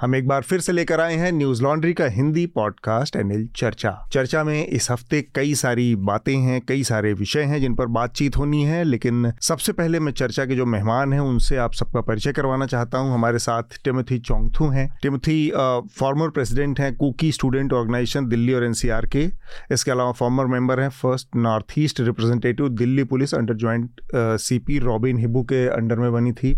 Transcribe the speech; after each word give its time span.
हम 0.00 0.14
एक 0.14 0.26
बार 0.28 0.42
फिर 0.42 0.60
से 0.60 0.72
लेकर 0.72 1.00
आए 1.00 1.14
हैं 1.16 1.30
न्यूज़ 1.32 1.62
लॉन्ड्री 1.62 1.92
का 1.94 2.04
हिंदी 2.04 2.44
पॉडकास्ट 2.46 3.16
एनएल 3.16 3.46
चर्चा। 3.56 3.90
चर्चा 4.12 4.42
में 4.44 4.66
इस 4.66 4.90
हफ़्ते 4.90 5.20
कई 5.34 5.54
सारी 5.54 5.94
बातें 5.96 6.36
हैं, 6.36 6.60
कई 6.68 6.82
सारे 6.84 7.12
विषय 7.12 7.42
हैं 7.42 7.60
जिन 7.60 7.74
पर 7.74 7.86
बातचीत 7.86 8.36
होनी 8.36 8.62
है, 8.64 8.82
लेकिन 8.84 9.32
सबसे 9.40 9.72
पहले 9.72 10.00
मैं 10.00 10.12
चर्चा 10.12 10.44
के 10.44 10.56
जो 10.56 10.66
मेहमान 10.66 11.12
हैं, 11.12 11.20
उनसे 11.20 11.56
आप 11.56 11.72
सबका 11.72 12.00
परिचय 12.00 12.32
करवाना 12.32 12.66
चाहता 12.66 12.98
हूँ। 12.98 13.14
हमारे 13.14 13.38
साथ 13.38 13.78
टिमथी 13.84 14.18
चौंगथू 14.18 14.68
हैं। 14.68 14.88
टिमथी 15.02 15.50
फॉर्मर 15.98 16.28
प्रेसिडेंट 16.28 16.80
हैं, 16.80 16.94
कुकी 16.96 17.32
स्टूडेंट 17.32 17.72
ऑर्गेनाइजेशन 17.72 18.26
दिल्ली 18.26 18.52
और 18.52 18.64
एनसीआर 18.64 19.06
के। 19.06 19.28
इसके 19.72 19.90
अलावा 19.90 20.12
फॉर्मर 20.12 20.46
मेंबर 20.46 20.80
हैं 20.80 20.88
first 20.88 21.36
north 21.36 21.78
east 21.78 22.00
representative 22.00 22.68
Delhi 22.68 23.04
police 23.04 23.34
under 23.34 23.54
joint 23.54 24.00
C 24.14 24.78
Robin 24.78 25.18
Hibu 25.18 25.42
के 25.42 25.66
अंडर 25.68 25.98
में 25.98 26.12
बनी 26.12 26.32
थी। 26.32 26.56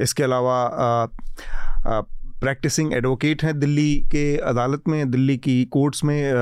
इसके 0.00 0.22
अलावा 0.22 1.08
प्रैक्टिसिंग 2.44 2.92
एडवोकेट 2.94 3.42
हैं 3.42 3.58
दिल्ली 3.58 3.94
के 4.12 4.24
अदालत 4.36 4.82
में 4.88 5.10
दिल्ली 5.10 5.36
की 5.38 5.64
कोर्ट्स 5.64 6.04
में 6.04 6.32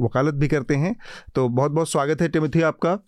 वकालत 0.00 0.34
भी 0.34 0.48
करते 0.48 0.74
हैं। 0.74 0.94
तो 1.34 1.48
बहुत 1.48 1.72
बहुत 1.72 1.90
स्वागत 1.90 2.22
है 2.22 2.28
टिमिथी 2.28 2.62
आपका। 2.62 2.98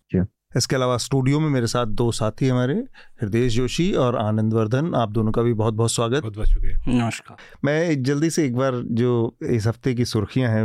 इसके 0.57 0.77
अलावा 0.77 0.97
स्टूडियो 0.97 1.41
में 1.41 1.49
मेरे 1.49 1.67
साथ 1.67 1.87
दो 1.87 2.11
साथी 2.13 2.49
हमारे 2.49 2.75
हृदय 3.23 3.49
जोशी 3.49 3.93
और 3.95 4.17
आनंद 4.17 4.55
वर्धन 4.55 4.95
आप 4.95 5.11
दोनों 5.11 5.33
का 5.33 5.43
भी 5.43 5.53
बहुत 5.55 5.75
बहुत 5.75 5.93
स्वागत। 5.93 6.21
बहुत 6.21 6.37
बहुत 6.37 6.49
शुक्रिया। 6.49 7.05
नमस्कार। 7.05 7.37
मैं 7.65 8.03
जल्दी 8.03 8.31
से 8.31 8.45
एक 8.47 8.57
बार 8.57 8.81
जो 8.95 9.37
इस 9.51 9.67
हफ़्ते 9.67 9.95
की 9.95 10.05
सुर्खियाँ 10.05 10.51
हैं 10.51 10.65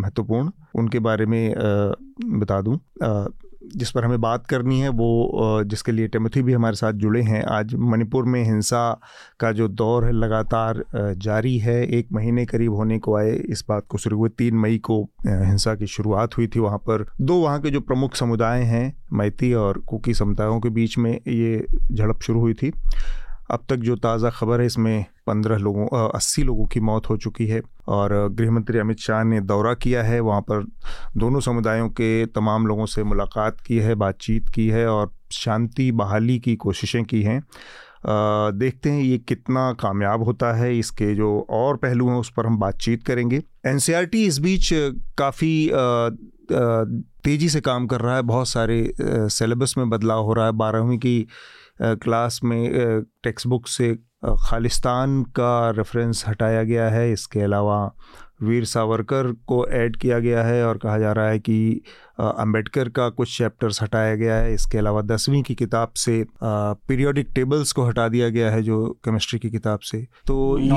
महत्वपूर्ण 0.00 0.50
उनके 0.74 0.98
बारे 0.98 1.26
में 1.26 1.54
बता 2.40 2.60
दूँ। 2.60 2.78
जिस 3.76 3.90
पर 3.90 4.04
हमें 4.04 4.20
बात 4.20 4.46
करनी 4.46 4.80
है, 4.80 4.88
वो 4.88 5.62
जिसके 5.64 5.92
लिए 5.92 6.08
टेमथी 6.08 6.42
भी 6.42 6.52
हमारे 6.52 6.76
साथ 6.76 6.92
जुड़े 6.92 7.22
हैं। 7.22 7.42
आज 7.50 7.74
मणिपुर 7.74 8.24
में 8.24 8.42
हिंसा 8.44 9.00
का 9.40 9.52
जो 9.52 9.68
दौर 9.70 10.04
है 10.04 10.12
लगातार 10.12 10.82
जारी 10.94 11.56
है। 11.58 11.76
एक 11.88 12.08
महीने 12.12 12.44
करीब 12.46 12.74
होने 12.74 12.98
को 12.98 13.16
आए, 13.16 13.32
इस 13.32 13.64
बात 13.68 13.86
को 13.88 13.98
शुरू 13.98 14.18
हुए। 14.18 14.28
तीन 14.28 14.56
मई 14.56 14.78
को 14.78 15.02
हिंसा 15.26 15.74
की 15.74 15.86
शुरुआत 15.86 16.36
हुई 16.38 16.46
थी 16.46 16.60
वहाँ 16.60 16.78
पर। 16.78 17.06
दो 17.20 17.40
वहाँ 17.40 17.60
के 17.60 17.70
जो 17.70 17.80
प्रमुख 17.80 18.14
समुदाय 18.14 18.62
हैं 18.64 18.94
मैती 19.12 19.52
और 19.54 19.78
कुकी 19.88 20.14
समुदायों 20.14 20.60
के 20.60 20.68
बीच 20.70 20.98
में 20.98 21.12
ये 21.12 21.66
झड़प 21.92 22.20
शुरू 22.22 22.40
हुई 22.40 22.54
थी। 22.54 22.72
अब 23.52 23.64
तक 23.68 23.76
जो 23.78 23.96
ताज़ा 23.96 24.30
खबर 24.30 24.60
है, 24.60 24.66
इसमें 24.66 25.04
पंद्रह 25.26 25.56
लोगों 25.58 25.86
अस्सी 26.08 26.42
लोगों 26.42 26.64
की 26.66 26.80
मौत 26.80 27.08
हो 27.10 27.16
चुकी 27.16 27.46
है 27.46 27.60
और 27.88 28.12
गृहमंत्री 28.30 28.78
अमित 28.78 28.98
शाह 28.98 29.22
ने 29.24 29.40
दौरा 29.42 29.74
किया 29.76 30.02
है। 30.02 30.20
वहाँ 30.20 30.40
पर 30.40 30.64
दोनों 31.16 31.40
समुदायों 31.40 31.88
के 31.90 32.24
तमाम 32.28 32.66
लोगों 32.66 32.86
से 32.86 33.02
मुलाकात 33.04 33.60
की 33.60 33.78
है, 33.78 33.94
बातचीत 33.96 34.48
की 34.48 34.68
है 34.68 34.86
और 34.88 35.12
शांति 35.32 35.90
बहाली 35.94 36.38
की 36.38 36.56
कोशिशें 36.56 37.04
की 37.04 37.22
हैं। 37.22 37.40
देखते 38.54 38.90
हैं 38.90 39.02
ये 39.02 39.18
कितना 39.18 39.72
कामयाब 39.80 40.22
होता 40.24 40.52
है, 40.54 40.78
इसके 40.78 41.14
जो 41.14 41.46
और 41.50 41.76
पहलू 41.76 42.08
हैं 42.08 42.16
उस 42.16 42.32
पर 42.36 42.46
हम 42.46 42.58
बातचीत 42.58 43.06
करेंगे। 43.06 43.42
एन 43.66 43.78
इस 44.16 44.38
बीच 44.38 44.70
काफ़ी 45.18 45.70
तेज़ी 47.24 47.48
से 47.48 47.60
काम 47.60 47.86
कर 47.86 48.00
रहा 48.00 48.16
है, 48.16 48.22
बहुत 48.24 48.48
सारे 48.48 48.92
सिलेबस 49.00 49.74
में 49.78 49.88
बदलाव 49.90 50.24
हो 50.24 50.32
रहा 50.32 50.46
है। 50.46 50.52
बारहवीं 50.54 50.98
की 50.98 51.26
क्लास 51.80 52.40
में 52.44 53.02
टेक्स्ट 53.24 53.46
बुक 53.46 53.66
से 53.66 53.94
खालिस्तान 54.24 55.22
का 55.22 55.70
रेफरेंस 55.70 56.24
हटाया 56.28 56.62
गया 56.62 56.88
है। 56.90 57.12
इसके 57.12 57.40
अलावा 57.40 57.94
वीर 58.42 58.64
सावरकर 58.66 59.32
को 59.46 59.66
ऐड 59.70 59.96
किया 59.96 60.18
गया 60.18 60.42
है 60.44 60.64
और 60.66 60.78
कहा 60.78 60.98
जा 60.98 61.12
रहा 61.12 61.28
है 61.28 61.38
कि 61.40 61.80
अंबेडकर 62.20 62.88
का 62.88 63.08
कुछ 63.10 63.36
चैप्टर्स 63.36 63.82
हटाया 63.82 64.14
गया 64.16 64.34
है। 64.36 64.52
इसके 64.54 64.78
अलावा 64.78 65.00
दसवीं 65.02 65.42
की 65.42 65.54
किताब 65.54 65.92
से 65.96 66.24
पीरियोडिक 66.42 67.28
टेबल्स 67.34 67.72
को 67.72 67.84
हटा 67.84 68.06
दिया 68.08 68.28
गया 68.28 68.50
है 68.50 68.62
जो 68.62 68.86
केमिस्ट्री 69.04 69.38
की 69.38 69.50
किताब 69.50 69.78
से। 69.82 70.02
तो 70.26 70.58
ये 70.58 70.68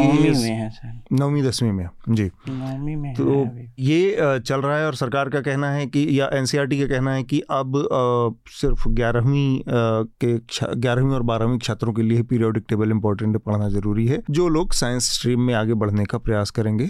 नौवीं 1.12 1.44
दसवीं 1.44 1.72
में 1.72 1.88
जी। 2.09 2.29
नौवीं 2.50 2.95
में 2.95 3.13
तो 3.13 3.45
ये 3.79 4.40
चल 4.40 4.61
रहा 4.61 4.78
है 4.78 4.85
और 4.85 4.95
सरकार 4.95 5.29
का 5.29 5.41
कहना 5.41 5.72
है 5.72 5.85
कि 5.88 6.07
या 6.19 6.29
एनसीईआरटी 6.34 6.79
का 6.79 6.88
कहना 6.88 7.13
है 7.13 7.23
कि 7.23 7.40
अब 7.51 7.73
सिर्फ़ 8.51 8.88
ग्यारहवीं 8.90 9.61
के 10.23 10.34
ग्यारहवीं 10.75 11.13
और 11.13 11.23
बारहवीं 11.23 11.59
छात्रों 11.59 11.94
के 11.94 12.01
लिए 12.01 12.23
पीरियोडिक 12.23 12.66
टेबल 12.69 12.91
इंपॉर्टेंट 12.91 13.38
पढ़ना 13.38 13.69
ज़रूरी 13.69 14.07
है। 14.07 14.22
जो 14.31 14.47
लोग 14.50 14.73
साइंस 14.73 15.11
स्ट्रीम 15.13 15.41
में 15.41 15.53
आगे 15.53 15.73
बढ़ने 15.75 16.06
का 16.06 16.17
प्रयास 16.17 16.51
करेंगे 16.51 16.90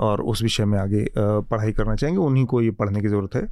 और 0.00 0.20
उस 0.22 0.42
विषय 0.42 0.64
में 0.64 0.78
आगे 0.78 1.06
पढ़ाई 1.18 1.72
करना 1.72 1.94
चाहेंगे, 1.96 2.20
उन्हीं 2.20 2.44
को 2.44 2.60
ये 2.60 2.70
पढ़ने 2.70 3.00
की 3.00 3.08
ज़रूरत 3.08 3.34
है। 3.36 3.48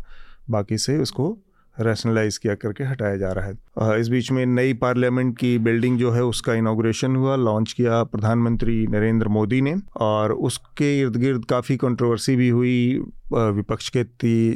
बाकी 0.50 0.78
से 0.78 0.98
उसको 0.98 1.36
रैशनलाइज 1.76 2.36
किया 2.38 2.54
करके 2.54 2.84
हटाया 2.84 3.16
जा 3.16 3.32
रहा 3.32 3.47
है। 3.47 4.00
इस 4.00 4.09
बीच 4.09 4.31
में 4.32 4.44
नई 4.47 4.72
पार्लियामेंट 4.75 5.36
की 5.38 5.59
बिल्डिंग 5.59 5.98
जो 5.98 6.10
है, 6.10 6.22
उसका 6.25 6.54
इनाग्रेशन 6.54 7.16
हुआ 7.16 7.36
लॉन्च 7.36 7.72
किया 7.72 8.03
प्रधानमंत्री 8.04 8.86
नरेंद्र 8.86 9.28
मोदी 9.28 9.60
ने 9.60 9.75
और 9.97 10.32
उसके 10.32 10.98
इर्द 11.00 11.16
गिर्द 11.16 11.44
काफ़ी 11.44 11.76
कंट्रोवर्सी 11.76 12.36
भी 12.36 12.48
हुई। 12.48 13.03
विपक्ष 13.32 13.88
के 13.88 14.04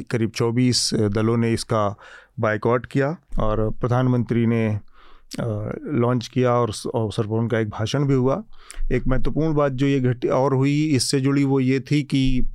करीब 0.03 0.31
24 0.31 0.89
दलों 0.93 1.37
ने 1.37 1.53
इसका 1.53 1.87
बाइकआउट 2.39 2.85
किया 2.85 3.15
और 3.39 3.69
प्रधानमंत्री 3.71 4.45
ने 4.45 4.79
लॉन्च 5.39 6.27
किया 6.27 6.51
और 6.51 6.71
अवसर 6.95 7.23
पर 7.23 7.35
उनका 7.35 7.59
एक 7.59 7.69
भाषण 7.69 8.05
भी 8.05 8.13
हुआ। 8.13 8.41
एक 8.91 9.07
महत्वपूर्ण 9.07 9.53
बात 9.53 9.71
जो 9.71 9.87
ये 9.87 9.99
घटी, 9.99 10.27
और 10.27 10.53
हुई 10.53 10.83
इससे 10.85 11.19
जुड़ी 11.19 11.43
वो 11.43 11.59
ये 11.59 11.79
थी 11.91 12.01
कि 12.03 12.45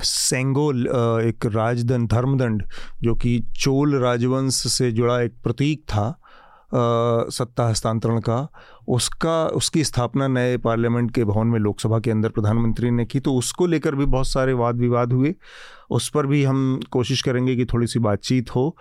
सेंगोल 0.00 0.86
एक 1.22 1.46
राजदंड, 1.46 2.08
धर्मदंड, 2.08 2.62
जो 3.02 3.14
कि 3.14 3.38
चोल 3.56 3.94
राजवंश 3.96 4.54
से 4.72 4.90
जुड़ा 4.92 5.20
एक 5.20 5.32
प्रतीक 5.42 5.82
था 5.82 6.14
सत्ता 6.72 7.66
हस्तांतरण 7.68 8.18
का। 8.20 8.48
उसका, 8.88 9.46
उसकी 9.46 9.84
स्थापना 9.84 10.26
नए 10.28 10.56
पार्लियामेंट 10.56 11.10
के 11.10 11.24
भवन 11.24 11.46
में 11.46 11.58
लोकसभा 11.60 11.98
के 11.98 12.10
अंदर 12.10 12.28
प्रधानमंत्री 12.28 12.90
ने 12.90 13.04
की 13.04 13.20
तो 13.20 13.34
उसको 13.34 13.66
लेकर 13.66 13.94
भी 13.94 14.06
बहुत 14.06 14.28
सारे 14.28 14.52
वाद 14.52 14.76
विवाद 14.76 15.12
हुए। 15.12 15.34
उस 15.90 16.08
पर 16.08 16.26
भी 16.26 16.42
हम 16.44 16.80
कोशिश 16.90 17.22
करेंगे 17.22 17.56
कि 17.56 17.64
थोड़ी 17.64 17.86
सी 17.86 17.98
बातचीत 17.98 18.54
हो, 18.56 18.76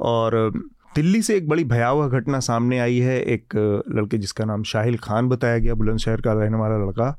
और 0.00 0.52
दिल्ली 0.92 1.20
से 1.22 1.36
एक 1.36 1.48
बड़ी 1.48 1.64
भयावह 1.64 2.18
घटना 2.18 2.38
सामने 2.40 2.78
आई 2.78 2.98
है। 2.98 3.20
एक 3.22 3.54
लड़के 3.96 4.18
जिसका 4.18 4.44
नाम 4.44 4.62
शाहिल 4.62 4.96
खान 4.98 5.28
बताया 5.28 5.58
गया, 5.58 5.74
बुलंदशहर 5.74 6.20
का 6.20 6.32
रहने 6.32 6.56
वाला 6.56 6.76
लड़का। 6.76 7.16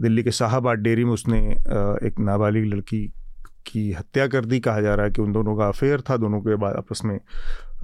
दिल्ली 0.00 0.22
के 0.22 0.30
शाहबाद 0.30 0.78
डेयरी 0.78 1.04
में 1.04 1.12
उसने 1.12 1.38
एक 2.06 2.20
नाबालिग 2.20 2.64
लड़की 2.74 3.06
की 3.66 3.90
हत्या 3.92 4.26
कर 4.26 4.44
दी। 4.44 4.60
कहा 4.60 4.80
जा 4.80 4.94
रहा 4.94 5.06
है 5.06 5.12
कि 5.12 5.22
उन 5.22 5.32
दोनों 5.32 5.56
का 5.56 5.68
अफेयर 5.68 6.00
था। 6.00 6.16
दोनों 6.16 6.40
के 6.40 6.56
बाद 6.56 6.76
आपस 6.76 7.00
में 7.04 7.18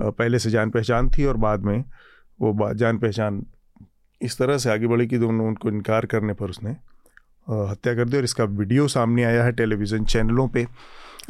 पहले 0.01 0.39
से 0.39 0.51
जान 0.51 0.71
पहचान 0.71 1.11
थी 1.11 1.25
और 1.25 1.37
बाद 1.37 1.65
में 1.65 1.85
वो 2.39 2.73
जान 2.75 2.99
पहचान 2.99 3.45
इस 4.21 4.39
तरह 4.39 4.59
से 4.59 4.71
आगे 4.71 4.87
बढ़ी 4.87 5.07
कि 5.07 5.19
दोनों 5.19 5.47
उनको 5.49 5.69
इनकार 5.69 6.07
करने 6.07 6.33
पर 6.33 6.51
उसने 6.51 6.71
हत्या 7.49 7.95
कर 7.95 8.09
दी। 8.09 8.17
और 8.17 8.25
इसका 8.25 8.45
वीडियो 8.45 8.87
सामने 8.89 9.25
आया 9.25 9.45
है 9.45 9.53
टेलीविज़न 9.53 10.05
चैनलों 10.05 10.47
पे। 10.49 10.67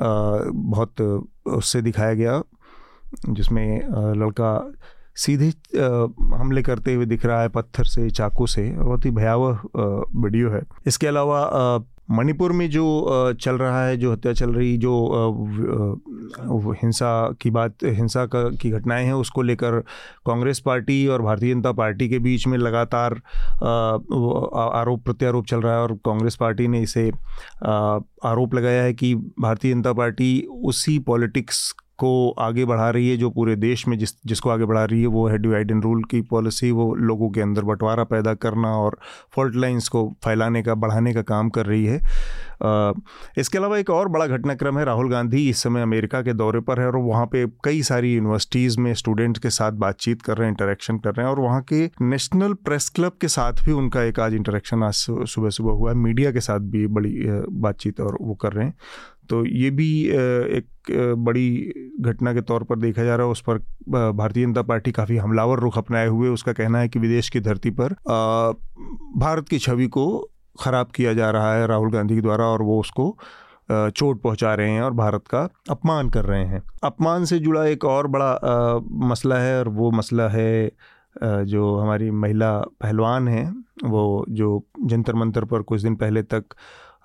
बहुत 0.01 1.01
उससे 1.47 1.83
दिखाया 1.83 2.15
गया 2.15 2.43
जिसमें 3.29 3.81
लड़का 4.21 4.53
सीधे 5.17 5.53
हमले 6.37 6.63
करते 6.63 6.95
हुए 6.95 7.07
दिख 7.07 7.27
रहा 7.27 7.41
है 7.43 7.49
पत्थर 7.49 7.85
से, 7.85 8.09
चाकू 8.11 8.47
से, 8.47 8.71
बहुत 8.71 9.05
ही 9.05 9.11
भयावह 9.11 9.61
वीडियो 9.77 10.51
है। 10.51 10.63
इसके 10.87 11.07
अलावा 11.07 11.85
मणिपुर 12.11 12.53
में 12.53 12.69
जो 12.71 12.85
चल 13.41 13.57
रहा 13.59 13.87
है, 13.87 13.97
जो 13.97 14.13
हत्या 14.13 14.33
चल 14.33 14.51
रही, 14.51 14.77
जो 14.77 16.03
हिंसा 16.83 17.09
की 17.41 17.51
बात, 17.51 17.85
हिंसा 17.85 18.25
का, 18.27 18.43
की 18.51 18.71
घटनाएँ 18.71 19.05
हैं, 19.05 19.13
उसको 19.13 19.43
लेकर 19.43 19.79
कांग्रेस 20.27 20.61
पार्टी 20.61 21.07
और 21.07 21.23
भारतीय 21.23 21.55
जनता 21.55 21.73
पार्टी 21.73 22.09
के 22.09 22.19
बीच 22.19 22.47
में 22.47 22.59
लगातार 22.59 23.15
आरोप 24.75 25.05
प्रत्यारोप 25.05 25.47
चल 25.47 25.61
रहा 25.61 25.75
है 25.75 25.81
और 25.81 25.95
कांग्रेस 26.05 26.37
पार्टी 26.37 26.69
ने 26.69 26.83
इसे 26.83 27.09
आरोप 27.65 28.55
लगाया 28.55 28.83
है 28.83 28.95
कि 28.95 29.15
भारतीय 29.15 29.75
जनता 29.75 29.93
पार्टी 29.93 30.41
उसी 30.65 30.99
पॉलिटिक्स 30.99 31.75
को 31.99 32.31
आगे 32.39 32.65
बढ़ा 32.65 32.91
रही 32.91 33.09
है 33.11 33.17
जो 33.17 33.31
पूरे 33.31 33.57
देश 33.57 33.87
में 33.89 33.99
जिस 33.99 34.15
जिसको 34.27 34.51
आगे 34.51 34.65
बढ़ा 34.65 34.85
रही 34.85 35.01
है 35.01 35.07
वो 35.07 35.27
है 35.29 35.39
डिवाइड 35.39 35.71
एंड 35.71 35.83
रूल 35.85 36.03
की 36.05 36.21
पॉलिसी 36.21 36.71
वो 36.71 36.95
लोगों 36.95 37.31
के 37.31 37.41
अंदर 37.41 37.63
बंटवारा 37.63 38.05
पैदा 38.05 38.35
करना 38.35 38.77
और 38.77 38.99
फॉल्ट 39.37 39.57
लाइंस 39.57 39.89
को 39.89 40.07
फैलाने 40.25 40.63
का 40.63 40.75
बढ़ाने 40.75 41.15
का 41.15 41.23
काम 41.23 41.49
कर 41.51 41.67
रही 41.67 41.85
है। 41.85 42.01
आ, 42.63 42.93
इसके 43.39 43.59
अलावा 43.59 43.79
एक 43.79 43.91
और 43.91 44.09
बड़ा 44.09 44.27
घटनाक्रम 44.27 44.79
है 44.79 44.85
राहुल 44.85 45.11
गांधी 45.11 45.49
इस 45.49 45.63
समय 45.63 45.83
अमेरिका 45.83 46.23
के 46.23 46.33
दौरे 46.33 46.61
पर 46.61 46.81
है 46.81 46.87
और 46.87 46.97
वहाँ 46.97 47.27
पे 47.27 47.47
कई 47.65 47.83
सारी 47.83 48.15
यूनिवर्सिटीज़ 48.15 48.81
में 48.81 48.93
स्टूडेंट्स 48.95 49.41
के 49.41 49.51
साथ 49.51 49.73
बातचीत 49.73 50.23
कर 50.23 50.37
रहे 50.37 50.49
हैं 50.49 50.53
इंटरेक्शन 50.53 50.99
कर 50.99 51.15
रहे 51.15 51.27
हैं 51.27 51.35
और 51.35 51.41
वहाँ 51.41 51.63
के 51.73 51.85
नेशनल 52.03 52.53
प्रेस 52.55 52.89
क्लब 52.89 53.13
के 53.21 53.29
साथ 53.29 53.65
भी 53.65 53.73
उनका 53.73 54.03
एक 54.03 54.21
आज 54.21 54.35
इंटरेक्शन 54.35 54.83
आज 54.83 54.95
सुबह 54.95 55.51
सुबह 55.51 55.73
हुआ 55.73 55.91
है। 55.91 55.97
मीडिया 55.97 56.33
के 56.33 56.41
साथ 56.41 56.61
भी 56.61 56.87
बड़ी 56.87 57.15
बातचीत 57.61 58.01
और 58.01 58.19
वो 58.21 58.35
कर 58.35 58.53
रहे 58.53 58.65
हैं। 58.67 58.75
तो 59.29 59.45
ये 59.47 59.71
भी 59.71 59.89
एक 60.07 61.15
बड़ी 61.19 61.49
घटना 62.01 62.33
के 62.35 62.41
तौर 62.43 62.65
पर 62.65 62.79
देखा 62.79 63.05
जा 63.05 63.17
रहा 63.17 63.27
है। 63.27 63.33
उस 63.33 63.43
पर 63.49 63.59
भारतीय 64.13 64.45
जनता 64.45 64.63
पार्टी 64.63 64.93
काफ़ी 64.93 65.17
हमलावर 65.17 65.61
रुख 65.61 65.79
अपनाए 65.79 66.07
हुए। 66.09 66.29
उसका 66.29 66.53
कहना 66.53 66.79
है 66.79 66.89
कि 66.89 66.99
विदेश 66.99 67.29
की 67.29 67.41
धरती 67.41 67.71
पर 67.71 67.95
भारत 69.19 69.49
की 69.49 69.59
छवि 69.59 69.87
को 69.89 70.07
ख़राब 70.61 70.91
किया 70.95 71.13
जा 71.15 71.31
रहा 71.31 71.55
है 71.55 71.67
राहुल 71.67 71.91
गांधी 71.93 72.15
के 72.15 72.21
द्वारा 72.21 72.45
और 72.45 72.63
वो 72.63 72.79
उसको 72.81 73.17
चोट 73.69 74.21
पहुँचा 74.23 74.55
रहे 74.55 74.71
हैं 74.71 74.83
और 74.83 74.93
भारत 74.95 75.25
का 75.29 75.49
अपमान 75.71 76.11
कर 76.11 76.25
रहे 76.25 76.45
हैं। 76.45 76.63
अपमान 76.85 77.25
से 77.25 77.39
जुड़ा 77.39 77.65
एक 77.67 77.85
और 77.85 78.07
बड़ा 78.07 78.81
मसला 79.09 79.39
है 79.39 79.59
और 79.59 79.69
वो 79.69 79.91
मसला 79.91 80.29
है 80.29 80.71
जो 81.17 81.77
हमारी 81.77 82.11
महिला 82.13 82.51
पहलवान 82.83 83.29
हैं, 83.29 83.65
वो 83.85 84.25
जो 84.29 84.63
जंतर 84.85 85.15
मंतर 85.15 85.45
पर 85.45 85.63
कुछ 85.63 85.83
दिन 85.83 85.95
पहले 85.97 86.23
तक 86.25 86.45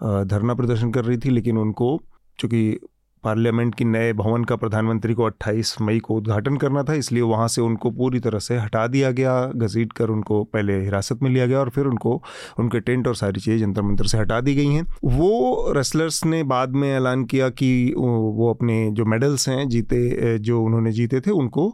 धरना 0.02 0.54
प्रदर्शन 0.54 0.92
कर 0.92 1.06
रही 1.06 1.18
थी, 1.18 1.30
लेकिन 1.30 1.58
उनको 1.58 2.00
चूँकि 2.40 2.80
पार्लियामेंट 3.24 3.74
की 3.76 3.86
नए 3.86 4.14
भवन 4.14 4.44
का 4.44 4.56
प्रधानमंत्री 4.56 5.14
को 5.14 5.24
28 5.24 5.76
मई 5.82 6.00
को 6.00 6.16
उद्घाटन 6.18 6.56
करना 6.58 6.84
था, 6.84 6.94
इसलिए 6.94 7.22
वहाँ 7.24 7.48
से 7.48 7.62
उनको 7.62 7.92
पूरी 7.92 8.20
तरह 8.20 8.40
से 8.40 8.58
हटा 8.58 8.86
दिया 8.88 9.12
गया, 9.12 9.46
घसीट 9.48 9.94
कर 9.94 10.10
उनको 10.10 10.44
पहले 10.44 10.80
हिरासत 10.82 11.22
में 11.24 11.30
लिया 11.30 11.46
गया 11.46 11.60
और 11.60 11.70
फिर 11.70 11.86
उनको, 11.86 12.22
उनके 12.60 12.80
टेंट 12.80 13.08
और 13.08 13.16
सारी 13.16 13.42
चीज़ें 13.42 13.60
जंतर 13.60 13.82
मंतर 13.82 14.06
से 14.06 14.18
हटा 14.18 14.40
दी 14.42 14.56
गई 14.56 14.68
हैं। 14.68 14.86
वो 15.04 15.74
रेसलर्स 15.76 16.24
ने 16.26 16.42
बाद 16.46 16.76
में 16.76 16.90
ऐलान 16.90 17.26
किया 17.26 17.50
कि 17.52 17.94
वो 17.98 18.50
अपने 18.50 18.90
जो 18.92 19.06
मेडल्स 19.06 19.48
हैं, 19.50 19.68
जीते 19.70 20.38
जो 20.40 20.62
उन्होंने 20.64 20.92
जीते 20.92 21.22
थे, 21.22 21.32
उनको 21.32 21.70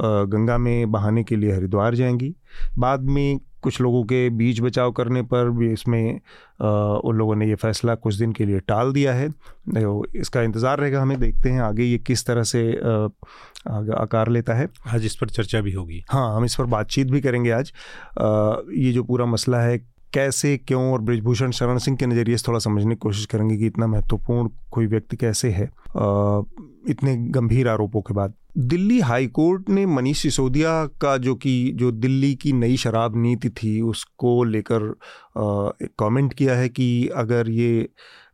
गंगा 0.00 0.58
में 0.58 0.90
बहाने 0.92 1.24
के 1.24 1.36
लिए 1.36 1.52
हरिद्वार 1.52 1.94
जाएँगी। 1.94 2.34
बाद 2.78 3.04
में 3.04 3.38
कुछ 3.62 3.80
लोगों 3.80 4.02
के 4.04 4.28
बीच 4.30 4.60
बचाव 4.60 4.92
करने 4.92 5.22
पर 5.24 5.50
भी 5.50 5.70
इसमें 5.72 6.12
उन 6.12 7.16
लोगों 7.16 7.34
ने 7.36 7.48
ये 7.48 7.54
फैसला 7.56 7.94
कुछ 7.96 8.14
दिन 8.14 8.32
के 8.32 8.44
लिए 8.44 8.60
टाल 8.68 8.92
दिया 8.92 9.14
है। 9.14 9.28
इसका 10.16 10.42
इंतज़ार 10.42 10.78
रहेगा 10.78 11.02
हमें 11.02 11.18
देखते 11.20 11.50
हैं 11.50 11.60
आगे 11.62 11.84
ये 11.84 11.98
किस 11.98 12.26
तरह 12.26 12.42
से 12.44 12.62
आकार 13.68 14.28
लेता 14.28 14.54
है। 14.54 14.68
आज 14.94 15.04
इस 15.04 15.16
पर 15.16 15.28
चर्चा 15.28 15.60
भी 15.60 15.72
होगी। 15.72 16.02
हाँ 16.10 16.34
हम 16.36 16.44
इस 16.44 16.54
पर 16.54 16.64
बातचीत 16.66 17.10
भी 17.10 17.20
करेंगे 17.20 17.50
आज। 17.50 17.72
ये 18.78 18.92
जो 18.92 19.04
पूरा 19.04 19.26
मसला 19.26 19.60
है 19.60 19.78
कैसे 20.12 20.56
क्यों 20.58 20.82
और 20.92 21.00
ब्रिजभूषण 21.00 21.50
शरण 21.50 21.78
सिंह 21.78 21.96
के 21.96 22.06
नज़रिए 22.06 22.36
से 22.36 22.44
थोड़ा 22.48 22.58
समझने 22.58 22.94
की 22.94 22.98
कोशिश 22.98 23.26
करेंगे 23.26 23.56
कि 23.56 23.66
इतना 23.66 23.86
महत्वपूर्ण 23.86 24.48
कोई 24.70 24.86
व्यक्ति 24.86 25.16
कैसे 25.16 25.50
है। 25.50 25.64
इतने 26.90 27.16
गंभीर 27.30 27.68
आरोपों 27.68 28.00
के 28.00 28.14
बाद 28.14 28.34
दिल्ली 28.58 29.00
हाई 29.00 29.26
कोर्ट 29.26 29.70
ने 29.70 29.86
मनीष 29.86 30.18
सिसोदिया 30.18 30.86
का 30.86 31.16
जो 31.16 31.34
कि, 31.34 31.72
जो 31.74 31.90
दिल्ली 31.90 32.34
की 32.34 32.52
नई 32.52 32.76
शराब 32.76 33.16
नीति 33.16 33.50
थी, 33.50 33.80
उसको 33.80 34.44
लेकर 34.44 34.94
कमेंट 35.98 36.34
किया 36.34 36.54
है 36.54 36.68
कि 36.68 37.08
अगर 37.08 37.50
ये 37.50 37.88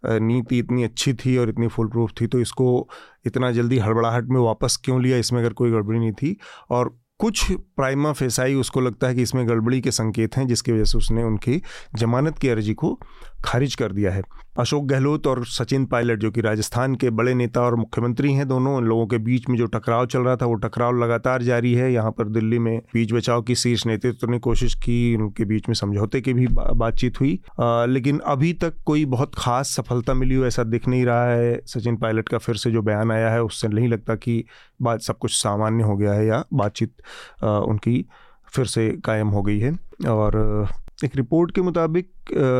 नीति 0.07 0.59
इतनी 0.59 0.83
अच्छी 0.85 1.15
थी 1.15 1.37
और 1.37 1.49
इतनी 1.49 1.69
फुल 1.69 1.87
प्रूफ 1.87 2.11
थी 2.21 2.27
तो 2.27 2.41
इसको 2.41 2.89
इतना 3.27 3.51
जल्दी 3.51 3.79
हड़बड़ाहट 3.79 4.25
में 4.25 4.41
वापस 4.41 4.77
क्यों 4.85 5.03
लिया? 5.03 5.17
इसमें 5.19 5.41
अगर 5.41 5.53
कोई 5.53 5.71
गड़बड़ी 5.71 5.99
नहीं 5.99 6.13
थी। 6.13 6.37
और 6.71 6.99
कुछ 7.19 7.53
प्राइमा 7.53 8.13
फेसाई, 8.13 8.55
उसको 8.55 8.81
लगता 8.81 9.07
है 9.07 9.15
कि 9.15 9.23
इसमें 9.23 9.49
गड़बड़ी 9.49 9.81
के 9.81 9.91
संकेत 9.91 10.37
हैं, 10.37 10.47
जिसकी 10.47 10.73
वजह 10.73 10.85
से 10.85 10.99
उसने 10.99 11.23
उनकी 11.23 11.63
जमानत 11.95 12.39
की 12.39 12.49
अर्जी 12.49 12.75
को 12.75 13.01
खारिज 13.45 13.75
कर 13.75 13.93
दिया 13.93 14.13
है। 14.13 14.23
अशोक 14.57 14.85
गहलोत 14.85 15.27
और 15.27 15.45
सचिन 15.47 15.85
पायलट 15.87 16.19
जो 16.19 16.31
कि 16.31 16.41
राजस्थान 16.41 16.95
के 16.95 17.11
बड़े 17.11 17.33
नेता 17.35 17.61
और 17.61 17.75
मुख्यमंत्री 17.77 18.33
हैं 18.33 18.47
दोनों 18.49 18.75
उन 18.77 18.85
लोगों 18.85 19.07
के 19.07 19.19
बीच 19.19 19.49
में 19.49 19.57
जो 19.59 19.67
टकराव 19.67 20.07
चल 20.07 20.21
रहा 20.21 20.37
था 20.37 20.47
वो 20.47 20.55
टकराव 20.55 20.99
लगातार 20.99 21.43
जारी 21.43 21.73
है। 21.75 21.93
यहाँ 21.93 22.11
पर 22.11 22.29
दिल्ली 22.29 22.59
में 22.59 22.79
बीच 22.95 23.13
बचाव 23.13 23.43
की 23.43 23.55
शीर्ष 23.55 23.87
नेतृत्व 23.87 24.31
ने 24.31 24.39
कोशिश 24.39 24.75
की 24.75 25.17
उनके 25.17 25.45
बीच 25.45 25.69
में 25.69 25.75
समझौते 25.75 26.21
की 26.21 26.33
भी 26.33 26.47
बातचीत 26.51 27.21
हुई। 27.21 27.39
आ, 27.61 27.85
लेकिन 27.85 28.19
अभी 28.27 28.53
तक 28.53 28.75
कोई 28.87 29.05
बहुत 29.07 29.33
खास 29.39 29.75
सफलता 29.77 30.15
मिली 30.15 30.35
हो 30.35 30.47
ऐसा 30.47 30.65
दिख 30.65 30.89
नहीं 30.89 31.05
रहा 31.07 31.25
है। 31.25 31.61
सचिन 31.67 31.97
पायलट 31.97 32.29
का 32.29 32.39
फिर 32.39 32.57
से 32.57 32.71
जो 32.71 32.83
बयान 32.83 33.13
आया 33.13 33.31
है 33.31 33.43
उससे 33.43 33.69
नहीं 33.69 33.89
लगता 33.89 34.15
कि 34.15 34.45
बात 34.83 35.01
सब 35.01 35.19
कुछ 35.19 35.35
सामान्य 35.35 35.85
हो 35.85 35.97
गया 35.97 36.13
है 36.13 36.27
या 36.27 36.45
बातचीत 36.55 37.03
उनकी 37.45 38.05
फिर 38.49 38.65
से 38.67 38.89
कायम 39.05 39.29
हो 39.29 39.43
गई 39.43 39.59
है। 39.59 39.77
और 40.09 40.67
एक 40.99 41.17
रिपोर्ट 41.17 41.51
के 41.51 41.61
मुताबिक 41.61 42.09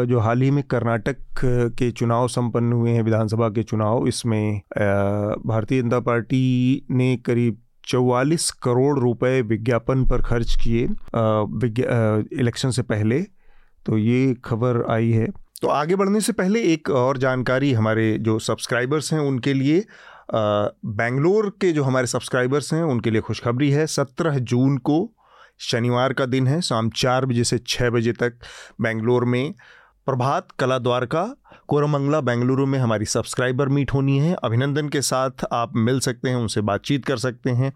जो 0.09 0.19
हाल 0.21 0.41
ही 0.43 0.51
में 0.51 0.63
कर्नाटक 0.65 1.17
के 1.79 1.91
चुनाव 1.91 2.27
संपन्न 2.29 2.73
हुए 2.73 2.91
हैं, 2.91 3.03
विधानसभा 3.03 3.49
के 3.49 3.63
चुनाव, 3.63 4.07
इसमें 4.09 4.61
भारतीय 5.47 5.83
जनता 5.83 6.01
पार्टी 6.01 6.87
ने 6.91 7.17
करीब 7.17 7.59
चौवालीस 7.85 8.51
करोड़ 8.63 8.99
रुपए 8.99 9.41
विज्ञापन 9.43 10.05
पर 10.05 10.23
खर्च 10.23 10.57
किए 10.63 10.85
इलेक्शन 12.39 12.71
से 12.71 12.83
पहले। 12.83 13.23
तो 13.87 13.99
ये 13.99 14.35
खबर 14.45 14.85
आई 14.91 15.11
है। 15.11 15.29
तो 15.63 15.69
आगे 15.69 15.97
बढ़ने 15.97 16.21
से 16.21 16.33
पहले 16.33 16.63
एक 16.73 16.91
और 16.91 17.19
जानकारी 17.19 17.73
हमारे 17.73 18.17
जो 18.19 18.39
सब्सक्राइबर्स 18.41 19.13
हैं, 19.13 19.21
उनके 19.21 19.53
लिए 19.55 19.85
बेंगलोर 20.33 21.49
के 21.61 21.73
जो 21.73 21.83
हमारे 21.83 22.07
सब्सक्राइबर्स 22.07 22.73
हैं, 22.75 22.83
उनके 22.83 23.11
लिए 23.11 23.21
खुशखबरी 23.21 23.71
है। 23.71 23.87
सत्रह 23.87 24.39
जून 24.41 24.77
को 24.79 25.05
शनिवार 25.61 26.13
का 26.13 26.27
दिन 26.27 26.47
है 26.47 26.61
शाम 26.61 26.91
चार 26.91 27.27
बजे 27.27 27.45
से 27.45 27.59
छः 27.59 27.91
बजे 27.91 28.13
तक 28.13 28.39
बेंगलोर 28.81 29.25
में 29.25 29.55
प्रभात 30.07 30.49
कला 30.59 30.79
द्वारका 30.79 31.25
कोरमंगला 31.69 32.21
बेंगलुरु 32.21 32.67
में 32.67 32.79
हमारी 32.79 33.05
सब्सक्राइबर 33.05 33.69
मीट 33.69 33.93
होनी 33.95 34.19
है। 34.19 34.35
अभिनंदन 34.45 34.89
के 34.89 35.03
साथ 35.03 35.45
आप 35.53 35.77
मिल 35.77 36.01
सकते 36.01 36.29
हैं 36.29 36.37
उनसे 36.37 36.61
बातचीत 36.61 37.05
कर 37.05 37.17
सकते 37.17 37.51
हैं। 37.51 37.73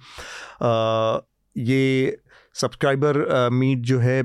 आ, 0.62 1.20
ये 1.56 2.19
सब्सक्राइबर 2.54 3.48
मीट 3.52 3.78
जो 3.78 3.98
है 3.98 4.20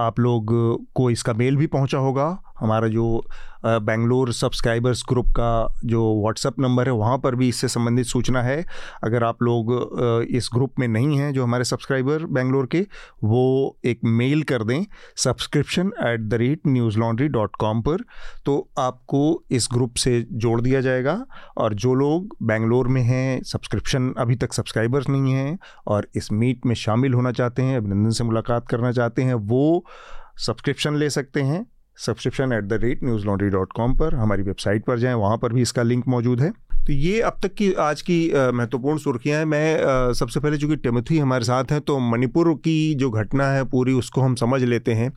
आप 0.00 0.14
लोग 0.18 0.52
को 0.94 1.10
इसका 1.10 1.32
मेल 1.32 1.56
भी 1.56 1.66
पहुँचा 1.66 1.98
होगा। 1.98 2.49
हमारा 2.60 2.88
जो 2.88 3.24
बेंगलोर 3.64 4.32
सब्सक्राइबर्स 4.32 5.02
ग्रुप 5.08 5.26
का 5.30 5.78
जो 5.84 6.02
व्हाट्सअप 6.20 6.58
नंबर 6.60 6.86
है, 6.86 6.92
वहाँ 6.92 7.18
पर 7.18 7.34
भी 7.34 7.48
इससे 7.48 7.68
संबंधित 7.68 8.06
सूचना 8.06 8.42
है। 8.42 8.64
अगर 9.04 9.24
आप 9.24 9.42
लोग 9.42 10.26
इस 10.30 10.48
ग्रुप 10.54 10.78
में 10.78 10.86
नहीं 10.88 11.18
हैं, 11.18 11.32
जो 11.32 11.42
हमारे 11.44 11.64
सब्सक्राइबर 11.64 12.24
बेंगलोर 12.26 12.66
के, 12.66 12.80
वो 13.24 13.76
एक 13.84 14.00
मेल 14.04 14.42
कर 14.42 14.62
दें 14.64 14.84
subscription 15.16 15.92
at 16.02 16.20
the 16.20 16.34
rate 16.34 16.60
Newslaundry 16.98 17.28
dot 17.28 17.56
com 17.56 17.82
पर। 17.82 18.04
तो 18.44 18.68
आपको 18.78 19.42
इस 19.50 19.68
ग्रुप 19.72 19.94
से 19.96 20.20
जोड़ 20.32 20.60
दिया 20.60 20.80
जाएगा 20.80 21.24
और 21.56 21.74
जो 21.74 21.94
लोग 21.94 22.36
बेंगलोर 22.42 22.88
में 22.88 23.02
हैं 23.02 23.42
सब्सक्रिप्शन 23.42 24.12
अभी 24.18 24.36
तक 24.36 24.52
सब्सक्राइबर्स 24.52 25.08
नहीं 25.08 25.32
हैं 25.32 25.58
और 25.86 26.08
इस 26.14 26.32
मीट 26.32 26.66
में 26.66 26.74
शामिल 26.76 27.14
होना 27.14 27.32
चाहते 27.32 27.62
हैं, 27.62 27.76
अभिनंदन 27.76 28.10
से 28.10 28.24
मुलाकात 28.24 28.68
करना 28.68 28.92
चाहते 28.92 29.22
हैं, 29.22 29.34
वो 29.34 29.84
सब्सक्रिप्शन 30.38 30.96
ले 30.96 31.10
सकते 31.10 31.42
हैं। 31.42 31.64
Subscription 32.00 32.52
at 32.52 32.64
the 32.64 32.80
rate 32.82 33.04
Newslaundry 33.26 33.48
dot 33.50 33.72
com 33.72 33.94
पर, 33.94 34.14
हमारी 34.14 34.42
वेबसाइट 34.42 34.84
पर 34.84 34.98
जाएँ, 34.98 35.14
वहाँ 35.16 35.38
पर 35.38 35.52
भी 35.52 35.62
इसका 35.62 35.82
लिंक 35.82 36.08
मौजूद 36.08 36.40
है। 36.40 36.52
तो 36.80 36.92
ये 36.92 37.20
अब 37.20 37.36
तक 37.42 37.52
की, 37.54 37.72
आज 37.74 38.00
की 38.02 38.32
महत्वपूर्ण 38.34 38.98
सुर्खियाँ 38.98 39.38
हैं। 39.38 39.44
मैं 39.46 40.12
सबसे 40.14 40.40
पहले 40.40 40.58
चूँकि 40.58 40.76
टिमथी 40.76 41.18
हमारे 41.18 41.44
साथ 41.44 41.72
हैं 41.72 41.80
तो 41.80 41.98
मणिपुर 42.00 42.52
की 42.64 42.94
जो 42.94 43.10
घटना 43.10 43.46
है 43.46 43.64
पूरी, 43.70 43.92
उसको 43.92 44.20
हम 44.20 44.34
समझ 44.34 44.62
लेते 44.62 44.92
हैं। 44.92 45.08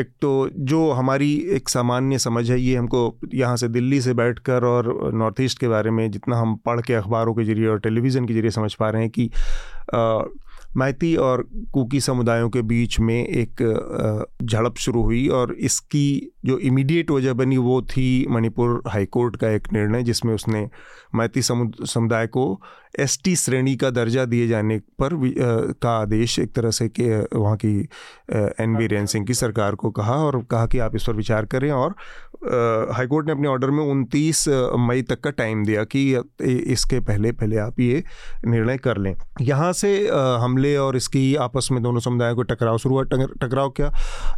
एक 0.00 0.10
तो 0.22 0.48
जो 0.54 0.90
हमारी 0.92 1.32
एक 1.56 1.68
सामान्य 1.68 2.18
समझ 2.18 2.50
है, 2.50 2.60
ये 2.60 2.74
हमको 2.76 3.14
यहाँ 3.34 3.56
से 3.56 3.68
दिल्ली 3.68 4.00
से 4.00 4.14
बैठकर 4.14 4.64
और 4.64 5.10
नॉर्थ 5.14 5.40
ईस्ट 5.40 5.58
के 5.58 5.68
बारे 5.68 5.90
में 5.90 6.10
जितना 6.10 6.36
हम 6.36 6.56
पढ़ 6.66 6.80
के 6.80 6.94
अखबारों 6.94 7.34
के 7.34 7.44
ज़रिए 7.44 7.66
और 7.66 7.78
टेलीविज़न 7.80 8.26
के 8.26 8.34
ज़रिए 8.34 8.50
समझ 8.50 8.74
पा 8.74 8.90
रहे 8.90 9.02
हैं 9.02 9.10
कि 9.10 9.30
मैती 10.76 11.14
और 11.16 11.46
कुकी 11.72 12.00
समुदायों 12.00 12.48
के 12.50 12.62
बीच 12.62 12.98
में 13.00 13.26
एक 13.26 13.62
झड़प 14.42 14.76
शुरू 14.76 15.02
हुई 15.02 15.26
और 15.28 15.52
इसकी 15.60 16.32
जो 16.44 16.58
इमीडिएट 16.58 17.10
वजह 17.10 17.32
बनी 17.32 17.56
वो 17.56 17.80
थी 17.82 18.26
मणिपुर 18.30 18.82
हाईकोर्ट 18.88 19.36
का 19.36 19.50
एक 19.50 19.72
निर्णय 19.72 20.02
जिसमें 20.02 20.34
उसने 20.34 20.68
मैती 21.14 21.42
समुदाय 21.42 22.26
को 22.26 22.60
एसटी 23.00 23.36
श्रेणी 23.36 23.76
का 23.76 23.90
दर्जा 23.90 24.24
दिए 24.24 24.48
जाने 24.48 24.78
पर 25.02 25.14
आ, 25.14 25.72
का 25.82 25.90
आदेश 25.90 26.38
एक 26.38 26.52
तरह 26.52 26.70
से 26.70 26.88
कि 26.88 27.08
वहाँ 27.36 27.56
की 27.56 27.88
एन 28.60 28.76
वी 28.76 28.86
रेन 28.86 29.06
सिंह 29.06 29.24
की 29.26 29.34
सरकार 29.34 29.74
को 29.74 29.90
कहा 29.90 30.14
और 30.14 30.42
कहा 30.50 30.66
कि 30.66 30.78
आप 30.78 30.96
इस 30.96 31.04
पर 31.06 31.12
विचार 31.12 31.46
करें 31.46 31.70
और 31.70 31.94
हाईकोर्ट 32.92 33.26
ने 33.26 33.32
अपने 33.32 33.48
ऑर्डर 33.48 33.70
में 33.70 33.84
उनतीस 33.84 34.44
मई 34.78 35.02
तक 35.02 35.20
का 35.20 35.30
टाइम 35.30 35.64
दिया 35.64 35.84
कि 35.84 36.02
इसके 36.42 37.00
पहले 37.00 37.32
पहले 37.32 37.56
आप 37.56 37.80
ये 37.80 38.02
निर्णय 38.46 38.78
कर 38.78 38.96
लें। 38.96 39.14
यहाँ 39.40 39.72
से 39.72 40.08
हमले 40.40 40.76
और 40.76 40.96
इसकी 40.96 41.34
आपस 41.34 41.68
में 41.72 41.82
दोनों 41.82 42.00
समुदायों 42.00 42.36
को 42.36 42.42
टकराव 42.42 42.78
शुरू 42.78 42.94
हुआ। 42.94 43.04
टकराव 43.42 43.70
क्या? 43.70 43.92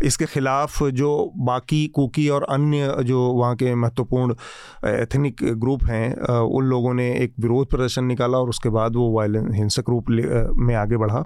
इसके 0.04 0.24
खिलाफ 0.24 0.82
जो 0.82 1.32
बाकी 1.36 1.86
कुकी 1.86 2.28
और 2.28 2.46
अन्य 2.50 2.94
जो 3.04 3.20
वहाँ 3.20 3.54
के 3.56 3.74
महत्वपूर्ण 3.74 4.34
एथनिक 4.86 5.36
ग्रुप 5.60 5.84
हैं 5.84 6.14
उन 6.38 6.64
लोगों 6.64 6.94
ने 6.94 7.10
एक 7.18 7.34
विरोध 7.40 7.70
प्रदर्शन 7.70 8.04
निकाला 8.04 8.38
और 8.44 8.50
उसके 8.50 8.68
बाद 8.70 8.96
वो 8.96 9.10
वायलेंस 9.12 9.54
हिंसक 9.54 9.84
रूप 9.88 10.10
में 10.58 10.74
आगे 10.76 10.96
बढ़ा 10.96 11.24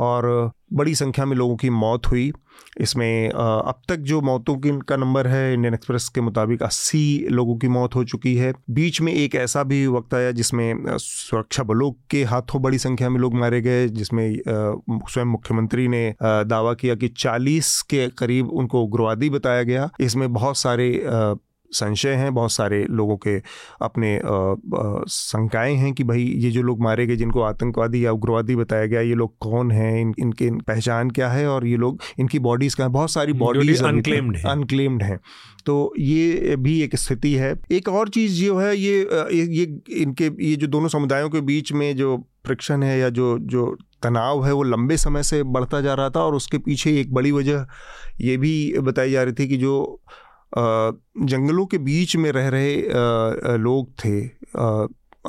और 0.00 0.50
बड़ी 0.72 0.94
संख्या 0.94 1.24
में 1.24 1.36
लोगों 1.36 1.56
की 1.56 1.70
मौत 1.70 2.06
हुई। 2.06 2.32
इसमें 2.80 3.30
अब 3.30 3.80
तक 3.88 3.96
जो 3.96 4.20
मौतों 4.20 4.56
की, 4.56 4.70
का 4.78 4.96
नंबर 4.96 5.26
है 5.28 5.52
इंडियन 5.54 5.74
एक्सप्रेस 5.74 6.08
के 6.08 6.20
मुताबिक 6.20 6.62
80 6.62 7.28
लोगों 7.30 7.56
की 7.58 7.68
मौत 7.68 7.94
हो 7.94 8.04
चुकी 8.04 8.34
है। 8.36 8.52
बीच 8.70 9.00
में 9.00 9.12
एक 9.12 9.34
ऐसा 9.34 9.62
भी 9.64 9.86
वक्त 9.86 10.14
आया 10.14 10.30
जिसमें 10.32 10.74
सुरक्षा 10.98 11.62
बलों 11.62 11.90
के 12.10 12.22
हाथों 12.24 12.62
बड़ी 12.62 12.78
संख्या 12.78 13.08
में 13.10 13.20
लोग 13.20 13.34
मारे 13.34 13.60
गए, 13.60 13.88
जिसमें 13.88 14.38
स्वयं 14.48 15.26
मुख्यमंत्री 15.26 15.88
ने 15.88 16.14
दावा 16.22 16.74
किया 16.74 16.94
कि 16.94 17.08
40 17.08 17.80
के 17.82 18.08
करीब 18.18 18.50
उनको 18.50 18.82
उग्रवादी 18.82 19.30
बताया 19.30 19.62
गया। 19.62 19.88
इसमें 20.00 20.32
बहुत 20.32 20.56
सारे 20.56 20.90
संशय 21.72 22.14
हैं 22.14 22.32
बहुत 22.34 22.52
सारे 22.52 22.84
लोगों 22.90 23.16
के 23.16 23.36
अपने 23.82 24.20
शंकाएँ 25.10 25.74
हैं 25.76 25.92
कि 25.92 26.04
भाई 26.04 26.22
ये 26.36 26.50
जो 26.50 26.62
लोग 26.62 26.82
मारे 26.82 27.06
गए 27.06 27.16
जिनको 27.16 27.42
आतंकवादी 27.42 28.04
या 28.04 28.12
उग्रवादी 28.12 28.56
बताया 28.56 28.86
गया 28.86 29.00
ये 29.00 29.14
लोग 29.14 29.36
कौन 29.40 29.70
हैं? 29.70 30.00
इन, 30.00 30.14
इनके 30.18 30.50
पहचान 30.62 31.10
क्या 31.10 31.28
है? 31.28 31.46
और 31.48 31.66
ये 31.66 31.76
लोग 31.76 32.00
इनकी 32.20 32.38
बॉडीज़ 32.38 32.76
का 32.76 32.88
बहुत 32.88 33.10
सारी 33.10 33.32
बॉडीज 33.32 33.82
अनक्लेम्ड 33.82 34.36
है। 34.36 34.50
अनक्लेम्ड 34.50 35.02
हैं। 35.02 35.18
तो 35.66 35.92
ये 35.98 36.56
भी 36.58 36.80
एक 36.82 36.96
स्थिति 36.96 37.32
है। 37.34 37.54
एक 37.72 37.88
और 37.88 38.08
चीज़ 38.08 38.44
जो 38.44 38.58
है 38.58 38.76
ये 38.76 39.00
ये 39.32 39.62
इनके 40.02 40.30
ये 40.40 40.56
जो 40.56 40.66
दोनों 40.66 40.88
समुदायों 40.88 41.30
के 41.30 41.40
बीच 41.40 41.72
में 41.72 41.96
जो 41.96 42.16
फ्रिक्शन 42.46 42.82
है 42.82 42.98
या 42.98 43.08
जो 43.08 43.38
जो 43.38 43.76
तनाव 44.02 44.44
है 44.46 44.52
वो 44.52 44.62
लंबे 44.62 44.96
समय 44.96 45.22
से 45.22 45.42
बढ़ता 45.42 45.80
जा 45.80 45.94
रहा 45.94 46.10
था 46.10 46.20
और 46.20 46.34
उसके 46.34 46.58
पीछे 46.58 47.00
एक 47.00 47.12
बड़ी 47.14 47.32
वजह 47.32 47.66
ये 48.20 48.36
भी 48.36 48.52
बताई 48.78 49.10
जा 49.10 49.22
रही 49.22 49.32
थी 49.32 49.48
कि 49.48 49.56
जो 49.56 49.74
जंगलों 50.58 51.66
के 51.66 51.78
बीच 51.78 52.16
में 52.16 52.32
रह 52.32 52.48
रहे 52.48 52.76
लोग 53.56 53.90
थे 53.90 54.24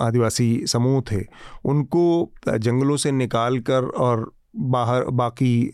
आदिवासी 0.01 0.63
समूह 0.67 1.01
थे। 1.11 1.21
उनको 1.65 2.31
जंगलों 2.57 2.97
से 2.97 3.11
निकाल 3.11 3.59
कर 3.59 3.83
और 3.83 4.31
बाहर 4.55 5.03
बाकी 5.03 5.71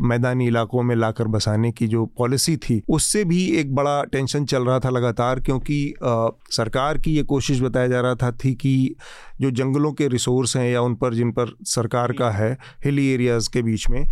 मैदानी 0.00 0.46
इलाकों 0.46 0.82
में 0.82 0.96
लाकर 0.96 1.28
बसाने 1.28 1.72
की 1.72 1.86
जो 1.86 2.06
पॉलिसी 2.06 2.56
थी 2.56 2.82
उससे 2.88 3.24
भी 3.24 3.46
एक 3.46 3.74
बड़ा 3.74 4.04
टेंशन 4.04 4.44
चल 4.44 4.64
रहा 4.64 4.78
था 4.80 4.90
लगातार 4.90 5.40
क्योंकि 5.40 5.94
आ, 6.04 6.28
सरकार 6.50 6.98
की 6.98 7.16
ये 7.16 7.22
कोशिश 7.22 7.60
बताया 7.60 7.86
जा 7.86 8.00
रहा 8.00 8.14
था 8.14 8.32
थी 8.32 8.54
कि 8.54 8.94
जो 9.40 9.50
जंगलों 9.50 9.92
के 9.92 10.08
रिसोर्स 10.08 10.56
हैं 10.56 10.72
या 10.72 10.80
उन 10.80 10.94
पर 10.94 11.14
जिन 11.14 11.32
पर 11.32 11.56
सरकार 11.62 12.12
का 12.12 12.30
है 12.30 12.58
हिली 12.84 13.08
एरियाज़ 13.08 13.50
के 13.50 13.62
बीच 13.62 13.88
में 13.90 14.04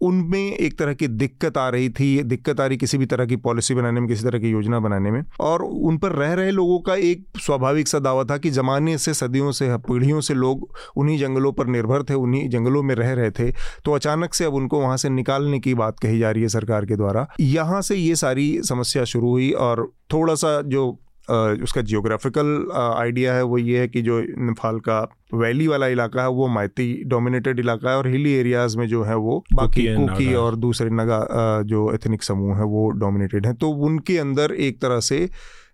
उनमें 0.00 0.56
एक 0.56 0.78
तरह 0.78 0.94
की 0.94 1.08
दिक्कत 1.08 1.58
आ 1.58 1.68
रही 1.68 1.88
थी 1.88 2.22
दिक्कत 2.22 2.60
आ 2.60 2.66
रही 2.66 2.76
किसी 2.76 2.98
भी 2.98 3.06
तरह 3.06 3.26
की 3.26 3.36
पॉलिसी 3.36 3.74
बनाने 3.74 4.00
में, 4.00 4.08
किसी 4.08 4.24
तरह 4.24 4.38
की 4.38 4.50
योजना 4.50 4.80
बनाने 4.80 5.10
में। 5.10 5.22
और 5.40 5.62
उन 5.62 5.98
पर 5.98 6.12
रह 6.12 6.32
रहे 6.32 6.50
लोगों 6.50 6.78
का 6.80 6.94
एक 6.94 7.24
स्वाभाविक 7.40 7.88
सा 7.88 7.98
दावा 7.98 8.24
था 8.24 8.38
कि 8.38 8.50
ज़माने 8.50 8.98
से, 8.98 9.14
सदियों 9.14 9.52
से, 9.52 9.76
पीढ़ियों 9.76 10.20
से 10.20 10.34
लोग 10.34 10.68
उन्हीं 10.96 11.18
जंगलों 11.18 11.52
पर 11.52 11.66
निर्भर 11.66 12.02
थे, 12.02 12.14
उन्हीं 12.14 12.48
जंगलों 12.48 12.82
में 12.82 12.94
रह 12.94 13.12
रहे 13.12 13.30
थे। 13.30 13.52
तो 13.84 13.92
अचानक 13.92 14.34
से 14.34 14.44
अब 14.44 14.54
उनको 14.54 14.80
वहाँ 14.80 14.96
से 14.96 15.08
निकालने 15.08 15.58
की 15.58 15.74
बात 15.74 16.00
कही 16.00 16.18
जा 16.18 16.30
रही 16.30 16.42
है 16.42 16.48
सरकार 16.48 16.86
के 16.86 16.96
द्वारा। 16.96 17.26
यहाँ 17.40 17.82
से 17.82 17.96
ये 17.96 18.16
सारी 18.16 18.60
समस्या 18.62 19.04
शुरू 19.04 19.30
हुई 19.30 19.50
और 19.50 19.92
थोड़ा 20.12 20.34
सा 20.34 20.60
जो 20.62 20.98
उसका 21.62 21.80
जियोग्राफिकल 21.80 22.70
आइडिया 22.98 23.34
है 23.34 23.42
वो 23.42 23.58
ये 23.58 23.78
है 23.78 23.88
कि 23.88 24.02
जो 24.02 24.20
इम्फाल 24.20 24.78
का 24.78 25.00
वैली 25.34 25.66
वाला 25.66 25.86
इलाका 25.86 26.22
है 26.22 26.28
वो 26.28 26.46
माइती 26.48 27.02
डोमिनेटेड 27.06 27.58
इलाका 27.58 27.90
है 27.90 27.96
और 27.96 28.08
हिली 28.08 28.32
एरियाज़ 28.32 28.78
में 28.78 28.86
जो 28.88 29.02
है 29.02 29.16
वो 29.16 29.44
बाकी 29.52 29.86
कुकी 29.96 30.34
और 30.34 30.56
दूसरे 30.56 30.90
नगा 30.90 31.26
जो 31.62 31.92
एथनिक 31.94 32.22
समूह 32.22 32.56
है 32.56 32.64
वो 32.64 32.90
डोमिनेटेड 32.90 33.46
हैं। 33.46 33.54
तो 33.54 33.68
उनके 33.68 34.18
अंदर 34.18 34.52
एक 34.52 34.80
तरह 34.82 35.00
से 35.00 35.28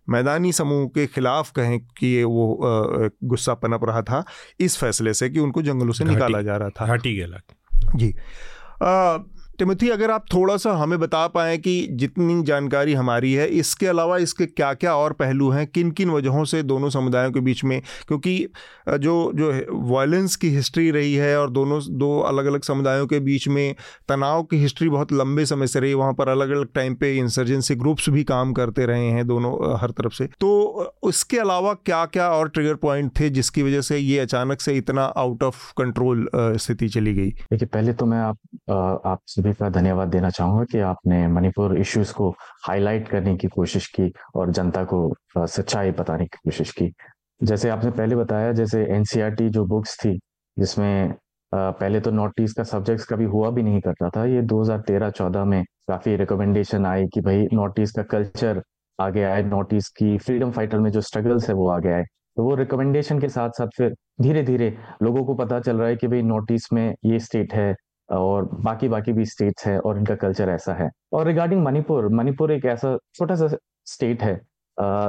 मैदानी 0.08 0.52
समूह 0.52 0.86
के 0.86 1.06
खिलाफ 1.06 1.50
कहें 1.50 1.78
कि 1.80 2.06
ये 2.06 2.24
वो 2.24 2.58
गुस्सा 3.24 3.54
पनप 3.54 3.84
रहा 3.84 4.02
था 4.02 4.24
इस 4.60 4.76
फैसले 4.76 5.14
से 5.14 5.30
कि 5.30 5.40
उनको 5.40 5.62
जंगलों 5.62 5.92
से 5.92 6.04
निकाला 6.04 6.42
जा 6.42 6.56
रहा 6.56 6.68
था। 6.68 6.86
घाटी 6.86 7.26
जी। 7.96 8.14
आ, 8.82 9.18
टिमथी, 9.58 9.88
अगर 9.88 10.10
आप 10.10 10.24
थोड़ा 10.32 10.56
सा 10.56 10.72
हमें 10.72 10.98
बता 11.00 11.26
पाएँ 11.28 11.56
कि 11.58 11.86
जितनी 11.92 12.42
जानकारी 12.42 12.94
हमारी 12.94 13.32
है, 13.32 13.46
इसके 13.48 13.86
अलावा 13.86 14.16
इसके 14.18 14.46
क्या 14.46 14.72
क्या 14.74 14.94
और 14.96 15.12
पहलू 15.12 15.50
हैं 15.50 15.66
किन 15.66 15.90
किन 15.90 16.10
वजहों 16.10 16.44
से 16.44 16.62
दोनों 16.64 16.90
समुदायों 16.90 17.32
के 17.32 17.40
बीच 17.40 17.62
में, 17.64 17.80
क्योंकि 18.08 18.36
जो 18.90 19.30
जो 19.34 19.50
वायलेंस 19.88 20.36
की 20.36 20.48
हिस्ट्री 20.50 20.90
रही 20.90 21.14
है 21.14 21.36
और 21.38 21.50
दोनों 21.50 21.80
दो 21.98 22.18
अलग 22.22 22.46
अलग 22.46 22.62
समुदायों 22.62 23.06
के 23.06 23.20
बीच 23.20 23.48
में 23.48 23.74
तनाव 24.08 24.42
की 24.42 24.56
हिस्ट्री 24.56 24.88
बहुत 24.88 25.12
लंबे 25.12 25.44
समय 25.46 25.66
से 25.66 25.80
रही, 25.80 25.94
वहाँ 25.94 26.12
पर 26.12 26.28
अलग 26.28 26.50
अलग 26.50 26.72
टाइम 26.74 26.94
पे 26.94 27.16
इंसर्जेंसी 27.18 27.74
ग्रुप्स 27.74 28.08
भी 28.08 28.24
काम 28.24 28.52
करते 28.52 28.86
रहे 28.86 29.10
हैं 29.10 29.26
दोनों 29.26 29.52
हर 29.80 29.90
तरफ़ 29.92 30.14
से। 30.14 30.28
तो 30.40 30.50
उसके 31.02 31.38
अलावा 31.38 31.74
क्या 31.76 32.04
क्या 32.06 32.28
और 32.30 32.48
ट्रिगर 32.48 32.74
पॉइंट 32.78 33.10
थे 33.20 33.30
जिसकी 33.30 33.62
वजह 33.62 33.80
से 33.82 33.98
ये 33.98 34.18
अचानक 34.18 34.60
से 34.60 34.76
इतना 34.76 35.04
आउट 35.16 35.42
ऑफ़ 35.42 35.72
कंट्रोल 35.78 36.28
स्थिति 36.34 36.88
चली 36.88 37.14
गई? 37.14 37.30
देखिए, 37.30 37.68
पहले 37.68 37.92
तो 37.92 38.06
मैं 38.06 38.18
आप 38.20 38.38
आप 39.06 39.20
सभी 39.26 39.51
का 39.54 39.68
धन्यवाद 39.70 40.08
देना 40.08 40.30
चाहूँगा 40.30 40.64
कि 40.72 40.78
आपने 40.80 41.26
मणिपुर 41.28 41.76
इश्यूज़ 41.78 42.12
को 42.14 42.30
हाईलाइट 42.66 43.08
करने 43.08 43.36
की 43.36 43.48
कोशिश 43.48 43.86
की 43.94 44.12
और 44.36 44.50
जनता 44.50 44.84
को 44.84 45.14
सच्चाई 45.38 45.90
बताने 45.90 46.24
की 46.24 46.38
कोशिश 46.44 46.72
की। 46.72 46.92
जैसे 47.40 47.68
आपने 47.70 47.90
पहले 47.90 48.16
बताया, 48.16 48.52
जैसे 48.52 48.84
एनसीईआरटी 48.96 49.48
जो 49.48 49.64
बुक्स 49.66 49.96
थी, 50.04 50.18
जिसमें 50.56 51.14
पहले 51.52 52.00
तो 52.00 52.10
नॉर्थ 52.10 52.40
ईस्ट 52.40 52.56
का 52.56 52.62
सब्जेक्ट्स 52.64 53.04
कभी 53.06 53.24
हुआ 53.26 53.50
भी 53.50 53.62
नहीं 53.62 53.80
करता 53.80 54.08
था, 54.10 54.24
ये 54.26 54.42
2013-14 54.42 55.44
में 55.44 55.62
काफ़ी 55.88 56.16
रिकमेंडेशन 56.16 56.86
आई 56.86 57.06
कि 57.14 57.20
भाई 57.20 57.46
नॉर्थ 57.52 57.80
ईस्ट 57.80 57.96
का 57.96 58.02
कल्चर 58.12 58.62
आगे 58.98 59.22
आए 59.24 59.42
नॉर्थ 59.42 59.74
ईस्ट 59.74 59.96
की 59.98 60.16
फ्रीडम 60.18 60.50
फाइटर 60.50 60.78
में 60.78 60.90
जो 60.90 61.00
स्ट्रगल्स 61.00 61.48
है 61.48 61.54
वो 61.54 61.68
आगे 61.70 61.92
आए। 61.92 62.04
तो 62.36 62.44
वो 62.44 62.54
रिकमेंडेशन 62.54 63.18
के 63.20 63.28
साथ 63.28 63.50
साथ 63.50 63.68
फिर 63.76 63.94
धीरे 64.22 64.42
धीरे 64.42 64.68
लोगों 65.02 65.24
को 65.24 65.34
पता 65.34 65.58
चल 65.60 65.76
रहा 65.76 65.88
है 65.88 65.96
कि 65.96 66.08
भाई 66.08 66.22
नॉर्थ 66.22 66.52
ईस्ट 66.52 66.72
में 66.72 66.94
ये 67.04 67.18
स्टेट 67.20 67.54
है 67.54 67.74
और 68.08 68.48
बाकी 68.54 68.88
बाकी 68.88 69.12
भी 69.12 69.24
स्टेट्स 69.26 69.66
है 69.66 69.78
और 69.80 69.98
इनका 69.98 70.14
कल्चर 70.16 70.48
ऐसा 70.50 70.74
है। 70.74 70.90
और 71.12 71.26
रिगार्डिंग 71.26 71.62
मणिपुर 71.64 72.08
मणिपुर 72.14 72.52
एक 72.52 72.64
ऐसा 72.66 72.96
छोटा 73.14 73.34
सा 73.36 73.48
स्टेट 73.86 74.22
है 74.22 74.40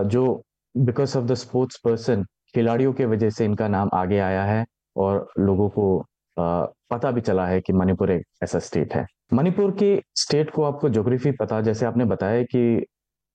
जो 0.08 0.42
because 0.76 1.18
of 1.18 1.26
the 1.26 1.34
sports 1.36 1.80
person 1.84 2.24
खिलाड़ियों 2.56 2.94
के 2.94 3.06
वजह 3.06 3.30
से 3.30 3.46
इनका 3.46 3.68
नाम 3.68 3.90
आगे 3.94 4.20
आया 4.20 4.44
है 4.46 4.66
और 4.96 5.28
लोगों 5.40 5.70
को 5.70 6.06
पता 6.38 7.12
भी 7.12 7.22
चला 7.22 7.46
है 7.48 7.60
कि 7.62 7.74
मणिपुर 7.74 8.12
एक 8.12 8.26
ऐसा 8.44 8.60
स्टेट 8.60 8.94
है। 8.96 9.06
मणिपुर 9.34 9.72
के 9.80 9.96
स्टेट 10.16 10.50
को 10.52 10.64
आपको 10.64 10.90
जोग्राफी 10.90 11.32
पता, 11.32 11.62
जैसे 11.62 11.86
आपने 11.86 12.06
बताया 12.06 12.44
कि 12.46 12.86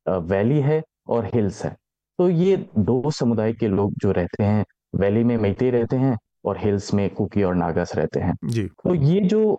वैली 0.07 0.61
है 0.61 0.83
और 1.09 1.25
हिल्स 1.35 1.65
है। 1.65 1.75
तो 2.19 2.29
ये 2.31 2.57
दो 2.79 3.11
समुदाय 3.11 3.53
के 3.53 3.69
लोग 3.69 3.93
जो 3.99 4.13
रहते 4.13 4.45
हैं 4.45 4.65
वैली 4.97 5.25
में 5.25 5.37
मैते 5.37 5.71
रहते 5.71 5.97
हैं 5.97 6.17
और 6.49 6.59
हिल्स 6.59 6.93
में 6.95 7.09
कुकी 7.11 7.43
और 7.43 7.55
नागस 7.57 7.93
रहते 7.97 8.21
हैं। 8.21 8.35
जी। 8.47 8.65
तो 8.85 8.95
ये 8.95 9.21
जो 9.23 9.59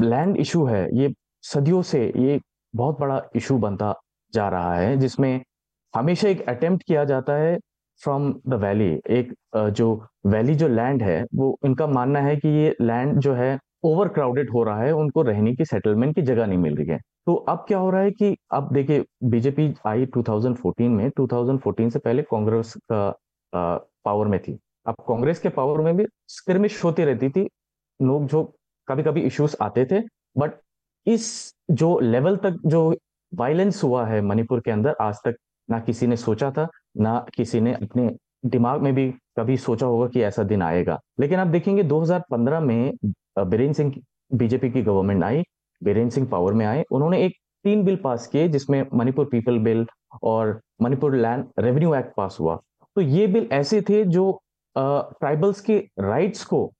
लैंड 0.00 0.36
इशू 0.36 0.64
है 0.66 0.88
ये 0.98 1.12
सदियों 1.44 1.82
से 1.84 2.06
ये 2.18 2.40
बहुत 2.74 3.00
बड़ा 3.00 3.22
इशू 3.36 3.58
बनता 3.58 3.94
जा 4.32 4.48
रहा 4.48 4.74
है 4.74 4.96
जिसमें 4.96 5.40
हमेशा 5.94 6.28
एक 6.28 6.48
अटेम्प्ट 6.48 6.86
किया 6.86 7.04
जाता 7.04 7.32
है 7.36 7.58
फ्रॉम 8.00 8.32
द 8.48 8.54
वैली 8.60 8.90
एक 9.10 9.32
जो 9.72 9.88
वैली 10.26 10.54
जो 10.54 10.68
लैंड 10.68 11.02
है 11.02 11.22
वो 11.34 11.56
इनका 11.66 11.86
मानना 11.88 12.20
है 12.20 12.36
कि 12.36 12.48
ये 12.48 12.74
लैंड 12.80 13.18
जो 13.18 13.34
है 13.34 13.58
ओवर 13.84 14.08
क्राउडेड 14.08 14.50
हो 14.50 14.62
रहा 14.64 14.82
है 14.82 14.92
उनको 14.92 15.22
रहने 15.22 15.54
की 15.54 15.64
सेटलमेंट 15.64 16.14
की 16.14 16.22
जगह 16.22 16.46
नहीं 16.46 16.58
मिल 16.58 16.76
रही 16.76 16.86
है। 16.88 16.98
तो 17.26 17.34
अब 17.34 17.64
क्या 17.68 17.78
हो 17.78 17.90
रहा 17.90 18.00
है 18.00 18.10
कि 18.10 18.34
अब 18.52 18.72
देखिए 18.72 19.04
बीजेपी 19.24 19.72
आई 19.86 20.06
2014 20.08 20.88
में 20.88 21.08
2014 21.10 21.90
से 21.90 21.98
पहले 21.98 22.22
कांग्रेस 22.22 22.74
का 22.92 23.08
पावर 23.52 24.26
में 24.26 24.38
थी। 24.40 24.58
अब 24.86 24.94
कांग्रेस 25.08 25.38
के 25.38 25.48
पावर 25.48 25.80
में 25.80 25.96
भी 25.96 26.06
स्क्रिमिश 26.28 26.84
होती 26.84 27.04
रहती 27.04 27.30
थी। 27.30 27.48
लोग 28.02 28.26
जो 28.26 28.52
कभी 28.88 29.02
कभी 29.02 29.20
इश्यूज़ 29.20 29.56
आते 29.62 29.84
थे 29.84 30.00
बट 30.38 30.52
इस 31.06 31.54
जो 31.70 31.98
लेवल 32.00 32.36
तक 32.36 32.58
जो 32.66 32.96
वायलेंस 33.34 33.82
हुआ 33.84 34.06
है 34.06 34.20
मणिपुर 34.20 34.60
के 34.60 34.70
अंदर, 34.70 34.94
आज 35.00 35.16
तक 35.24 35.36
ना 35.70 35.80
किसी 35.80 36.06
ने 36.06 36.16
सोचा 36.16 36.50
था, 36.50 36.68
ना 36.96 37.26
किसी 37.34 37.60
ने 37.60 37.74
अपने 37.74 38.16
दिमाग 38.46 38.80
में 38.80 38.94
भी 38.94 39.10
कभी 39.10 39.56
सोचा 39.56 39.86
होगा 39.86 40.06
कि 40.08 40.22
ऐसा 40.22 40.42
दिन 40.42 40.62
आएगा। 40.62 41.00
लेकिन 41.20 41.38
आप 41.38 41.46
देखेंगे 41.46 41.82
2015 41.82 42.60
में 42.60 42.92
बीरेन 43.38 43.72
सिंह 43.72 43.94
बीजेपी 44.32 44.70
की 44.70 44.82
गवर्नमेंट 44.82 45.24
आई, 45.24 45.42
बीरेन 45.82 46.10
सिंह 46.10 46.28
पावर 46.28 46.52
में 46.52 46.66
आए। 46.66 46.84
उन्होंने 46.92 47.24
एक 47.24 47.36
तीन 47.64 47.84
बिल 47.84 47.96
पास 47.96 48.26
किए, 48.26 48.48
जिसमें 48.48 48.86
मणिपुर 48.94 49.24
पीपल 49.24 49.58
बिल 49.58 49.86
और 50.22 50.60
Manipur 50.82 51.16
land 51.16 51.44
revenue 51.58 51.94
act 51.94 52.14
pass 52.16 52.36
हुआ। 52.40 52.60
तो 52.96 53.00
ये 53.00 53.26
बिल 53.26 53.48
ऐसे 53.52 53.82
थे 53.82 54.04
जो 54.04 54.41
ट्राइबल्स 54.76 55.60
के 55.60 55.78
राइट्स 56.00 56.44
को 56.44 56.72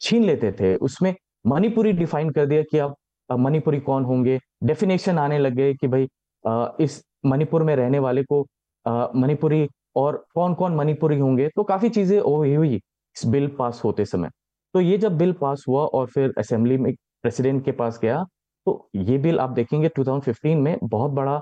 छीन 0.00 0.24
लेते 0.24 0.52
थे। 0.52 0.74
उसमें 0.76 1.14
मणिपुरी 1.46 1.92
डिफाइन 1.94 2.30
कर 2.30 2.46
दिया 2.46 2.62
कि 2.62 2.78
अब 2.78 2.94
मणिपुरी 3.30 3.80
कौन 3.80 4.04
होंगे? 4.04 4.38
डेफिनेशन 4.64 5.18
आने 5.18 5.38
लग 5.38 5.54
गए 5.54 5.74
कि 5.74 5.88
भाई 5.88 6.08
इस 6.84 7.02
मणिपुर 7.26 7.62
में 7.62 7.74
रहने 7.76 7.98
वाले 7.98 8.22
को 8.24 8.40
मणिपुरी 8.86 9.68
और 9.96 10.24
कौन 10.34 10.54
कौन 10.54 10.74
मणिपुरी 10.76 11.18
होंगे? 11.18 11.48
तो 11.48 11.64
काफ़ी 11.64 11.88
चीज़ें 11.90 12.18
हुई 12.20 12.74
इस 12.74 13.26
बिल 13.26 13.46
पास 13.58 13.80
होते 13.84 14.04
समय। 14.04 14.30
तो 14.74 14.80
ये 14.80 14.98
जब 14.98 15.16
बिल 15.18 15.32
पास 15.32 15.64
हुआ 15.68 15.84
और 15.84 16.06
फिर 16.06 16.32
असेंबली 16.38 16.76
में 16.76 16.92
प्रेसिडेंट 17.22 17.64
के 17.64 17.72
पास 17.72 17.98
गया 18.02 18.24
तो 18.66 18.88
ये 18.96 19.16
बिल 19.18 19.38
आप 19.40 19.50
देखेंगे 19.50 19.88
2015 19.88 20.56
में 20.56 20.78
बहुत 20.84 21.10
बड़ा 21.12 21.34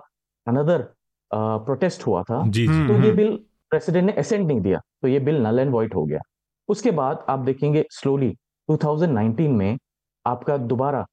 अनदर 0.47 0.83
प्रोटेस्ट 1.31 2.07
हुआ 2.07 2.23
था। 2.23 2.43
जी, 2.47 2.67
तो 2.67 3.03
ये 3.05 3.13
बिल 3.13 3.39
प्रेसिडेंट 3.77 4.07
ने 4.07 4.13
असेंट 4.13 4.47
नहीं 4.47 4.61
दिया 4.61 4.81
तो 5.03 5.09
ये 5.09 5.19
बिल 5.21 5.43
नल 5.43 5.59
एंड 5.59 5.71
वाइट 5.73 5.95
हो 5.95 6.05
गया। 6.05 6.21
उसके 6.69 6.91
बाद 6.93 7.25
आप 7.29 7.39
देखेंगे 7.41 7.85
स्लोली 7.93 8.31
2019 8.69 9.49
में 9.49 9.77
आपका 10.25 10.57
दोबारा 10.71 11.05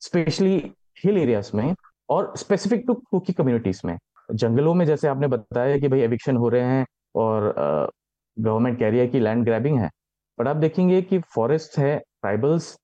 स्पेशली 0.00 0.56
हिल 1.04 1.18
एरियाज़ 1.18 1.50
में 1.56 1.74
और 2.08 2.32
स्पेसिफिक 2.36 2.84
टू 2.86 2.94
कुकी 3.10 3.32
कम्युनिटीज 3.32 3.80
में। 3.84 3.96
जंगलों 4.32 4.74
में 4.74 4.84
जैसे 4.86 5.08
आपने 5.08 5.26
बताया 5.28 5.78
कि 5.78 5.88
भाई 5.88 6.00
एविक्शन 6.00 6.36
हो 6.36 6.48
रहे 6.48 6.64
हैं 6.64 6.86
और 7.14 7.54
गवर्नमेंट 8.36 8.78
कह 8.78 8.88
रही 8.88 9.00
है 9.00 9.06
कि 9.06 9.20
लैंड 9.20 9.44
ग्रैबिंग 9.44 9.78
है। 9.80 9.90
बट 10.38 10.48
आप 10.48 10.56
देखेंगे 10.56 11.02
कि 11.02 11.18
फॉरेस्ट 11.34 11.78
है 11.78 11.96
ट्राइबल्स 11.98 12.76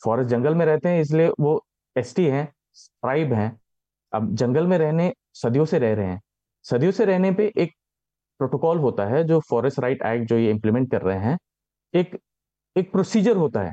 फॉरेस्ट 0.00 0.30
जंगल 0.30 0.54
में 0.54 0.66
रहते 0.66 0.88
हैं, 0.88 1.00
इसलिए 1.00 1.30
वो 1.40 1.60
एस 1.96 2.14
टी 2.16 2.26
हैं 2.26 2.46
ट्राइब 2.76 3.32
हैं। 3.32 3.50
अब 4.12 4.34
जंगल 4.34 4.66
में 4.66 4.78
रहने, 4.78 5.12
सदियों 5.34 5.64
से 5.64 5.78
रह 5.78 5.94
रहे 5.94 6.06
हैं। 6.06 6.20
सदियों 6.64 6.92
से 6.92 7.04
रहने 7.04 7.32
पे 7.32 7.52
एक 7.56 7.72
प्रोटोकॉल 8.40 8.78
होता 8.78 9.04
है 9.06 9.22
जो 9.24 9.40
फॉरेस्ट 9.50 9.80
राइट 9.80 10.02
एक्ट 10.06 10.28
जो 10.28 10.38
ये 10.38 10.50
इम्प्लीमेंट 10.50 10.90
कर 10.90 11.02
रहे 11.02 11.18
हैं, 11.18 11.36
एक 11.94 12.16
एक 12.76 12.90
प्रोसीजर 12.92 13.36
होता 13.36 13.60
है। 13.60 13.72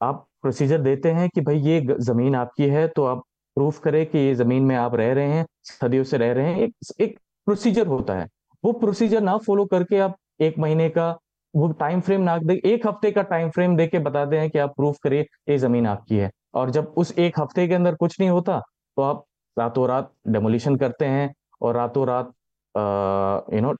आप 0.00 0.26
प्रोसीजर 0.42 0.80
देते 0.80 1.10
हैं 1.12 1.28
कि 1.34 1.40
भाई 1.40 1.58
ये 1.60 1.80
ज़मीन 2.00 2.34
आपकी 2.36 2.68
है 2.68 2.86
तो 2.88 3.04
आप 3.04 3.22
प्रूफ 3.56 3.78
करें 3.80 4.04
कि 4.06 4.18
ये 4.18 4.34
ज़मीन 4.34 4.62
में 4.64 4.74
आप 4.76 4.94
रह 4.94 5.12
रहे 5.12 5.32
हैं, 5.32 5.44
सदियों 5.64 6.04
से 6.04 6.18
रह 6.18 6.32
रहे 6.32 6.52
हैं। 6.52 6.60
एक 6.60 6.74
एक 7.00 7.18
प्रोसीजर 7.46 7.86
होता 7.86 8.14
है। 8.14 8.26
वो 8.64 8.72
प्रोसीजर 8.74 9.20
ना 9.22 9.36
फॉलो 9.38 9.64
करके 9.66 9.98
आप 9.98 10.16
एक 10.40 10.58
महीने 10.58 10.88
का, 10.90 11.10
वो 11.54 11.70
टाइम 11.72 12.00
फ्रेम 12.00 12.20
ना 12.20 12.36
दे, 12.38 12.54
एक 12.54 12.86
हफ़्ते 12.86 13.10
का 13.10 13.22
टाइम 13.24 13.50
फ्रेम 13.50 13.76
दे 13.76 13.86
के 13.86 13.98
बताते 14.00 14.38
हैं 14.38 14.50
कि 14.50 14.58
आप 14.58 14.74
प्रूफ 14.76 14.96
करिए 15.02 15.20
ये 15.50 15.58
ज़मीन 15.58 15.86
आपकी 15.86 16.16
है। 16.16 16.30
और 16.54 16.70
जब 16.70 16.94
उस 16.96 17.12
एक 17.18 17.40
हफ़्ते 17.40 17.66
के 17.68 17.74
अंदर 17.74 17.94
कुछ 17.94 18.18
नहीं 18.20 18.30
होता 18.30 18.58
तो 18.96 19.02
आप 19.02 19.24
रातों 19.56 19.88
रात 19.88 20.12
डेमोलिशन 20.28 20.76
करते 20.76 21.04
हैं 21.06 21.32
और 21.62 21.76
रातों 21.76 22.06
रात 22.06 22.32
यू 22.74 23.60
नो 23.60 23.74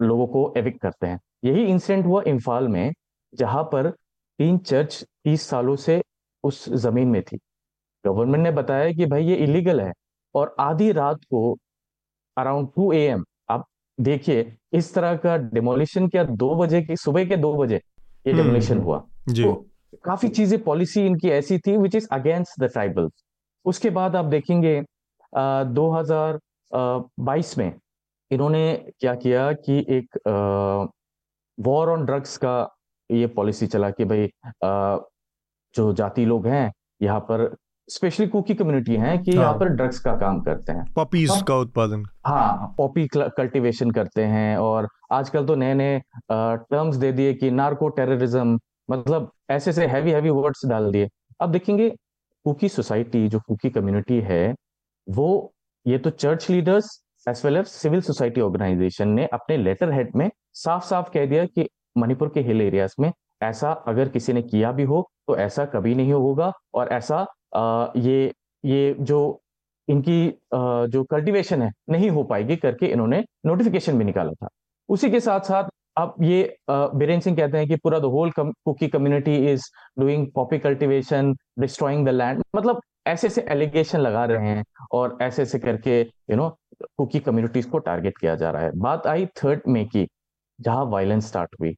लोगों 0.00 0.26
को 0.26 0.52
एविक 0.56 0.80
करते 0.82 1.06
हैं। 1.06 1.18
यही 1.44 1.64
इंसिडेंट 1.66 2.06
हुआ 2.06 2.22
इम्फाल 2.26 2.68
में 2.68 2.92
जहाँ 3.32 3.62
पर 3.72 3.90
तीन 4.38 4.58
चर्च 4.60 5.02
तीस 5.24 5.48
सालों 5.48 5.76
से 5.78 6.00
उस 6.44 6.68
ज़मीन 6.76 7.08
में 7.08 7.22
थी। 7.22 7.38
गवर्नमेंट 8.04 8.42
ने 8.44 8.50
बताया 8.52 8.92
कि 8.92 9.06
भाई 9.06 9.24
ये 9.24 9.36
इलीगल 9.38 9.80
है 9.80 9.92
और 10.34 10.54
आधी 10.60 10.90
रात 10.92 11.24
को 11.24 11.56
अराउंड 12.36 12.68
टू 12.76 12.92
ए 12.92 13.00
एम 13.00 13.24
आप 13.50 13.64
देखिए 13.98 14.52
इस 14.74 14.94
तरह 14.94 15.16
का 15.16 15.36
डिमोलिशन 15.36 16.08
क्या 16.08 16.24
दो 16.24 16.54
बजे 16.56 16.80
की 16.82 16.96
सुबह 16.96 17.24
के 17.24 17.36
दो 17.36 17.52
बजे 17.56 17.76
ये 17.76 18.32
डिमोलिशन 18.32 18.74
हम्म, 18.74 18.84
हुआ। 18.84 19.04
जी। 19.28 19.42
तो 19.42 19.52
काफ़ी 20.04 20.28
चीज़ें 20.28 20.62
पॉलिसी 20.62 21.06
इनकी 21.06 21.30
ऐसी 21.30 21.58
थी 21.58 21.76
which 21.76 21.94
is 21.94 22.08
against 22.12 22.60
the 22.60 22.70
tribal 22.72 23.08
उसके 23.64 23.90
बाद 23.90 24.16
आप 24.16 24.24
देखेंगे 24.26 24.80
दो 25.32 25.90
हज़ार 25.90 26.38
बाईस 26.70 27.56
में 27.58 27.72
इन्होंने 28.32 28.74
क्या 29.00 29.14
किया 29.16 29.52
कि 29.54 29.78
एक 29.90 30.18
वॉर 31.58 31.88
ऑन 31.88 32.04
ड्रग्स 32.04 32.36
का 32.36 32.54
ये 33.10 33.26
पॉलिसी 33.32 33.66
चला 33.66 33.90
कि 33.90 34.04
भाई 34.04 34.30
आ, 34.64 34.98
जो 35.74 35.92
जाति 35.92 36.24
लोग 36.24 36.46
हैं 36.46 36.70
यहाँ 37.02 37.20
पर 37.20 37.54
स्पेशली 37.88 38.26
कुकी 38.26 38.54
कम्युनिटी 38.54 38.96
है 38.96 39.16
कि 39.18 39.30
यहाँ 39.30 39.44
हाँ। 39.44 39.58
पर 39.58 39.68
ड्रग्स 39.68 39.98
का 40.00 40.14
काम 40.16 40.40
करते 40.40 40.72
हैं 40.72 40.84
पॉपीज 40.94 41.30
हाँ। 41.30 41.42
का 41.42 41.56
उत्पादन 41.56 42.04
हाँ 42.26 42.74
पॉपी 42.78 43.06
कल्टीवेशन 43.14 43.90
करते 43.90 44.24
हैं 44.24 44.56
और 44.58 44.88
आजकल 45.12 45.46
तो 45.46 45.54
नए 45.54 45.74
नए 45.74 46.00
टर्म्स 46.30 46.96
दे 46.96 47.12
दिए 47.12 47.34
कि 47.34 47.50
नार्को 47.52 47.88
टेररिज्म 47.90 48.58
मतलब 48.90 49.30
ऐसे 49.50 49.70
ऐसे 49.70 49.86
हैवी 49.86 50.10
हैवी 50.10 50.30
वर्ड्स 50.30 50.64
डाल 50.66 50.90
दिए 50.92 51.08
अब 51.40 51.52
देखेंगे 51.52 51.88
कुकी 52.46 52.68
सोसाइटी 52.68 53.28
जो 53.28 53.40
कुकी 53.40 53.70
कम्युनिटी 53.70 54.20
है 54.20 54.54
वो 55.06 55.28
ये 55.86 55.98
तो 55.98 56.10
church 56.12 56.50
leaders 56.50 57.01
as 57.26 57.42
well 57.44 57.56
as 57.56 57.66
civil 57.66 58.00
society 58.00 58.40
organisation 58.40 59.08
ने 59.08 59.26
अपने 59.32 59.56
लेटर 59.56 59.92
हेड 59.92 60.14
में 60.16 60.30
साफ़ 60.54 60.84
साफ़ 60.84 61.10
कह 61.14 61.26
दिया 61.26 61.44
कि 61.46 61.68
मणिपुर 61.98 62.28
के 62.34 62.40
हिल 62.40 62.60
एरियाज़ 62.62 62.94
में 63.00 63.12
ऐसा 63.42 63.70
अगर 63.88 64.08
किसी 64.08 64.32
ने 64.32 64.42
किया 64.42 64.72
भी 64.72 64.82
हो 64.82 65.08
तो 65.28 65.36
ऐसा 65.36 65.64
कभी 65.64 65.94
नहीं 65.94 66.12
होगा। 66.12 66.52
और 66.74 66.88
ऐसा 66.88 67.26
आ, 67.56 67.86
ये 67.96 68.32
ये 68.64 68.94
जो 69.00 69.40
इनकी 69.88 70.28
आ, 70.54 70.86
जो 70.86 71.02
कल्टीवेशन 71.04 71.62
है 71.62 71.70
नहीं 71.90 72.10
हो 72.10 72.22
पाएगी 72.24 72.56
करके 72.56 72.86
इन्होंने 72.86 73.24
नोटिफिकेशन 73.46 73.98
भी 73.98 74.04
निकाला 74.04 74.32
था। 74.32 74.48
उसी 74.88 75.10
के 75.10 75.20
साथ 75.20 75.40
साथ 75.40 75.68
अब 75.96 76.14
ये 76.22 76.56
बीरेन 76.70 77.20
सिंह 77.20 77.36
कहते 77.36 77.58
हैं 77.58 77.68
कि 77.68 77.76
पूरा 77.76 77.98
the 77.98 78.04
whole 78.14 78.30
Kuki 78.38 78.88
community 78.88 79.36
is 79.52 79.64
doing 80.00 80.26
poppy 80.34 80.58
cultivation 80.58 81.32
destroying 81.60 82.06
the 82.06 82.10
land 82.10 82.42
मतलब 82.56 82.80
ऐसे 83.06 83.26
ऐसे 83.26 83.44
एलिगेशन 83.50 84.00
लगा 84.00 84.24
रहे 84.24 84.48
हैं 84.48 84.64
और 84.92 85.18
ऐसे 85.22 85.42
ऐसे 85.42 85.58
करके 85.58 86.00
यू 86.00 86.36
नो 86.36 86.48
कुकी 86.98 87.20
कम्युनिटीज 87.20 87.64
को 87.64 87.78
टारगेट 87.78 88.18
किया 88.18 88.34
जा 88.34 88.50
रहा 88.50 88.62
है। 88.62 88.70
बात 88.76 89.06
आई 89.06 89.26
थर्ड 89.36 89.60
मे 89.68 89.84
की 89.84 90.06
जहाँ 90.58 90.84
वायलेंस 90.86 91.26
स्टार्ट 91.28 91.54
हुई। 91.60 91.74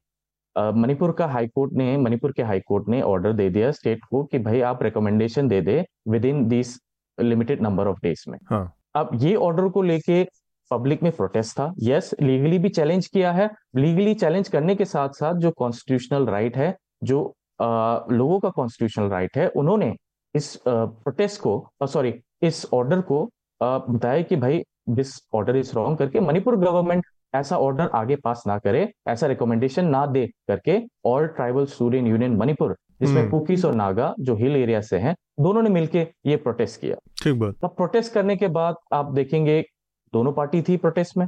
मणिपुर 0.55 1.11
का 1.11 1.25
हाई 1.27 1.47
कोर्ट 1.47 1.73
ने 1.73 1.95
मणिपुर 1.97 2.31
के 2.31 2.43
हाई 2.43 2.59
कोर्ट 2.59 2.87
ने 2.89 3.01
ऑर्डर 3.01 3.33
दे 3.33 3.49
दिया 3.49 3.71
स्टेट 3.71 4.03
को 4.11 4.23
कि 4.23 4.39
भाई 4.39 4.61
आप 4.61 4.83
रिकमेंडेशन 4.83 5.47
दे 5.47 5.61
दे 5.61 5.83
within 6.25 6.47
this 6.47 6.75
limited 7.17 7.61
number 7.61 7.87
of 7.87 7.99
days 8.03 8.23
में। 8.29 8.37
हाँ. 8.49 8.73
अब 8.95 9.09
ये 9.13 9.35
ऑर्डर 9.35 9.67
को 9.69 9.81
लेके 9.81 10.23
पब्लिक 10.71 11.03
में 11.03 11.11
प्रोटेस्ट 11.11 11.55
था। 11.59 11.71
यस 11.79 12.13
लीगली 12.21 12.59
भी 12.59 12.69
चैलेंज 12.69 13.07
किया 13.07 13.31
है। 13.31 13.49
लीगली 13.75 14.13
चैलेंज 14.13 14.47
करने 14.47 14.75
के 14.75 14.85
साथ 14.85 15.09
साथ 15.09 15.33
जो 15.35 15.51
कॉन्स्टिट्यूशनल 15.51 16.25
राइट 16.27 16.57
है 16.57 16.75
जो 17.03 17.33
आ, 17.61 17.99
लोगों 18.11 18.39
का 18.39 18.49
कॉन्स्टिट्यूशनल 18.49 19.09
राइट 19.09 19.37
है 19.37 19.47
उन्होंने 19.47 19.93
इस 20.35 20.55
प्रोटेस्ट 20.67 21.41
को 21.41 21.51
सॉरी 21.83 22.13
इस 22.41 22.65
ऑर्डर 22.73 23.01
को 23.01 23.23
बताया 23.61 24.21
कि 24.21 24.35
भाई 24.35 24.63
दिस 24.87 25.13
ऑर्डर 25.33 25.55
इज़ 25.55 25.73
रॉन्ग 25.75 25.97
करके 25.97 26.19
मणिपुर 26.19 26.55
गवर्नमेंट 26.57 27.05
ऐसा 27.33 27.57
ऑर्डर 27.57 27.89
आगे 27.95 28.15
पास 28.15 28.43
ना 28.47 28.57
करे 28.57 28.91
ऐसा 29.07 29.27
रिकमेंडेशन 29.27 29.85
ना 29.85 30.05
दे 30.05 30.25
करके 30.47 30.79
all 31.05 31.27
tribal 31.27 31.65
student 31.65 32.07
union 32.07 32.35
Manipur 32.37 32.75
जिसमें 33.01 33.29
कुकीस 33.29 33.65
और 33.65 33.73
नागा 33.75 34.13
जो 34.19 34.35
हिल 34.35 34.55
एरिया 34.55 34.81
से 34.81 34.97
हैं 34.97 35.15
दोनों 35.39 35.61
ने 35.61 35.69
मिलकर 35.69 36.07
ये 36.25 36.35
प्रोटेस्ट 36.35 36.79
किया। 36.81 36.95
ठीक 37.23 37.39
बात। 37.39 37.55
तब 37.61 37.73
प्रोटेस्ट 37.77 38.13
करने 38.13 38.35
के 38.35 38.47
बाद 38.49 38.75
आप 38.93 39.11
देखेंगे 39.13 39.61
दोनों 40.13 40.33
पार्टी 40.33 40.61
थी 40.61 40.77
प्रोटेस्ट 40.77 41.17
में। 41.17 41.27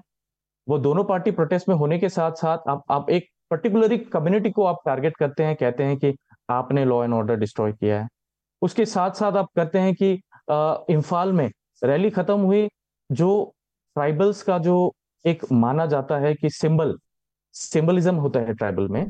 वो 0.67 0.77
दोनों 0.77 1.03
पार्टी 1.03 1.31
प्रोटेस्ट 1.31 1.69
में 1.69 1.75
होने 1.75 1.97
के 1.99 2.09
साथ 2.09 2.31
साथ 2.31 2.69
आप 2.69 2.83
आप 2.91 3.09
एक 3.09 3.27
पर्टिकुलर 3.51 3.95
कम्युनिटी 4.13 4.49
को 4.51 4.63
आप 4.65 4.79
टारगेट 4.85 5.17
करते 5.17 5.43
हैं 5.43 5.55
कहते 5.55 5.83
हैं 5.83 5.97
कि 5.97 6.15
आपने 6.49 6.85
लॉ 6.85 7.03
एंड 7.03 7.13
ऑर्डर 7.13 7.35
डिस्ट्रॉय 7.35 7.71
किया 7.71 8.01
है। 8.01 8.07
उसके 8.61 8.85
साथ 8.85 9.11
साथ 9.11 9.37
आप 9.37 9.47
करते 9.55 9.79
हैं 9.79 9.93
कि 9.95 10.11
इम्फाल 10.93 11.33
में 11.33 11.49
रैली 11.81 12.09
खत्म 12.09 12.39
हुई 12.41 12.67
जो 13.11 13.53
ट्राइबल्स 13.95 14.41
का 14.43 14.57
जो 14.57 14.93
एक 15.25 15.45
माना 15.51 15.85
जाता 15.85 16.17
है 16.17 16.33
कि 16.35 16.49
सिंबल 16.49 16.97
सिंबलिज्म 17.53 18.15
होता 18.15 18.39
है 18.39 18.53
ट्राइबल 18.53 18.87
में। 18.87 19.03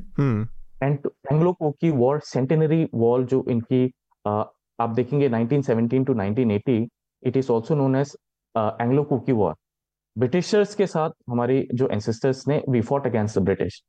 एंड 0.84 1.00
एंग्लो 1.32 1.56
की 1.62 1.90
वॉर 1.90 2.20
सेंटेनरी 2.20 2.88
वॉल 2.94 3.26
जो 3.26 3.44
इनकी 3.50 3.92
आ, 4.26 4.44
आप 4.80 4.90
देखेंगे 4.90 5.30
1917 5.30 6.06
to 6.08 6.14
1980 6.14 6.88
it 7.24 7.38
is 7.38 7.52
also 7.52 7.76
known 7.76 7.96
as 7.96 8.16
Anglo 8.58 9.04
Kuki 9.04 9.32
war 9.32 9.56
Britishers 10.18 10.76
के 10.76 10.88
साथ 10.88 11.10
हमारी 11.30 11.68
जो 11.74 11.88
एंसेस्टर्स 11.88 12.48
ने 12.48 12.62
we 12.70 12.82
fought 12.82 13.08
against 13.08 13.40
the 13.40 13.42
British 13.42 13.84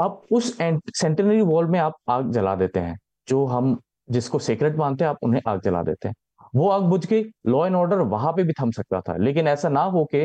अब 0.00 0.22
उस 0.32 0.56
सेंटेनरी 0.58 1.40
वॉल 1.40 1.66
में 1.66 1.78
आप 1.80 1.96
आग 2.08 2.30
जला 2.30 2.54
देते 2.54 2.80
हैं। 2.80 2.98
जो 3.28 3.44
हम 3.46 3.78
जिसको 4.10 4.38
सीक्रेट 4.38 4.76
मानते 4.76 5.04
हैं 5.04 5.10
आप 5.10 5.18
उन्हें 5.22 5.42
आग 5.48 5.60
जला 5.60 5.82
देते 5.82 6.08
हैं। 6.08 6.14
वो 6.54 6.68
आग 6.68 6.82
बुझ 6.82 7.04
गई 7.06 7.22
लॉ 7.46 7.66
एंड 7.66 7.76
ऑर्डर 7.76 7.98
वहाँ 8.08 8.32
पे 8.32 8.42
भी 8.44 8.52
थम 8.52 8.70
सकता 8.70 9.00
था। 9.00 9.16
लेकिन 9.16 9.48
ऐसा 9.48 9.68
ना 9.68 9.82
हो 9.92 10.04
के 10.12 10.24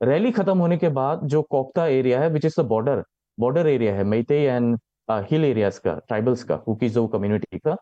रैली 0.00 0.30
खत्म 0.32 0.58
होने 0.58 0.76
के 0.76 0.88
बाद 0.90 1.20
जो 1.24 1.42
कोकता 1.42 1.86
एरिया 1.88 2.20
है 2.20 2.28
which 2.30 2.44
is 2.44 2.60
the 2.60 2.64
border 2.66 3.02
border 3.38 3.66
area 3.66 3.94
है 3.94 4.04
मैते 4.04 4.42
एंड 4.44 4.78
हिल 5.10 5.44
एरियाज़ 5.44 5.80
का 5.80 5.94
ट्राइबल्स 6.08 6.42
का 6.44 6.56
कुकीजो 6.56 7.06
कम्युनिटी 7.06 7.58
का 7.58 7.76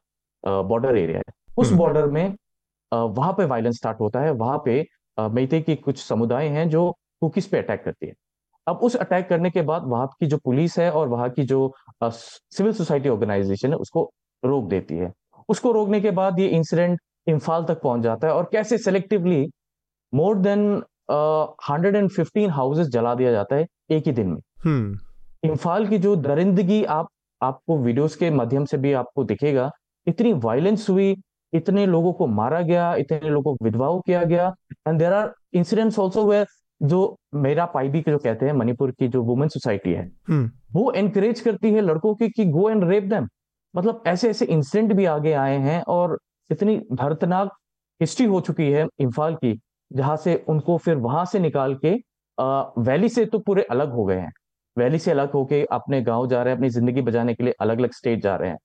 बॉर्डर 0.44 0.90
uh, 0.90 0.98
एरिया 0.98 1.18
है। 1.18 1.32
उस 1.58 1.70
बॉर्डर 1.72 2.02
हम्म। 2.02 2.14
में 2.14 2.28
uh, 2.28 3.16
वहाँ 3.16 3.32
पे 3.32 3.44
वायलेंस 3.44 3.76
स्टार्ट 3.76 4.00
होता 4.00 4.20
है 4.20 4.30
वहाँ 4.32 4.58
पे 4.64 4.82
uh, 5.18 5.30
मैते 5.30 5.60
की 5.60 5.76
कुछ 5.76 5.98
समुदाय 5.98 6.48
हैं 6.48 6.68
जो 6.68 6.90
कुकीज 7.20 7.46
पे 7.46 7.58
अटैक 7.58 7.84
करती 7.84 8.06
है। 8.06 8.12
अब 8.66 8.78
उस 8.82 8.96
अटैक 8.96 9.28
करने 9.28 9.50
के 9.50 9.62
बाद 9.62 9.82
वहाँ 9.86 10.06
की 10.20 10.26
जो 10.26 10.38
पुलिस 10.44 10.78
है 10.78 10.90
और 10.92 11.08
वहाँ 11.08 11.28
की 11.30 11.42
जो 11.44 11.72
सिविल 12.04 12.72
सोसाइटी 12.72 13.08
ऑर्गेनाइजेशन 13.08 13.72
है 13.72 13.76
उसको 13.76 14.10
रोक 14.42 14.68
देती 14.68 14.96
है। 14.96 15.12
उसको 15.48 15.72
रोकने 15.72 16.00
के 16.00 16.10
बाद 16.12 16.38
ये 16.40 16.46
इंसिडेंट 16.48 17.00
इम्फाल 17.26 17.64
तक 17.64 17.80
पहुँच 17.82 18.02
जाता 18.02 18.26
है 18.26 18.32
और 18.34 18.48
कैसे 18.52 18.78
selectively 18.78 19.46
more 20.12 20.36
than 20.38 20.82
hundred 21.64 21.96
and 21.96 22.10
fifteen 22.10 22.50
houses 22.50 22.86
जला 22.88 23.14
दिया 23.14 23.32
जाता 23.32 23.56
है 23.56 23.66
एक 23.90 24.06
ही 24.06 24.12
दिन 24.12 24.28
में 24.28 24.40
हम्म। 24.64 24.98
इम्फाल 25.44 25.86
की 25.88 25.98
जो 25.98 26.14
दरिंदगी 26.18 26.82
आप 26.90 27.08
आपको 27.40 27.78
वीडियोस 27.78 28.16
के 28.16 28.30
माध्यम 28.32 28.64
से 28.64 28.76
भी 28.78 28.92
आपको 28.94 29.24
दिखेगा 29.24 29.70
इतनी 30.06 30.32
वायलेंस 30.40 30.88
हुई 30.90 31.14
इतने 31.52 31.86
लोगों 31.86 32.12
को 32.12 32.26
मारा 32.28 32.60
गया 32.62 32.94
इतने 32.96 33.30
लोगों 33.30 33.54
को 33.56 33.64
विधवाओं 33.64 34.00
किया 34.00 34.22
गया 34.24 34.52
and 34.88 34.98
there 34.98 35.12
are 35.12 35.32
incidents 35.54 35.98
also 35.98 36.24
were 36.26 36.46
जो 36.80 37.00
मेरा 37.36 37.66
पाइबी 37.66 38.00
के 38.02 38.10
जो 38.10 38.18
कहते 38.18 38.46
हैं 38.46 38.52
मणिपुर 38.52 38.90
की 38.90 39.08
जो 39.08 39.22
वुमेन 39.22 39.48
सोसाइटी 39.48 39.92
है 39.92 40.10
हम्म। 40.28 40.50
वो 40.72 40.90
एनकरेज 40.92 41.40
करती 41.40 41.72
है 41.72 41.80
लड़कों 41.80 42.14
की 42.14 42.28
कि 42.30 42.44
गो 42.48 42.68
एंड 42.70 42.84
रेप 42.84 43.04
देम 43.04 43.28
मतलब 43.74 44.02
ऐसे 44.06 44.30
ऐसे 44.30 44.44
इंसिडेंट 44.46 44.92
भी 44.92 45.04
आगे 45.08 45.32
आए 45.34 45.56
हैं 45.58 45.82
और 45.88 46.18
इतनी 46.50 46.76
दर्दनाक 46.92 47.50
हिस्ट्री 48.00 48.26
हो 48.26 48.40
चुकी 48.40 48.70
है 48.72 48.86
इम्फाल 49.00 49.34
की 49.34 49.58
जहाँ 49.90 50.16
से 50.16 50.34
उनको 50.48 50.76
फिर 50.78 50.96
वहाँ 50.98 51.24
से 51.24 51.38
निकाल 51.38 51.74
के 51.84 51.94
आ, 52.38 52.62
वैली 52.78 53.08
से 53.08 53.24
तो 53.26 53.38
पूरे 53.38 53.62
अलग 53.62 53.92
हो 53.92 54.04
गए 54.04 54.16
हैं। 54.16 54.30
वैली 54.76 54.98
से 54.98 55.10
अलग 55.10 55.32
होके 55.32 55.62
अपने 55.72 56.00
गाँव 56.02 56.26
जा 56.28 56.42
रहे 56.42 56.52
हैं 56.52 56.58
अपनी 56.58 56.68
ज़िंदगी 56.70 57.02
बचाने 57.02 57.34
के 57.34 57.44
लिए 57.44 57.54
अलग 57.60 57.78
अलग 57.78 57.92
स्टेट 57.92 58.22
जा 58.22 58.34
रहे 58.36 58.50
हैं। 58.50 58.58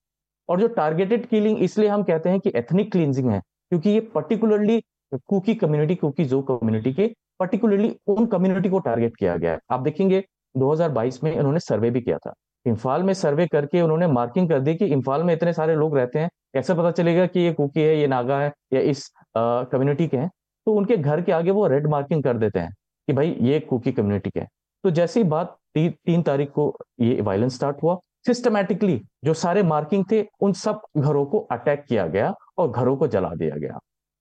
और 0.48 0.60
जो 0.60 0.68
टारगेटेड 0.68 1.26
किलिंग 1.26 1.62
इसलिए 1.62 1.88
हम 1.88 2.02
कहते 2.02 2.30
हैं 2.30 2.40
कि 2.40 2.52
एथनिक 2.56 2.90
क्लींजिंग 2.92 3.30
है 3.30 3.40
क्योंकि 3.40 3.90
ये 3.90 4.00
पर्टिकुलरली 4.14 4.80
कुकी 5.12 5.54
कम्युनिटी 5.54 5.94
कुकी 5.94 6.24
जो 6.24 6.40
कम्युनिटी 6.42 6.92
के 6.92 7.06
पर्टिकुलरली 7.40 7.94
उन 8.08 8.26
कम्युनिटी 8.26 8.68
को 8.68 8.78
टारगेट 8.78 9.16
किया 9.16 9.36
गया 9.36 9.52
है। 9.52 9.58
आप 9.70 9.80
देखेंगे 9.80 10.22
2022 10.54 11.22
में 11.24 11.32
इन्होंने 11.32 11.60
सर्वे 11.60 11.90
भी 11.90 12.00
किया 12.00 12.18
था। 12.18 12.32
इम्फाल 12.66 13.02
में 13.02 13.12
सर्वे 13.14 13.46
करके 13.46 13.80
उन्होंने 13.82 14.06
मार्किंग 14.08 14.48
कर 14.48 14.60
दी 14.60 14.74
कि 14.74 14.86
इम्फाल 14.86 15.22
में 15.24 15.32
इतने 15.34 15.52
सारे 15.52 15.74
लोग 15.76 15.96
रहते 15.96 16.18
हैं। 16.18 16.28
कैसे 16.54 16.74
पता 16.74 16.90
चलेगा 16.90 17.26
कि 17.26 17.40
ये 17.40 17.52
कुकी 17.52 17.80
है 17.80 17.98
ये 17.98 18.06
नागा 18.06 18.40
है 18.40 18.52
या 18.72 18.80
इस 18.82 19.06
कम्युनिटी 19.36 20.06
के 20.08 20.16
हैं? 20.16 20.28
तो 20.66 20.72
उनके 20.72 20.96
घर 20.96 21.20
के 21.22 21.32
आगे 21.32 21.50
वो 21.50 21.66
रेड 21.66 21.86
मार्किंग 21.86 22.22
कर 22.24 22.36
देते 22.38 22.58
हैं 22.58 22.70
कि 23.08 23.12
भाई 23.12 23.36
ये 23.40 23.60
कुकी 23.60 23.92
कम्युनिटी 23.92 24.30
है। 24.38 24.46
तो 24.84 24.90
जैसी 24.90 25.22
बात 25.24 25.56
ती, 25.74 25.88
तीन 25.88 26.22
तारीख 26.22 26.50
को 26.50 26.76
ये 27.00 27.20
वायलेंस 27.20 27.54
स्टार्ट 27.54 27.82
हुआ 27.82 27.98
सिस्टमेटिकली 28.26 29.00
जो 29.24 29.34
सारे 29.34 29.62
मार्किंग 29.62 30.04
थे 30.10 30.24
उन 30.40 30.52
सब 30.52 30.80
घरों 30.98 31.24
को 31.26 31.38
अटैक 31.52 31.84
किया 31.88 32.06
गया 32.06 32.32
और 32.58 32.70
घरों 32.70 32.96
को 32.96 33.06
जला 33.06 33.28
दिया 33.34 33.56
गया। 33.56 33.78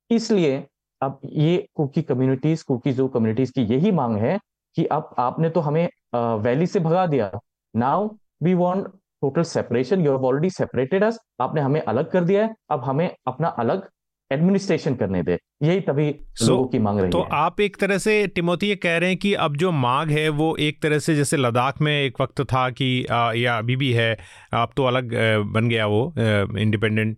इसलिए 0.10 0.64
अब 1.02 1.20
ये 1.26 1.66
कुकी 1.76 2.02
कम्युनिटीज 2.02 2.62
कुकी 2.64 2.92
जो 2.94 3.08
कम्युनिटीज 3.08 3.52
की 3.52 3.62
यही 3.64 3.92
मांग 3.92 4.18
है 4.18 4.38
कि 4.78 4.86
अब 4.86 5.14
आपने 5.20 5.50
तो 5.50 5.60
हमें 5.60 5.88
वैली 6.16 6.68
से 6.68 6.80
भगा 6.80 7.06
दिया। 7.08 7.32
Now 7.74 8.08
we 8.42 8.54
want 8.54 8.86
total 9.22 9.44
separation 9.44 10.06
you 10.06 10.12
have 10.12 10.26
already 10.26 10.50
separated 10.50 11.04
us 11.04 11.20
आपने 11.42 11.62
हमें 11.62 11.82
अलग 11.82 12.12
कर 12.12 12.24
दिया 12.24 12.44
है। 12.44 12.56
अब 12.72 12.84
हमें 12.86 13.10
अपना 13.28 13.48
अलग 13.60 13.88
एडमिनिस्ट्रेशन 14.32 14.96
करने 14.96 15.22
दे। 15.24 15.38
यही 15.64 15.80
तभी 15.80 16.12
so, 16.12 16.48
लोगों 16.48 16.66
की 16.68 16.80
मांग 16.80 17.00
रही 17.00 17.10
तो 17.10 17.22
है। 17.22 17.28
आप 17.34 17.62
एक 17.62 17.78
तरह 17.78 17.98
से 17.98 18.16
टिमोती 18.28 18.68
ये 18.68 18.76
कह 18.76 18.98
रहे 18.98 19.10
हैं 19.10 19.18
कि 19.18 19.34
अब 19.46 19.56
जो 19.58 19.72
मांग 19.72 20.12
है 20.12 20.28
वो 20.30 20.56
एक 20.60 20.82
तरह 20.82 21.00
से 21.00 21.16
जैसे 21.16 21.38
लद्दाख 21.38 21.82
में 21.82 21.92
एक 21.94 22.22
वक्त 22.22 22.42
था 22.44 22.70
कि 22.70 23.06
आ, 23.06 23.32
या 23.34 23.58
अभी 23.58 23.76
भी 23.76 23.92
है 23.94 24.12
अब 24.54 24.70
तो 24.78 24.84
अलग 24.84 25.16
बन 25.54 25.70
गया 25.70 25.86
वो 25.86 26.14
इंडिपेंडेंट 26.18 27.18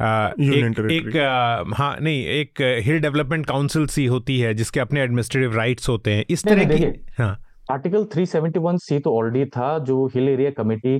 एक, 0.00 0.90
एक 0.90 1.16
आ, 1.16 1.62
हाँ 1.76 1.96
नहीं 2.00 2.24
एक 2.26 2.62
हिल 2.84 3.00
डेवलपमेंट 3.00 3.46
काउंसिल 3.46 3.86
सी 3.86 4.06
होती 4.06 4.38
है 4.40 4.52
जिसके 4.54 4.80
अपने 4.80 5.02
एडमिनिस्ट्रेटिव 5.02 5.56
राइट्स 5.56 5.88
होते 5.88 6.14
हैं। 6.14 6.24
इस 6.30 6.44
तरह 6.44 6.64
की 6.64 6.84
हाँ। 7.18 7.36
आर्टिकल 7.72 8.04
371 8.14 8.78
सी 8.80 8.98
तो 9.00 9.16
ऑलरेडी 9.16 9.44
था 9.50 9.78
जो 9.84 10.06
हिल 10.14 10.28
एरिया 10.28 10.50
कमेटी 10.52 10.96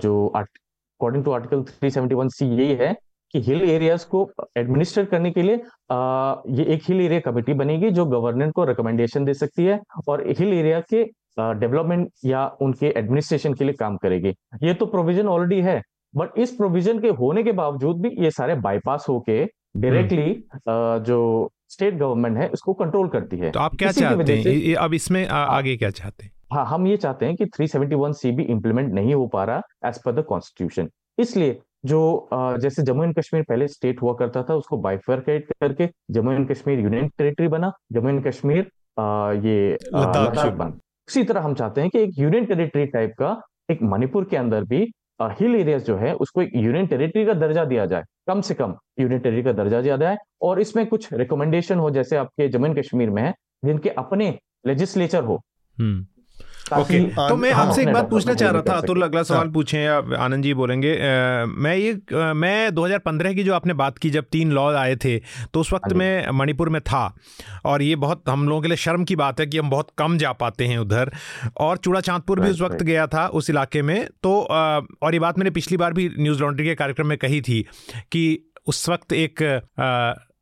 जो 0.00 0.14
अकॉर्डिंग 0.36 1.24
टू 1.24 1.30
आर्टिकल 1.32 1.62
371 1.82 2.28
सी 2.30 2.46
यही 2.52 2.74
है 2.76 2.94
कि 3.34 3.40
हिल 3.42 3.62
एरियाज़ 3.64 4.06
को 4.06 4.28
एडमिनिस्टर 4.58 5.04
करने 5.04 5.30
के 5.30 5.42
लिए 5.42 5.56
आ, 5.90 6.34
ये 6.48 6.64
एक 6.64 6.82
हिल 6.82 7.00
एरिया 7.00 7.20
कमेटी 7.22 7.54
बनेगी 7.54 7.90
जो 7.90 8.06
गवर्नर 8.08 8.50
को 8.50 8.64
रिकमेंडेशन 8.64 9.24
दे 9.24 9.34
सकती 9.36 9.64
है 9.64 9.80
और 10.08 10.24
हिल 10.30 10.52
एरिया 10.54 10.80
के 10.92 11.04
डेवलपमेंट 11.38 12.08
या 12.24 12.46
उनके 12.62 12.92
एडमिनिस्ट्रेशन 12.96 13.54
के 13.54 13.64
लिए 13.64 13.74
काम 13.74 13.96
करेगी 13.96 14.34
ये 14.62 14.74
तो 14.74 14.86
प्रोविज़न 14.86 15.28
ऑलरेडी 15.28 15.60
है 15.62 15.80
बट 16.14 16.38
इस 16.38 16.54
प्रोविज़न 16.56 16.98
के 17.00 17.08
होने 17.14 17.42
के 17.42 17.52
बावजूद 17.54 18.00
भी 18.02 18.10
ये 18.18 18.30
सारे 18.30 18.54
बाईपास 18.60 19.06
होके 19.08 19.44
डायरेक्टली 19.76 20.30
हम्म। 20.54 21.04
जो 21.04 21.18
स्टेट 21.70 21.94
गवर्नमेंट 21.94 22.38
है 22.38 22.48
उसको 22.48 22.72
कंट्रोल 22.74 23.08
करती 23.08 23.36
है। 23.38 23.50
तो 23.50 23.60
आप 23.60 23.76
क्या 23.76 23.90
चाहते 23.92 24.36
हैं? 24.36 24.74
अब 24.76 24.94
इसमें 24.94 25.26
आ, 25.26 25.32
हाँ। 25.32 25.46
आगे 25.48 25.76
क्या 25.76 25.90
चाहते 25.92 26.24
हैं? 26.24 26.32
हाँ 26.52 26.64
हम 26.66 26.86
ये 26.86 26.96
चाहते 26.96 27.26
हैं 27.26 27.36
कि 27.36 27.46
371 27.52 28.12
सी 28.14 28.30
भी 28.32 28.42
इम्प्लीमेंट 28.44 28.92
नहीं 28.94 29.14
हो 29.14 29.26
पा 29.28 29.44
रहा 29.44 29.88
एज 29.88 29.98
पर 30.04 30.12
द 30.12 30.24
कॉन्स्टिट्यूशन 30.24 30.88
इसलिए 31.18 31.58
जो 31.86 32.28
जैसे 32.32 32.82
जम्मू 32.82 33.04
एंड 33.04 33.14
कश्मीर 33.14 33.42
पहले 33.48 33.68
स्टेट 33.68 34.02
हुआ 34.02 34.12
करता 34.18 34.42
था 34.42 34.54
उसको 34.54 34.76
बाइफर्केट 34.82 35.52
करके 35.60 35.88
Jammu 36.10 36.32
and 36.32 36.48
Kashmir 36.50 36.80
union 36.80 37.08
territory 37.18 37.48
बना 37.48 37.72
जम्मू 37.92 38.08
एंड 38.08 38.26
कश्मीर 38.26 38.70
ये 39.46 39.72
लद्दाख 39.74 40.46
बना। 40.48 40.78
उसी 41.08 41.22
तरह 41.24 41.40
हम 41.40 41.54
चाहते 41.54 41.80
हैं 41.80 41.90
कि 41.90 41.98
एक 41.98 42.18
यूनियन 42.18 42.44
टेरिटरी 42.44 42.86
टाइप 42.94 43.14
का 43.18 43.40
एक 43.70 43.82
मणिपुर 43.84 44.24
के 44.30 44.36
अंदर 44.36 44.64
भी 44.64 44.84
हिल 45.20 45.54
एरियाज़ 45.56 45.84
जो 45.84 45.96
है, 45.96 46.12
उसको 46.14 46.42
एक 46.42 46.50
यूनियन 46.54 46.86
टेरिटरी 46.86 47.24
का 47.26 47.34
दर्जा 47.34 47.64
दिया 47.64 47.86
जाए, 47.86 48.04
कम 48.26 48.40
से 48.40 48.54
कम 48.54 48.74
यूनियन 49.00 49.20
टेरिटरी 49.20 49.42
का 49.42 49.52
दर्जा 49.52 49.80
दिया 49.80 49.96
जाए 49.96 50.16
और 50.42 50.60
इसमें 50.60 50.86
कुछ 50.86 51.12
रिकमेंडेशन 51.12 51.78
हो, 51.78 51.90
जैसे 51.90 52.16
आपके 52.16 52.48
जम्मू 52.48 52.66
एंड 52.66 52.78
कश्मीर 52.78 53.10
में 53.10 53.22
है, 53.22 53.34
जिनके 53.64 53.88
अपने 53.88 54.38
लेजिस्लेचर 54.66 55.24
हो 55.24 55.40
हम्म। 55.78 56.06
Okay 56.72 57.00
okay. 57.00 57.28
तो 57.28 57.36
मैं 57.36 57.50
हाँ, 57.52 57.66
आपसे 57.66 57.82
एक 57.82 57.92
बात 57.92 58.08
पूछना 58.10 58.34
चाह 58.34 58.50
रहा 58.50 58.62
था 58.62 58.72
अतुल 58.72 59.02
अगला 59.02 59.22
सवाल 59.22 59.40
हाँ। 59.40 59.52
पूछें 59.52 59.78
या 59.78 59.96
आनंद 60.18 60.44
जी 60.44 60.54
बोलेंगे। 60.54 60.94
आ, 60.94 61.44
मैं 61.46 61.76
ये 61.76 61.92
आ, 61.92 62.32
मैं 62.32 62.68
2015 62.68 63.34
की 63.34 63.42
जो 63.42 63.54
आपने 63.54 63.74
बात 63.74 63.98
की 63.98 64.10
जब 64.10 64.24
तीन 64.32 64.52
लॉ 64.52 64.64
आए 64.74 64.96
थे 64.96 65.18
तो 65.54 65.60
उस 65.60 65.72
वक्त 65.72 65.92
हाँ 65.92 65.98
मैं 65.98 66.30
मणिपुर 66.30 66.68
में 66.68 66.80
था 66.82 67.14
और 67.64 67.82
ये 67.82 67.96
बहुत 67.96 68.22
हम 68.28 68.48
लोगों 68.48 68.62
के 68.62 68.68
लिए 68.68 68.76
शर्म 68.76 69.04
की 69.04 69.16
बात 69.16 69.40
है 69.40 69.46
कि 69.46 69.58
हम 69.58 69.70
बहुत 69.70 69.90
कम 69.98 70.18
जा 70.18 70.32
पाते 70.32 70.66
हैं 70.66 70.78
उधर 70.78 71.12
और 71.56 71.76
चूड़ा 71.76 72.00
चांदपुर 72.00 72.40
भी 72.40 72.50
उस 72.50 72.60
वक्त 72.60 72.82
गया 72.82 73.06
था 73.06 73.26
उस 73.26 73.50
इलाके 73.50 73.82
में 73.82 74.06
तो 74.22 74.40
आ, 74.40 74.80
और 75.02 75.14
ये 75.14 75.18
बात 75.18 75.38
मैंने 75.38 75.50
पिछली 75.50 75.76
बार 75.76 75.92
भी 75.92 76.10
न्यूज़ 76.18 76.40
लॉन्ड्री 76.40 76.66
के 76.66 76.74
कार्यक्रम 76.74 77.06
में 77.06 77.18
कही 77.18 77.40
थी 77.40 77.64
कि 78.12 78.52
उस 78.66 78.88
वक्त 78.88 79.12
एक 79.12 79.42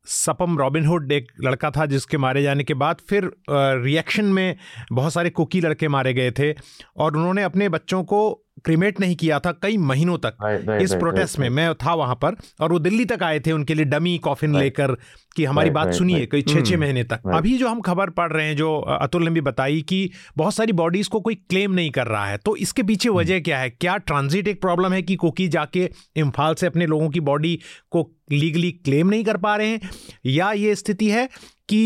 सपम 0.07 0.57
रॉबिनहुड 0.57 1.11
एक 1.11 1.27
लड़का 1.41 1.71
था 1.71 1.85
जिसके 1.85 2.17
मारे 2.17 2.43
जाने 2.43 2.63
के 2.63 2.73
बाद 2.73 2.97
फिर 3.09 3.31
रिएक्शन 3.49 4.25
में 4.25 4.55
बहुत 4.91 5.13
सारे 5.13 5.29
कुकी 5.29 5.61
लड़के 5.61 5.87
मारे 5.87 6.13
गए 6.13 6.31
थे 6.31 6.53
और 6.97 7.17
उन्होंने 7.17 7.43
अपने 7.43 7.69
बच्चों 7.69 8.03
को 8.03 8.41
क्रिमेट 8.65 8.99
नहीं 8.99 9.15
किया 9.15 9.39
था 9.39 9.51
कई 9.61 9.77
महीनों 9.77 10.17
तक। 10.17 10.37
Right, 10.43 10.67
right, 10.67 10.81
इस 10.81 10.93
प्रोटेस्ट 10.93 11.39
में 11.39 11.49
मैं 11.49 11.73
था 11.75 11.93
वहाँ 11.93 12.15
पर 12.15 12.35
और 12.59 12.71
वो 12.71 12.79
दिल्ली 12.79 13.05
तक 13.05 13.23
आए 13.23 13.39
थे 13.39 13.51
उनके 13.51 13.73
लिए 13.73 13.85
डमी 13.85 14.17
कॉफिन 14.17 14.55
लेकर 14.55 14.95
कि 15.35 15.45
हमारी 15.45 15.69
बात 15.69 15.93
सुनिए 15.93 16.25
कई 16.25 16.41
छः 16.41 16.61
छः 16.61 16.77
महीने 16.77 17.03
तक। 17.03 17.21
अभी 17.33 17.57
जो 17.57 17.67
हम 17.67 17.81
खबर 17.81 18.09
पढ़ 18.09 18.31
रहे 18.31 18.45
हैं 18.47 18.55
जो 18.55 18.75
अतुल 18.77 19.23
ने 19.23 19.29
भी 19.29 19.41
बताई 19.41 19.81
कि 19.81 20.09
बहुत 20.37 20.53
सारी 20.53 20.73
बॉडीज 20.73 21.07
को 21.07 21.19
कोई 21.19 21.35
क्लेम 21.35 21.71
नहीं 21.71 21.91
कर 21.91 22.07
रहा 22.07 22.25
है 22.25 22.37
तो 22.37 22.55
इसके 22.55 22.83
पीछे 22.83 23.09
हम्म। 23.09 23.19
वजह 23.19 23.39
क्या 23.39 23.59
है? 23.59 23.69
क्या 23.69 23.97
ट्रांजिट 23.97 24.47
एक 24.47 24.61
प्रॉब्लम 24.61 24.93
है 24.93 25.01
कि 25.01 25.15
कोकी 25.15 25.47
जाके 25.47 25.89
इम्फाल 26.15 26.55
से 26.55 26.67
अपने 26.67 26.85
लोगों 26.85 27.09
की 27.09 27.19
बॉडी 27.19 27.59
को 27.91 28.09
लीगली 28.31 28.71
क्लेम 28.71 29.09
नहीं 29.09 29.23
कर 29.23 29.37
पा 29.37 29.55
रहे 29.55 29.67
हैं? 29.67 29.89
या 30.25 30.51
ये 30.53 30.75
स्थिति 30.75 31.09
है 31.09 31.27
कि 31.69 31.81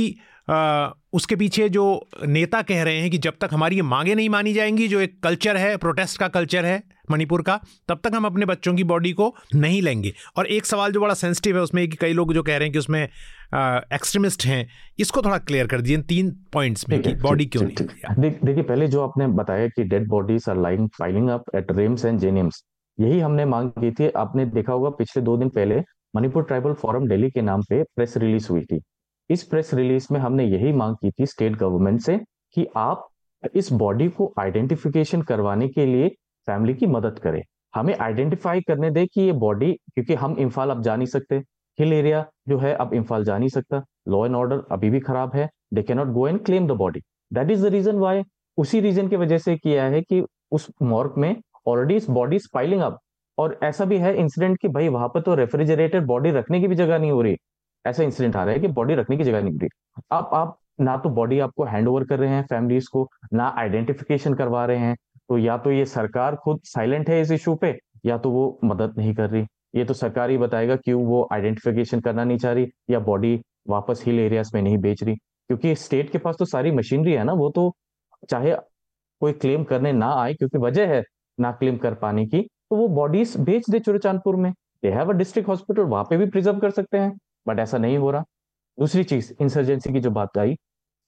उसके 1.14 1.36
पीछे 1.36 1.70
जो 1.70 2.10
नेता 2.28 2.62
कह 2.62 2.84
रहे 2.84 2.98
हैं 2.98 3.10
कि 3.12 3.18
जब 3.18 3.34
तक 3.42 3.50
हमारी 3.54 3.76
ये 3.76 3.82
मांगे 3.82 4.16
नहीं 4.16 4.30
मानी 4.30 4.54
जाएँगी 4.54 4.88
जो 4.88 5.00
एक 5.00 5.24
कल्चर 5.24 5.58
है 5.58 5.78
प्रोटेस्ट 5.78 6.20
का 6.20 6.28
कल्चर 6.28 6.66
है 6.66 6.84
मणिपुर 7.12 7.42
का 7.42 7.60
तब 7.88 8.00
तक 8.04 8.12
हम 8.16 8.26
अपने 8.26 8.46
बच्चों 8.46 8.74
की 8.76 8.84
बॉडी 8.84 9.12
को 9.14 9.36
नहीं 9.56 9.82
लेंगे। 9.82 10.14
और 10.38 10.48
एक 10.48 10.66
सवाल 10.66 10.92
जो 10.92 11.00
बड़ा 11.00 11.14
सेंसिटिव 11.14 11.56
है 11.56 11.62
उसमें 11.62 11.90
कि 11.90 11.98
कई 12.02 12.14
लोग 12.14 12.34
जो 12.34 12.44
कह 12.44 12.58
रहे 12.58 12.64
हैं 12.64 12.72
कि 12.72 12.80
उसमें 12.80 13.04
एक्सट्रीमिस्ट 13.04 14.46
हैं 14.46 14.68
इसको 15.00 15.22
थोड़ा 15.22 15.38
क्लियर 15.38 15.68
कर 15.68 15.82
दीजिए 15.82 15.98
तीन 15.98 16.32
पॉइंट्स 16.54 16.90
में 16.90 17.02
कि 17.02 17.14
बॉडी 17.14 17.46
क्यों 17.46 17.64
नहीं 17.64 18.32
देखिए 18.32 18.64
पहले 18.64 18.88
जो 18.88 19.02
आपने 19.02 19.28
बताया 19.28 19.68
कि 19.68 19.84
dead 19.84 20.08
bodies 20.08 20.46
are 20.50 20.58
lying 20.58 20.90
piling 20.90 21.30
up 21.30 21.44
at 21.56 21.72
RIMS 21.72 22.06
and 22.06 22.20
JNIMS 22.20 22.64
यही 23.00 23.20
हमने 23.20 23.46
मांग 23.46 23.70
की 23.70 23.92
थी 23.92 24.10
आपने 24.10 24.46
देखा 24.46 24.74
होगा 24.74 24.90
पिछले 24.90 25.24
दो 25.24 25.38
दिन 25.38 25.50
पहले 25.50 25.80
मणिपुर 26.16 26.44
ट्राइबल 26.44 26.74
फोरम 26.74 27.08
दिल्ली 27.08 27.30
के 27.30 27.42
नाम 27.42 27.62
पे 27.62 27.84
प्रेस 27.84 28.14
रिलीज़ 28.18 28.48
हुई 28.50 28.62
थी। 28.62 28.82
इस 29.30 29.44
प्रेस 29.44 29.74
रिलीज़ 29.74 30.08
में 30.12 30.20
हमने 30.20 30.44
यही 30.46 30.72
मांग 30.74 30.96
की 30.96 31.10
थी 31.12 31.26
स्टेट 31.26 31.56
गवर्नमेंट 31.56 32.00
से 32.02 32.18
कि 32.56 32.66
आप 32.78 33.08
इस 33.56 33.72
बॉडी 33.74 34.08
को 34.08 34.32
आइडेंटिफिकेशन 34.40 35.22
करवाने 35.22 35.68
के 35.68 35.86
लिए 35.86 36.08
फैमिली 36.48 36.74
की 36.74 36.88
मदद 36.88 37.20
करें। 37.20 37.42
हमें 37.76 37.96
आइडेंटिफाई 37.98 38.62
करने 38.62 38.90
दे 38.92 39.06
कि 39.06 39.22
ये 39.22 39.32
बॉडी, 39.34 39.72
क्योंकि 39.72 40.14
हम 40.14 40.36
इम्फाल 40.40 40.70
अब 40.70 40.82
जा 40.84 40.96
नहीं 40.96 41.08
सकते। 41.08 41.36
हिल 41.80 41.94
एरिया 41.94 42.26
जो 42.50 42.58
है 42.58 42.74
अब 42.76 42.94
इम्फाल 42.94 43.24
जा 43.24 43.38
नहीं 43.38 43.50
सकता। 43.50 43.84
लॉ 44.08 44.26
एंड 44.26 44.36
ऑर्डर 44.36 44.64
अभी 44.72 44.90
भी 44.90 45.00
खराब 45.00 45.36
है। 45.36 45.48
They 45.74 45.84
cannot 45.84 46.08
go 46.08 46.28
and 46.28 46.44
claim 46.46 46.68
the 46.68 46.72
body 46.72 47.00
that 47.32 47.52
is 47.52 47.68
the 47.68 47.72
reason 47.72 47.98
why 47.98 48.24
उसी 48.58 48.80
रीजन 48.80 49.08
की 49.08 49.16
वजह 49.16 49.38
से 49.38 49.56
किया 49.58 49.84
है 49.86 50.02
कि 50.02 50.24
उस 50.52 50.68
मॉर्क 50.82 51.14
में 51.18 51.36
ऑलरेडी 51.68 51.96
इस 51.96 52.10
बॉडी 52.10 52.40
स्पाइलिंग 52.40 52.82
अप 52.82 52.98
और 53.38 53.58
ऐसा 53.64 53.86
भी 53.86 53.98
है 53.98 54.16
इंसिडेंट 54.18 54.58
कि 54.62 54.68
भाई 54.68 54.88
वहाँ 54.88 55.08
पर 55.08 55.22
तो 55.22 55.36
रेफ्रिजरेटेड 55.36 56.06
बॉडी 56.06 56.32
रखने 56.32 56.60
की 56.60 56.68
भी 56.68 56.76
जगह 56.76 57.00
नहीं 57.00 57.12
हो 57.12 57.22
रही। 57.22 57.36
ऐसा 57.86 58.04
इंसिडेंट 58.04 58.36
आ 58.36 58.44
रहा 58.44 58.54
है 58.54 58.60
कि 58.60 58.68
बॉडी 58.70 58.96
रखने 58.96 59.18
की 59.18 59.24
जगह 59.24 59.42
नहीं 59.42 59.54
मिल। 59.54 59.70
अब 60.12 60.30
आप 60.34 60.58
ना 60.82 60.96
तो 60.98 61.10
बॉडी 61.10 61.40
आपको 61.40 61.64
हैंड 61.66 61.88
ओवर 61.88 62.04
कर 62.04 62.20
रहे 62.20 62.30
हैं 62.30 62.44
फैमिलीज़ 62.44 62.88
को, 62.94 63.08
ना 63.34 63.48
आइडेंटिफिकेशन 63.58 64.34
करवा 64.34 64.66
रहे 64.66 64.78
हैं 64.78 64.96
तो 65.30 65.38
या 65.38 65.58
तो 65.58 65.72
ये 65.72 65.86
सरकार 65.86 66.36
खुद 66.36 66.60
साइलेंट 66.66 67.10
है 67.10 67.20
इस 67.22 67.32
इशू 67.32 67.56
पे, 67.56 67.78
या 68.06 68.18
तो 68.18 68.30
वो 68.32 68.60
मदद 68.64 68.94
नहीं 68.98 69.14
कर 69.16 69.30
रही। 69.30 69.46
ये 69.76 69.84
तो 69.86 69.94
सरकार 69.94 70.30
ही 70.30 70.38
बताएगा 70.38 70.76
क्यों 70.76 71.04
वो 71.06 71.28
आइडेंटिफिकेशन 71.34 72.00
करना 72.00 72.24
नहीं 72.24 72.38
चाह 72.38 72.54
रही, 72.54 72.68
या 72.90 73.00
बॉडी 73.02 73.40
वापस 73.70 74.04
हिल 74.06 74.20
एरियाज़ 74.20 74.52
में 74.56 74.62
नहीं 74.62 74.78
बेच 74.78 75.04
रही। 75.04 75.16
क्योंकि 75.16 75.76
स्टेट 75.76 76.12
के 76.12 76.18
पास 76.18 76.36
तो 76.40 76.46
सारी 76.46 76.72
मशीनरी 76.72 77.14
है 77.14 77.24
ना, 77.24 77.34
वो 77.34 77.50
तो 77.50 77.72
चाहे 78.30 78.56
कोई 79.22 79.34
क्लेम 79.34 79.64
करने 79.64 79.92
ना 79.94 80.12
आए, 80.14 80.34
क्योंकि 80.34 80.58
वजह 80.58 80.88
है 80.88 81.04
ना 81.38 81.52
क्लेम 81.52 81.78
कर 81.78 81.94
पाने 81.96 82.26
की 82.26 82.42
तो 82.42 82.76
वो 82.76 82.88
बॉडीज 82.90 83.36
बेच 83.40 83.70
दे 83.70 83.80
चुरचानपुर 83.80 84.36
में। 84.36 84.52
They 84.84 84.90
have 84.92 85.10
a 85.10 85.14
district 85.14 85.50
hospital 85.50 85.84
वहाँ 85.84 86.04
पे 86.04 86.18
भी 86.18 86.26
प्रिजर्व 86.28 86.60
कर 86.60 86.70
सकते 86.72 86.98
हैं। 86.98 87.18
बट 87.50 87.60
ऐसा 87.60 87.78
नहीं 87.78 87.98
हो 87.98 88.12
रहा। 88.12 88.24
दूसरी 88.78 89.04
चीज़ 89.06 89.32
इंसर्जेंसी 89.42 89.94
की 89.94 90.00
जो 90.00 90.12
बात 90.12 90.38
आई, 90.38 90.56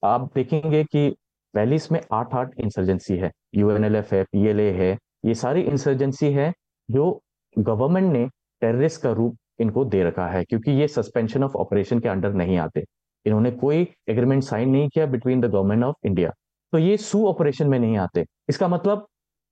आप 0.04 0.30
देखेंगे 0.36 0.84
कि 0.86 1.08
वैलीस 1.54 1.92
में 1.92 2.00
आठ 2.14 2.34
आठ 2.36 2.60
इंसर्जेंसी 2.60 3.18
है। 3.18 3.32
यूएनएलएफ 3.56 4.14
है 4.14 4.24
पीएलए 4.24 4.72
है, 4.74 4.98
ये 5.26 5.34
सारी 5.36 5.62
इंसर्जेंसी 5.64 6.32
है 6.34 6.52
जो 6.90 7.20
गवर्नमेंट 7.56 8.12
ने 8.14 8.28
टेररिस्ट 8.62 9.02
का 9.02 9.12
रूप 9.12 9.38
इनको 9.62 9.84
दे 9.86 10.04
रखा 10.04 10.28
है, 10.28 10.44
क्योंकि 10.44 10.72
ये 10.72 10.88
सस्पेंशन 10.90 11.44
ऑफ़ 11.44 11.56
ऑपरेशन 11.58 12.00
के 12.00 12.10
अंडर 12.10 12.34
नहीं 12.34 12.58
आते। 12.58 12.84
इन्होंने 13.26 13.52
कोई 13.54 13.88
एग्रीमेंट 14.10 14.44
साइन 14.44 14.70
नहीं 14.70 14.90
किया 14.90 15.06
between 15.08 15.42
the 15.42 15.46
government 15.46 15.84
of 15.84 16.08
India 16.08 16.32
तो 16.74 16.78
ये 16.78 16.96
सू 17.00 17.26
ऑपरेशन 17.28 17.68
में 17.68 17.78
नहीं 17.80 17.98
आते। 17.98 18.26
इसका 18.50 18.68
मतलब 18.68 19.06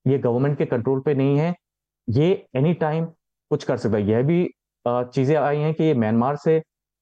ये 0.05 0.17
गवर्नमेंट 0.19 0.57
के 0.57 0.65
कंट्रोल 0.65 0.99
पे 1.05 1.13
नहीं 1.15 1.37
है। 1.37 1.53
ये 2.07 2.27
एनी 2.55 2.73
टाइम 2.75 3.05
कुछ 3.51 3.63
कर 3.63 3.77
सकता 3.77 3.97
है। 3.97 4.03
यह 4.05 4.21
भी 4.23 4.47
चीज़ें 4.85 5.35
आई 5.37 5.57
हैं 5.57 5.73
कि 5.73 5.83
ये 5.83 5.93
म्यांमार 5.95 6.35
से 6.35 6.61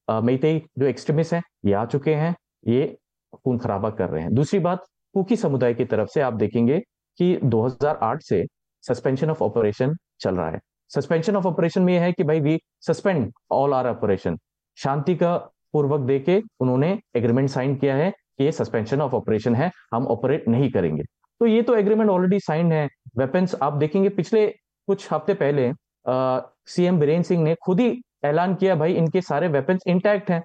मेईतेई 0.09 0.61
जो 0.79 0.85
एक्सट्रीमिस्ट 0.85 1.33
हैं, 1.33 1.41
ये 1.65 1.73
आ 1.73 1.85
चुके 1.85 2.13
हैं, 2.13 2.35
ये 2.67 2.95
खून 3.35 3.57
खराबा 3.57 3.89
कर 3.89 4.09
रहे 4.09 4.21
हैं। 4.23 4.33
दूसरी 4.33 4.59
बात, 4.59 4.85
कुकी 5.15 5.35
समुदाय 5.35 5.73
की 5.73 5.85
तरफ़ 5.85 6.09
से 6.13 6.21
आप 6.21 6.33
देखेंगे 6.33 6.79
कि 7.19 7.35
2008 7.43 8.21
से 8.23 8.45
सस्पेंशन 8.83 9.29
ऑफ़ 9.29 9.43
ऑपरेशन 9.43 9.95
चल 10.19 10.35
रहा 10.35 10.49
है। 10.49 10.59
सस्पेंशन 10.91 11.35
ऑफ़ 11.35 11.45
ऑपरेशन 11.47 11.81
में 11.81 11.93
यह 11.93 12.01
है 12.01 12.11
कि 12.11 12.23
भाई 12.23 12.39
we 12.39 12.57
suspend 12.87 13.31
all 13.51 13.73
our 13.73 13.87
operation 13.87 14.37
शांति 14.77 15.15
का 15.15 15.35
पूर्वक 15.73 16.01
देके 16.01 16.41
उन्होंने 16.59 16.97
एग्रीमेंट 17.15 17.49
साइन 17.49 17.75
किया 17.75 17.95
है 17.95 18.09
कि 18.09 18.43
ये 18.43 18.51
सस्पेंशन 18.51 19.01
ऑफ़ 19.01 19.15
ऑपरेशन 19.15 19.55
है, 19.55 19.71
हम 19.93 20.07
ऑपरेट 20.07 20.47
नहीं 20.47 20.69
करेंगे। 20.71 21.03
तो 21.41 21.45
ये 21.45 21.61
तो 21.61 21.75
एग्रीमेंट 21.75 22.09
ऑलरेडी 22.09 22.39
साइन 22.39 22.71
है। 22.71 22.87
वेपन्स 23.17 23.55
आप 23.55 23.73
देखेंगे, 23.73 24.09
पिछले 24.09 24.47
कुछ 24.87 25.11
हफ़्ते 25.13 25.33
पहले 25.33 25.71
सीएम 26.67 26.99
बीरेन 26.99 27.23
सिंह 27.23 27.43
ने 27.43 27.55
खुद 27.65 27.79
ही 27.79 27.89
ऐलान 28.23 28.55
किया, 28.55 28.75
भाई, 28.75 28.93
इनके 28.93 29.21
सारे 29.21 29.47
वेपन्स 29.47 29.83
इंटैक्ट 29.87 30.29
हैं। 30.31 30.43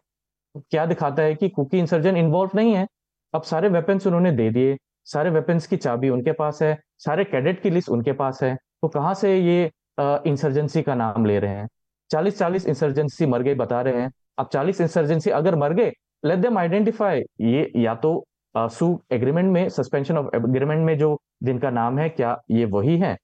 क्या 0.71 0.87
दिखाता 0.87 1.23
है 1.23 1.35
कि 1.35 1.49
कुकी 1.49 1.79
इंसर्जन 1.79 2.17
इन्वॉल्व 2.17 2.51
नहीं 2.55 2.75
है। 2.75 2.87
अब 3.35 3.43
सारे 3.43 3.69
वेपन्स 3.69 4.07
उन्होंने 4.07 4.33
दे 4.33 4.51
दिए। 4.51 4.77
सारे 5.05 5.31
वेपन्स 5.31 5.67
की 5.67 5.77
चाबी 5.77 6.09
उनके 6.09 6.33
पास 6.33 6.63
है। 6.63 6.79
सारे 6.99 7.25
कैडेट 7.25 7.61
की 7.63 7.71
लिस्ट 7.71 7.89
उनके 7.89 8.13
पास 8.13 8.43
है। 8.43 8.55
तो 8.55 8.89
कहाँ 8.89 9.15
से 9.15 9.37
ये 9.37 9.71
इंसर्जेंसी 10.01 10.83
का 10.83 10.95
नाम 10.95 11.25
ले 11.27 11.39
रहे 11.39 11.55
हैं? 11.55 11.69
चालीस 12.11 12.39
चालीस 12.39 12.67
इंसर्जेंसी 12.67 13.27
मर 13.27 13.43
गए, 13.43 13.55
बता 13.55 13.81
रहे 13.83 14.01
हैं। 14.01 14.11
अब 14.39 14.49
चालीस 14.53 14.81
इंसर्जेंसी 14.81 15.31
अगर 15.31 15.57
मर 15.57 15.73
गए 15.73 15.93
लेट 16.25 16.39
देम 16.39 16.59
आइडेंटिफाई 16.59 17.23
ये 17.41 17.71
या 17.77 17.95
तो 17.95 18.25
सू 18.55 19.01
एग्रीमेंट 19.13 19.51
में 19.53 19.69
सस्पेंशन 19.69 20.19
ऑफ़ 20.19 20.37
एग्रीमेंट 20.37 20.85
में 20.87 20.97
जो 20.99 21.17
जिनका 21.43 21.71
नाम 21.71 21.99
है, 21.99 22.09
क्या 22.09 22.41
ये 22.51 22.65
वही 22.65 22.99
है 22.99 23.17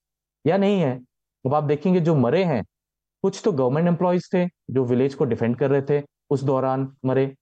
या 0.47 0.57
नहीं 0.57 0.81
है? 0.81 0.97
अब 1.45 1.55
आप 1.55 1.65
देखेंगे 1.65 2.01
जो 2.01 2.15
मरे 2.15 2.45
हैं 2.45 2.63
कुछ 3.25 3.41
तो 3.45 3.53
गवर्नमेंट 3.53 3.89
एम्प्लॉयज़ 3.89 4.29
थे 4.35 4.47
जो 4.71 4.85
विलेज 4.85 5.15
को 5.15 5.25
डिफेंड 5.25 5.57
कर 5.59 5.71
रहे 5.71 5.83
थे 5.91 6.03
उस 6.31 6.43
दौरान 6.45 6.93
मरे। 7.07 7.35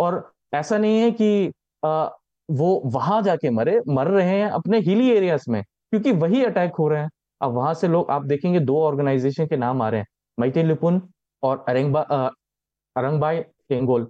और 0.00 0.30
ऐसा 0.54 0.78
नहीं 0.78 0.98
है 1.00 1.10
कि 1.12 1.52
आ, 1.82 2.08
वो 2.48 2.80
वहाँ 2.86 3.20
जाके 3.22 3.50
मरे 3.50 3.80
मर 3.88 4.06
रहे 4.08 4.38
हैं 4.38 4.48
अपने 4.50 4.78
हिली 4.80 5.10
एरियाज़ 5.12 5.44
में 5.50 5.62
क्योंकि 5.62 6.12
वही 6.14 6.44
अटैक 6.44 6.74
हो 6.78 6.88
रहे 6.88 7.00
हैं। 7.02 7.10
अब 7.40 7.52
वहाँ 7.54 7.74
से 7.74 7.88
लोग 7.88 8.10
आप 8.10 8.24
देखेंगे 8.26 8.60
दो 8.60 8.78
ऑर्गेनाइजेशन 8.82 9.46
के 9.46 9.56
नाम 9.56 9.82
आ 9.82 9.88
रहे 9.88 10.00
हैं 10.00 10.06
मैते 10.38 10.62
लिपुन 10.62 11.00
और 11.42 11.64
अरंगबा 11.68 12.00
अरंगबाई 12.96 13.40
टेंगोल 13.68 14.08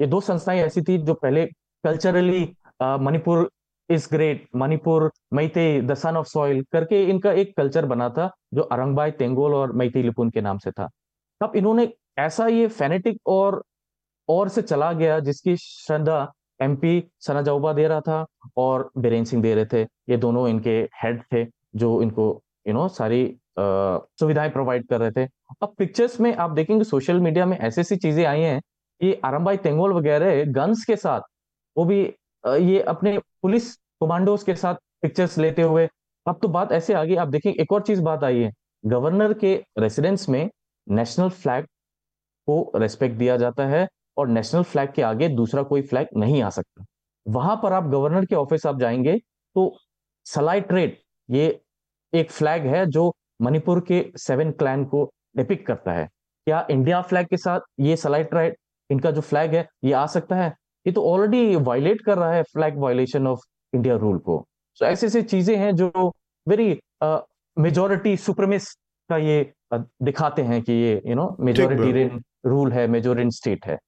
ये 0.00 0.06
दो 0.06 0.20
संस्थाएँ 0.20 0.60
ऐसी 0.62 0.82
थी 0.82 0.96
जो 0.98 1.14
पहले 1.14 1.44
culturally 1.84 2.42
Manipur 2.82 3.48
is 3.90 4.08
great 4.12 4.46
Manipur 4.56 5.10
Meitei 5.34 5.80
the 5.82 5.94
son 5.94 6.16
of 6.16 6.26
soil 6.28 6.64
करके 6.72 7.02
इनका 7.04 7.32
एक 7.32 7.56
कल्चर 7.56 7.86
बना 7.86 8.08
था, 8.10 8.30
जो 8.54 8.62
अरंगबाई 8.62 9.10
तेंगोल 9.12 9.54
और 9.54 9.72
मैते 9.72 10.02
लिपुन 10.02 10.30
के 10.30 10.40
नाम 10.40 10.58
से 10.58 10.70
था। 10.70 10.88
तब 11.40 11.52
इन्होंने 11.56 11.88
ऐसा 12.18 12.46
ये 12.48 12.66
फेनेटिक 12.68 13.18
और 13.26 13.62
और 14.28 14.48
से 14.48 14.62
चला 14.62 14.92
गया, 14.92 15.18
जिसकी 15.20 15.56
श्रद्धा 15.56 16.32
एमपी 16.60 17.02
सना 17.20 17.42
जाऊबा 17.42 17.72
दे 17.72 17.86
रहा 17.88 18.00
था 18.00 18.24
और 18.56 18.90
बीरेन 18.98 19.24
सिंह 19.24 19.42
दे 19.42 19.54
रहे 19.54 19.66
थे। 19.66 19.82
ये 19.82 20.16
दोनों 20.16 20.46
इनके 20.48 20.78
हेड 21.02 21.22
थे, 21.32 21.44
जो 21.76 22.00
इनको 22.02 22.42
यू 22.68 22.74
नो 22.74 22.86
सारी 22.90 23.36
सुविधाएँ 23.58 24.50
प्रोवाइड 24.50 24.86
कर 24.88 25.00
रहे 25.00 25.10
थे। 25.10 25.24
अब 25.62 25.74
पिक्चर्स 25.78 26.20
में 26.20 26.34
आप 26.34 26.50
देखेंगे 26.50 26.84
सोशल 26.84 27.20
मीडिया 27.20 27.46
में 27.46 27.56
ऐसी 27.58 27.80
ऐसी 27.80 27.96
चीज़ें 27.96 28.24
आई 28.26 28.40
हैं 28.40 28.60
ये 29.00 29.20
आरम्बाई 29.24 29.56
तेंगोल 29.58 29.92
वगैरह 29.92 30.44
गन्स 30.52 30.84
के 30.84 30.96
साथ, 30.96 31.20
वो 31.76 31.84
भी 31.84 32.02
ये 32.44 32.80
अपने 32.82 33.18
पुलिस 33.42 33.74
कमांडोज 34.00 34.42
के 34.42 34.54
साथ 34.54 34.74
पिक्चर्स 35.02 35.36
लेते 35.38 35.62
हुए। 35.62 35.88
अब 36.26 36.38
तो 36.42 36.48
बात 36.48 36.72
ऐसे 36.72 36.94
आ 36.94 37.04
गई, 37.04 37.14
आप 37.14 37.28
देखेंगे 37.28 37.62
एक 37.62 37.72
और 37.72 37.82
चीज़ 37.82 38.02
बात 38.02 38.24
आई 38.24 38.38
है। 38.38 38.52
गवर्नर 38.84 39.32
के 39.34 39.54
रेसिडेंस 39.78 40.28
में 40.28 40.48
नेशनल 40.86 41.28
फ्लैग 41.30 41.64
को 42.48 42.72
रेस्पेक्ट 42.76 43.16
दिया 43.16 43.36
जाता 43.36 43.66
है 43.66 43.86
और 44.16 44.28
नेशनल 44.28 44.62
फ्लैग 44.62 44.92
के 44.92 45.02
आगे 45.02 45.28
दूसरा 45.28 45.62
कोई 45.62 45.82
फ्लैग 45.82 46.08
नहीं 46.16 46.42
आ 46.42 46.50
सकता। 46.50 46.84
वहाँ 47.26 47.56
पर 47.62 47.72
आप 47.72 47.88
गवर्नर 47.88 48.24
के 48.24 48.34
ऑफ़िस 48.34 48.66
आप 48.66 48.78
जाएँगे 48.80 49.18
तो 49.56 49.76
सलाई 50.26 50.60
ट्रेड 50.60 50.96
ये 51.28 51.60
एक 52.12 52.30
फ्लैग 52.30 52.66
है 52.66 52.84
जो 52.86 53.12
मणिपुर 53.42 53.80
के 53.88 54.04
सेवन 54.16 54.50
क्लैन 54.52 54.84
को 54.84 55.04
डिपिक 55.36 55.66
करता 55.66 55.92
है। 55.92 56.06
क्या 56.46 56.66
इंडिया 56.70 57.00
फ्लैग 57.02 57.26
के 57.26 57.36
साथ 57.36 57.60
ये 57.80 57.96
सलाई 57.96 58.24
ट्रेड 58.24 58.56
इनका 58.90 59.10
जो 59.10 59.20
फ्लैग 59.20 59.54
है, 59.54 59.66
ये 59.84 59.92
आ 59.92 60.06
सकता 60.06 60.36
है? 60.36 60.54
ये 60.86 60.92
तो 60.92 61.04
ऑलरेडी 61.04 61.56
वायलेट 61.56 62.00
कर 62.00 62.18
रहा 62.18 62.32
है 62.32 62.42
flag 62.42 62.78
violation 62.78 63.26
of 63.26 63.40
India 63.74 63.96
rule 63.96 64.18
को। 64.18 64.46
सो 64.74 64.84
so, 64.84 64.90
ऐसे 64.90 65.06
ऐसे 65.06 65.22
चीज़ें 65.22 65.56
हैं 65.56 65.74
जो 65.76 66.12
वेरी 66.46 66.78
मेजोरिटी 67.56 68.16
सुप्रमिस 68.16 68.72
का 69.10 69.16
ये 69.16 69.52
uh, 69.74 69.82
दिखाते 70.02 70.42
हैं 70.42 70.62
कि 70.62 70.72
ये 70.72 71.02
यू 71.06 71.14
नो 71.14 71.36
मेजोरिटी 71.40 72.20
रूल 72.46 72.72
है 72.72 72.86
मेजोरियन 72.86 73.30
स्टेट 73.30 73.66
है। 73.66 73.78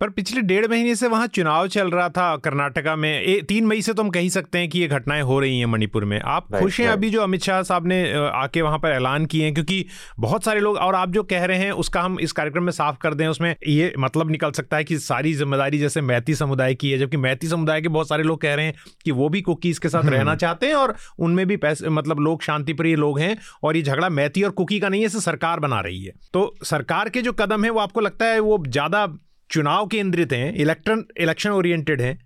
पर 0.00 0.10
पिछले 0.10 0.40
डेढ़ 0.40 0.66
महीने 0.68 0.94
से 0.96 1.08
वहाँ 1.08 1.26
चुनाव 1.26 1.66
चल 1.68 1.90
रहा 1.90 2.08
था 2.08 2.36
कर्नाटका 2.36 2.94
में। 2.96 3.22
ए, 3.22 3.40
तीन 3.48 3.66
मई 3.66 3.82
से 3.82 3.92
तो 3.92 4.02
हम 4.02 4.08
कह 4.10 4.20
ही 4.20 4.30
सकते 4.30 4.58
हैं 4.58 4.68
कि 4.70 4.78
ये 4.78 4.88
घटनाएँ 4.88 5.22
हो 5.22 5.38
रही 5.40 5.58
हैं 5.58 5.66
मणिपुर 5.66 6.04
में। 6.04 6.18
आप 6.20 6.48
खुश 6.54 6.80
हैं 6.80 6.88
अभी 6.88 7.10
जो 7.10 7.22
अमित 7.22 7.42
शाह 7.42 7.62
साहब 7.62 7.86
ने 7.86 8.12
आके 8.14 8.62
वहाँ 8.62 8.78
पर 8.78 8.90
ऐलान 8.90 9.26
किए 9.26 9.44
हैं? 9.44 9.54
क्योंकि 9.54 9.84
बहुत 10.18 10.44
सारे 10.44 10.60
लोग 10.60 10.76
और 10.76 10.94
आप 10.94 11.10
जो 11.10 11.22
कह 11.22 11.44
रहे 11.44 11.58
हैं 11.58 11.70
उसका 11.74 12.02
हम 12.02 12.18
इस 12.20 12.32
कार्यक्रम 12.32 12.64
में 12.64 12.72
साफ़ 12.72 12.98
कर 13.02 13.14
दें 13.14 13.26
उसमें 13.28 13.54
ये 13.68 13.92
मतलब 13.98 14.30
निकल 14.30 14.50
सकता 14.50 14.76
है 14.76 14.84
कि 14.84 14.98
सारी 14.98 15.32
ज़िम्मेदारी 15.34 15.78
जैसे 15.78 16.00
मैती 16.02 16.34
समुदाय 16.34 16.74
की 16.74 16.90
है 16.90 16.98
जबकि 16.98 17.16
मैती 17.16 17.48
समुदाय 17.48 17.80
के 17.80 17.88
बहुत 17.88 18.08
सारे 18.08 18.22
लोग 18.22 18.40
कह 18.40 18.54
रहे 18.54 18.66
हैं 18.66 18.74
कि 19.04 19.10
वो 19.12 19.28
भी 19.28 19.42
कुकीज़ 19.42 19.80
के 19.80 19.88
साथ 19.88 20.00
हम्म। 20.00 20.14
रहना 20.14 20.34
चाहते 20.36 20.66
हैं 20.66 20.74
और 20.74 20.94
उनमें 21.18 21.46
भी 21.46 21.56
पैसे 21.56 21.88
मतलब 21.90 22.20
लोग 22.20 22.42
शांतिप्रिय 22.42 22.96
लोग 22.96 23.18
हैं 23.20 23.36
और 23.62 23.76
ये 23.76 23.82
झगड़ा 23.82 24.08
मैती 24.10 24.42
और 24.42 24.50
कुकी 24.52 24.80
का 24.80 24.88
नहीं 24.88 25.00
है 25.00 25.06
इसे 25.06 25.20
सरकार 25.20 25.60
बना 25.60 25.80
रही 25.80 26.04
है। 26.04 26.12
तो 26.32 26.54
सरकार 26.64 27.08
के 27.08 27.22
जो 27.22 27.32
कदम 27.34 27.64
है 27.64 27.70
वो 27.70 27.80
आपको 27.80 28.00
लगता 28.00 28.26
है 28.26 28.40
वो 28.40 28.64
ज़्यादा 28.68 29.06
चुनाव 29.50 29.86
केंद्रित 29.86 30.32
हैं 30.32 30.52
इलेक्ट्रन 30.54 31.04
इलेक्शन 31.20 31.50
ओरिएंटेड 31.50 32.00
हैं 32.00 32.18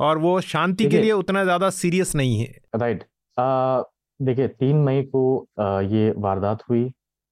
और 0.00 0.18
वो 0.18 0.40
शांति 0.42 0.86
के 0.86 1.00
लिए 1.00 1.12
उतना 1.12 1.42
ज़्यादा 1.44 1.70
सीरियस 1.72 2.14
नहीं 2.16 2.38
है। 2.38 2.54
राइट 2.76 3.04
देखिए 4.20 4.48
तीन 4.50 4.76
मई 4.84 5.02
को 5.04 5.22
आ, 5.60 5.80
ये 5.80 6.12
वारदात 6.18 6.62
हुई। 6.70 6.84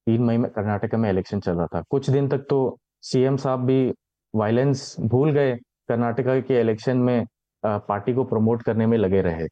तीन 0.07 0.21
मई 0.23 0.37
में 0.37 0.49
कर्नाटक 0.51 0.95
में 0.95 1.09
इलेक्शन 1.09 1.39
चल 1.39 1.51
रहा 1.51 1.67
था। 1.67 1.81
कुछ 1.89 2.09
दिन 2.09 2.27
तक 2.27 2.45
तो 2.49 2.77
सीएम 3.03 3.37
साहब 3.37 3.65
भी 3.65 3.93
वायलेंस 4.33 4.95
भूल 5.01 5.31
गए 5.31 5.55
कर्नाटका 5.89 6.39
के 6.39 6.59
इलेक्शन 6.61 6.97
में 6.99 7.25
आ, 7.63 7.77
पार्टी 7.79 8.13
को 8.13 8.23
प्रमोट 8.25 8.63
करने 8.63 8.85
में 8.87 8.97
लगे 8.97 9.21
रहे। 9.21 9.47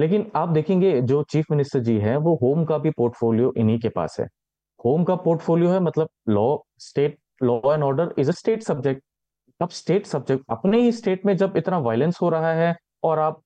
लेकिन 0.00 0.30
आप 0.36 0.48
देखेंगे 0.48 1.00
जो 1.02 1.22
चीफ 1.30 1.46
मिनिस्टर 1.50 1.80
जी 1.80 1.96
हैं 1.98 2.16
वो 2.18 2.34
होम 2.42 2.64
का 2.64 2.78
भी 2.78 2.90
पोर्टफोलियो 2.96 3.52
इन्हीं 3.58 3.78
के 3.80 3.88
पास 3.90 4.16
है। 4.20 4.26
होम 4.80 5.04
का 5.04 5.14
पोर्टफोलियो 5.24 5.70
है 5.70 5.80
मतलब 5.80 6.08
law 6.28 6.56
state 6.80 7.18
law 7.42 7.60
and 7.74 7.82
order 7.82 8.14
is 8.18 8.28
a 8.28 8.32
state 8.32 8.62
subject. 8.62 9.02
अब 9.60 9.68
स्टेट 9.70 10.06
सब्जेक्ट 10.06 10.44
अपने 10.50 10.80
ही 10.80 10.92
स्टेट 10.92 11.24
में 11.26 11.36
जब 11.36 11.56
इतना 11.56 11.78
वायलेंस 11.78 12.18
हो 12.22 12.28
रहा 12.30 12.52
है 12.54 12.74
और 13.04 13.18
आप 13.18 13.40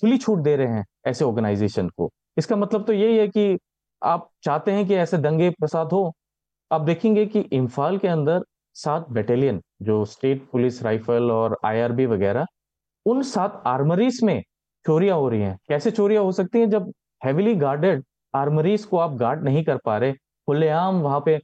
खुली 0.00 0.18
छूट 0.18 0.38
दे 0.38 0.56
रहे 0.56 0.66
हैं 0.68 0.84
ऐसे 1.06 1.24
ऑर्गेनाइजेशन 1.24 1.88
को, 1.88 2.10
इसका 2.38 2.56
मतलब 2.56 2.84
तो 2.84 2.92
यही 2.92 3.16
है 3.18 3.28
कि 3.28 3.58
आप 4.02 4.28
चाहते 4.42 4.72
हैं 4.72 4.86
कि 4.86 4.94
ऐसे 4.94 5.18
दंगे 5.18 5.50
प्रसाद 5.50 5.92
हो। 5.92 6.12
आप 6.70 6.80
देखेंगे 6.80 7.24
कि 7.26 7.40
इम्फाल 7.52 7.98
के 7.98 8.08
अंदर 8.08 8.42
सात 8.76 9.06
बटालियन 9.10 9.60
जो 9.82 10.04
स्टेट 10.04 10.46
पुलिस 10.52 10.82
राइफल 10.82 11.30
और 11.30 11.58
आईआरबी 11.64 12.06
वगैरह, 12.06 12.46
उन 13.06 13.22
सात 13.22 13.62
आर्मरीज 13.66 14.20
में 14.24 14.42
चोरियाँ 14.84 15.16
हो 15.18 15.28
रही 15.28 15.40
हैं। 15.40 15.56
कैसे 15.68 15.90
चोरियाँ 15.90 16.22
हो 16.24 16.32
सकती 16.32 16.58
हैं? 16.58 16.70
जब 16.70 16.92
हैविली 17.22 17.54
गार्डेड 17.56 18.04
आर्मरीज 18.34 18.84
को 18.84 18.98
आप 18.98 19.14
गार्ड 19.16 19.44
नहीं 19.44 19.64
कर 19.64 19.76
पा 19.84 19.96
रहे, 19.98 20.12
खुलेआम 20.12 21.00
वहाँ 21.02 21.22
पे 21.26 21.34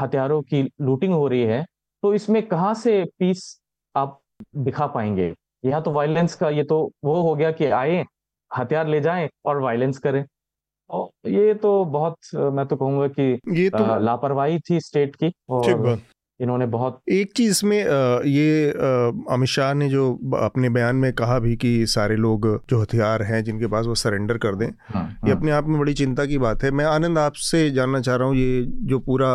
हथियारों 0.00 0.40
की 0.42 0.62
लूटिंग 0.80 1.12
हो 1.14 1.26
रही 1.28 1.42
है 1.42 1.64
तो 2.02 2.12
इसमें 2.14 2.46
कहाँ 2.48 2.74
से 2.74 3.04
पीस 3.18 3.60
आप 3.94 4.20
दिखा 4.56 4.86
पाएँगे? 4.86 5.32
यहाँ 5.64 5.82
तो 5.82 5.90
वायलेंस 5.92 6.34
का 6.34 6.48
ये 6.50 6.64
तो 6.64 6.80
वो 7.04 7.20
हो 7.22 7.34
गया 7.36 7.50
कि 7.52 7.64
आए 7.66 8.04
हथियार 8.50 8.86
ले 8.88 9.00
जाएँ 9.00 9.28
और 9.46 9.60
वायलेंस 9.62 9.98
करें। 9.98 10.24
और 10.90 11.30
ये 11.30 11.54
तो 11.54 11.84
बहुत 11.86 12.34
मैं 12.34 12.66
तो 12.66 12.76
कहूँगा 12.76 13.08
कि 13.08 13.32
ये 13.54 13.68
तो 13.70 13.98
लापरवाही 14.00 14.58
थी 14.60 14.80
स्टेट 14.80 15.16
की 15.16 15.32
और 15.50 15.98
इन्होंने 16.40 16.66
बहुत 16.66 17.00
एक 17.10 17.32
चीज़ 17.36 17.64
में 17.66 17.78
ये 18.26 18.70
अमित 19.30 19.48
शाह 19.48 19.72
ने 19.74 19.88
जो 19.88 20.12
अपने 20.36 20.68
बयान 20.68 20.96
में 20.96 21.12
कहा 21.12 21.38
भी 21.38 21.56
कि 21.56 21.86
सारे 21.86 22.16
लोग 22.16 22.46
जो 22.70 22.80
हथियार 22.82 23.22
हैं 23.22 23.42
जिनके 23.44 23.66
पास 23.66 23.86
वो 23.86 23.94
सरेंडर 23.94 24.38
कर 24.38 24.54
दें 24.54 24.66
हाँ, 24.66 25.04
ये 25.24 25.30
हाँ। 25.30 25.36
अपने 25.36 25.50
आप 25.50 25.68
में 25.68 25.78
बड़ी 25.80 25.94
चिंता 25.94 26.24
की 26.24 26.38
बात 26.38 26.62
है 26.62 26.70
मैं 26.70 26.84
आनंद 26.84 27.18
आपसे 27.18 27.70
जानना 27.70 28.00
चाह 28.00 28.16
रहा 28.16 28.28
हूँ 28.28 28.36
ये 28.36 28.64
जो 28.84 28.98
पूरा 29.00 29.32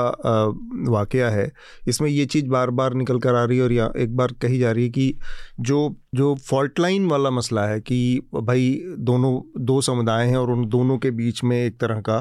वाक़ 0.90 1.18
है 1.18 1.52
इसमें 1.88 2.10
ये 2.10 2.26
चीज़ 2.26 2.48
बार 2.48 2.70
बार 2.72 2.94
निकल 2.94 3.20
कर 3.20 3.36
आ 3.36 3.44
रही 3.44 3.58
है 3.58 3.64
और 3.64 3.72
या 3.72 3.92
एक 3.98 4.16
बार 4.16 4.34
कही 4.42 4.60
जा 4.60 4.72
रही 4.72 4.84
है 4.84 4.90
कि 4.90 5.14
जो 5.62 5.88
जो 6.16 6.34
फॉल्ट 6.46 6.80
लाइन 6.80 7.08
वाला 7.08 7.30
मसला 7.30 7.66
है 7.68 7.80
कि 7.82 7.98
भाई 8.34 8.70
दोनों, 9.00 9.64
दो 9.66 9.80
समुदाय 9.82 10.28
हैं 10.28 10.38
और 10.38 10.52
उन 10.52 10.66
दोनों 10.70 10.98
के 10.98 11.12
बीच 11.12 11.44
में 11.44 11.58
एक 11.58 11.80
तरह 11.80 12.00
का 12.02 12.20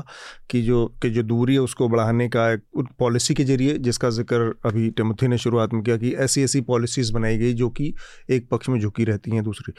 कि 0.50 0.62
जो 0.62 0.87
कि 1.02 1.11
जो 1.11 1.22
दूरी 1.22 1.54
है 1.54 1.61
उसको 1.61 1.88
बढ़ाने 1.88 2.28
का 2.28 2.50
एक 2.52 2.88
पॉलिसी 2.98 3.35
के 3.35 3.44
ज़रिए, 3.44 3.78
जिसका 3.78 4.11
ज़िक्र 4.11 4.54
अभी 4.66 4.90
टिमोथी 4.90 5.28
ने 5.28 5.38
शुरुआत 5.38 5.74
में 5.74 5.83
किया 5.83 5.96
कि 5.96 6.12
ऐसी 6.24 6.42
ऐसी 6.42 6.61
पॉलिसीज़ 6.70 7.12
बनाई 7.12 7.38
गई 7.38 7.52
जो 7.54 7.68
कि 7.70 7.92
एक 8.30 8.48
पक्ष 8.50 8.68
में 8.68 8.78
झुकी 8.80 9.04
रहती 9.04 9.30
हैं 9.30 9.44
दूसरी। 9.44 9.74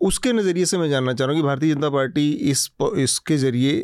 उसके 0.00 0.32
नज़रिए 0.32 0.64
से 0.64 0.78
मैं 0.78 0.88
जानना 0.90 1.12
चाह 1.12 1.26
रहा 1.26 1.34
हूँ 1.34 1.42
कि 1.42 1.46
भारतीय 1.46 1.74
जनता 1.74 1.88
पार्टी 1.90 2.30
इस, 2.30 2.70
इसके 2.98 3.36
ज़रिए 3.36 3.80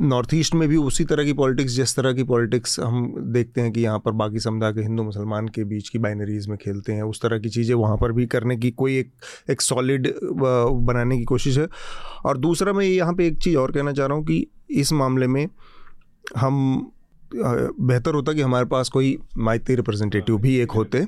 नॉर्थ 0.00 0.32
ईस्ट 0.34 0.54
में 0.54 0.68
भी 0.68 0.76
उसी 0.76 1.04
तरह 1.04 1.24
की 1.24 1.32
पॉलिटिक्स, 1.32 1.72
जिस 1.72 1.94
तरह 1.96 2.12
की 2.12 2.22
पॉलिटिक्स 2.24 2.78
हम 2.80 3.14
देखते 3.32 3.60
हैं 3.60 3.72
कि 3.72 3.80
यहाँ 3.80 3.98
पर 4.04 4.12
बाकी 4.12 4.40
समुदाय 4.40 4.72
के 4.72 4.80
हिंदू 4.80 5.02
मुसलमान 5.02 5.48
के 5.48 5.64
बीच 5.64 5.88
की 5.88 5.98
बाइनरीज 5.98 6.48
में 6.48 6.56
खेलते 6.58 6.92
हैं, 6.92 7.02
उस 7.02 7.20
तरह 7.22 7.38
की 7.38 7.48
चीज़ें 7.48 7.74
वहाँ 7.74 7.96
पर 7.96 8.12
भी 8.12 8.26
करने 8.26 8.56
की 8.56 8.70
कोई 8.72 8.96
एक 8.98 9.12
एक 9.50 9.60
सॉलिड 9.60 10.12
बनाने 10.22 11.18
की 11.18 11.24
कोशिश 11.24 11.58
है। 11.58 11.68
और 12.24 12.38
दूसरा 12.38 12.72
मैं 12.72 12.86
यहाँ 12.86 13.14
पे 13.14 13.26
एक 13.26 13.38
चीज़ 13.38 13.56
और 13.56 13.72
कहना 13.72 13.92
चाह 13.92 14.06
रहा 14.06 14.16
हूँ 14.16 14.24
कि 14.26 14.46
इस 14.70 14.92
मामले 14.92 15.26
में 15.26 15.46
हम 16.36 16.90
बेहतर 17.34 18.14
होता 18.14 18.32
कि 18.32 18.40
हमारे 18.40 18.66
पास 18.66 18.88
कोई 18.88 19.16
माइती 19.38 19.74
रिप्रेजेंटेटिव 19.74 20.36
भी 20.38 20.56
एक 20.56 20.70
होते 20.70 21.04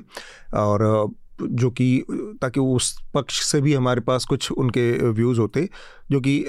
और 0.55 0.83
जो 1.43 1.71
कि, 1.71 2.05
ताकि 2.41 2.59
उस 2.59 2.99
पक्ष 3.13 3.41
से 3.41 3.61
भी 3.61 3.73
हमारे 3.73 4.01
पास 4.01 4.25
कुछ 4.25 4.51
उनके 4.51 5.09
व्यूज़ 5.09 5.39
होते, 5.39 5.69
जो 6.11 6.19
कि 6.21 6.45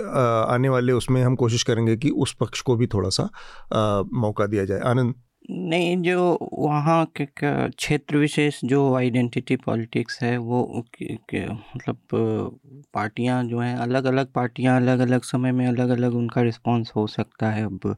आने 0.48 0.68
वाले 0.68 0.92
उसमें 0.92 1.22
हम 1.22 1.36
कोशिश 1.36 1.62
करेंगे 1.62 1.96
कि 1.96 2.10
उस 2.10 2.34
पक्ष 2.40 2.60
को 2.60 2.76
भी 2.76 2.86
थोड़ा 2.86 3.08
सा 3.08 3.30
मौका 4.14 4.46
दिया 4.46 4.64
जाए। 4.64 4.80
आनंद? 4.80 5.14
नहीं 5.50 5.96
जो 6.02 6.38
वहाँ 6.52 7.04
के 7.16 7.26
क्षेत्र 7.34 8.16
विशेष 8.16 8.60
जो 8.64 8.94
आइडेंटिटी 8.94 9.56
पॉलिटिक्स 9.56 10.18
है 10.22 10.36
वो 10.38 10.62
मतलब 11.32 11.98
पार्टियाँ 12.94 13.42
जो 13.44 13.58
हैं 13.58 13.76
अलग 13.76 14.04
अलग 14.04 14.32
पार्टियाँ 14.32 14.76
अलग 14.76 14.98
अलग 14.98 15.22
समय 15.22 15.52
में 15.52 15.66
अलग 15.66 15.88
अलग 15.88 16.14
उनका 16.14 16.42
रिस्पांस 16.42 16.92
हो 16.96 17.06
सकता 17.06 17.50
है 17.50 17.64
अब। 17.64 17.96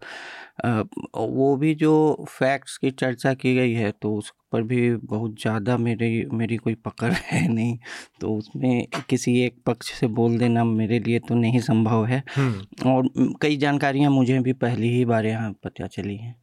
वो 1.16 1.56
भी 1.56 1.74
जो 1.74 1.92
फैक्ट्स 2.28 2.76
की 2.78 2.90
चर्चा 2.90 3.34
की 3.34 3.54
गई 3.54 3.72
है 3.72 3.90
तो 4.02 4.14
उस 4.14 4.32
पर 4.52 4.62
भी 4.62 4.90
बहुत 4.96 5.40
ज़्यादा 5.40 5.76
मेरी 5.76 6.24
मेरी 6.32 6.56
कोई 6.56 6.74
पकड़ 6.74 7.12
है 7.32 7.46
नहीं 7.48 7.78
तो 8.20 8.34
उसमें 8.36 8.86
किसी 9.10 9.38
एक 9.40 9.56
पक्ष 9.66 9.92
से 9.92 10.06
बोल 10.06 10.38
देना 10.38 10.64
मेरे 10.64 10.98
लिए 10.98 11.18
तो 11.18 11.34
नहीं 11.34 11.60
संभव 11.60 12.04
है। 12.06 12.22
हम्म। 12.36 12.90
और 12.90 13.08
कई 13.42 13.56
जानकारियाँ 13.56 14.10
मुझे 14.10 14.38
भी 14.40 14.52
पहली 14.52 14.88
ही 14.88 15.04
बार 15.04 15.26
यहाँ 15.26 15.52
पता 15.64 15.86
चली 15.86 16.16
हैं। 16.16 16.34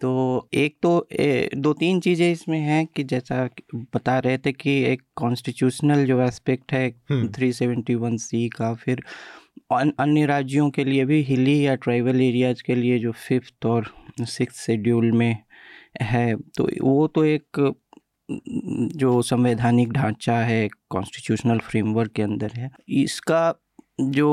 तो 0.00 0.48
एक 0.54 0.76
तो 0.82 1.06
ए, 1.12 1.50
दो 1.56 1.72
तीन 1.72 2.00
चीज़ें 2.00 2.30
इसमें 2.32 2.58
हैं 2.60 2.86
कि 2.86 3.04
जैसा 3.04 3.48
बता 3.74 4.18
रहे 4.18 4.38
थे 4.38 4.52
कि 4.52 4.70
एक 4.84 5.02
कॉन्स्टिट्यूशनल 5.16 6.04
जो 6.06 6.20
एस्पेक्ट 6.22 6.72
है 6.72 6.90
थ्री 7.34 7.52
सेवेंटी 7.52 7.94
वन 7.94 8.16
सी 8.16 8.48
का 8.48 8.72
फिर 8.74 9.02
अन्य 9.72 10.26
राज्यों 10.26 10.70
के 10.70 10.84
लिए 10.84 11.04
भी 11.04 11.22
हिली 11.22 11.66
या 11.66 11.74
ट्राइबल 11.74 12.20
एरियाज़ 12.22 12.62
के 12.66 12.74
लिए 12.74 12.98
जो 12.98 13.12
फिफ्थ 13.28 13.66
और 13.66 13.90
सिक्स 14.26 14.64
शेड्यूल 14.66 15.10
में 15.12 15.36
है 16.02 16.34
तो 16.56 16.68
वो 16.82 17.06
तो 17.06 17.24
एक 17.24 17.74
जो 18.96 19.20
संवैधानिक 19.22 19.92
ढांचा 19.92 20.38
है 20.38 20.68
कॉन्स्टिट्यूशनल 20.90 21.58
फ्रेमवर्क 21.58 22.12
के 22.12 22.22
अंदर 22.22 22.52
है। 22.56 22.70
इसका 22.88 23.54
जो 24.00 24.30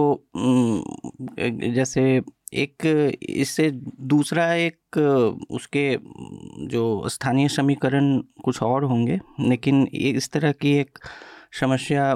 जैसे 1.75 2.21
एक 2.53 2.85
इससे 3.29 3.69
दूसरा 3.71 4.53
एक, 4.53 4.97
उसके 5.51 5.97
जो 6.67 7.09
स्थानीय 7.09 7.47
समीकरण 7.49 8.17
कुछ 8.43 8.61
और 8.63 8.83
होंगे, 8.83 9.19
लेकिन 9.39 9.87
इस 9.93 10.29
तरह 10.31 10.51
की 10.51 10.73
एक 10.77 10.99
समस्या 11.59 12.15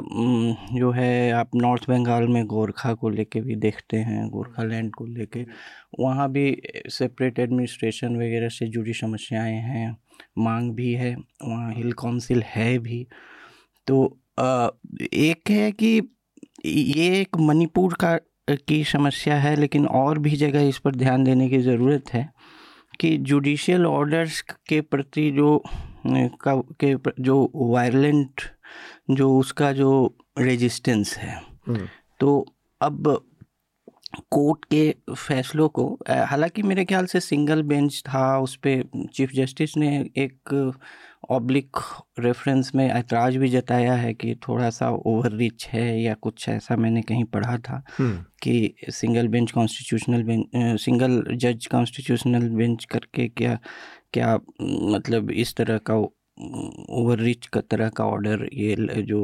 जो 0.73 0.91
है, 0.91 1.32
आप 1.32 1.50
नॉर्थ 1.56 1.89
बंगाल 1.89 2.28
में 2.28 2.45
गोरखा 2.47 2.93
को 2.93 3.10
लेके 3.10 3.41
भी 3.41 3.56
देखते 3.56 3.97
हैं 4.00 4.28
गोरखा 4.30 4.63
लैंड 4.63 4.91
को 4.95 5.06
लेके, 5.08 5.45
वहाँ 6.00 6.30
भी 6.32 6.45
सेपरेट 6.89 7.39
एडमिनिस्ट्रेशन 7.39 8.15
वगैरह 8.17 8.50
से 8.50 8.67
जुड़ी 8.67 8.93
समस्याएँ 8.93 9.58
हैं, 9.62 9.95
मांग 10.38 10.71
भी 10.76 10.93
है, 10.93 11.15
वहाँ 11.43 11.73
हिल 11.73 11.91
काउंसिल 11.93 12.43
है 12.45 12.78
भी। 12.80 13.06
तो 13.88 14.06
एक 14.39 15.50
है 15.50 15.71
कि 15.71 16.02
ये 16.65 17.19
एक 17.19 17.38
मणिपुर 17.39 17.93
का 17.93 18.17
की 18.47 18.83
समस्या 18.83 19.36
है 19.36 19.55
लेकिन 19.55 19.86
और 19.88 20.19
भी 20.19 20.36
जगह 20.36 20.67
इस 20.67 20.77
पर 20.77 20.95
ध्यान 20.95 21.23
देने 21.23 21.49
की 21.49 21.60
ज़रूरत 21.60 22.13
है 22.13 22.29
कि 22.99 23.17
जुडिशियल 23.21 23.86
ऑर्डर्स 23.86 24.41
के 24.67 24.81
प्रति 24.81 25.29
जो 25.31 25.62
का 26.07 26.55
के 26.79 26.95
जो 27.19 27.49
वायलेंट 27.55 28.41
जो 29.12 29.38
उसका 29.38 29.71
जो 29.71 29.91
रेजिस्टेंस 30.39 31.15
है 31.17 31.36
हम्म। 31.67 31.88
तो 32.19 32.45
अब 32.81 33.17
कोर्ट 34.31 34.65
के 34.65 35.13
फैसलों 35.13 35.67
को 35.69 35.88
हालाँकि 36.10 36.62
मेरे 36.63 36.86
ख्याल 36.86 37.05
से 37.05 37.19
सिंगल 37.19 37.62
बेंच 37.63 38.01
था 38.07 38.38
उस 38.39 38.55
पर 38.65 39.07
चीफ 39.13 39.31
जस्टिस 39.31 39.75
ने 39.77 39.89
एक 40.17 40.53
ऑब्लिक 41.30 41.78
रेफरेंस 42.20 42.72
में 42.76 42.88
ऐतराज 42.88 43.38
भी 43.38 43.50
जताया 43.50 43.94
है 43.96 44.13
कि 44.13 44.36
थोड़ा 44.48 44.70
सा 44.70 44.90
ओवर 44.90 45.32
रिच 45.34 45.68
है 45.68 45.86
या 46.02 46.13
कुछ 46.22 46.48
ऐसा 46.50 46.76
मैंने 46.76 47.02
कहीं 47.02 47.24
पढ़ा 47.28 47.58
था 47.60 47.82
हम्म। 47.98 48.24
कि 48.44 48.92
single 48.92 49.28
bench 49.28 49.52
constitutional 49.52 50.24
bench 50.24 50.80
single 50.82 51.24
जज 51.36 51.68
कॉन्स्टिट्यूशनल 51.68 52.50
बेंच 52.52 52.86
करके 52.86 53.28
क्या 53.30 53.58
क्या 54.13 54.36
मतलब 54.63 55.32
इस 55.34 55.56
तरह 55.56 55.78
का 55.86 55.96
ओवर 56.40 57.20
रिच 57.20 57.46
का 57.48 57.62
तरह 57.62 57.90
का 57.90 58.06
ऑर्डर 58.06 58.48
ये 58.54 59.02
जो 59.04 59.22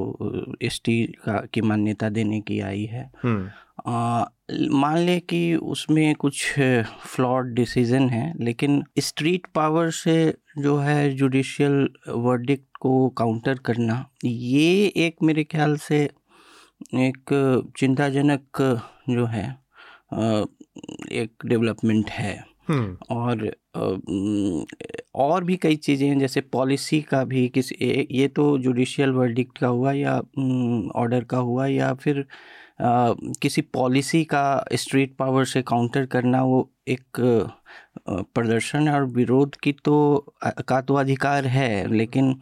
एसटी 0.62 1.04
का 1.26 1.40
की 1.54 1.62
मान्यता 1.64 2.10
देने 2.10 2.40
की 2.42 2.60
आई 2.62 2.84
है 2.86 3.10
हम्म। 3.24 3.50
मान 4.72 4.98
लें 4.98 5.20
कि 5.22 5.56
उसमें 5.56 6.14
कुछ 6.16 6.44
फ्लॉड 7.06 7.54
डिसीज़न 7.56 8.10
है 8.10 8.34
लेकिन 8.40 8.84
स्ट्रीट 9.00 9.48
पावर 9.56 9.90
से 9.94 10.16
जो 10.58 10.78
है 10.78 11.10
जुडिशियल 11.14 11.88
वर्डिक्ट 12.08 12.78
को 12.82 13.08
काउंटर 13.18 13.58
करना 13.66 14.06
ये 14.24 14.86
एक 14.98 15.24
मेरे 15.24 15.44
ख्याल 15.46 15.76
से 15.80 16.04
एक 17.02 17.34
चिंताजनक 17.78 18.62
जो 19.10 19.26
है 19.26 19.50
एक 21.14 21.46
डेवलपमेंट 21.46 22.10
है 22.12 22.34
हम्म। 22.70 22.98
और 23.12 23.52
और 25.16 25.44
भी 25.44 25.56
कई 25.58 25.76
चीज़ें 25.78 26.08
हैं 26.08 26.18
जैसे 26.20 26.42
पॉलिसी 26.52 27.02
का 27.02 27.24
भी 27.24 27.48
किस 27.50 27.72
ये 27.74 28.28
तो 28.28 28.58
जुडिशियल 28.58 29.12
वर्डिक्ट 29.12 29.58
का 29.58 29.68
हुआ 29.68 29.92
या 29.92 30.18
ऑर्डर 30.96 31.24
का 31.24 31.38
हुआ 31.40 31.66
या 31.68 31.94
फिर 31.96 32.26
किसी 32.82 33.62
पॉलिसी 33.62 34.24
का 34.24 34.66
स्ट्रीट 34.74 35.16
पावर 35.16 35.46
से 35.46 35.62
काउंटर 35.62 36.06
करना 36.06 36.44
वो 36.44 36.70
एक 36.88 37.20
प्रदर्शन 38.10 38.90
और 38.90 39.06
विरोध 39.06 39.56
की 39.56 39.72
तो 39.86 40.36
का 40.68 40.82
तो 40.82 40.94
अधिकार 40.94 41.48
है 41.48 41.88
लेकिन 41.94 42.36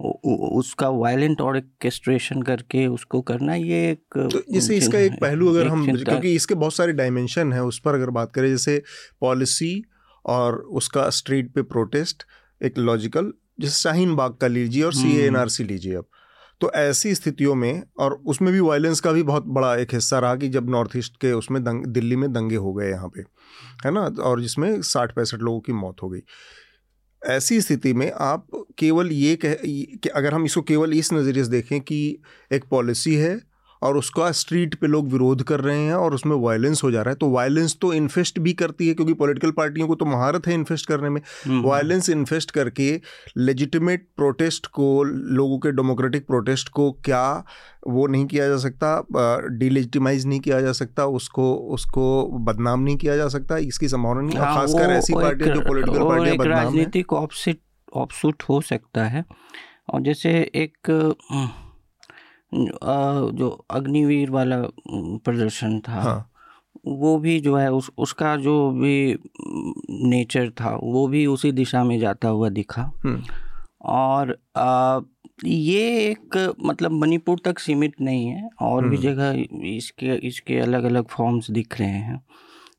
उसका 0.00 0.88
वायलेंट 0.88 1.40
ऑर्केस्ट्रेशन 1.40 2.42
करके 2.42 2.86
उसको 2.86 3.20
करना 3.20 3.54
ये 3.54 3.90
एक 3.90 4.18
तो 4.32 4.42
जैसे 4.52 4.76
इसका 4.76 4.98
एक 4.98 5.12
पहलू 5.20 5.48
अगर 5.48 5.66
एक 5.66 5.72
हम 5.72 5.86
क्योंकि 5.96 6.34
इसके 6.34 6.54
बहुत 6.54 6.74
सारे 6.74 6.92
डायमेंशन 6.92 7.52
है 7.52 7.64
उस 7.64 7.78
पर 7.78 7.94
अगर 7.94 8.10
बात 8.10 8.32
करें 8.32 8.48
जैसे 8.48 8.82
पॉलिसी 9.20 9.82
और 10.24 10.56
उसका 10.72 11.08
स्ट्रीट 11.10 11.52
पे 11.52 11.62
प्रोटेस्ट 11.62 12.24
एक 12.60 12.78
लॉजिकल 12.78 13.32
जैसे 13.60 13.74
शाहीन 13.80 14.14
बाग 14.16 14.34
का 14.34 14.46
लीजिए 14.46 14.82
और 14.82 14.94
सी 14.94 15.16
एन 15.20 15.36
आर 15.36 15.48
सी 15.48 15.64
लीजिए 15.64 15.94
अब 15.94 16.06
तो 16.60 16.70
ऐसी 16.72 17.14
स्थितियों 17.14 17.54
में 17.54 17.82
और 17.98 18.22
उसमें 18.26 18.52
भी 18.52 18.60
वायलेंस 18.60 19.00
का 19.00 19.12
भी 19.12 19.22
बहुत 19.22 19.44
बड़ा 19.46 19.76
एक 19.76 19.94
हिस्सा 19.94 20.18
रहा 20.18 20.36
कि 20.36 20.48
जब 20.48 20.70
नॉर्थ 20.70 20.96
ईस्ट 20.96 21.16
के 21.16 21.32
उसमें 21.32 21.64
दंग, 21.64 21.86
दिल्ली 21.86 22.16
में 22.16 22.32
दंगे 22.32 22.56
हो 22.56 22.74
गए 22.74 22.90
यहाँ 22.90 23.08
पे, 23.08 23.20
है 23.86 23.90
ना? 23.90 24.00
और 24.00 24.40
जिसमें 24.40 24.82
साठ 24.82 25.14
पैंसठ 25.14 25.38
लोगों 25.38 25.60
की 25.60 25.72
मौत 25.72 25.96
हो 26.02 26.08
गई। 26.08 26.20
ऐसी 27.26 27.60
स्थिति 27.60 27.92
में 27.92 28.12
आप 28.12 28.46
केवल 28.78 29.12
ये 29.12 29.36
कह 29.36 29.54
कि 29.54 30.08
अगर 30.08 30.34
हम 30.34 30.44
इसको 30.44 30.62
केवल 30.62 30.92
इस 30.92 31.12
नज़रिए 31.12 31.44
से 31.44 31.50
देखें 31.50 31.80
कि 31.80 32.22
एक 32.52 32.64
पॉलिसी 32.64 33.14
है 33.14 33.47
और 33.82 33.96
उसका 33.96 34.30
स्ट्रीट 34.32 34.74
पे 34.74 34.86
लोग 34.86 35.08
विरोध 35.08 35.42
कर 35.42 35.60
रहे 35.60 35.78
हैं 35.78 35.94
और 35.94 36.14
उसमें 36.14 36.36
वायलेंस 36.36 36.82
हो 36.84 36.90
जा 36.90 37.02
रहा 37.02 37.10
है। 37.10 37.16
तो 37.16 37.28
वायलेंस 37.30 37.76
तो 37.80 37.92
इन्फेस्ट 37.94 38.38
भी 38.38 38.52
करती 38.54 38.88
है 38.88 38.94
क्योंकि 38.94 39.14
पॉलिटिकल 39.14 39.50
पार्टियों 39.52 39.88
को 39.88 39.94
तो 39.94 40.04
महारत 40.04 40.46
है 40.46 40.54
इन्फेस्ट 40.54 40.86
करने 40.86 41.08
में। 41.08 41.20
Violence 41.62 42.08
hmm, 42.08 42.18
infest 42.18 42.50
hmm. 42.50 42.64
करके 42.64 43.00
लेजिटिमेट 43.36 44.06
प्रोटेस्ट 44.16 44.66
को 44.66 45.02
लोगों 45.04 45.58
के 45.58 45.72
डेमोक्रेटिक 45.72 46.26
प्रोटेस्ट 46.26 46.68
को 46.68 46.90
क्या 47.04 47.44
वो 47.86 48.06
नहीं 48.06 48.26
किया 48.26 48.48
जा 48.48 48.56
सकता 48.58 49.48
डिलेजिटिमाइज 49.50 50.26
नहीं 50.26 50.40
किया 50.40 50.60
जा 50.60 50.72
सकता 50.72 51.06
उसको 51.08 51.52
उसको 51.74 52.06
बदनाम 52.40 52.80
नहीं 52.80 52.96
किया 52.96 53.16
जा 53.16 53.28
सकता 53.28 53.56
इसकी 53.58 53.88
संभावना 53.88 54.20
नहीं। 54.20 54.38
हाँ, 54.38 54.54
खासकर 54.54 54.90
ऐसी 54.90 55.14
पार्टियाँ 55.14 55.54
जो 55.54 55.60
पॉलिटिकल 55.60 56.04
पार्टियाँ 56.04 56.36
बदनाम 56.36 56.58
राजनीतिक 56.58 57.12
ऑप्सिट 57.12 57.60
ऑप्सूट 57.94 58.42
हो 58.48 58.60
सकता 58.60 59.04
है। 59.04 59.24
और 59.90 60.02
जैसे 60.02 60.30
एक 60.54 60.90
जो 62.54 63.48
अग्निवीर 63.70 64.30
वाला 64.30 64.62
प्रदर्शन 64.90 65.78
था 65.80 66.00
हाँ। 66.00 66.30
वो 66.86 67.18
भी 67.18 67.40
जो 67.40 67.56
है 67.56 67.72
उस 67.72 67.90
उसका 67.98 68.36
जो 68.36 68.70
भी 68.70 69.18
नेचर 69.90 70.50
था 70.50 70.78
वो 70.82 71.06
भी 71.08 71.26
उसी 71.26 71.52
दिशा 71.52 71.84
में 71.84 71.98
जाता 71.98 72.28
हुआ 72.28 72.48
दिखा। 72.48 72.90
और 73.84 74.38
आ, 74.56 75.00
ये 75.44 76.10
एक 76.10 76.54
मतलब 76.64 76.90
मणिपुर 76.90 77.38
तक 77.44 77.58
सीमित 77.58 78.00
नहीं 78.00 78.26
है 78.26 78.48
और 78.62 78.88
भी। 78.88 78.96
जगह 78.96 79.44
इसके 79.68 80.14
इसके 80.26 80.58
अलग 80.58 80.84
अलग 80.84 81.06
फॉर्म्स 81.06 81.50
दिख 81.50 81.80
रहे 81.80 81.88
हैं 81.88 82.20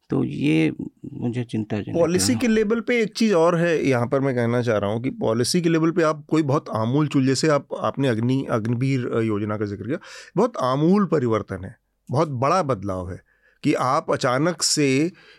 तो 0.09 0.23
ये 0.23 0.71
मुझे 1.13 1.43
चिंता 1.43 1.77
पॉलिसी 1.93 2.35
के 2.35 2.47
लेवल 2.47 2.79
पे 2.81 3.01
एक 3.01 3.13
चीज़ 3.13 3.33
और 3.33 3.55
है 3.55 3.77
यहाँ 3.79 4.07
पर 4.07 4.19
मैं 4.19 4.35
कहना 4.35 4.61
चाह 4.61 4.77
रहा 4.77 4.91
हूँ 4.91 5.01
कि 5.01 5.09
पॉलिसी 5.19 5.61
के 5.61 5.69
लेवल 5.69 5.91
पे 5.91 6.03
आप 6.03 6.25
कोई 6.29 6.43
बहुत 6.43 6.69
आमूल 6.75 7.07
चूल 7.07 7.25
जैसे 7.27 7.49
आप 7.49 7.75
आपने 7.81 8.07
अग्नि 8.07 8.43
अग्निवीर 8.51 9.09
योजना 9.23 9.57
का 9.57 9.65
ज़िक्र 9.65 9.87
किया 9.87 9.99
बहुत 10.37 10.57
आमूल 10.63 11.05
परिवर्तन 11.05 11.65
है 11.65 11.75
बहुत 12.09 12.29
बड़ा 12.37 12.61
बदलाव 12.63 13.11
है 13.11 13.21
कि 13.63 13.73
आप 13.73 14.11
अचानक 14.11 14.61
से 14.61 14.89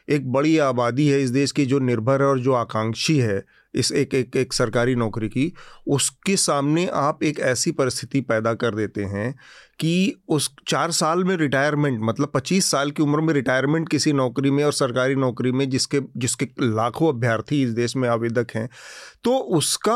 एक 0.08 0.30
बड़ी 0.32 0.56
आबादी 0.58 1.08
है 1.08 1.20
इस 1.22 1.30
देश 1.30 1.52
की 1.52 1.66
जो 1.66 1.78
निर्भर 1.80 2.22
है 2.22 2.28
और 2.28 2.40
जो 2.40 2.52
आकांक्षी 2.52 3.18
है 3.18 3.42
इस 3.74 3.92
एक 3.92 4.14
एक 4.14 4.36
एक 4.36 4.52
सरकारी 4.52 4.94
नौकरी 4.94 5.28
की, 5.28 5.52
उसके 5.86 6.36
सामने 6.36 6.86
आप 6.94 7.22
एक 7.22 7.40
ऐसी 7.40 7.72
परिस्थिति 7.72 8.20
पैदा 8.20 8.54
कर 8.54 8.74
देते 8.74 9.04
हैं 9.04 9.32
कि 9.80 10.14
उस 10.28 10.50
चार 10.68 10.90
साल 10.90 11.24
में 11.24 11.36
रिटायरमेंट 11.36 11.98
मतलब 12.02 12.30
पच्चीस 12.34 12.70
साल 12.70 12.90
की 12.90 13.02
उम्र 13.02 13.20
में 13.20 13.32
रिटायरमेंट 13.34 13.88
किसी 13.88 14.12
नौकरी 14.12 14.50
में 14.50 14.62
और 14.64 14.72
सरकारी 14.72 15.14
नौकरी 15.14 15.52
में 15.52 15.68
जिसके 15.70 16.00
जिसके 16.16 16.48
लाखों 16.62 17.08
अभ्यर्थी 17.08 17.62
इस 17.62 17.70
देश 17.70 17.96
में 17.96 18.08
आवेदक 18.08 18.46
हैं 18.54 18.68
तो 19.24 19.36
उसका 19.56 19.94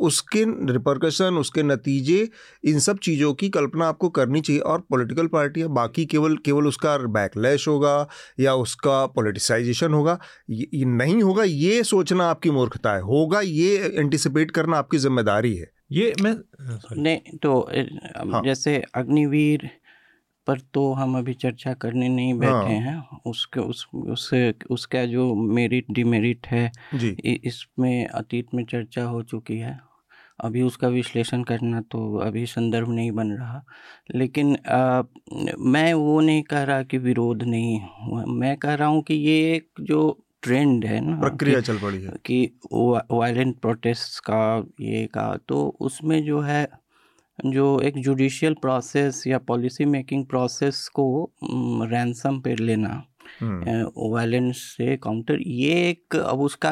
उसके 0.00 0.44
रिपरकशन 0.72 1.36
उसके 1.36 1.62
नतीजे 1.62 2.28
इन 2.64 2.78
सब 2.78 2.98
चीज़ों 2.98 3.32
की 3.34 3.48
कल्पना 3.48 3.86
आपको 3.86 4.08
करनी 4.08 4.40
चाहिए 4.40 4.60
और 4.62 4.80
पॉलिटिकल 4.90 5.26
पार्टियाँ 5.26 5.68
बाकी 5.70 6.04
केवल 6.06 6.36
केवल 6.36 6.66
उसका 6.66 6.96
बैकलैश 7.10 7.68
होगा 7.68 7.96
या 8.40 8.54
उसका 8.56 9.04
पोलिटिसाइजेशन 9.06 9.94
होगा 9.94 10.18
ये 10.50 10.84
नहीं 10.84 11.22
होगा 11.22 11.44
ये 11.44 11.82
सोचना 11.84 12.26
आपकी 12.26 12.50
मूर्खता 12.50 12.94
है 12.94 13.02
होगा 13.02 13.40
ये 13.40 13.92
एंटिसिपेट 13.96 14.50
करना 14.50 14.78
आपकी 14.78 14.98
ज़िम्मेदारी 14.98 15.54
है 15.54 15.72
ये 15.92 16.12
मैं 16.22 16.36
नहीं 16.96 17.36
तो 17.38 17.58
हाँ। 18.32 18.42
जैसे 18.44 18.82
अग्निवीर 18.94 19.70
पर 20.46 20.60
तो 20.74 20.92
हम 20.92 21.18
अभी 21.18 21.34
चर्चा 21.34 21.72
करने 21.74 22.08
नहीं 22.08 22.34
बैठे 22.34 22.74
हाँ। 22.74 22.80
हैं। 22.80 23.20
उसके 23.26 23.60
उस 23.60 23.86
उससे 23.94 24.54
उसका 24.70 25.04
जो 25.06 25.34
मेरिट 25.34 25.86
डिमेरिट 25.92 26.46
है 26.46 26.70
इसमें 27.26 28.06
अतीत 28.06 28.54
में 28.54 28.64
चर्चा 28.64 29.04
हो 29.04 29.22
चुकी 29.22 29.58
है। 29.58 29.78
अभी 30.40 30.62
उसका 30.62 30.88
विश्लेषण 30.88 31.42
करना 31.44 31.80
तो 31.90 32.16
अभी 32.18 32.44
संदर्भ 32.46 32.88
नहीं 32.90 33.10
बन 33.12 33.30
रहा। 33.32 33.62
लेकिन 34.14 34.56
आ, 34.56 35.02
मैं 35.58 35.92
वो 35.94 36.20
नहीं 36.20 36.42
कह 36.42 36.62
रहा 36.62 36.82
कि 36.82 36.98
विरोध 36.98 37.42
नहीं 37.42 37.80
हुआ। 38.02 38.24
मैं 38.28 38.56
कह 38.56 38.74
रहा 38.74 38.88
हूँ 38.88 39.02
कि 39.02 39.14
ये 39.14 39.54
एक 39.56 39.68
जो 39.80 40.00
ट्रेंड 40.42 40.84
है 40.84 41.00
ना 41.00 41.16
प्रक्रिया 41.20 41.60
चल 41.60 41.78
पड़ी 41.78 42.02
है। 42.02 42.12
कि 42.26 42.58
वायलेंट 43.12 43.58
प्रोटेस्ट 43.60 44.20
का 44.30 44.40
ये 44.80 45.06
का 45.06 45.36
तो 45.48 45.66
उसमें 45.80 46.22
जो 46.24 46.40
है 46.40 46.64
जो 47.38 47.80
एक 47.80 47.96
जुडिशियल 47.98 48.54
प्रोसेस 48.54 49.22
या 49.26 49.38
पॉलिसी 49.38 49.84
मेकिंग 49.84 50.24
प्रोसेस 50.26 50.86
को 50.88 51.06
रैंसम 51.90 52.40
पे 52.40 52.54
लेना 52.54 53.02
वायलेंस 53.42 54.44
हम्म। 54.44 54.86
से 54.86 54.96
काउंटर 54.96 55.38
ये 55.40 55.74
एक 55.88 56.16
अब 56.16 56.40
उसका 56.40 56.70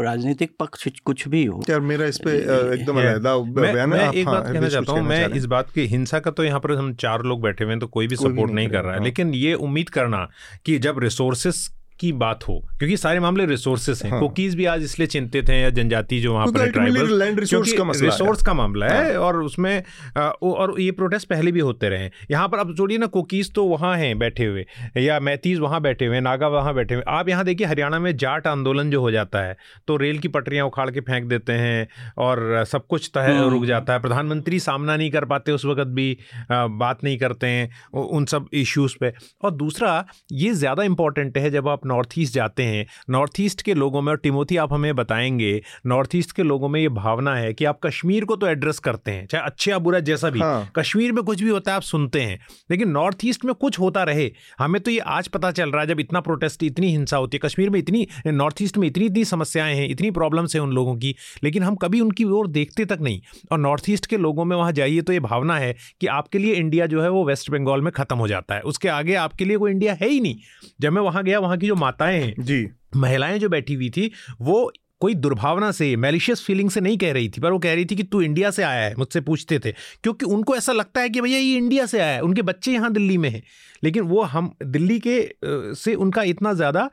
राजनीतिक 0.00 0.54
पक्ष 0.60 0.88
कुछ 1.04 1.26
भी 1.28 1.44
हो 1.44 1.62
यार 1.70 1.80
मेरा 1.80 2.06
इस 2.06 2.18
पे 2.18 2.30
एकदम 2.74 2.96
मैं, 2.96 3.86
मैं 3.86 4.10
एक 4.10 4.26
बात 4.26 4.44
हाँ, 4.44 4.52
कहना 4.52 4.68
चाहता 4.68 4.92
हूँ 4.92 5.02
मैं 5.02 5.28
इस 5.28 5.44
बात 5.46 5.70
की 5.70 5.86
हिंसा 5.86 6.20
का 6.20 6.30
तो 6.30 6.44
यहाँ 6.44 6.60
पर 6.60 6.72
हम 6.72 6.92
चार 6.94 7.22
लोग 7.22 7.42
बैठे 7.42 7.64
हुए 7.64 7.72
हैं 7.72 7.80
तो 7.80 7.86
कोई 7.86 8.06
भी 8.06 8.16
सपोर्ट 8.16 8.50
नहीं 8.50 8.68
कर 8.68 8.82
रहा 8.82 8.92
है 8.92 8.98
हाँ। 8.98 9.04
लेकिन 9.04 9.34
ये 9.34 9.54
उम्मीद 9.62 9.88
करना 9.88 10.28
कि 10.66 10.78
जब 10.78 10.98
रिसोर्सेस 10.98 11.68
की 12.00 12.12
बात 12.14 12.48
हो 12.48 12.58
क्योंकि 12.78 12.96
सारे 12.96 13.20
मामले 13.20 13.44
रिसोर्सेस 13.46 14.02
हैं 14.04 14.10
हाँ। 14.10 14.20
कुकीज 14.20 14.54
भी 14.54 14.64
आज 14.66 14.82
इसलिए 14.82 15.06
चिंतित 15.08 15.48
हैं 15.48 15.60
या 15.62 15.70
जनजाति 15.72 16.20
जो 16.20 16.32
वहाँ 16.32 16.46
पर 16.48 16.70
ट्राइबल 16.70 17.22
रिसोर्स 17.40 18.42
का 18.42 18.54
मामला 18.54 18.86
है 18.86 19.04
हाँ। 19.04 19.20
और 19.20 19.42
उसमें 19.42 19.82
और 20.16 20.74
ये 20.80 20.90
प्रोटेस्ट 20.92 21.28
पहले 21.28 21.52
भी 21.52 21.60
होते 21.60 21.88
रहे 21.88 22.10
यहाँ 22.30 22.48
पर 22.48 22.58
अब 22.58 22.74
जोड़िए 22.74 22.98
ना 22.98 23.06
कुकीज 23.08 23.52
तो 23.54 23.64
वहाँ 23.64 23.96
हैं 23.96 24.18
बैठे 24.18 24.44
हुए 24.44 24.64
या 24.96 25.18
मैतीज 25.20 25.58
वहाँ 25.58 25.80
बैठे 25.80 26.06
हुए 26.06 26.20
नागा 26.20 26.48
वहाँ 26.48 26.74
बैठे 26.74 26.94
हुए 26.94 27.04
आप 27.08 27.28
यहाँ 27.28 27.44
देखिए 27.44 27.66
हरियाणा 27.66 27.98
में 27.98 28.16
जाट 28.16 28.46
आंदोलन 28.46 28.90
जो 28.90 29.00
हो 29.00 29.10
जाता 29.10 29.42
है 29.42 29.56
तो 29.88 29.96
रेल 29.96 30.18
की 30.18 30.28
पटरियाँ 30.28 30.66
उखाड़ 30.66 30.90
के 30.90 31.00
फेंक 31.02 31.28
देते 31.28 31.52
हैं 31.54 31.88
और 32.18 32.64
सब 32.66 32.86
कुछ 32.86 33.10
तय 33.14 33.32
हाँ। 33.32 33.48
रुक 33.50 33.64
जाता 33.64 33.92
है 33.92 34.00
प्रधानमंत्री 34.00 34.60
सामना 34.60 34.96
नहीं 34.96 35.10
कर 35.10 35.24
पाते 35.24 35.52
उस 35.52 35.64
वक्त 35.64 35.88
भी 35.92 36.16
बात 36.50 37.04
नहीं 37.04 37.18
करते 37.18 37.46
हैं 37.46 37.70
उन 37.92 38.24
सब 38.26 38.48
इश्यूज़ 38.54 38.96
पे 39.00 39.12
और 39.44 39.50
दूसरा 39.54 39.92
ये 40.32 40.52
ज़्यादा 40.54 40.82
इंपॉर्टेंट 40.84 41.38
है 41.38 41.50
जब 41.50 41.68
आप 41.68 41.83
नॉर्थ 41.86 42.18
ईस्ट 42.18 42.34
जाते 42.34 42.62
हैं 42.62 42.86
नॉर्थ 43.10 43.40
ईस्ट 43.40 43.62
के 43.62 43.74
लोगों 43.74 44.02
में 44.02 44.10
और 44.12 44.18
टिमोथी 44.18 44.56
आप 44.56 44.72
हमें 44.72 44.94
बताएँगे 44.96 45.62
नॉर्थ 45.86 46.14
ईस्ट 46.16 46.32
के 46.32 46.42
लोगों 46.42 46.68
में 46.68 46.80
ये 46.80 46.88
भावना 46.88 47.34
है 47.36 47.52
कि 47.54 47.64
आप 47.64 47.78
कश्मीर 47.86 48.24
को 48.24 48.36
तो 48.36 48.46
एड्रेस 48.46 48.78
करते 48.78 49.10
हैं 49.10 49.26
चाहे 49.26 49.44
अच्छे 49.44 49.70
या 49.70 49.78
बुरा 49.78 50.00
जैसा 50.00 50.30
भी 50.30 50.40
हाँ। 50.40 50.70
कश्मीर 50.76 51.12
में 51.12 51.22
कुछ 51.24 51.42
भी 51.42 51.48
होता 51.48 51.70
है 51.70 51.76
आप 51.76 51.82
सुनते 51.82 52.22
हैं 52.22 52.38
लेकिन 52.70 52.88
नॉर्थ 52.88 53.24
ईस्ट 53.24 53.44
में 53.44 53.54
कुछ 53.54 53.78
होता 53.80 54.02
रहे 54.02 54.30
हमें 54.58 54.80
तो 54.82 54.90
ये 54.90 54.98
आज 54.98 55.28
पता 55.28 55.50
चल 55.50 55.70
रहा 55.70 55.82
है 55.82 55.88
जब 55.88 56.00
इतना 56.00 56.20
प्रोटेस्ट 56.20 56.62
इतनी 56.62 56.90
हिंसा 56.90 57.16
होती 57.16 57.36
है 57.36 57.48
कश्मीर 57.48 57.70
में 57.70 57.78
इतनी 57.78 58.06
नॉर्थ 58.26 58.62
ईस्ट 58.62 58.78
में 58.78 58.88
इतनी 58.88 59.06
इतनी 59.06 59.24
समस्याएँ 59.24 59.74
हैं 59.76 59.88
इतनी 59.88 60.10
प्रॉब्लम्स 60.10 60.54
हैं 60.54 60.62
उन 60.62 60.72
लोगों 60.72 60.96
की 60.96 61.14
लेकिन 61.44 61.62
हम 61.62 61.74
कभी 61.74 62.00
उनकी 62.00 62.24
ओर 62.24 62.48
देखते 62.48 62.84
तक 62.84 62.98
नहीं 63.00 63.20
और 63.52 63.58
नॉर्थ 63.58 63.90
ईस्ट 63.90 64.06
के 64.06 64.16
लोगों 64.16 64.44
में 64.44 64.56
वहाँ 64.56 64.72
जाइए 64.72 65.00
तो 65.00 65.12
ये 65.12 65.20
भावना 65.20 65.58
है 65.58 65.74
कि 66.00 66.06
आपके 66.06 66.38
लिए 66.38 66.54
इंडिया 66.54 66.86
जो 66.86 67.02
है 67.02 67.08
वो 67.08 67.24
वेस्ट 67.24 67.50
बंगाल 67.50 67.80
में 67.80 67.92
ख़त्म 67.92 68.16
हो 68.16 68.28
जाता 68.28 68.54
है 68.54 68.60
उसके 68.62 68.88
आगे 68.88 69.14
आपके 69.14 69.44
लिए 69.44 69.56
कोई 69.56 69.70
इंडिया 69.70 69.94
है 69.94 70.08
ही 70.08 70.20
नहीं 70.20 70.36
जब 70.80 70.92
मैं 70.92 71.02
वहाँ 71.02 71.22
गया 71.24 71.38
वहाँ 71.38 71.58
की 71.58 71.66
जो 71.66 71.73
माताएँ 71.74 72.20
हैं 72.20 72.34
जी। 72.38 72.68
महिलाएँ 72.96 73.38
जो 73.38 73.48
बैठी 73.48 73.74
हुई 73.74 73.90
थी 73.90 74.10
वो 74.40 74.72
कोई 75.00 75.14
दुर्भावना 75.14 75.70
से 75.72 75.94
मेलिशियस 75.96 76.42
फीलिंग 76.44 76.70
से 76.70 76.80
नहीं 76.80 76.96
कह 76.98 77.12
रही 77.12 77.28
थी, 77.28 77.40
पर 77.40 77.52
वो 77.52 77.58
कह 77.58 77.74
रही 77.74 77.84
थी 77.84 77.96
कि 77.96 78.02
तू 78.04 78.20
इंडिया 78.22 78.50
से 78.50 78.62
आया 78.62 78.84
है, 78.84 78.94
मुझसे 78.98 79.20
पूछते 79.20 79.58
थे। 79.58 79.72
क्योंकि 80.02 80.26
उनको 80.26 80.56
ऐसा 80.56 80.72
लगता 80.72 81.00
है 81.00 81.08
कि 81.08 81.20
भैया 81.20 81.38
ये 81.38 81.56
इंडिया 81.56 81.86
से 81.86 82.00
आया 82.00 82.14
है, 82.14 82.20
उनके 82.20 82.42
बच्चे 82.42 82.72
यहाँ 82.72 82.92
दिल्ली 82.92 83.18
में 83.18 83.28
हैं। 83.30 83.42
लेकिन 83.82 84.02
वो 84.02 84.22
हम, 84.22 84.50
दिल्ली 84.64 84.98
के 85.06 85.74
से 85.76 85.94
उनका 85.94 86.22
इतना 86.22 86.52
ज़्यादा 86.54 86.88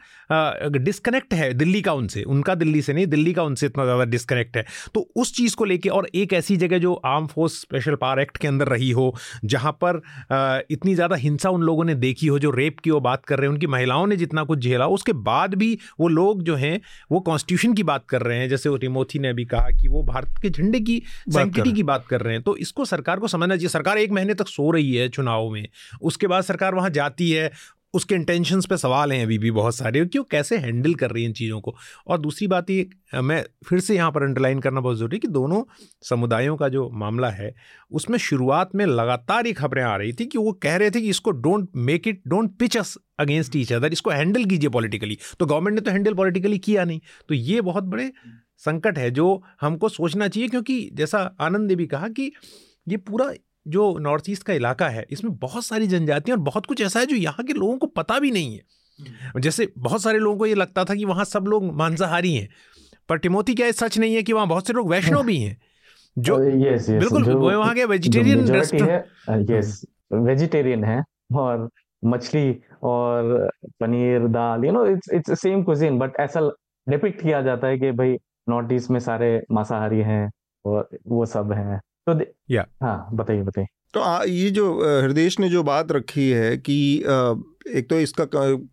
डिस्कनेक्ट 0.68 1.34
है, 1.34 1.54
दिल्ली 1.54 1.82
का 1.82 1.94
उनसे, 1.94 2.24
उनका 2.24 2.56
दिल्ली 2.56 2.82
से 2.82 2.94
नहीं, 2.94 3.06
दिल्ली 3.08 3.34
का 3.34 3.44
उनसे 3.44 3.66
इतना 3.66 3.84
ज़्यादा 3.84 4.04
डिस्कनेक्ट 4.06 4.58
है। 4.58 4.66
तो 4.96 5.08
उस 5.16 5.34
चीज़ 5.36 5.56
को 5.56 5.66
लेके 5.66 5.90
और 5.90 6.08
एक 6.16 6.34
ऐसी 6.34 6.58
जगह 6.58 6.78
जो 6.78 6.94
arm 7.06 7.28
force 7.28 7.60
special 7.62 7.96
power 7.96 8.20
act 8.22 8.38
के 8.38 8.48
अंदर 8.48 8.68
रही 8.68 8.90
हो, 8.92 9.16
जहाँ 9.46 9.72
पर 9.84 10.02
इतनी 10.72 10.96
ज़्यादा 10.96 11.16
हिंसा 11.16 11.50
उन 11.50 11.62
लोगों 11.62 11.86
ने 11.86 11.96
देखी 11.96 12.28
हो, 12.28 12.40
जो 12.40 12.52
रेप 12.52 12.80
की 12.80 12.92
वो 12.92 13.00
बात 13.00 13.26
कर 13.26 13.40
रहे 13.40 13.48
हैं, 13.48 13.54
उनकी 13.54 13.68
महिलाओं 13.68 14.08
ने 14.08 14.18
जितना 14.18 14.44
कुछ 14.44 14.60
झेला, 14.60 14.88
उसके 14.90 15.14
बाद 15.14 15.56
भी 15.56 15.78
वो 16.00 16.08
लोग 16.10 16.44
जो 16.44 16.56
हैं, 16.56 16.80
वो 17.12 17.20
कॉन्स्टिट्यूशन 17.22 17.74
की 17.74 17.84
बात 17.92 18.06
कर 18.10 18.22
रहे 18.22 18.38
हैं 18.38 18.50
जैसे 18.50 18.70
वो 18.70 18.76
रिमोथी 18.76 19.20
ने 19.20 19.30
अभी 19.30 19.46
कहा 19.46 19.70
कि 19.82 19.88
वो 19.88 20.04
भारत 20.04 20.40
के 20.42 20.50
झंडे 20.50 20.80
की 20.80 21.02
सैंक्टिटी 21.30 21.72
की 21.72 21.84
बात 21.84 22.06
कर 22.08 22.22
रहे 22.22 22.34
हैं। 22.34 22.44
तो 22.44 22.56
इसको 22.58 22.86
सरकार 22.86 23.20
को 23.20 23.28
समझना 23.28 23.56
चाहिए। 23.56 23.70
सरकार 23.70 23.98
एक 23.98 24.12
महीने 24.12 24.34
तक 24.34 24.48
सो 24.48 24.72
रही 24.72 24.96
है 24.96 25.10
चुनाव 25.10 25.50
में। 25.50 25.68
उसके 26.02 26.28
बाद 26.28 26.44
सरकार 26.44 26.76
वहाँ 26.76 26.90
जाती 26.90 27.32
है 27.32 27.52
उसके 27.94 28.16
इंटेंशंस 28.16 28.66
पे 28.66 28.78
सवाल 28.78 29.12
हैं 29.12 29.24
अभी 29.24 29.38
भी 29.38 29.52
बहुत 29.52 29.76
सारे 29.76 30.06
कि 30.06 30.20
वो 30.20 30.24
कैसे 30.32 30.58
हैंडल 30.58 30.94
कर 30.96 31.12
रही 31.12 31.24
हैं 31.24 31.30
इन 31.30 31.34
चीज़ों 31.34 31.60
को? 31.62 31.76
और 32.08 32.18
दूसरी 32.18 32.48
बात 32.48 32.70
ये, 32.70 32.88
मैं 33.16 33.44
फिर 33.68 33.80
से 33.80 33.96
यहाँ 33.96 34.12
पर 34.12 34.24
अंडरलाइन 34.24 34.60
करना 34.60 34.82
बहुत 34.82 34.98
ज़रूरी 34.98 35.16
है 35.16 35.20
कि 35.20 35.28
दोनों 35.30 35.64
समुदायों 36.04 36.56
का 36.58 36.70
जो 36.70 36.90
मामला 36.94 37.30
है, 37.30 37.54
उसमें 37.92 38.18
शुरुआत 38.20 38.76
में 38.76 38.86
लगातार 38.86 39.48
ये 39.48 39.54
खबरें 39.54 39.84
आ 39.84 39.96
रही 39.96 40.14
थी 40.14 40.26
कि 40.26 40.38
वो 40.38 40.52
कह 40.54 40.76
रहे 40.76 40.92
थे 40.92 41.02
कि 41.02 41.10
इसको 41.10 41.32
don't 41.32 41.70
make 41.78 42.08
it 42.08 42.22
don't 42.28 42.58
pitch 42.60 42.78
us 42.78 42.98
against 43.20 43.56
each 43.56 43.74
other 43.74 43.94
इसको 43.94 44.10
हैंडल 44.10 44.46
कीजिए 44.46 44.70
पॉलिटिकली 44.70 45.18
तो 45.40 45.46
गवर्नमेंट 45.46 45.76
ने 45.76 45.82
तो 45.82 45.92
हैंडल 45.92 46.14
पॉलिटिकली 46.14 46.58
किया 46.60 46.86
नहीं। 46.86 47.00
तो 47.30 47.36
ये 47.36 47.62
बहुत 47.62 47.84
बड़े 47.86 48.12
संकट 48.60 48.98
है 48.98 49.12
जो 49.12 49.44
हमको 49.62 49.90
सोचना 49.90 50.28
चाहिए, 50.28 50.50
क्योंकि 50.50 50.90
जैसा 50.94 51.20
आनंद 51.42 51.68
ने 51.68 51.76
भी 51.76 51.88
कहा 51.88 52.08
कि 52.10 52.32
ये 52.88 52.98
पूरा 53.00 53.32
जो 53.66 53.98
नॉर्थ 54.00 54.30
ईस्ट 54.30 54.44
का 54.44 54.54
इलाका 54.54 54.88
है 54.90 55.06
इसमें 55.12 55.36
बहुत 55.38 55.66
सारी 55.66 55.88
जनजातियाँ 55.88 56.38
और 56.38 56.44
बहुत 56.44 56.66
कुछ 56.66 56.82
ऐसा 56.82 57.00
है 57.00 57.06
जो 57.06 57.16
यहाँ 57.16 57.46
के 57.46 57.54
लोगों 57.54 57.78
को 57.78 57.88
पता 57.88 58.20
भी 58.20 58.32
नहीं 58.32 58.54
है। 58.56 58.62
हम्म। 59.00 59.42
जैसे 59.42 59.72
बहुत 59.78 60.02
सारे 60.02 60.20
लोगों 60.20 60.38
को 60.38 60.46
ये 60.46 60.56
लगता 60.56 60.84
था 60.84 60.96
कि 60.96 61.06
वहाँ 61.06 61.26
सब 61.26 61.46
लोग 61.48 61.72
मांसाहारी 61.76 62.34
हैं 62.34 62.48
पर 63.10 63.18
टिमोती 63.18 63.54
क्या 63.56 63.72
सच 63.72 63.98
नहीं 63.98 64.16
है 64.16 64.24
कि 64.24 64.34
वहाँ 64.34 64.48
बहुत 64.48 64.68
से 64.68 64.74
लोग 64.74 64.90
वैष्णव 64.90 65.24
भी 65.26 65.38
हैं? 65.38 65.58
जो 66.18 66.44
यस 66.44 66.90
यस 66.90 67.12
बिल्कुल 67.14 67.24
वहाँ 67.34 67.74
के 67.76 67.86
वेजिटेरियन 67.86 68.40
यस 69.52 69.82
वेजिटेरियन 70.14 70.84
है 70.84 71.04
और 71.36 71.70
मछली 72.04 72.62
और 72.84 73.50
पनीर 73.80 74.28
दाल 74.28 74.66
you 74.66 74.72
know 74.72 74.86
it's 74.86 75.14
it's 75.14 75.42
same 75.42 75.64
cuisine 75.64 76.00
but 76.00 76.20
ऐसा 76.20 76.40
डिपिक्ट 76.88 77.22
किया 77.22 77.42
जाता 77.42 77.68
है 77.68 77.78
कि 77.80 77.92
भाई 77.92 78.18
नॉर्थ 78.50 78.72
ईस्ट 78.74 78.90
में 78.92 79.00
सारे 79.00 79.42
मांसाहारी 79.52 80.00
हैं 80.02 80.30
और 80.66 80.90
वो 81.08 81.26
सब 81.26 81.52
हैं। 81.54 81.80
तो 82.08 82.20
या। 82.50 82.66
हाँ 82.84 83.08
बताइए 83.14 83.42
बताइए। 83.42 83.68
तो 83.94 84.00
आ, 84.00 84.24
ये 84.24 84.50
जो 84.50 84.74
हृदय 85.02 85.30
ने 85.40 85.50
जो 85.50 85.64
बात 85.64 85.92
रखी 85.92 86.30
है 86.30 86.58
कि 86.58 86.76
एक 87.78 87.90
तो 87.90 88.00
इसका 88.00 88.26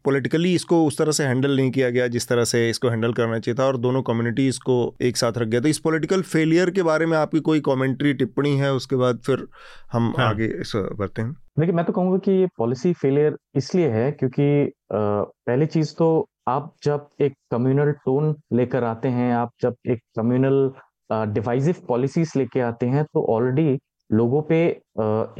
पॉलिटिकली 0.05 0.55
इसको 0.55 0.85
उस 0.87 0.99
तरह 0.99 1.13
से 1.13 1.25
हैंडल 1.25 1.57
नहीं 1.57 1.71
किया 1.71 1.89
गया 1.91 2.07
जिस 2.09 2.29
तरह 2.29 2.45
से 2.45 2.69
इसको 2.71 2.89
हैंडल 2.89 3.13
करना 3.13 3.39
चाहिए 3.39 3.59
था 3.59 3.65
और 3.65 3.77
दोनों 3.77 4.03
कम्युनिटी 4.03 4.47
इसको 4.49 4.77
एक 5.03 5.17
साथ 5.17 5.39
रख 5.39 5.49
गया। 5.49 5.61
तो 5.61 5.69
इस 5.69 5.79
पॉलिटिकल 5.79 6.23
फेलियर 6.23 6.71
के 6.71 6.83
बारे 6.83 7.07
में 7.07 7.17
आपकी 7.19 7.41
कोई 7.41 7.61
कमेंट्री 7.61 8.15
टिप्पणी 8.15 8.57
है? 8.57 8.73
उसके 8.75 8.97
बाद 8.97 9.21
फिर 9.27 9.47
हम 9.93 10.13
हाँ। 10.19 10.29
आगे 10.29 10.47
इस 10.61 10.73
बढ़ते 10.77 11.23
हैं। 11.23 11.33
देखिए 11.59 11.75
मैं 11.75 11.85
तो 11.85 11.93
कहूँगा 11.93 12.19
कि 12.19 12.33
ये 12.33 12.49
पॉलिसी 12.59 12.93
फेलियर 12.93 13.37
इसलिए 13.57 13.89
है 13.91 14.11
क्योंकि 14.13 14.73
पहली 14.93 15.67
चीज़ 15.67 15.95
तो 15.99 16.27
आप 16.49 16.75
जब 16.83 17.09
एक 17.21 17.35
कम्युनल 17.51 17.93
टोन 18.05 18.35
लेकर 18.53 18.85
आते 18.85 19.09
हैं 19.09 19.33
आप 19.35 19.51
जब 19.63 19.75
एक 19.87 20.01
कम्युनल 20.17 20.71
डिवाइसिव 21.11 21.77
पॉलिसीज़ 21.89 22.39
लेके 22.39 22.61
आते 22.61 22.87
हैं 22.87 23.05
तो 23.05 23.25
ऑलरेडी 23.35 23.79
लोगों 24.11 24.43
पे 24.43 24.61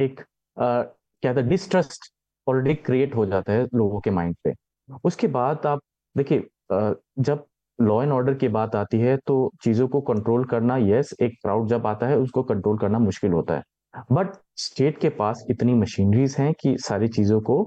एक 0.03 0.21
क्या 0.57 1.33
था 1.35 1.41
डिस्ट्रस्ट 1.41 2.11
ऑलरेडी 2.47 2.75
क्रिएट 2.75 3.15
हो 3.15 3.25
जाता 3.25 3.53
है 3.53 3.67
लोगों 3.75 3.99
के 3.99 4.11
माइंड 4.11 4.35
पे। 4.43 4.53
उसके 5.03 5.27
बाद 5.29 5.65
आप, 5.67 5.79
देखिए 6.15 6.47
जब 7.19 7.45
लॉ 7.79 8.01
एंड 8.03 8.11
ऑर्डर 8.11 8.33
की 8.33 8.47
बात 8.49 8.75
आती 8.75 8.99
है 8.99 9.15
तो 9.27 9.51
चीज़ों 9.63 9.87
को 9.87 10.01
कंट्रोल 10.03 10.43
करना 10.45 10.77
यस 10.79 11.13
एक 11.21 11.33
क्राउड 11.41 11.67
जब 11.67 11.87
आता 11.87 12.07
है, 12.07 12.17
उसको 12.17 12.43
कंट्रोल 12.43 12.77
करना 12.77 12.99
मुश्किल 12.99 13.31
होता 13.31 13.55
है। 13.55 13.63
बट 14.11 14.31
स्टेट 14.57 14.97
के 14.97 15.09
पास 15.11 15.45
इतनी 15.49 15.73
मशीनरीज 15.73 16.35
हैं 16.39 16.53
कि 16.61 16.75
सारी 16.79 17.07
चीज़ों 17.07 17.39
को 17.41 17.61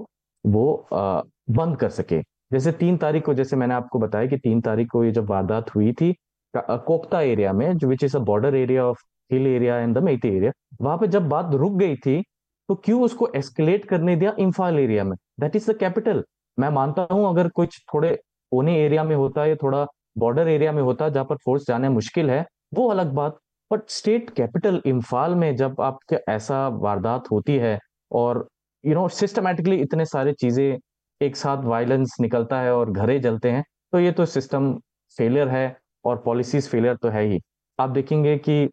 वो 0.45 0.87
बंद 0.91 1.77
कर 1.77 1.89
सके। 1.91 2.21
जैसे 2.53 2.71
तीन 2.73 2.97
तारीख 2.97 3.25
को, 3.25 3.33
जैसे 3.33 3.55
मैंने 3.55 3.73
आपको 3.73 3.99
बताया 3.99 4.27
कि 4.27 4.37
तीन 4.37 4.61
तारीख 4.61 4.87
को 4.91 5.03
ये 5.03 5.11
जब 5.11 5.29
वारदात 5.29 5.73
हुई 5.75 5.91
थी 5.93 6.13
कोकता 6.53 7.21
एरिया 7.21 7.53
में 7.53 7.73
which 7.85 8.03
is 8.03 8.17
a 8.17 8.19
border 8.21 8.55
area 8.55 8.85
of 8.85 9.03
hill 9.31 9.47
area 9.47 9.77
and 9.77 9.95
the 9.97 10.03
Meitei 10.03 10.27
area 10.37 10.51
वहाँ 10.81 10.97
पे 10.97 11.07
जब 11.07 11.27
बात 11.29 11.53
रुक 11.55 11.77
गई 11.79 11.95
थी 11.95 12.21
तो 12.69 12.75
क्यों 12.75 13.01
उसको 13.03 13.27
एस्केलेट 13.35 13.85
करने 13.85 14.15
दिया 14.15 14.33
इम्फाल 14.39 14.79
एरिया 14.79 15.03
में? 15.03 15.15
दैट 15.39 15.55
इज़ 15.55 15.71
द 15.71 15.77
कैपिटल 15.79 16.23
मैं 16.57 16.69
मानता 16.69 17.07
हूँ 17.11 17.27
अगर 17.29 17.47
कुछ 17.55 17.79
थोड़े 17.93 18.15
कोने 18.51 18.75
एरिया 18.79 19.03
में 19.03 19.15
होता 19.15 19.45
या 19.45 19.55
थोड़ा 19.55 19.85
बॉर्डर 20.17 20.47
एरिया 20.47 20.71
में 20.71 20.81
होता, 20.83 21.09
जहाँ 21.09 21.25
पर 21.25 21.35
फोर्स 21.45 21.65
जाने 21.67 21.89
मुश्किल 21.89 22.29
है, 22.29 22.45
वो 22.73 22.87
अलग 22.89 23.11
बात। 23.13 23.37
बट 23.71 23.89
स्टेट 23.89 24.29
कैपिटल 24.29 24.81
इम्फाल 24.85 25.35
में 25.35 25.55
जब 25.55 25.81
आपके 25.81 26.15
ऐसा 26.31 26.67
वारदात 26.69 27.31
होती 27.31 27.55
है 27.57 27.77
और 28.11 28.47
यू 28.83 28.93
नो 28.95 29.07
सिस्टमेटिकली 29.09 29.75
इतने 29.81 30.05
सारे 30.05 30.33
चीज़ें 30.33 30.77
एक 31.21 31.35
साथ 31.35 31.63
वायलेंस 31.65 32.15
निकलता 32.21 32.59
है 32.61 32.73
और 32.75 32.91
घरे 32.91 33.17
जलते 33.19 33.51
हैं 33.51 33.63
तो 33.93 33.99
ये 33.99 34.11
तो 34.11 34.25
सिस्टम 34.25 34.73
फेलियर 35.17 35.47
है। 35.49 35.65
और 36.05 36.21
पॉलिसीज़ 36.25 36.69
फेलियर 36.69 36.95
तो 36.95 37.09
है 37.09 37.23
ही। 37.23 37.39
आप 37.79 37.89
देखेंगे 37.89 38.37
कि 38.39 38.63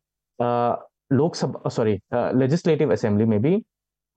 लोकसभा 1.13 1.69
सॉरी 1.71 1.99
लेजिस्लेटिव 2.15 2.93
असेंबली 2.93 3.25
में 3.25 3.41
भी 3.43 3.63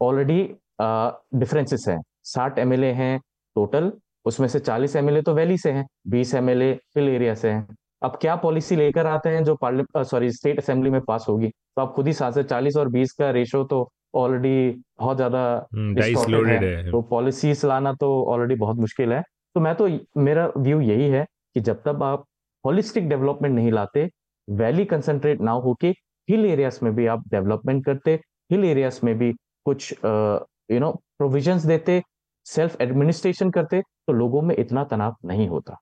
ऑलरेडी 0.02 0.42
डिफरेंसेस 0.82 1.86
हैं। 1.88 2.02
साठ 2.26 2.60
एमएलए 2.60 2.92
हैं 2.94 3.20
टोटल 3.56 3.92
उसमें 4.26 4.48
से 4.48 4.60
चालीस 4.60 4.96
एमएलए 4.96 5.22
तो 5.22 5.34
वैली 5.34 5.58
से 5.58 5.72
हैं 5.72 5.86
बीस 6.08 6.34
एमएलए 6.36 6.72
हिल 6.98 7.10
एरिया 7.10 7.34
से 7.36 7.50
हैं। 7.50 7.76
अब 8.04 8.18
क्या 8.22 8.36
पॉलिसी 8.36 8.76
लेकर 8.76 9.08
आते 9.08 9.30
हैं 9.30 9.44
जो 9.44 9.56
पार्लियामेंट 9.56 10.06
सॉरी 10.08 10.32
स्टेट 10.32 10.60
असेंबली 10.60 10.90
में 10.90 11.00
पास 11.02 11.26
होगी? 11.30 11.48
तो 11.48 11.82
आप 11.82 11.94
खुद 11.96 12.08
ही 12.08 12.14
साथ 12.14 12.42
चालीस 12.44 12.78
और 12.78 12.90
बीस 12.90 13.12
का 13.12 13.30
रेशो 13.32 13.64
तो 13.64 13.90
ऑलरेडी 14.16 14.70
बहुत 15.00 15.18
ज़्यादा 15.18 15.44
हम्म, 15.74 16.02
है।, 16.02 16.58
है। 16.58 16.92
तो 16.92 17.02
पॉलिसीज़ 17.02 17.66
लाना 17.68 17.94
तो 17.94 18.10
ऑलरेडी 18.26 18.56
बहुत 18.56 18.78
मुश्किल 18.78 19.14
है। 19.14 19.22
तो 19.56 19.60
मैं 19.60 19.74
तो 19.76 19.88
मेरा 20.18 20.48
व्यू 20.58 20.80
यही 20.82 21.10
है 21.10 21.26
कि 21.56 21.62
जब 21.62 21.82
तक 21.82 22.02
आप 22.04 22.26
होलिस्टिक 22.66 23.10
डेवलपमेंट 23.10 23.56
नहीं 23.56 23.72
लाते 23.72 24.10
वैली 24.48 24.86
कंसंट्रेट 24.86 25.42
ना 25.42 25.52
होके 25.66 25.88
हिल 26.30 26.46
एरियाज़ 26.46 26.80
में 26.84 26.94
भी 26.96 27.06
आप 27.08 27.24
डेवलपमेंट 27.32 27.86
करते 27.86 28.20
हिल 28.52 28.66
एरियाज़ 28.66 29.00
में 29.04 29.18
भी 29.18 29.32
कुछ 29.66 29.94
यू 30.06 30.80
नो 30.80 30.92
प्रोविज़न 31.18 31.68
देते 31.68 32.02
सेल्फ 32.46 32.82
एडमिनिस्ट्रेशन 32.82 33.52
करते 33.52 33.82
तो 33.82 34.14
लोगों 34.14 34.42
में 34.42 34.56
इतना 34.56 34.84
तनाव 34.84 35.16
नहीं 35.26 35.48
होता। 35.48 35.78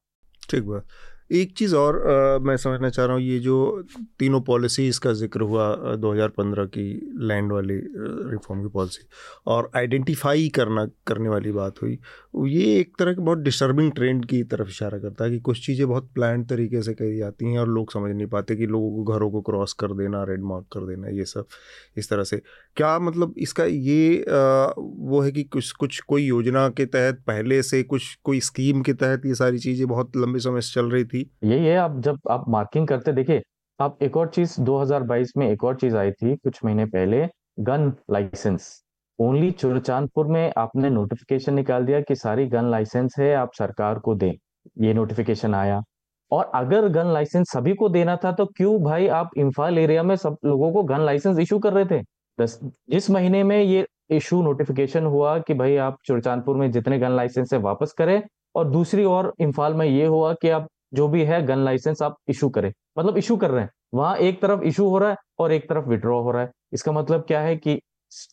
ठीक 0.50 0.64
बात। 0.64 0.86
एक 1.32 1.54
चीज़ 1.58 1.76
और 1.76 1.96
आ, 2.12 2.38
मैं 2.40 2.56
समझना 2.58 2.90
चाह 2.90 3.06
रहा 3.06 3.16
हूँ 3.16 3.24
ये 3.24 3.40
जो 3.40 3.58
तीनों 4.20 4.42
पॉलिसीज़ 4.42 5.00
का 5.00 5.14
ज़िक्र 5.14 5.42
हुआ 5.42 5.68
2015 5.98 6.66
की 6.68 6.84
लैंड 7.28 7.52
वाली 7.52 7.76
रिफॉर्म 8.32 8.62
की 8.62 8.70
पॉलिसी 8.70 9.06
और 9.48 9.70
आइडेंटिफाई 9.76 10.50
करना 10.50 10.86
करने 11.08 11.30
वाली 11.30 11.52
बात 11.52 11.82
हुई 11.82 11.98
ये 12.48 12.80
एक 12.80 12.94
तरह 13.00 13.14
के 13.14 13.22
बहुत 13.22 13.38
डिस्टर्बिंग 13.38 13.92
ट्रेंड 13.92 14.26
की 14.26 14.44
तरफ़ 14.44 14.68
इशारा 14.70 14.98
करता 15.00 15.26
है 15.26 15.32
कि 15.32 15.40
कुछ 15.40 15.66
चीज़ें 15.66 15.88
बहुत 15.88 16.10
प्लान 16.16 16.44
तरीके 16.46 16.82
से 16.82 16.94
कही 16.94 17.18
जाती 17.18 17.52
हैं 17.52 17.60
और 17.60 17.68
लोग 17.70 17.92
समझ 17.92 18.12
नहीं 18.16 18.28
पाते 18.28 18.56
कि 18.56 18.66
लोगों 18.68 18.92
को 18.96 19.14
घरों 19.14 19.30
को 19.32 19.42
क्रॉस 19.42 19.74
कर 19.74 19.94
देना 19.94 20.24
रेड 20.24 20.44
मार्क 20.44 20.66
कर 20.74 20.86
देना 20.86 21.08
ये 21.08 21.26
सब 21.26 21.46
इस 21.98 22.10
तरह 22.10 22.24
से। 22.24 22.42
क्या 22.76 22.98
मतलब 23.00 23.34
इसका 23.38 23.66
ये 23.66 24.22
आ, 24.30 24.74
वो 24.78 25.22
है 25.22 25.32
कि 25.32 25.44
कुछ 25.44 25.72
कुछ 25.72 26.00
कोई 26.00 26.24
योजना 26.24 26.68
के 26.70 26.86
तहत 26.86 27.24
पहले 27.28 27.62
से 27.64 27.82
कुछ 27.84 28.16
कोई 28.24 28.40
स्कीम 28.40 28.82
के 28.82 28.94
तहत 28.94 29.26
ये 29.26 29.36
सारी 29.36 29.60
चीज़ें 29.60 29.88
बहुत 29.88 30.18
लंबे 30.18 30.40
समय 30.40 30.62
से 30.62 30.74
चल 30.74 30.86
रही 30.86 31.04
थी? 31.06 31.21
यही 31.44 31.66
है 31.66 31.78
आप 31.78 32.00
जब 32.00 32.20
आप 32.30 32.46
मार्किंग 32.50 32.88
करते, 32.88 33.14
देखिए, 33.14 33.42
आप 33.80 33.98
एक 34.04 34.18
और 34.18 34.28
चीज़ 34.28 34.62
2022 34.62 35.32
में 35.38 35.48
एक 35.50 35.64
और 35.64 35.76
चीज़ 35.76 35.98
आई 35.98 36.12
थी 36.12 36.36
कुछ 36.36 36.60
महीने 36.66 36.86
पहले 36.86 37.28
गन 37.60 37.94
लाइसेंस 38.12 38.84
ओनली 39.20 39.52
चुरचांदपुर 39.52 40.28
में 40.28 40.54
आपने 40.58 40.90
नोटिफिकेशन 40.90 41.54
निकाल 41.54 41.86
दिया 41.86 42.02
कि 42.02 42.16
सारी 42.16 42.46
गन 42.46 42.66
लाइसेंस 42.66 43.16
है, 43.20 43.34
आप 43.36 43.52
सरकार 43.54 44.00
को 44.00 44.16
दें। 44.16 44.32
ये 44.82 44.94
नोटिफिकेशन 44.94 45.56
आया। 45.56 45.82
और 46.32 46.52
अगर 46.56 46.88
गन 46.88 47.08
लाइसेंस 47.08 47.52
सभी 47.52 47.74
को 47.74 47.90
देना 47.90 48.16
था 48.16 48.32
तो 48.32 48.46
क्यों 48.46 48.82
भाई 48.84 49.08
आप 49.08 49.30
इम्फाल 49.38 49.78
एरिया 49.78 50.04
में 50.04 50.16
सब 50.16 50.38
लोगों 50.46 50.72
को 50.74 50.84
गन 50.84 51.00
लाइसेंस 51.00 51.40
इशू 51.40 51.60
कर 51.60 51.74
रहे 51.74 51.86
थे? 51.86 52.04
दस, 52.38 52.60
जिस 52.90 53.10
महीने 53.10 53.44
में 53.44 53.62
ये 53.64 53.86
इशू 54.10 54.42
नोटिफिकेशन 54.42 55.06
हुआ 55.06 55.38
कि 55.40 55.54
भाई 55.54 55.76
आप 55.78 55.98
चुरचांदपुर 56.06 56.56
में 56.58 56.72
जितने 56.72 57.00
गन 57.00 57.12
लाइसेंस 57.12 57.54
है, 57.54 57.60
वापस 57.60 57.94
करें, 57.98 58.22
और 58.56 58.70
दूसरी 58.70 59.06
ओर 59.06 59.34
इम्फाल 59.40 59.74
में 59.74 59.86
ये 59.86 60.06
हुआ 60.06 60.34
कि 60.34 60.50
आप 60.50 60.68
जो 60.94 61.08
भी 61.08 61.24
है 61.26 61.42
गन 61.46 61.60
लाइसेंस 61.66 62.02
आप 62.02 62.16
इशू 62.30 62.50
करें। 62.50 62.72
मतलब 63.00 63.18
इशू 63.18 63.38
कर 63.38 63.52
रहे 63.52 63.64
हैं। 63.64 63.70
वहाँ 63.94 64.16
एक 64.18 64.42
तरफ़ 64.42 64.64
इशू 64.64 64.88
हो 64.90 64.98
रहा 64.98 65.10
है 65.10 65.16
और 65.40 65.52
एक 65.52 65.70
तरफ़ 65.70 65.88
विड्रॉ 65.90 66.22
हो 66.22 66.32
रहा 66.32 66.42
है। 66.42 66.52
इसका 66.74 66.92
मतलब 66.92 67.24
क्या 67.28 67.40
है 67.42 67.56
कि 67.58 67.80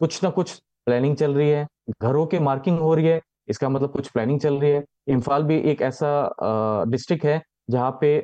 कुछ 0.00 0.22
ना 0.24 0.30
कुछ 0.30 0.54
प्लानिंग 0.86 1.16
चल 1.16 1.34
रही 1.34 1.48
है 1.50 1.66
घरों 2.02 2.26
के 2.26 2.38
मार्किंग 2.40 2.78
हो 2.80 2.94
रही 2.94 3.06
है 3.06 3.20
इसका 3.48 3.68
मतलब 3.68 3.90
कुछ 3.92 4.08
प्लानिंग 4.10 4.40
चल 4.40 4.58
रही 4.60 4.70
है। 4.70 4.82
इम्फाल 5.08 5.42
भी 5.44 5.58
एक 5.70 5.82
ऐसा 5.82 6.84
डिस्ट्रिक्ट 6.90 7.24
है 7.24 7.40
जहाँ 7.70 7.90
पे 8.00 8.16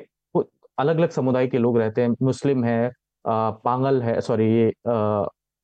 अलग 0.77 0.97
अलग 0.97 1.09
समुदाय 1.09 1.47
के 1.47 1.57
लोग 1.57 1.77
रहते 1.77 2.01
हैं। 2.01 2.15
मुस्लिम 2.23 2.63
है 2.63 2.91
आ, 3.25 3.49
पांगल 3.51 4.01
है 4.03 4.19
सॉरी 4.21 4.45
ये 4.51 4.71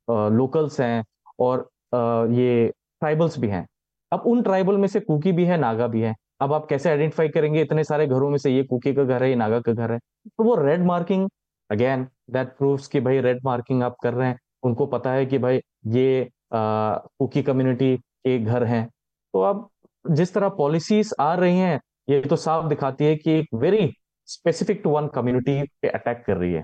लोकल्स 0.09 0.79
हैं 0.81 1.03
और 1.39 1.59
आ, 1.95 2.25
ये 2.25 2.67
ट्राइबल्स 2.99 3.37
भी 3.39 3.47
हैं। 3.47 3.65
अब 4.11 4.23
उन 4.27 4.41
ट्राइबल 4.43 4.77
में 4.77 4.87
से 4.87 4.99
कुकी 4.99 5.31
भी 5.31 5.45
है 5.45 5.57
नागा 5.59 5.87
भी 5.87 6.01
है। 6.01 6.13
अब 6.41 6.53
आप 6.53 6.65
कैसे 6.69 6.89
आइडेंटिफाई 6.89 7.29
करेंगे? 7.29 7.61
इतने 7.61 7.83
सारे 7.83 8.07
घरों 8.07 8.29
में 8.29 8.37
से 8.37 8.51
ये 8.51 8.63
कुकी 8.63 8.93
का 8.93 9.03
घर 9.03 9.23
है 9.23 9.29
ये 9.29 9.35
नागा 9.35 9.59
का 9.59 9.73
घर 9.73 9.91
है। 9.91 9.97
तो 10.27 10.43
वो 10.43 10.55
red 10.57 10.85
marking 10.85 11.27
again 11.69 12.07
that 12.31 12.47
proves 12.57 12.87
कि 12.87 12.99
भाई 12.99 13.19
रेड 13.21 13.39
मार्किंग 13.45 13.83
आप 13.83 13.95
कर 14.03 14.13
रहे 14.13 14.27
हैं। 14.27 14.39
उनको 14.63 14.85
पता 14.85 15.11
है 15.11 15.25
कि 15.25 15.37
भाई 15.37 15.59
ये 15.87 16.29
कुकी 16.53 17.43
कम्युनिटी 17.43 17.95
के 17.97 18.37
घर 18.39 18.63
हैं। 18.63 18.87
तो 18.87 19.41
अब 19.41 19.67
जिस 20.05 20.33
तरह 20.33 20.49
पॉलिसीज़ 20.57 21.13
आ 21.19 21.33
रही 21.35 21.59
हैं 21.59 21.79
ये 22.09 22.21
तो 22.21 22.35
साफ़ 22.37 22.67
दिखाती 22.67 23.05
है 23.05 23.15
कि 23.15 23.31
एक 23.31 23.53
very 23.55 23.91
specific 24.29 24.81
to 24.83 24.89
one 24.89 25.07
community 25.07 25.61
पे 25.81 25.87
अटैक 25.89 26.23
कर 26.27 26.37
रही 26.37 26.53
है। 26.53 26.63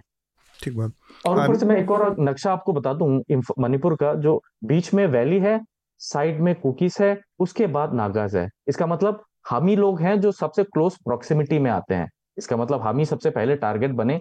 ठीक 0.59 0.77
बात। 0.77 0.91
और 1.25 1.39
ऊपर 1.39 1.55
से 1.55 1.65
मैं 1.65 1.75
एक 1.77 1.91
और 1.91 2.15
नक्शा 2.19 2.51
आपको 2.53 2.73
बता 2.73 2.93
दूँ 2.93 3.09
मणिपुर 3.59 3.95
का 3.95 4.13
जो 4.15 4.41
बीच 4.63 4.93
में 4.93 5.05
वैली 5.07 5.39
है 5.39 5.59
साइड 6.01 6.39
में 6.41 6.53
कुकीज 6.55 6.97
है 7.01 7.17
उसके 7.39 7.67
बाद 7.69 7.93
नागाज 7.93 8.35
है। 8.35 8.47
इसका 8.67 8.85
मतलब 8.87 9.23
हम 9.49 9.67
ही 9.67 9.75
लोग 9.75 10.01
हैं 10.01 10.19
जो 10.21 10.31
सबसे 10.31 10.63
क्लोज 10.63 10.95
प्रोक्सिमिटी 10.97 11.59
में 11.59 11.69
आते 11.71 11.95
हैं। 11.95 12.09
इसका 12.37 12.57
मतलब 12.57 12.81
हम 12.81 12.97
ही 12.97 13.05
सबसे 13.05 13.29
पहले 13.29 13.55
टारगेट 13.55 13.91
बने 13.91 14.19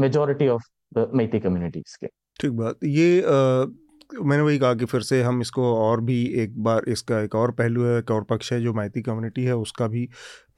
majority 0.00 0.48
of 0.48 0.62
the 0.94 1.10
Meitei 1.14 1.40
communities 1.40 1.96
के। 1.96 2.06
ठीक 2.40 2.50
बात। 2.52 2.84
ये 2.84 3.20
आ, 3.20 3.64
मैंने 4.22 4.42
वही 4.42 4.58
कहा 4.58 4.74
कि 4.74 4.84
फिर 4.84 5.00
से 5.00 5.22
हम 5.22 5.40
इसको 5.40 5.62
और 5.76 6.00
भी 6.00 6.22
एक 6.42 6.58
बार 6.62 6.84
इसका 6.88 7.20
एक 7.20 7.34
और 7.34 7.50
पहलू 7.50 7.84
है 7.84 7.98
एक 7.98 8.10
और 8.10 8.22
पक्ष 8.24 8.52
है 8.52 8.60
जो 8.62 8.72
मैती 8.72 9.02
कम्युनिटी 9.02 9.44
है 9.44 9.56
उसका 9.56 9.86
भी 9.86 10.08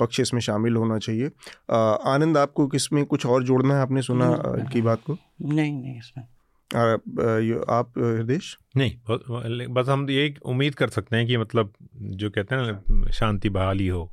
पक्ष 0.01 0.21
इसमें 0.21 0.41
शामिल 0.41 0.77
होना 0.77 0.99
चाहिए। 0.99 1.31
आ, 1.71 1.77
आनंद 2.15 2.39
आपको 2.39 2.67
किसमें 2.67 3.05
कुछ 3.07 3.27
और 3.27 3.45
जोड़ना 3.45 3.75
है? 3.75 3.81
आपने 3.81 4.03
सुना 4.03 4.27
इनकी 4.59 4.83
बात 4.83 5.03
को? 5.07 5.17
नहीं 5.43 5.73
नहीं 5.73 5.99
इसमें। 5.99 6.25
आप 6.77 7.93
हृदेश 7.99 8.59
नहीं 8.77 9.67
बस 9.69 9.89
हम 9.89 10.11
ये 10.11 10.35
उम्मीद 10.45 10.75
कर 10.75 10.89
सकते 10.89 11.17
हैं 11.17 11.27
कि 11.27 11.37
मतलब 11.37 11.73
जो 11.97 12.31
कहते 12.31 12.55
हैं 12.55 12.63
ना 12.63 13.11
शांति 13.11 13.49
बहाली 13.49 13.89
हो। 13.89 14.11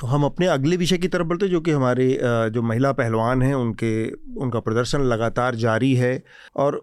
तो 0.00 0.06
हम 0.06 0.24
अपने 0.24 0.46
अगले 0.46 0.76
विषय 0.76 0.98
की 0.98 1.08
तरफ़ 1.08 1.26
बढ़ते 1.26 1.48
जो 1.48 1.60
कि 1.60 1.70
हमारे 1.70 2.18
जो 2.22 2.62
महिला 2.62 2.92
पहलवान 2.92 3.42
हैं, 3.42 3.54
उनके, 3.54 3.90
उनका 4.40 4.60
प्रदर्शन 4.60 5.00
लगातार 5.02 5.54
जारी 5.54 5.92
है। 5.94 6.22
और 6.56 6.80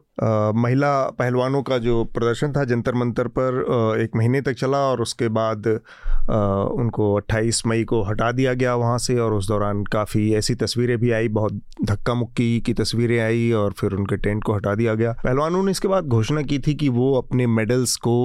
महिला 0.56 0.92
पहलवानों 1.20 1.62
का 1.64 1.78
जो 1.78 2.04
प्रदर्शन 2.14 2.52
था 2.52 2.64
जंतर 2.64 2.96
मंतर 2.96 3.28
पर 3.38 3.98
एक 4.02 4.16
महीने 4.16 4.42
तक 4.42 4.54
चला 4.54 4.78
और 4.90 5.02
उसके 5.02 5.28
बाद 5.30 5.68
उनको 5.68 7.14
28 7.16 7.66
मई 7.68 7.84
को 7.84 8.02
हटा 8.04 8.32
दिया 8.32 8.54
गया 8.54 8.76
वहाँ 8.76 8.98
से 8.98 9.18
और 9.20 9.34
उस 9.34 9.48
दौरान 9.48 9.84
काफ़ी 9.84 10.34
ऐसी 10.34 10.56
तस्वीरें 10.56 10.98
भी 10.98 11.12
आई, 11.12 11.28
बहुत 11.30 11.62
धक्का 11.86 12.14
मुक्की 12.14 12.60
की 12.62 12.74
तस्वीरें 12.74 13.20
आई 13.20 13.52
और 13.54 13.72
फिर 13.72 13.94
उनके 13.94 14.18
टेंट 14.18 14.44
को 14.44 14.54
हटा 14.54 14.76
दिया 14.76 14.94
गया। 14.94 15.12
पहलवानों 15.24 15.64
ने 15.64 15.72
इसके 15.72 15.88
बाद 15.88 16.06
घोषणा 16.06 16.42
की 16.44 16.60
थी 16.60 16.76
कि 16.76 16.90
वो 16.92 17.14
अपने 17.18 17.48
मेडल्स 17.48 17.96
को 17.98 18.18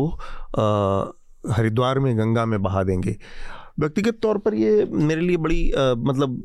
हरिद्वार 1.51 1.99
में, 1.99 2.16
गंगा 2.18 2.45
में 2.47 2.62
बहा 2.62 2.82
देंगे। 2.82 3.16
व्यक्तिगत 3.83 4.18
तौर 4.22 4.39
पर 4.39 4.55
ये 4.55 4.85
मेरे 4.91 5.20
लिए 5.20 5.37
बड़ी 5.37 5.70
आ, 5.70 5.95
मतलब 5.95 6.43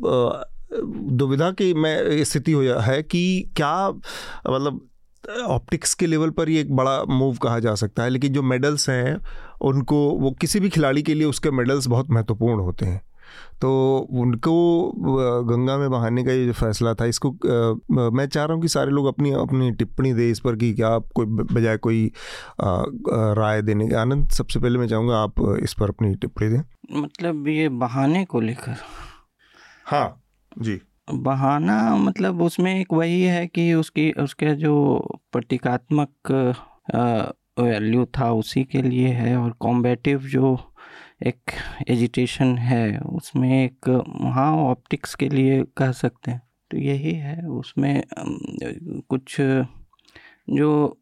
दुविधा 1.17 1.51
की 1.51 1.73
मैं 1.73 2.23
स्थिति 2.23 2.51
हो 2.51 2.61
है 2.81 3.03
कि 3.03 3.23
क्या 3.57 3.89
मतलब 4.49 4.81
ऑप्टिक्स 5.45 5.93
के 5.93 6.05
लेवल 6.05 6.29
पर 6.29 6.49
ये 6.49 6.61
एक 6.61 6.75
बड़ा 6.75 7.03
मूव 7.03 7.35
कहा 7.35 7.59
जा 7.59 7.75
सकता 7.75 8.03
है 8.03 8.09
लेकिन 8.09 8.33
जो 8.33 8.41
मेडल्स 8.43 8.89
हैं 8.89 9.17
उनको 9.61 10.09
वो 10.09 10.31
किसी 10.31 10.59
भी 10.59 10.69
खिलाड़ी 10.69 11.03
के 11.03 11.13
लिए 11.13 11.25
उसके 11.25 11.51
मेडल्स 11.51 11.87
बहुत 11.87 12.09
महत्वपूर्ण 12.09 12.61
होते 12.61 12.85
हैं। 12.85 13.01
तो 13.61 13.69
उनको 14.11 14.53
गंगा 15.45 15.77
में 15.77 15.89
बहाने 15.91 16.23
का 16.23 16.31
ये 16.31 16.45
जो 16.45 16.53
फैसला 16.53 16.93
था 16.93 17.05
इसको 17.05 17.31
मैं 18.11 18.27
चाह 18.27 18.45
रहा 18.45 18.53
हूँ 18.53 18.61
कि 18.61 18.67
सारे 18.67 18.91
लोग 18.91 19.05
अपनी 19.07 19.31
अपनी 19.31 19.71
टिप्पणी 19.71 20.13
दे 20.13 20.29
इस 20.31 20.39
पर 20.39 20.55
कि 20.55 20.73
क्या 20.73 20.87
आप 20.87 21.05
कोई 21.15 21.25
बजाय 21.25 21.77
कोई 21.77 22.11
राय 22.61 23.61
देने 23.61 23.87
के। 23.87 23.95
आनंद 23.95 24.29
सबसे 24.29 24.59
पहले 24.59 24.79
मैं 24.79 24.87
चाहूँगा 24.87 25.17
आप 25.17 25.41
इस 25.63 25.73
पर 25.73 25.89
अपनी 25.89 26.13
टिप्पणी 26.15 26.49
दें। 26.49 26.61
मतलब 27.01 27.47
ये 27.47 27.69
बहाने 27.69 28.25
को 28.25 28.41
लेकर। 28.41 28.75
हाँ 29.85 30.21
जी। 30.59 30.79
बहाना 31.13 31.95
मतलब 31.95 32.41
उसमें 32.41 32.73
एक 32.79 32.93
वही 32.93 33.21
है 33.21 33.45
कि 33.47 33.73
उसकी 33.73 34.11
उसके 34.11 34.53
जो 34.55 34.73
प्रतीकात्मक 35.31 36.31
वैल्यू 37.59 38.05
था 38.17 38.31
उसी 38.31 38.63
के 38.63 38.81
लिए 38.81 39.07
है 39.07 39.35
और 39.37 39.51
कॉम्बेटिव 39.59 40.19
जो 40.31 40.55
एक 41.21 41.51
एजिटेशन 41.87 42.57
है 42.57 42.99
उसमें 42.99 43.49
एक 43.53 43.89
हाँ 44.33 44.51
ऑप्टिक्स 44.57 45.15
के 45.15 45.29
लिए 45.29 45.63
कह 45.77 45.91
सकते 45.93 46.31
हैं 46.31 46.41
तो 46.71 46.77
यही 46.77 47.13
है 47.13 47.41
उसमें 47.49 48.03
कुछ 49.09 49.35
जो 50.49 50.97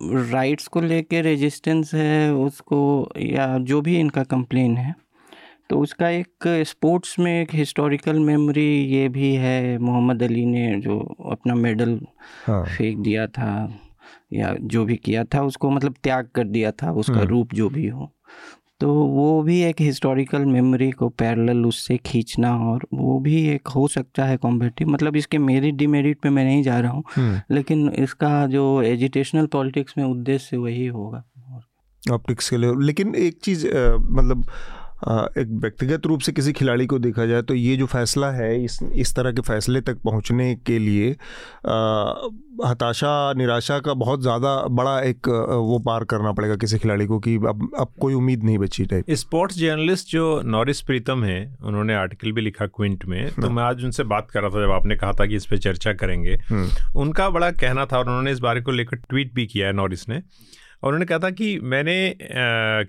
राइट्स 0.00 0.66
को 0.66 0.80
लेके 0.80 1.20
रेजिस्टेंस 1.20 1.94
है 1.94 2.32
उसको 2.34 2.80
या 3.18 3.56
जो 3.60 3.80
भी 3.80 3.98
इनका 4.00 4.22
कंप्लेन 4.24 4.76
है 4.76 4.94
तो 5.70 5.78
उसका 5.80 6.08
एक 6.10 6.46
स्पोर्ट्स 6.66 7.18
में 7.18 7.32
एक 7.32 7.54
हिस्टोरिकल 7.54 8.18
मेमोरी 8.18 8.66
ये 8.86 9.08
भी 9.08 9.34
है 9.34 9.78
मोहम्मद 9.78 10.22
अली 10.22 10.44
ने 10.46 10.80
जो 10.80 10.98
अपना 11.30 11.54
मेडल 11.56 11.98
हाँ। 12.46 12.64
फेंक 12.66 12.98
दिया 12.98 13.26
था 13.28 13.52
या 14.32 14.54
जो 14.64 14.84
भी 14.84 14.96
किया 14.96 15.24
था 15.24 15.42
उसको 15.42 15.70
मतलब 15.70 15.94
त्याग 16.02 16.28
कर 16.34 16.44
दिया 16.46 16.70
था 16.72 16.92
उसका 16.92 17.14
हम्म। 17.14 17.26
रूप 17.26 17.54
जो 17.54 17.68
भी 17.68 17.86
हो 17.86 18.12
तो 18.82 18.92
वो 18.92 19.42
भी 19.42 19.60
एक 19.62 19.80
हिस्टोरिकल 19.80 20.44
मेमोरी 20.44 20.90
को 20.92 21.08
पैरेलल 21.14 21.64
उससे 21.66 21.96
खींचना 22.06 22.54
और 22.60 22.86
वो 22.94 23.18
भी 23.20 23.36
एक 23.48 23.68
हो 23.68 23.86
सकता 23.88 24.24
है 24.24 24.36
कॉम्पिटिव 24.36 24.88
मतलब 24.88 25.16
इसके 25.16 25.38
मेरिट 25.40 25.74
डिमेरिट 25.74 26.18
पे 26.20 26.30
मैं 26.30 26.44
नहीं 26.44 26.62
जा 26.62 26.78
रहा 26.80 26.92
हूँ 26.92 27.04
हम्म। 27.14 27.54
लेकिन 27.54 27.88
इसका 27.98 28.30
जो 28.46 28.64
एजुटेशनल 28.82 29.46
पॉलिटिक्स 29.46 29.98
में 29.98 30.04
उद्देश्य 30.04 30.56
वही 30.56 30.86
होगा 30.88 31.22
ऑप्टिक्स 32.02 32.50
के 32.50 32.56
लिए 32.56 32.72
लेकिन 32.80 33.14
एक 33.16 33.38
चीज़ 33.40 33.66
मतलब 33.66 34.44
एक 35.02 35.48
व्यक्तिगत 35.52 36.06
रूप 36.06 36.20
से 36.20 36.32
किसी 36.32 36.52
खिलाड़ी 36.52 36.86
को 36.86 36.98
देखा 37.00 37.26
जाए 37.26 37.42
तो 37.42 37.54
ये 37.54 37.76
जो 37.76 37.86
फैसला 37.88 38.30
है 38.30 38.64
इस 38.64 38.78
इस 38.94 39.14
तरह 39.14 39.32
के 39.32 39.42
फैसले 39.42 39.80
तक 39.80 40.00
पहुँचने 40.04 40.54
के 40.66 40.78
लिए 40.78 41.10
हताशा 42.62 43.32
निराशा 43.32 43.78
का 43.78 43.94
बहुत 43.94 44.20
ज़्यादा 44.22 44.54
बड़ा 44.70 44.98
एक 45.00 45.28
वो 45.62 45.78
पार 45.78 46.04
करना 46.04 46.32
पड़ेगा 46.32 46.56
किसी 46.56 46.78
खिलाड़ी 46.78 47.06
को 47.06 47.18
कि 47.18 47.34
अब 47.46 47.68
अब 47.78 47.92
कोई 48.00 48.14
उम्मीद 48.14 48.44
नहीं 48.44 48.58
बची 48.58 48.84
टाइप 48.84 49.10
स्पोर्ट्स 49.16 49.58
जर्नलिस्ट 49.58 50.10
जो 50.10 50.40
नॉरिस 50.46 50.80
प्रीतम 50.82 51.24
है 51.24 51.40
उन्होंने 51.62 51.94
आर्टिकल 51.94 52.32
भी 52.32 52.40
लिखा 52.40 52.66
क्विंट 52.68 53.04
में 53.04 53.28
तो 53.30 53.42
हाँ। 53.42 53.50
मैं 53.50 53.62
आज 53.62 53.84
उनसे 53.84 54.04
बात 54.06 54.30
कर 54.30 54.42
रहा 54.42 54.50
था 54.50 54.64
जब 54.66 54.72
आपने 54.72 54.96
कहा 54.96 55.12
था 55.12 55.26
कि 55.26 55.36
इस 55.36 55.46
पर 55.46 55.58
चर्चा 55.58 55.92
करेंगे 55.94 56.38
हम्म। 56.48 57.00
उनका 57.00 57.28
बड़ा 57.30 57.50
कहना 57.52 57.86
था 57.86 57.98
और 57.98 58.06
उन्होंने 58.06 58.32
इस 58.32 58.38
बारे 58.40 58.60
को 58.60 58.72
लेकर 58.72 58.96
ट्वीट 58.98 59.34
भी 59.34 59.46
किया 59.46 59.66
है 59.66 59.72
नॉरिस 59.72 60.08
ने 60.08 60.22
और 60.82 60.88
उन्होंने 60.88 61.06
कहा 61.06 61.18
था 61.18 61.30
कि 61.30 61.58
मैंने 61.72 61.94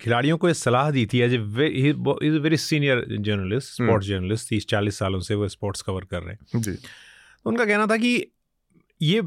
खिलाड़ियों 0.01 0.37
को 0.37 0.47
ये 0.47 0.53
सलाह 0.53 0.89
दी 0.91 1.05
थी 1.05 1.19
as 1.21 1.33
a 1.33 1.37
is 2.23 2.37
very 2.39 2.57
senior 2.57 3.05
journalist 3.11 3.71
sports 3.73 4.07
journalist 4.07 4.49
तीस 4.49 4.67
चालीस 4.67 4.99
सालों 4.99 5.19
से 5.19 5.35
वो 5.35 5.47
स्पोर्ट्स 5.47 5.81
कवर 5.81 6.05
कर 6.11 6.21
रहे 6.21 6.33
हैं। 6.33 6.61
जी। 6.61 6.71
तो 6.71 7.49
उनका 7.49 7.65
कहना 7.65 7.87
था 7.87 7.97
कि 7.97 8.15
ये 9.01 9.21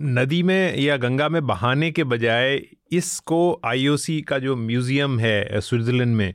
नदी 0.00 0.42
में 0.42 0.76
या 0.78 0.96
गंगा 0.96 1.28
में 1.28 1.46
बहाने 1.46 1.90
के 1.90 2.04
बजाय 2.04 2.60
इसको 2.92 3.38
आईओसी 3.66 4.20
का 4.22 4.38
जो 4.38 4.56
म्यूज़ियम 4.56 5.18
है 5.20 5.60
स्विट्ज़रलैंड 5.60 6.16
में 6.16 6.32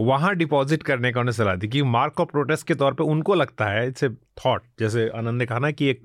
वहाँ 0.00 0.34
डिपॉजिट 0.36 0.82
करने 0.82 1.12
का 1.12 1.20
उन्हें 1.20 1.32
सलाह 1.32 1.54
दी 1.56 1.68
कि 1.68 1.82
मार्क 1.82 2.20
ऑफ़ 2.20 2.28
प्रोटेस्ट 2.30 2.66
के 2.66 2.74
तौर 2.74 2.94
पे 2.94 3.04
उनको 3.04 3.34
लगता 3.34 3.66
है 3.66 3.86
इट्स 3.88 4.04
ए 4.04 4.08
थॉट 4.44 4.62
जैसे 4.80 5.08
आनंद 5.18 5.38
ने 5.38 5.46
कहा 5.46 5.58
ना 5.58 5.70
कि 5.70 5.86
एक 5.90 6.02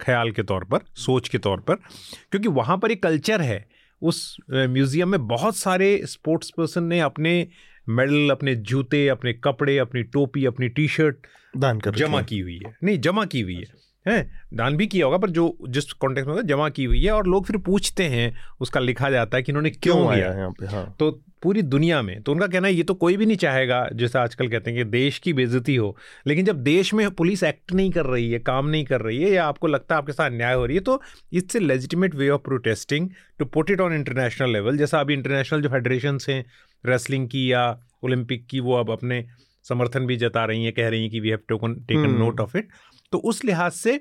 ख्याल 0.00 0.30
के 0.30 0.42
तौर 0.42 0.64
पर 0.64 0.80
सोच 0.96 1.28
के 1.28 1.38
तौर 1.38 1.60
पर 1.60 1.74
क्योंकि 1.74 2.48
वहाँ 2.48 2.76
पर 2.78 2.90
एक 2.90 3.02
कल्चर 3.02 3.40
है। 3.40 3.64
उस 4.02 4.36
म्यूज़ियम 4.50 5.08
में 5.08 5.26
बहुत 5.26 5.56
सारे 5.56 6.00
स्पोर्ट्स 6.04 6.50
पर्सन 6.50 6.84
ने 6.84 7.00
अपने 7.00 7.48
मेडल 7.88 8.30
अपने 8.30 8.54
जूते 8.54 9.06
अपने 9.08 9.32
कपड़े 9.32 9.78
अपनी 9.78 10.02
टोपी 10.02 10.44
अपनी 10.44 10.68
टी 10.68 10.88
शर्ट 10.88 11.26
दान 11.56 11.80
कर 11.80 11.94
जमा 11.94 12.22
की 12.22 12.38
हुई 12.38 12.58
है। 12.66 12.76
नहीं 12.84 12.98
जमा 12.98 13.24
की 13.24 13.40
हुई 13.40 13.54
है। 13.54 13.91
है 14.06 14.30
दान 14.54 14.76
भी 14.76 14.86
किया 14.86 15.06
होगा 15.06 15.18
पर 15.18 15.30
जो 15.30 15.56
जिस 15.68 15.92
कॉन्टेक्ट 15.92 16.28
में 16.28 16.46
जमा 16.46 16.68
की 16.68 16.84
हुई 16.84 17.04
है 17.04 17.12
और 17.12 17.26
लोग 17.26 17.46
फिर 17.46 17.56
पूछते 17.56 18.04
हैं 18.04 18.32
उसका 18.60 18.80
लिखा 18.80 19.10
जाता 19.10 19.36
है 19.36 19.42
कि 19.42 19.52
इन्होंने 19.52 19.70
क्यों, 19.70 19.94
क्यों 19.94 20.14
किया 20.14 20.32
यहाँ 20.32 20.50
पे? 20.50 20.66
हाँ। 20.66 20.94
तो 20.98 21.10
पूरी 21.42 21.62
दुनिया 21.62 22.00
में 22.02 22.20
तो 22.22 22.32
उनका 22.32 22.46
कहना 22.46 22.68
है 22.68 22.74
ये 22.74 22.82
तो 22.82 22.94
कोई 22.94 23.16
भी 23.16 23.26
नहीं 23.26 23.36
चाहेगा 23.36 23.88
जैसे 23.94 24.18
आजकल 24.18 24.48
कहते 24.48 24.70
हैं 24.70 24.84
कि 24.84 24.90
देश 24.90 25.18
की 25.18 25.32
बेजती 25.32 25.76
हो। 25.76 25.96
लेकिन 26.26 26.44
जब 26.44 26.62
देश 26.62 26.92
में 26.94 27.10
पुलिस 27.10 27.42
एक्ट 27.42 27.72
नहीं 27.72 27.90
कर 27.90 28.06
रही 28.06 28.30
है 28.30 28.38
काम 28.38 28.68
नहीं 28.68 28.84
कर 28.84 29.00
रही 29.00 29.22
है 29.22 29.30
या 29.30 29.44
आपको 29.44 29.66
लगता 29.66 29.94
है 29.94 29.98
आपके 29.98 30.12
साथ 30.12 30.30
अन्याय 30.30 30.54
हो 30.54 30.66
रही 30.66 30.76
है 30.76 30.82
तो 30.82 31.00
it's 31.32 31.56
a 31.56 31.58
legitimate 31.58 32.14
way 32.14 32.28
of 32.28 32.40
protesting 32.40 33.08
to 33.38 33.44
put 33.44 33.70
it 33.70 33.80
on 33.80 33.92
international 33.92 34.52
level 34.52 34.76
जैसा 34.76 35.00
अभी 35.00 35.14
इंटरनेशनल 35.14 35.62
जो 35.62 35.68
फेडरेशन 35.68 36.18
हैं 36.28 36.44
रेसलिंग 36.86 37.28
की 37.28 37.52
या 37.52 37.64
ओलंपिक 38.04 38.46
की 38.46 38.60
वो 38.60 38.74
अब 38.74 38.90
अपने 38.90 39.24
समर्थन 39.68 40.06
भी 40.06 40.16
जता 40.16 40.44
रही 40.44 40.64
हैं 40.64 40.72
कह 40.72 40.88
रही 40.88 41.00
हैं 41.00 41.10
कि 41.10 41.20
we 41.20 41.28
have 41.28 41.38
token 41.48 41.74
taken 41.88 42.14
note 42.18 42.40
of 42.40 42.56
it 42.56 42.68
तो 43.12 43.18
उस 43.18 43.44
लिहाज 43.44 43.72
से 43.72 44.00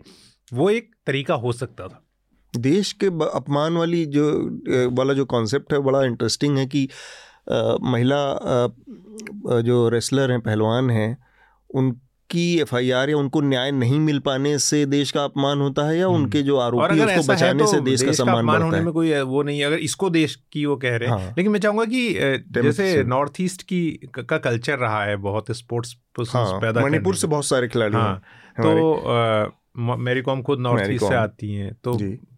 वो 0.54 0.70
एक 0.70 0.96
तरीका 1.06 1.34
हो 1.34 1.52
सकता 1.52 1.88
था। 1.88 2.06
देश 2.54 2.92
के 2.94 3.08
अपमान 3.36 3.74
वाली 3.74 4.06
जो 4.06 4.32
वाला 4.92 5.14
जो 5.14 5.26
कॉन्सेप्ट 5.26 5.74
है 5.74 5.80
बड़ा 5.80 6.04
इंटरेस्टिंग 6.04 6.58
है 6.58 6.66
कि 6.66 6.90
आ, 7.52 7.76
महिला 7.82 8.22
आ, 8.32 8.68
जो 9.62 9.90
रेसलर 9.90 10.32
हैं 10.32 10.42
पहलवान 10.42 10.90
हैं 10.90 11.18
उनकी 12.32 12.60
एफआईआर 12.62 13.10
या 13.10 13.18
उनको 13.18 13.42
न्याय 13.42 13.72
नहीं 13.72 14.00
मिल 14.00 14.20
पाने 14.20 14.58
से 14.60 14.86
देश 14.86 15.12
का 15.12 15.24
अपमान 15.24 15.60
होता 15.60 15.88
है 15.88 15.98
या 15.98 16.08
हम्म। 16.08 16.16
उनके 16.16 16.42
जो 16.42 16.58
आरोपी 16.58 17.00
है 17.00 17.20
उसको 17.20 17.34
बचाने 17.34 17.60
तो 17.60 17.66
से 17.68 17.80
देश, 17.82 18.00
देश 18.00 18.08
का 18.08 18.26
सम्मान 18.26 18.46
बढ़ता 18.48 18.66
होने 18.66 18.78
है। 18.78 18.84
में 18.84 18.94
कोई 18.94 19.14
वो 19.22 19.44
नहीं 19.44 19.60
है। 19.60 19.66
अगर 19.66 19.78
इसको 19.78 20.10
देश 20.10 20.36
की 20.52 20.66
वो 20.66 20.76
कह 20.76 20.96
रहे 20.96 21.10
हैं। 21.10 21.18
हाँ। 21.18 21.34
लेकिन 21.38 21.52
मैं 21.52 21.60
चाहूँगा 21.60 21.86
कि 21.86 22.10
जैसे 22.62 23.04
नॉर्थ 23.04 23.42
ईस्ट 23.42 23.64
की 23.64 24.12
का 24.20 24.38
कल्चर 24.38 24.78
रहा 24.78 25.04
है 25.04 25.16
बहुत 25.16 25.52
स्पोर्ट्स 25.52 25.96
हाँ, 26.30 26.60
पैदा 26.60 26.82
मणिपुर 26.82 27.16
से 27.16 27.28
बहुत 27.28 27.46
सारे 27.46 27.68
खिलाड़ी 27.68 27.96
हाँ, 27.96 28.22
तो 28.60 29.58
मेरी 29.78 30.22
कॉम 30.22 30.42
खुद 30.42 30.60
नॉर्थ 30.60 30.90
ईस्ट 30.92 31.06
से 31.06 31.16
आती 31.16 31.54
हैं। 31.54 31.74
तो 31.84 31.94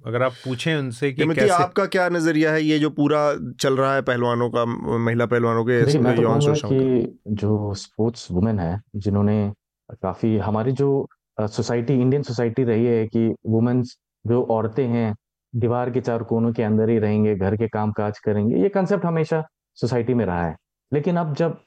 अगर 0.08 0.24
आप 0.24 0.32
पूछें 0.46 0.76
उनसे 0.76 1.12
कि 1.12 1.26
कैसे 1.26 1.50
आपका 1.50 1.86
क्या 1.86 2.10
नज़रिया 2.10 2.52
है? 2.52 2.64
ये 2.64 2.80
जो 2.80 2.90
पूरा 2.90 3.22
चल 3.60 3.78
रहा 3.78 3.94
है 3.96 4.02
पहलवानों 4.02 4.50
का 4.50 4.66
महिला 4.98 5.26
पहलवानों 5.26 5.64
के 5.66 6.00
मैं 6.00 6.16
तो 6.16 6.54
कि। 6.66 7.20
जो 7.28 7.74
स्पोर्ट्स 7.74 8.28
वुमेन 8.32 8.60
है 8.60 8.82
जिन्होंने 8.96 9.52
काफ़ी 9.92 10.38
हमारी 10.38 10.72
जो 10.72 11.08
सोसाइटी 11.38 11.94
इंडियन 12.02 12.24
सोसाइटी 12.24 12.64
रही 12.64 12.86
है 12.86 13.06
कि 13.08 13.28
वुमेन्स 13.48 13.96
जो 14.26 14.42
औरतें 14.52 14.86
हैं, 14.88 15.14
दीवार 15.54 15.90
के 15.92 16.02
चार 16.02 16.24
कोनों 16.24 16.52
के 16.54 16.64
अंदर 16.64 16.90
ही 16.90 16.98
रहेंगे, 17.00 17.36
घर 17.36 17.56
के 17.58 17.68
काम 17.68 17.92
काज 17.92 18.20
करेंगे, 18.20 18.56
ये 18.56 18.70
कंसेप्ट 18.70 19.06
हमेशा 19.06 19.44
सोसाइटी 19.78 20.14
में 20.14 20.26
रहा 20.26 20.46
है। 20.46 20.56
लेकिन 20.92 21.18
अब 21.18 21.34
जब 21.36 21.58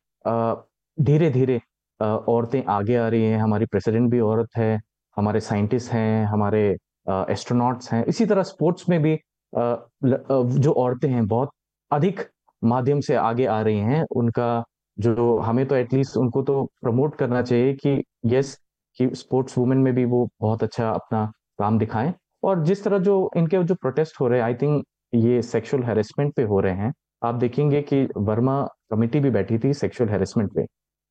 धीरे 0.99 1.31
धीरे 1.31 1.61
औरतें 2.01 2.63
आगे 2.65 2.97
आ 2.97 3.09
रही 3.09 3.25
हैं, 3.25 3.39
हमारी 3.39 3.67
प्रेसिडेंट 3.67 4.11
भी 4.11 4.21
औरत 4.21 4.57
है, 4.57 4.81
हमारे 5.17 5.41
साइंटिस्ट 5.41 5.93
हैं, 5.93 6.25
हमारे 6.27 6.65
एस्ट्रोनॉट्स 7.09 7.93
हैं, 7.93 8.05
इसी 8.05 8.27
तरह 8.27 8.43
स्पोर्ट्स 8.43 8.89
में 8.89 9.01
भी 9.03 9.17
जो 9.53 10.73
औरतें 10.73 11.09
हैं, 11.09 11.27
बहुत 11.27 11.51
अधिक 11.91 12.21
माध्यम 12.63 13.01
से 13.01 13.15
आगे 13.17 13.47
आ 13.47 13.61
रही 13.61 13.79
हैं, 13.81 14.05
उनका 14.11 14.65
जो 14.99 15.37
हमें 15.39 15.67
तो 15.67 15.75
एटलीस्ट 15.77 16.17
उनको 16.17 16.43
तो 16.43 16.63
प्रमोट 16.83 17.17
करना 17.17 17.43
चाहिए 17.43 17.73
कि 17.77 18.03
यस 18.27 18.57
कि 18.99 19.09
स्पोर्ट्स 19.15 19.59
वुमेन 19.59 19.79
में 19.79 19.95
भी 19.95 20.05
वो 20.05 20.27
बहुत 20.41 20.63
अच्छा 20.63 20.91
अपना 20.91 21.25
काम 21.59 21.79
दिखाएँ। 21.79 22.13
और 22.45 22.63
जिस 22.65 22.85
तरह 22.85 22.99
जो 22.99 23.31
इनके 23.37 23.63
जो 23.65 23.75
प्रोटेस्ट 23.75 24.21
हो 24.21 24.29
रहे 24.29 24.39
हैं 24.39 24.45
आई 24.47 24.55
थिंक 24.55 24.85
ये 25.15 25.41
सेक्सुअल 25.43 25.83
हेरेसमेंट 25.85 26.33
पे 26.37 26.43
हो 26.43 26.61
रहे 26.61 26.75
हैं। 26.75 26.93
आप 27.25 27.35
देखेंगे 27.35 27.83
कि 27.83 28.03
वर्मा 28.19 28.63
कमेटी 28.91 29.21
भी 29.21 29.31
बैठी 29.31 29.59
थी 29.59 29.73
सेक्सुअल 29.75 30.11
हेरेसमेंट 30.11 30.51
पे। 30.55 30.67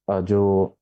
जो 0.07 0.75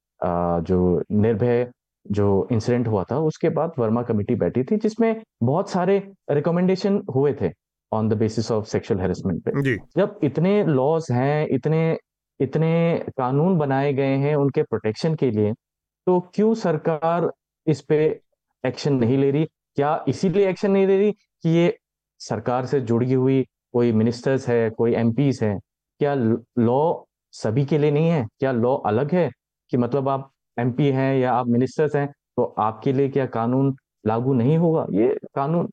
जो 0.67 1.01
निर्भय 1.11 1.69
जो 2.05 2.47
इंसिडेंट 2.51 2.87
हुआ 2.87 3.03
था 3.11 3.17
उसके 3.21 3.49
बाद 3.49 3.71
वर्मा 3.79 4.01
कमेटी 4.03 4.35
बैठी 4.35 4.63
थी 4.63 4.77
जिसमें 4.77 5.21
बहुत 5.43 5.69
सारे 5.69 5.97
रिकमेंडेशन 6.31 7.01
हुए 7.15 7.33
थे 7.41 7.49
on 7.91 8.09
the 8.09 8.13
basis 8.17 8.51
of 8.51 8.65
sexual 8.67 8.99
harassment 9.01 9.43
पे। 9.43 9.73
जब 9.97 10.19
इतने 10.23 10.63
लॉज 10.65 11.07
हैं 11.11 11.47
इतने 11.49 11.97
इतने 12.39 12.71
कानून 13.17 13.57
बनाए 13.57 13.93
गए 13.93 14.15
हैं 14.17 14.35
उनके 14.35 14.63
प्रोटेक्शन 14.63 15.15
के 15.15 15.29
लिए 15.31 15.53
तो 16.07 16.19
क्यों 16.35 16.53
सरकार 16.55 17.31
इस 17.67 17.81
पे 17.81 17.97
एक्शन 18.63 18.93
नहीं 18.93 19.17
ले 19.17 19.31
रही? 19.31 19.45
क्या 19.75 20.03
इसीलिए 20.07 20.49
एक्शन 20.49 20.71
नहीं 20.71 20.87
ले 20.87 20.97
रही 20.97 21.11
कि 21.11 21.49
ये 21.49 21.77
सरकार 22.21 22.65
से 22.65 22.79
जुड़ी 22.81 23.13
हुई 23.13 23.43
कोई 23.73 23.91
मिनिस्टर्स 23.91 24.47
है, 24.49 24.69
कोई 24.69 24.93
एम 24.95 25.13
है? 25.43 25.57
क्या 25.99 26.13
लॉ 26.59 26.95
सभी 27.33 27.65
के 27.65 27.77
लिए 27.77 27.91
नहीं 27.91 28.09
है? 28.09 28.25
क्या 28.39 28.51
लॉ 28.51 28.75
अलग 28.77 29.13
है 29.15 29.29
कि 29.71 29.77
मतलब 29.77 30.09
आप 30.09 30.29
एमपी 30.57 30.89
हैं 30.91 31.15
या 31.17 31.33
आप 31.33 31.47
मिनिस्टर्स 31.47 31.95
हैं 31.95 32.07
तो 32.37 32.43
आपके 32.59 32.93
लिए 32.93 33.09
क्या 33.09 33.25
कानून 33.27 33.75
लागू 34.05 34.33
नहीं 34.33 34.57
होगा? 34.57 34.85
ये 34.91 35.17
कानून 35.35 35.65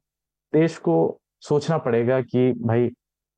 देश 0.52 0.76
को 0.78 1.18
सोचना 1.42 1.78
पड़ेगा 1.78 2.20
कि 2.22 2.52
भाई, 2.60 2.88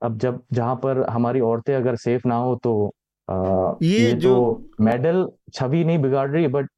अब 0.03 0.19
जब 0.19 0.43
जहाँ 0.53 0.75
पर 0.77 1.03
हमारी 1.11 1.41
औरतें 1.41 1.75
अगर 1.75 1.97
सेफ़ 1.97 2.29
ना 2.29 2.37
हो 2.37 2.55
तो 2.65 2.93
आ, 3.31 3.73
ये, 3.83 3.99
ये 3.99 4.13
जो 4.13 4.35
तो 4.35 4.85
मेडल 4.85 5.29
छवि 5.53 5.85
नहीं 5.85 5.99
बिगाड़ 5.99 6.31
रही 6.31 6.47
बट 6.49 6.69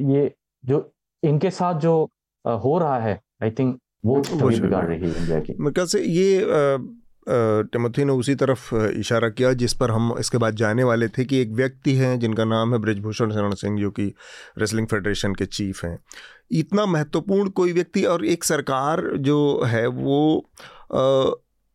ये 0.00 0.34
जो 0.64 0.94
इनके 1.22 1.50
साथ 1.50 1.74
जो 1.74 2.10
हो 2.46 2.78
रहा 2.78 2.98
है 2.98 3.20
आई 3.42 3.50
थिंक 3.50 3.78
वो 4.04 4.22
छवि 4.22 4.60
बिगाड़ 4.60 4.86
रही 4.86 5.10
है 5.10 5.20
इंडिया 5.20 5.40
की। 5.40 5.54
मेरे 5.60 5.86
से 5.86 6.00
ये 6.00 6.42
आ, 6.42 6.78
टिमोथी 7.62 8.04
ने 8.04 8.12
उसी 8.12 8.34
तरफ़ 8.34 8.74
इशारा 8.74 9.28
किया 9.28 9.52
जिस 9.52 9.74
पर 9.74 9.90
हम 9.90 10.14
इसके 10.18 10.38
बाद 10.38 10.54
जाने 10.54 10.84
वाले 10.84 11.08
थे 11.08 11.24
कि 11.24 11.38
एक 11.38 11.50
व्यक्ति 11.50 11.94
हैं 11.94 12.18
जिनका 12.18 12.44
नाम 12.44 12.72
है 12.72 12.78
ब्रजभूषण 12.78 13.30
शरण 13.30 13.54
सिंह 13.54 13.80
जो 13.80 13.90
कि 13.90 14.14
रेसलिंग 14.58 14.86
फेडरेशन 14.86 15.34
के 15.34 15.46
चीफ 15.46 15.84
हैं। 15.84 15.98
इतना 16.50 16.86
महत्वपूर्ण 16.86 17.48
कोई 17.48 17.72
व्यक्ति 17.72 18.04
और 18.04 18.24
एक 18.24 18.44
सरकार 18.44 19.16
जो 19.16 19.62
है 19.66 19.86
वो 19.86 20.50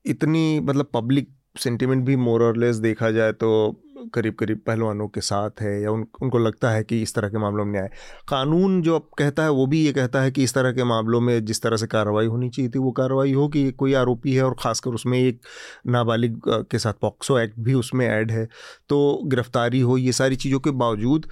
इतनी 0.06 0.60
मतलब 0.60 0.86
पब्लिक 0.94 1.30
सेंटिमेंट 1.60 2.06
भी 2.06 2.16
मोर 2.16 2.44
और 2.44 2.58
लेस 2.58 2.76
देखा 2.76 3.12
जाए 3.12 3.32
तो 3.32 3.82
करीब 4.14 4.34
करीब 4.34 4.62
पहलवानों 4.68 5.08
के 5.08 5.22
साथ 5.22 5.62
है 5.62 5.82
या 5.82 5.92
उन, 5.92 6.06
उनको 6.22 6.40
लगता 6.40 6.70
है 6.72 6.84
कि 6.84 7.02
इस 7.02 7.14
तरह 7.16 7.30
के 7.30 7.38
मामलों 7.38 7.66
में 7.66 7.72
न्याय 7.72 7.90
कानून 8.30 8.82
जो 8.82 8.96
अब 8.96 9.10
कहता 9.18 9.44
है, 9.44 9.50
वो 9.50 9.66
भी 9.68 9.84
ये 9.86 9.92
कहता 9.94 10.22
है 10.22 10.32
कि 10.32 10.44
इस 10.44 10.54
तरह 10.54 10.72
के 10.72 10.84
मामलों 10.84 11.22
में 11.22 11.46
जिस 11.46 11.62
तरह 11.62 11.78
से 11.78 11.88
कार्रवाई 11.88 12.26
होनी 12.26 12.50
चाहिए 12.50 12.72
थी, 12.72 12.80
वो 12.80 12.92
कार्रवाई 12.92 13.34
हो 13.34 13.48
कि 13.48 13.72
कोई 13.72 13.94
आरोपी 13.94 14.36
है 14.36 14.44
और 14.44 14.56
ख़ासकर 14.60 14.92
उसमें 14.92 15.20
एक 15.20 15.42
नाबालिग 15.88 16.42
के 16.72 16.80
साथ 16.80 16.94
पॉक्सो 17.02 17.40
एक्ट 17.40 17.60
भी 17.60 17.74
उसमें 17.74 18.08
ऐड 18.08 18.32
है। 18.32 18.48
तो 18.90 19.22
गिरफ्तारी 19.26 19.80
हो, 19.80 19.98
ये 19.98 20.12
सारी 20.14 20.36
चीज़ों 20.36 20.60
के 20.60 20.72
बावजूद 20.74 21.26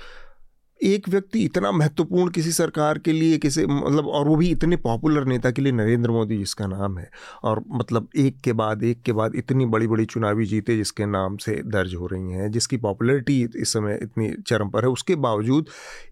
एक 0.83 1.07
व्यक्ति 1.09 1.43
इतना 1.45 1.71
महत्वपूर्ण 1.71 2.31
किसी 2.31 2.51
सरकार 2.51 2.97
के 2.99 3.11
लिए, 3.11 3.37
किसी 3.37 3.65
मतलब 3.65 4.07
और 4.07 4.27
वो 4.27 4.35
भी 4.35 4.49
इतने 4.51 4.75
पॉपुलर 4.77 5.25
नेता 5.25 5.51
के 5.51 5.61
लिए 5.61 5.71
नरेंद्र 5.71 6.11
मोदी 6.11 6.37
जिसका 6.37 6.67
नाम 6.67 6.97
है, 6.97 7.09
और 7.43 7.63
मतलब 7.71 8.09
एक 8.17 8.39
के 8.41 8.53
बाद 8.53 8.83
एक 8.83 9.01
के 9.01 9.13
बाद 9.13 9.35
इतनी 9.35 9.65
बड़ी 9.67 9.87
बड़ी 9.87 10.05
चुनावी 10.05 10.45
जीते 10.45 10.77
जिसके 10.77 11.05
नाम 11.05 11.37
से 11.37 11.61
दर्ज 11.65 11.95
हो 11.95 12.07
रही 12.07 12.31
हैं, 12.31 12.51
जिसकी 12.51 12.77
पॉपुलैरिटी 12.77 13.41
इस 13.55 13.73
समय 13.73 13.99
इतनी 14.01 14.31
चरम 14.47 14.69
पर 14.69 14.83
है, 14.83 14.89
उसके 14.89 15.15
बावजूद 15.17 15.69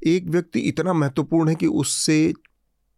एक 0.08 0.30
व्यक्ति 0.30 0.60
इतना 0.60 0.94
महत्वपूर्ण 0.94 1.50
है 1.50 1.56
कि 1.56 1.68
उससे 1.68 2.34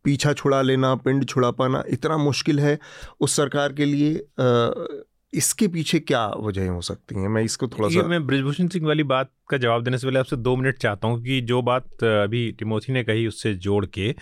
पीछा 0.05 0.33
छुड़ा 0.33 0.61
लेना, 0.61 0.93
पिंड 0.95 1.25
छुड़ा 1.25 1.51
पाना 1.51 1.83
इतना 1.89 2.17
मुश्किल 2.17 2.59
है, 2.59 2.77
उस 3.19 3.35
सरकार 3.35 3.73
के 3.73 3.85
लिए 3.85 4.13
इसके 5.33 5.67
पीछे 5.67 5.99
क्या 5.99 6.27
वजह 6.27 6.69
हो 6.69 6.81
सकती 6.81 7.15
हैं? 7.15 7.27
मैं 7.27 7.43
इसको 7.43 7.67
थोड़ा 7.67 7.89
सा 7.89 8.07
मैं 8.07 8.27
ब्रिजभूषण 8.27 8.67
सिंह 8.67 8.87
वाली 8.87 9.03
बात 9.03 9.31
का 9.49 9.57
जवाब 9.57 9.83
देने 9.83 9.97
से 9.97 10.07
पहले 10.07 10.19
आपसे 10.19 10.35
दो 10.35 10.55
मिनट 10.55 10.77
चाहता 10.77 11.07
हूँ 11.07 11.23
कि 11.23 11.41
जो 11.41 11.61
बात 11.61 12.03
अभी 12.03 12.51
टिमोथी 12.51 12.93
ने 12.93 13.03
कही 13.03 13.27
उससे 13.27 13.53
जोड़ 13.55 13.85
के 13.85 14.15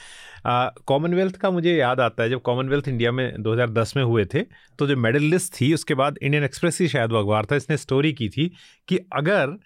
कॉमनवेल्थ 0.87 1.35
का 1.35 1.51
मुझे 1.51 1.75
याद 1.75 1.99
आता 1.99 2.23
है 2.23 2.29
जब 2.29 2.41
कॉमनवेल्थ 2.41 2.87
इंडिया 2.87 3.11
में 3.11 3.35
2010 3.37 3.95
में 3.97 4.03
हुए 4.03 4.25
थे 4.25 4.41
तो 4.79 4.87
जो 4.87 4.97
मेडल 4.97 5.23
लिस्ट 5.23 5.61
थी 5.61 5.73
उसके 5.73 5.93
बाद 5.93 6.17
इंडियन 6.21 6.43
एक्सप्रेस 6.43 6.81
ही 6.81 6.87
शायद 6.87 7.11
वो 7.11 7.19
अखबार 7.19 7.45
था 7.45 7.55
इसने 7.55 7.77
स्टोरी 7.77 8.13
की 8.13 8.29
थी 8.29 8.51
कि 8.87 8.97
अगर 8.97 9.57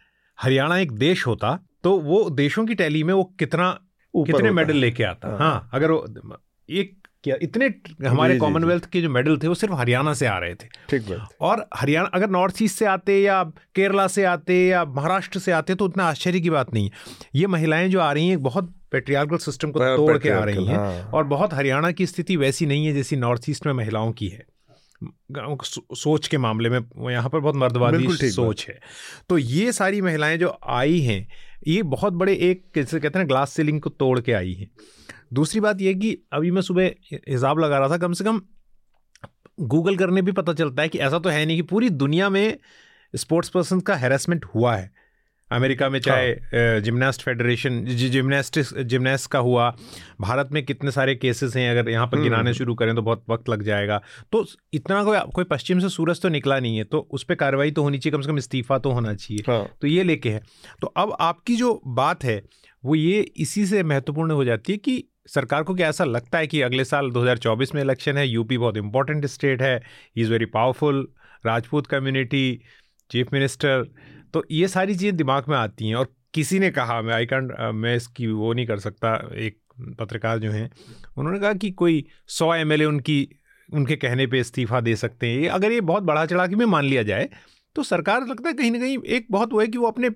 हरियाणा 0.41 0.77
एक 0.77 0.91
देश 0.91 1.27
होता 1.27 1.59
तो 1.83 1.99
वो 1.99 2.29
देशों 2.29 2.65
की 2.65 2.75
टैली 2.75 3.03
में 3.03 3.13
वो 3.13 3.23
कितना 3.39 3.79
कितने 4.13 4.51
मेडल 4.51 4.75
लेके 4.75 5.03
आता। 5.03 5.27
हाँ, 5.27 5.37
हाँ 5.39 5.69
अगर 5.73 5.91
वो 5.91 6.07
एक 6.69 6.98
क्या। 7.23 7.35
इतने 7.41 7.67
हमारे 8.07 8.37
कॉमनवेल्थ 8.37 8.85
के 8.85 9.01
जो 9.01 9.09
मेडल 9.09 9.37
थे 9.37 9.47
वो 9.47 9.53
सिर्फ़ 9.55 9.73
हरियाणा 9.73 10.13
से 10.13 10.25
आ 10.25 10.37
रहे 10.37 10.55
थे। 10.55 10.67
ठीक 10.89 11.05
और 11.41 11.65
हरियाणा 11.75 12.09
अगर 12.13 12.29
नॉर्थ 12.29 12.61
ईस्ट 12.61 12.79
से 12.79 12.85
आते 12.85 13.19
या 13.21 13.43
केरला 13.75 14.07
से 14.07 14.23
आते 14.25 14.55
या 14.67 14.83
महाराष्ट्र 14.87 15.39
से 15.39 15.51
आते 15.51 15.75
तो 15.75 15.85
उतना 15.85 16.05
आश्चर्य 16.05 16.39
की 16.39 16.49
बात 16.49 16.73
नहीं 16.73 16.85
है। 16.85 16.91
ये 17.35 17.47
महिलाएँ 17.47 17.89
जो 17.89 17.99
आ 17.99 18.11
रही 18.11 18.27
हैं 18.27 18.41
बहुत 18.43 18.73
पेट्रियार्कल 18.91 19.37
सिस्टम 19.37 19.71
को 19.71 19.79
तोड़ 19.79 20.17
के 20.17 20.29
आ 20.29 20.43
रही 20.43 20.65
हैं 20.65 20.77
हाँ। 20.77 21.11
और 21.13 21.23
बहुत 21.25 21.53
हरियाणा 21.53 21.91
की 21.91 22.05
स्थिति 22.05 22.35
वैसी 22.37 22.65
नहीं 22.65 22.85
है 22.85 22.93
जैसी 22.93 23.15
नॉर्थ 23.15 23.49
ईस्ट 23.49 23.65
में 23.65 23.73
महिलाओं 23.73 24.11
की 24.11 24.27
है। 24.27 24.45
सोच 25.95 26.27
के 26.27 26.37
मामले 26.37 26.69
में 26.69 26.79
यहाँ 27.11 27.29
पर 27.29 27.39
बहुत 27.39 27.55
मर्दवादी 27.55 28.29
सोच 28.29 28.65
है। 28.69 28.79
तो 29.29 29.37
ये 29.37 29.71
सारी 29.71 30.01
महिलाएँ 30.01 30.37
जो 30.37 30.57
आई 30.69 30.99
हैं 30.99 31.27
ये 31.67 31.83
बहुत 31.83 32.13
बड़े 32.13 32.33
एक 32.41 32.65
जैसे 32.75 32.99
कहते 32.99 33.19
हैं 33.19 33.27
ग्लास 33.27 33.53
सीलिंग 33.53 33.81
को 33.81 33.89
तोड़ 33.89 34.19
के 34.19 34.31
आई 34.31 34.53
हैं। 34.53 34.69
दूसरी 35.31 35.59
बात 35.61 35.81
यह 35.81 35.93
कि 35.93 36.17
अभी 36.33 36.51
मैं 36.51 36.61
सुबह 36.61 36.91
हिसाब 37.13 37.59
लगा 37.59 37.79
रहा 37.79 37.89
था 37.89 37.97
कम 37.97 38.13
से 38.13 38.23
कम 38.23 38.41
गूगल 39.59 39.95
करने 39.97 40.21
भी 40.21 40.31
पता 40.31 40.53
चलता 40.53 40.81
है 40.81 40.89
कि 40.89 40.97
ऐसा 40.99 41.19
तो 41.19 41.29
है 41.29 41.45
नहीं 41.45 41.57
कि 41.57 41.61
पूरी 41.65 41.89
दुनिया 41.89 42.29
में 42.29 42.57
स्पोर्ट्स 43.13 43.49
पर्सन 43.49 43.79
का 43.79 43.95
हेरासमेंट 43.95 44.45
हुआ 44.45 44.75
है। 44.75 44.91
अमेरिका 45.51 45.87
में 45.89 45.99
चाहे 45.99 46.81
जिमनास्ट 46.81 47.21
फेडरेशन 47.21 47.83
जिमनास्ट 47.85 48.59
जिमनास्ट 48.59 49.29
का 49.31 49.39
हुआ 49.39 49.69
भारत 50.21 50.49
में 50.53 50.63
कितने 50.65 50.91
सारे 50.91 51.15
केसेस 51.15 51.55
हैं 51.55 51.69
अगर 51.71 51.89
यहाँ 51.89 52.07
पर 52.07 52.21
गिनाने 52.21 52.39
हम्म। 52.39 52.53
शुरू 52.53 52.75
करें 52.75 52.93
तो 52.95 53.01
बहुत 53.01 53.23
वक्त 53.29 53.49
लग 53.49 53.63
जाएगा। 53.63 54.01
तो 54.31 54.45
इतना 54.73 55.03
कोई 55.03 55.19
कोई 55.35 55.43
पश्चिम 55.43 55.79
से 55.79 55.89
सूरज 55.89 56.21
तो 56.21 56.29
निकला 56.29 56.59
नहीं 56.59 56.77
है 56.77 56.83
तो 56.83 56.99
उस 57.11 57.23
पर 57.23 57.35
कार्रवाई 57.35 57.71
तो 57.71 57.83
होनी 57.83 57.97
चाहिए 57.97 58.17
कम 58.17 58.21
से 58.21 58.29
कम 58.29 58.37
इस्तीफा 58.37 58.77
तो 58.77 58.91
होना 58.91 59.13
चाहिए। 59.13 59.43
हाँ। 59.47 59.65
तो 59.81 59.87
ये 59.87 60.03
लेके 60.03 60.29
है। 60.29 60.41
तो 60.81 60.87
अब 60.87 61.15
आपकी 61.21 61.55
जो 61.55 61.81
बात 61.87 62.23
है 62.23 62.41
वो 62.83 62.95
ये 62.95 63.19
इसी 63.37 63.65
से 63.65 63.83
महत्वपूर्ण 63.83 64.31
हो 64.31 64.45
जाती 64.45 64.71
है 64.71 64.77
कि 64.77 65.03
सरकार 65.25 65.63
को 65.63 65.73
क्या 65.75 65.87
ऐसा 65.89 66.03
लगता 66.03 66.37
है 66.37 66.47
कि 66.47 66.61
अगले 66.61 66.83
साल 66.85 67.09
2024 67.11 67.73
में 67.75 67.81
इलेक्शन 67.81 68.17
है? 68.17 68.27
यूपी 68.27 68.57
बहुत 68.57 68.77
इंपॉर्टेंट 68.77 69.25
स्टेट 69.25 69.61
है। 69.61 69.81
Is 70.15 70.31
very 70.31 70.45
powerful 70.47 71.07
Rajput 71.45 71.87
community 71.87 72.61
chief 73.09 73.33
minister 73.33 73.83
तो 74.33 74.43
ये 74.51 74.67
सारी 74.67 74.95
चीज़ें 74.95 75.15
दिमाग 75.17 75.45
में 75.49 75.55
आती 75.57 75.87
हैं 75.87 75.95
और 75.95 76.13
किसी 76.33 76.59
ने 76.59 76.69
कहा, 76.71 77.01
मैं 77.01 77.13
आई 77.13 77.25
कैंट 77.25 77.51
मैं 77.75 77.95
इसकी 77.95 78.27
वो 78.27 78.53
नहीं 78.53 78.65
कर 78.65 78.79
सकता, 78.79 79.13
एक 79.35 79.57
पत्रकार 79.99 80.39
जो 80.39 80.51
हैं, 80.51 80.69
उन्होंने 81.17 81.39
कहा 81.39 81.53
कि 81.53 81.71
कोई 81.71 82.05
सौ 82.29 82.53
एम 82.55 82.73
उनकी, 82.87 83.27
उनके 83.69 83.95
कहने 83.95 84.27
पे 84.27 84.39
इस्तीफा 84.39 84.81
दे 84.81 84.95
सकते 84.95 85.27
हैं। 85.27 85.49
अगर 85.49 85.71
ये 85.71 85.81
बहुत 85.83 86.03
बड़ा 86.03 86.25
चढ़ा 86.25 86.47
के 86.47 86.55
भी 86.55 86.65
मान 86.67 86.85
लिया 86.85 87.03
जाए 87.03 87.29
तो 87.75 87.83
सरकार 87.83 88.25
लगता 88.27 88.49
है 88.49 88.53
कहीं 88.55 88.71
ना 88.71 88.79
कहीं 88.79 88.97
एक 89.07 89.27
बहुत 89.31 89.53
वो 89.53 89.59
है 89.61 89.67
कि 89.67 89.77
वो 89.77 89.87
अपने 89.87 90.09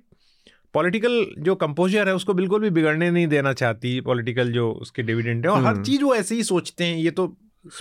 पॉलिटिकल 0.73 1.25
जो 1.39 1.55
कंपोजर 1.55 2.07
है 2.07 2.15
उसको 2.15 2.33
बिल्कुल 2.33 2.61
भी 2.61 2.69
बिगड़ने 2.69 3.09
नहीं 3.11 3.27
देना 3.27 3.53
चाहती 3.53 3.99
पॉलिटिकल 4.01 4.51
जो 4.51 4.71
उसके 4.81 5.03
डिविडेंड 5.03 5.45
है। 5.45 5.51
और 5.51 5.61
हर 5.61 5.73
हम्म। 5.73 5.83
चीज़ 5.83 6.03
वो 6.03 6.15
ऐसे 6.15 6.35
ही 6.35 6.43
सोचते 6.43 6.83
हैं 6.83 6.97
ये 6.97 7.11
तो 7.11 7.27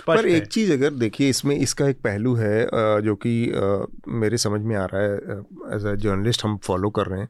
पर 0.07 0.25
एक 0.27 0.45
चीज़ 0.47 0.71
अगर 0.73 0.89
देखिए 0.95 1.29
इसमें 1.29 1.55
इसका 1.55 1.87
एक 1.87 1.97
पहलू 2.01 2.33
है 2.35 2.67
जो 3.01 3.15
कि 3.15 3.33
मेरे 4.07 4.37
समझ 4.37 4.61
में 4.61 4.75
आ 4.75 4.85
रहा 4.85 5.01
है 5.01 5.39
एज 5.75 5.85
अ 5.85 5.93
जर्नलिस्ट 5.95 6.43
हम 6.45 6.57
फॉलो 6.57 6.89
कर 6.89 7.05
रहे 7.05 7.19
हैं 7.19 7.29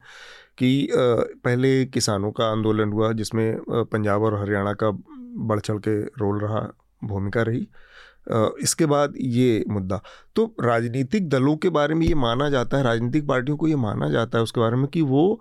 कि 0.58 0.88
पहले 0.92 1.84
किसानों 1.86 2.30
का 2.32 2.50
आंदोलन 2.50 2.92
हुआ 2.92 3.12
जिसमें 3.12 3.56
पंजाब 3.70 4.22
और 4.22 4.40
हरियाणा 4.40 4.72
का 4.82 4.90
बढ़ 5.50 5.60
चढ़ 5.60 5.78
के 5.78 6.00
रोल 6.20 6.38
रहा 6.40 6.60
भूमिका 7.04 7.42
रही। 7.42 7.66
इसके 8.62 8.86
बाद 8.86 9.14
ये 9.16 9.64
मुद्दा। 9.68 10.00
तो 10.36 10.54
राजनीतिक 10.60 11.28
दलों 11.28 11.56
के 11.56 11.68
बारे 11.68 11.94
में 11.94 12.06
ये 12.06 12.14
माना 12.14 12.48
जाता 12.50 12.76
है 12.76 12.84
राजनीतिक 12.84 13.26
पार्टियों 13.28 13.56
को 13.56 13.68
ये 13.68 13.76
माना 13.76 14.08
जाता 14.08 14.38
है 14.38 14.44
उसके 14.44 14.60
बारे 14.60 14.76
में 14.76 14.86
कि 14.86 15.02
वो 15.02 15.40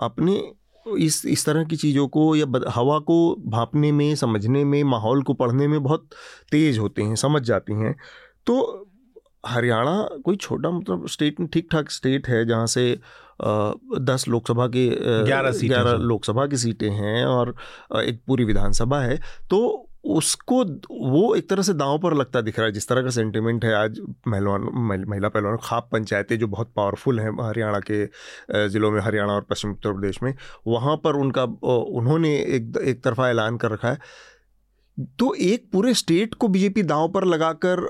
अपने 0.00 0.52
इस 0.86 1.26
इस 1.26 1.44
तरह 1.46 1.64
की 1.64 1.76
चीज़ों 1.76 2.08
को 2.08 2.36
या 2.36 2.46
हवा 2.68 2.98
को 2.98 3.36
भापने 3.46 3.92
में 3.92 4.14
समझने 4.14 4.64
में 4.64 4.82
माहौल 4.84 5.22
को 5.22 5.34
पढ़ने 5.34 5.68
में 5.68 5.82
बहुत 5.82 6.08
तेज़ 6.50 6.78
होते 6.78 7.02
हैं 7.02 7.16
समझ 7.16 7.42
जाती 7.42 7.72
हैं। 7.72 7.94
तो 8.46 8.88
हरियाणा 9.46 10.08
कोई 10.24 10.36
छोटा 10.36 10.70
मतलब 10.70 11.06
स्टेट 11.08 11.36
ठीक 11.52 11.68
ठाक 11.72 11.90
स्टेट 11.90 12.28
है 12.28 12.44
जहाँ 12.46 12.66
से 12.66 13.00
दस 13.42 14.24
लोकसभा 14.28 14.66
के 14.66 14.88
ग्यारह 15.24 15.50
ग्यारह 15.50 15.92
लोकसभा 15.92 16.46
की 16.46 16.56
सीटें 16.56 16.90
हैं 16.90 17.24
और 17.24 17.54
एक 18.02 18.20
पूरी 18.26 18.44
विधानसभा 18.44 19.00
है 19.00 19.16
तो 19.50 19.88
उसको 20.04 20.62
वो 21.10 21.34
एक 21.34 21.48
तरह 21.50 21.62
से 21.62 21.72
दांव 21.74 21.98
पर 21.98 22.14
लगता 22.14 22.40
दिख 22.40 22.58
रहा 22.58 22.66
है, 22.66 22.72
जिस 22.72 22.88
तरह 22.88 23.02
का 23.02 23.10
सेंटिमेंट 23.10 23.64
है 23.64 23.74
आज 23.74 23.98
पहलवान 24.00 24.62
महिला 25.08 25.28
पहलवान, 25.28 25.58
खाप 25.62 25.88
पंचायतें 25.92 26.38
जो 26.38 26.46
बहुत 26.48 26.72
पावरफुल 26.76 27.20
हैं 27.20 27.30
हरियाणा 27.40 27.80
के 27.90 28.04
ज़िलों 28.68 28.90
में, 28.90 29.00
हरियाणा 29.00 29.32
और 29.32 29.46
पश्चिम 29.50 29.70
उत्तर 29.70 29.92
प्रदेश 29.92 30.22
में, 30.22 30.34
वहाँ 30.66 30.96
पर 30.96 31.16
उनका 31.16 31.44
उन्होंने 31.44 32.34
एक 32.36 32.76
एक 32.84 33.02
तरफा 33.04 33.28
ऐलान 33.30 33.56
कर 33.56 33.70
रखा 33.70 33.88
है। 33.88 33.98
तो 35.18 35.34
एक 35.34 35.70
पूरे 35.72 35.94
स्टेट 35.94 36.34
को 36.34 36.48
बीजेपी 36.48 36.82
दांव 36.84 37.08
पर 37.08 37.24
लगाकर 37.24 37.80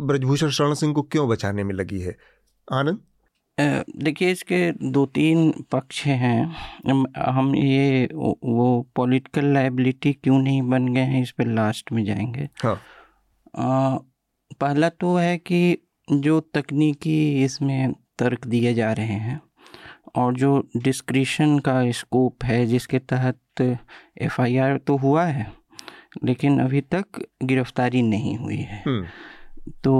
ब्रजभूषण 0.00 0.50
शरण 0.50 0.74
सिंह 0.74 0.92
को 0.94 1.02
क्यों 1.02 1.28
बचाने 1.28 1.64
में 1.64 1.74
लगी 1.74 2.00
है? 2.00 2.16
आनंद? 2.68 2.98
देखिए 3.58 4.30
इसके 4.30 4.70
दो 4.92 5.04
तीन 5.06 5.50
पक्ष 5.72 6.04
हैं। 6.04 6.44
हम 7.18 7.54
ये 7.56 8.08
वो 8.14 8.66
पॉलिटिकल 8.96 9.46
लाइबिलिटी 9.46 10.12
क्यों 10.12 10.38
नहीं 10.38 10.62
बन 10.62 10.88
गए 10.88 11.00
हैं 11.00 11.22
इस 11.22 11.30
पर 11.30 11.46
लास्ट 11.46 11.92
में 11.92 12.04
जाएँगे। 12.04 12.48
हाँ। 12.64 12.74
आ, 13.56 13.96
पहला 14.60 14.88
तो 14.88 15.14
है 15.16 15.36
कि 15.38 15.78
जो 16.08 16.40
तकनीकी 16.54 17.44
इसमें 17.44 17.92
तर्क 18.18 18.46
दिए 18.46 18.74
जा 18.74 18.92
रहे 18.92 19.18
हैं 19.20 19.40
और 20.14 20.34
जो 20.34 20.58
डिस्क्रिशन 20.76 21.58
का 21.58 21.90
स्कोप 21.90 22.44
है 22.44 22.64
जिसके 22.66 22.98
तहत 22.98 23.78
एफआईआर 24.20 24.76
तो 24.78 24.96
हुआ 24.96 25.24
है 25.24 25.46
लेकिन 26.24 26.58
अभी 26.60 26.80
तक 26.94 27.22
गिरफ्तारी 27.42 28.02
नहीं 28.02 28.36
हुई 28.38 28.60
है। 28.60 28.82
तो 29.84 29.94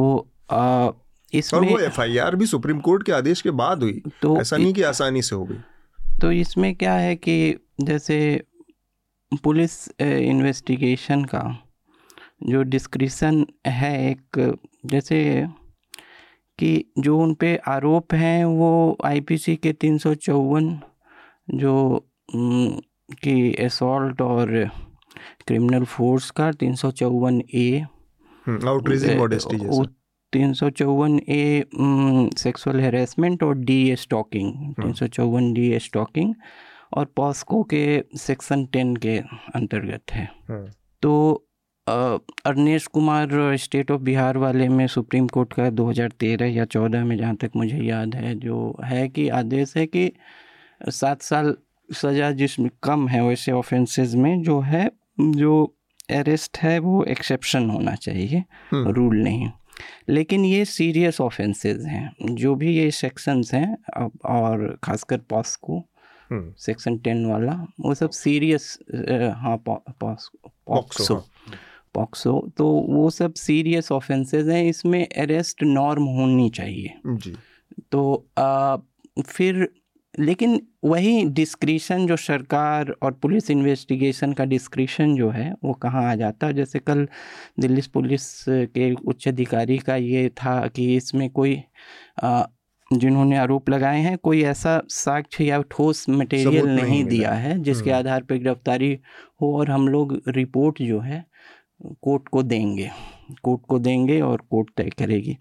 आ, 0.51 0.91
इसमें 1.35 1.61
और 1.61 1.67
वो 1.67 1.79
एफआईआर 1.79 2.37
भी 2.37 2.47
सुप्रीम 2.47 2.79
कोर्ट 2.81 3.03
के 3.07 3.13
आदेश 3.13 3.41
के 3.43 3.51
बाद 3.51 3.83
हुई। 3.83 4.03
तो 4.23 4.41
ऐसा 4.41 4.57
नहीं 4.57 4.73
कि 4.75 4.83
आसानी 4.83 5.23
से 5.23 5.37
हो 5.37 5.45
गई। 5.45 5.57
तो 6.21 6.33
इसमें 6.33 6.75
क्या 6.75 6.95
है 6.95 7.17
कि 7.17 7.57
जैसे 7.81 8.45
पुलिस 9.45 9.89
इन्वेस्टिगेशन 10.01 11.25
का 11.25 11.59
जो 12.43 12.63
डिस्क्रिप्शन 12.63 13.47
है 13.67 14.11
एक 14.11 14.57
जैसे 14.87 15.47
कि 16.59 16.93
जो 16.99 17.19
उन 17.19 17.35
पे 17.35 17.57
आरोप 17.57 18.15
हैं 18.15 18.45
वो 18.45 18.99
आईपीसी 19.05 19.57
के 19.57 19.73
तीन 19.73 19.99
सौ 19.99 20.15
चौवन 20.15 20.81
जो 21.55 22.07
कि 22.35 23.55
असॉल्ट 23.55 24.21
और 24.21 24.71
क्रिमिनल 25.47 25.85
फोर्स 25.85 26.31
का 26.31 26.51
तीन 26.53 26.75
सौ 26.75 26.91
चौवन 26.91 27.43
ए 27.55 27.85
आउटरीजिंग 28.49 29.29
जैसा। 29.29 29.83
तीन 30.33 30.53
सौ 30.53 30.69
चौवन 30.73 31.19
ए 31.29 31.65
सेक्सुअल 32.39 32.81
हेरेसमेंट 32.81 33.43
और 33.43 33.57
डी 33.61 33.79
ए 33.91 33.97
स्टॉकिंग 33.99 34.53
तीन 34.75 34.93
सौ 34.93 35.07
चौवन 35.09 35.53
डी 35.53 35.71
ए 35.73 35.79
स्टॉकिंग 35.79 36.35
और 36.93 37.05
पॉस्को 37.17 37.63
के 37.65 37.83
सेक्शन 38.19 38.65
टेन 38.67 38.95
के 38.97 39.17
अंतर्गत 39.55 40.13
है 40.13 40.29
हाँ। 40.49 40.65
तो 41.03 41.13
अरनेश 41.87 42.87
कुमार 42.87 43.57
स्टेट 43.57 43.91
ऑफ़ 43.91 44.01
बिहार 44.01 44.37
वाले 44.39 44.69
में 44.69 44.87
सुप्रीम 44.87 45.27
कोर्ट 45.29 45.53
का 45.53 45.69
2013 45.73 46.43
या 46.47 46.65
14 46.67 47.05
में 47.05 47.17
जहाँ 47.17 47.35
तक 47.37 47.57
मुझे 47.57 47.79
याद 47.79 48.15
है 48.15 48.35
जो 48.35 48.59
है 48.85 49.09
कि 49.09 49.29
आदेश 49.35 49.77
है 49.77 49.87
कि 49.87 50.11
सात 50.91 51.23
साल 51.23 51.57
सज़ा 51.89 52.31
जिसमें 52.33 52.71
कम 52.83 53.09
है 53.09 53.23
वैसे 53.23 53.53
ऑफेंसेस 53.53 54.15
में 54.15 54.43
जो 54.43 54.61
है 54.61 54.89
जो 55.21 55.65
अरेस्ट 56.11 56.59
है 56.59 56.79
वो 56.79 57.03
एक्सेप्शन 57.07 57.69
होना 57.71 57.95
चाहिए 57.97 58.43
रूल 58.73 58.97
हम्म। 59.07 59.23
नहीं 59.23 59.51
लेकिन 60.09 60.45
ये 60.45 60.65
सीरियस 60.65 61.21
ऑफेंसेस 61.21 61.85
हैं 61.87 62.35
जो 62.35 62.55
भी 62.55 62.77
ये 62.77 62.91
सेक्शंस 62.91 63.55
हैं 63.55 63.77
और 64.25 64.79
ख़ासकर 64.85 65.19
पॉस्को 65.19 65.85
सेक्शन 66.33 66.99
टेन 66.99 67.27
वाला 67.27 67.53
वो 67.81 67.95
सब 67.95 68.11
सीरियस 68.11 68.79
हाँ 69.37 69.57
पॉक्सो 69.67 71.25
पॉक्सो 71.95 72.51
तो 72.57 72.67
वो 72.67 73.11
सब 73.11 73.35
सीरियस 73.35 73.93
ऑफेंसेस 73.93 74.47
हैं 74.47 74.65
इसमें 74.65 75.07
अरेस्ट 75.07 75.63
नॉर्म 75.63 76.05
होनी 76.05 76.51
चाहिए। 76.51 76.95
जी। 77.07 77.35
तो 77.93 78.27
आ, 78.39 78.77
फिर 79.27 79.69
लेकिन 80.21 80.61
वही 80.85 81.25
डिस्क्रिशन 81.25 82.07
जो 82.07 82.17
सरकार 82.17 82.95
और 83.03 83.13
पुलिस 83.13 83.51
इन्वेस्टिगेशन 83.51 84.33
का 84.33 84.45
डिस्क्रिशन 84.45 85.17
जो 85.17 85.31
है 85.31 85.55
वो 85.65 85.73
कहाँ 85.73 86.13
आ 86.13 86.15
जाता? 86.15 86.47
है 86.47 86.53
जैसे 86.53 86.79
कल 86.79 87.09
दिल्ली 87.61 87.83
पुलिस 87.95 88.45
के 88.49 88.95
उच्च 88.95 89.29
अधिकारी 89.29 89.79
का 89.79 89.97
ये 89.97 90.29
था 90.29 90.67
कि 90.67 90.97
इसमें 90.97 91.31
कोई 91.31 91.63
आ, 92.23 92.45
जिन्होंने 92.93 93.37
आरोप 93.37 93.71
लगाए 93.71 94.01
हैं 94.01 94.19
कोई 94.19 94.43
ऐसा 94.43 94.83
साक्ष्य 94.89 95.45
या 95.45 95.63
ठोस 95.71 96.09
मटेरियल 96.09 96.67
नहीं, 96.67 96.83
नहीं 96.83 97.05
दिया 97.05 97.33
है 97.33 97.59
जिसके 97.59 97.91
हम्म। 97.91 97.99
आधार 97.99 98.23
पर 98.23 98.37
गिरफ्तारी 98.37 98.99
हो 99.43 99.59
और 99.59 99.71
हम 99.71 99.89
लोग 99.89 100.23
रिपोर्ट 100.29 100.83
जो 100.83 101.01
है 101.01 101.25
कोर्ट 102.03 102.29
को 102.29 102.43
देंगे। 102.43 102.91
कोर्ट 103.43 103.63
को 103.69 103.79
देंगे 103.79 104.21
और 104.21 104.43
कोर्ट 104.51 104.71
तय 104.77 104.91
करेगी। 104.99 105.39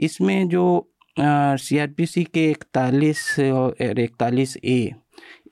इसमें 0.00 0.48
जो 0.48 0.91
सी 1.16 1.78
आर 1.78 1.86
पी 1.86 2.06
सी 2.06 2.24
के 2.24 2.50
इकतालीस 2.50 3.40
और 3.40 4.00
इकतालीस 4.00 4.56
ए। 4.64 4.90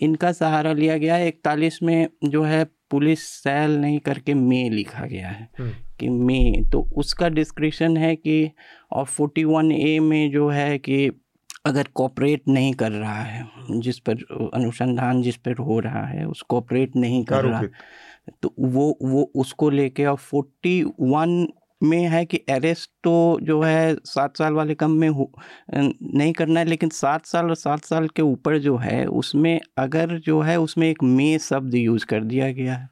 इनका 0.01 0.33
सहारा 0.33 0.73
लिया 0.73 0.97
गया 0.99 1.15
है 1.15 1.29
इकतालीस 1.29 1.79
में 1.83 2.09
जो 2.25 2.43
है 2.43 2.65
पुलिस 2.91 3.23
सेल 3.23 3.77
नहीं 3.79 3.99
करके 3.99 4.35
मे 4.35 4.69
लिखा 4.71 5.07
गया 5.07 5.29
है 5.29 5.49
हम्म। 5.59 5.73
कि 6.01 6.09
मे। 6.09 6.63
तो 6.73 6.81
उसका 6.97 7.29
डिस्क्रिप्शन 7.29 7.97
है 7.97 8.17
कि 8.17 8.51
और 8.93 9.05
फोर्टी 9.05 9.45
वन 9.45 9.73
ए 9.73 9.99
में 10.01 10.31
जो 10.31 10.49
है 10.49 10.79
कि 10.79 11.11
अगर 11.67 11.89
कॉपरेट 11.95 12.49
नहीं 12.49 12.73
कर 12.75 12.93
रहा 12.93 13.23
है 13.23 13.49
जिस 13.81 13.99
पर 13.99 14.51
अनुसंधान 14.55 15.23
जिस 15.23 15.37
पर 15.37 15.53
हो 15.53 15.79
रहा 15.81 16.07
है 16.07 16.25
उस 16.25 16.43
कॉपरेट 16.43 16.97
नहीं 16.97 17.25
कर 17.25 17.45
रहा 17.45 17.63
तो 18.43 18.55
वो 18.59 18.99
वो 19.03 19.31
उसको 19.35 19.71
लेके 19.71 20.07
और 20.07 20.17
फोर्टी 20.17 20.83
वन 21.01 21.47
में 21.83 22.03
है 22.09 22.25
कि 22.25 22.37
अरेस्ट 22.51 22.91
तो 23.05 23.39
जो 23.43 23.61
है 23.63 23.95
सात 24.07 24.37
साल 24.37 24.53
वाले 24.53 24.75
कम 24.75 24.91
में 24.93 25.09
हो 25.09 25.31
नहीं 25.75 26.33
करना 26.33 26.61
है 26.61 26.67
लेकिन 26.67 26.89
सात 26.91 27.27
साल 27.27 27.49
और 27.49 27.55
सात 27.57 27.85
साल 27.85 28.09
के 28.09 28.23
ऊपर 28.23 28.59
जो 28.59 28.77
है 28.77 29.05
उसमें 29.07 29.61
अगर 29.79 30.19
जो 30.19 30.41
है 30.41 30.59
उसमें 30.61 30.89
एक 30.91 31.03
मे 31.03 31.39
शब्द 31.41 31.75
यूज़ 31.75 32.07
कर 32.07 32.25
दिया 32.25 32.51
गया 32.53 32.75
है। 32.75 32.89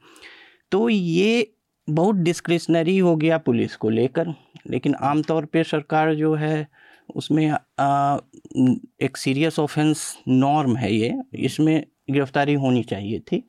तो 0.72 0.89
ये 0.89 1.51
बहुत 1.89 2.16
डिस्क्रिशनरी 2.16 2.99
हो 2.99 3.16
गया 3.16 3.39
पुलिस 3.39 3.76
को 3.76 3.91
लेकर 3.91 4.34
लेकिन 4.70 4.95
आमतौर 5.03 5.45
पे 5.45 5.64
सरकार 5.64 6.14
जो 6.14 6.34
है 6.34 6.66
उसमें 7.16 7.49
आ, 7.80 8.18
एक 9.03 9.16
सीरियस 9.16 9.59
ऑफेंस 9.59 10.16
नॉर्म 10.28 10.76
है 10.76 10.93
ये 10.95 11.14
इसमें 11.34 11.84
गिरफ्तारी 12.11 12.55
होनी 12.55 12.82
चाहिए 12.82 13.20
थी। 13.20 13.43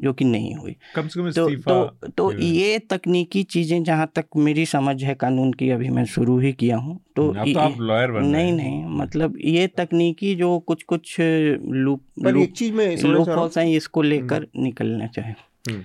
जो 0.00 0.12
कि 0.12 0.24
नहीं 0.24 0.54
हुई। 0.54 0.76
कम 0.94 1.08
से 1.08 1.20
कम 1.20 1.30
तो 1.30 1.54
तो, 1.54 2.08
तो 2.08 2.38
ये 2.38 2.78
तकनीकी 2.78 3.42
चीज़ें 3.42 3.84
जहाँ 3.84 4.12
तक 4.14 4.24
मेरी 4.36 4.66
समझ 4.66 5.04
है 5.04 5.14
कानून 5.14 5.52
की 5.52 5.70
अभी 5.70 5.88
मैं 5.88 6.04
शुरू 6.04 6.38
ही 6.38 6.52
किया 6.52 6.76
हूँ 6.76 7.00
तो, 7.16 7.32
तो 7.32 7.58
आप 7.58 7.74
लॉयर 7.80 8.10
बन 8.10 8.24
नहीं 8.24 8.52
नहीं 8.52 8.84
मतलब 8.84 9.38
ये 9.44 9.66
तकनीकी 9.66 10.34
जो 10.34 10.58
कुछ 10.58 10.82
कुछ 10.82 11.16
लूप 11.64 12.00
लूप 12.18 12.48
चीज़ 12.48 12.72
में 12.72 12.96
लूप 12.96 13.52
हैं। 13.58 13.66
इसको 13.66 14.00
हम्म। 14.00 14.10
लेकर 14.10 14.46
निकलना 14.56 15.06
चाहे। 15.06 15.34
हम्म। 15.72 15.80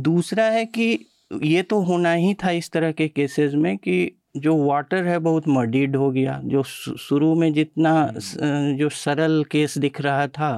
दूसरा 0.00 0.44
है 0.44 0.66
कि 0.66 1.06
ये 1.42 1.62
तो 1.62 1.80
होना 1.80 2.12
ही 2.12 2.34
था 2.34 2.50
इस 2.50 2.70
तरह 2.70 2.92
के 2.92 3.08
केसेस 3.08 3.54
में 3.54 3.76
कि 3.76 4.18
जो 4.36 4.56
वाटर 4.56 5.04
है 5.06 5.18
बहुत 5.18 5.48
मडीड 5.48 5.96
हो 5.96 6.10
गया। 6.10 6.40
जो 6.44 6.62
शुरू 6.62 7.34
में 7.34 7.52
जितना 7.52 7.92
हम्म। 7.92 8.76
जो 8.76 8.88
सरल 8.88 9.44
केस 9.50 9.78
दिख 9.78 10.00
रहा 10.00 10.26
था 10.28 10.50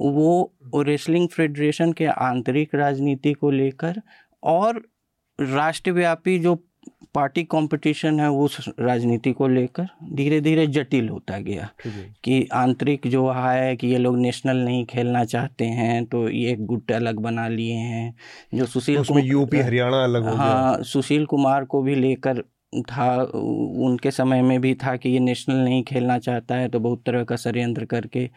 वो 0.00 0.52
रेसलिंग 0.76 1.28
फेडरेशन 1.28 1.92
के 1.92 2.06
आंतरिक 2.06 2.74
राजनीति 2.74 3.32
को 3.32 3.50
लेकर 3.50 4.02
और 4.42 4.82
राष्ट्रव्यापी 5.40 6.38
जो 6.38 6.58
पार्टी 7.14 7.42
कंपटीशन 7.44 8.20
है 8.20 8.28
उस 8.30 8.68
राजनीति 8.80 9.32
को 9.32 9.46
लेकर 9.48 9.88
धीरे 10.12 10.40
धीरे 10.40 10.66
जटिल 10.66 11.08
होता 11.08 11.38
गया। 11.38 11.68
कि 12.24 12.48
आंतरिक 12.52 13.06
जो 13.06 13.28
है 13.30 13.76
कि 13.76 13.88
ये 13.88 13.98
लोग 13.98 14.18
नेशनल 14.18 14.56
नहीं 14.56 14.84
खेलना 14.86 15.24
चाहते 15.24 15.64
हैं 15.64 16.04
तो 16.06 16.28
ये 16.28 16.50
एक 16.52 16.64
गुट 16.66 16.92
अलग 16.92 17.18
बना 17.20 17.48
लिए 17.48 17.74
हैं। 17.74 18.14
जो 18.54 18.66
सुशील 18.66 19.02
तो 19.04 19.18
यूपी 19.18 19.60
हरियाणा 19.60 20.02
अलग 20.04 20.28
हो 20.28 20.34
हाँ 20.36 20.82
सुशील 20.82 21.26
कुमार 21.26 21.64
को 21.64 21.82
भी 21.82 21.94
लेकर 21.94 22.42
था 22.90 23.06
उनके 23.24 24.10
समय 24.10 24.42
में 24.42 24.60
भी 24.60 24.74
था 24.74 24.96
कि 24.96 25.08
ये 25.10 25.18
नेशनल 25.20 25.56
नहीं 25.56 25.82
खेलना 25.84 26.18
चाहता 26.18 26.54
है 26.54 26.68
तो 26.68 26.80
बहुत 26.80 27.02
तरह 27.06 27.24
का 27.24 27.36
षडयंत्र 27.36 27.84
करके 27.86 28.28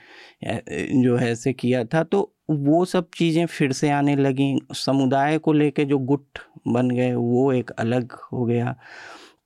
जो 1.03 1.17
है 1.17 1.31
ऐसे 1.31 1.53
किया 1.53 1.83
था। 1.85 2.03
तो 2.03 2.31
वो 2.51 2.83
सब 2.85 3.09
चीज़ें 3.17 3.45
फिर 3.47 3.71
से 3.73 3.89
आने 3.91 4.15
लगी। 4.15 4.55
समुदाय 4.75 5.37
को 5.39 5.53
लेके 5.53 5.85
जो 5.85 5.97
गुट 5.99 6.39
बन 6.69 6.89
गए 6.91 7.13
वो 7.13 7.51
एक 7.53 7.71
अलग 7.71 8.13
हो 8.33 8.45
गया। 8.45 8.75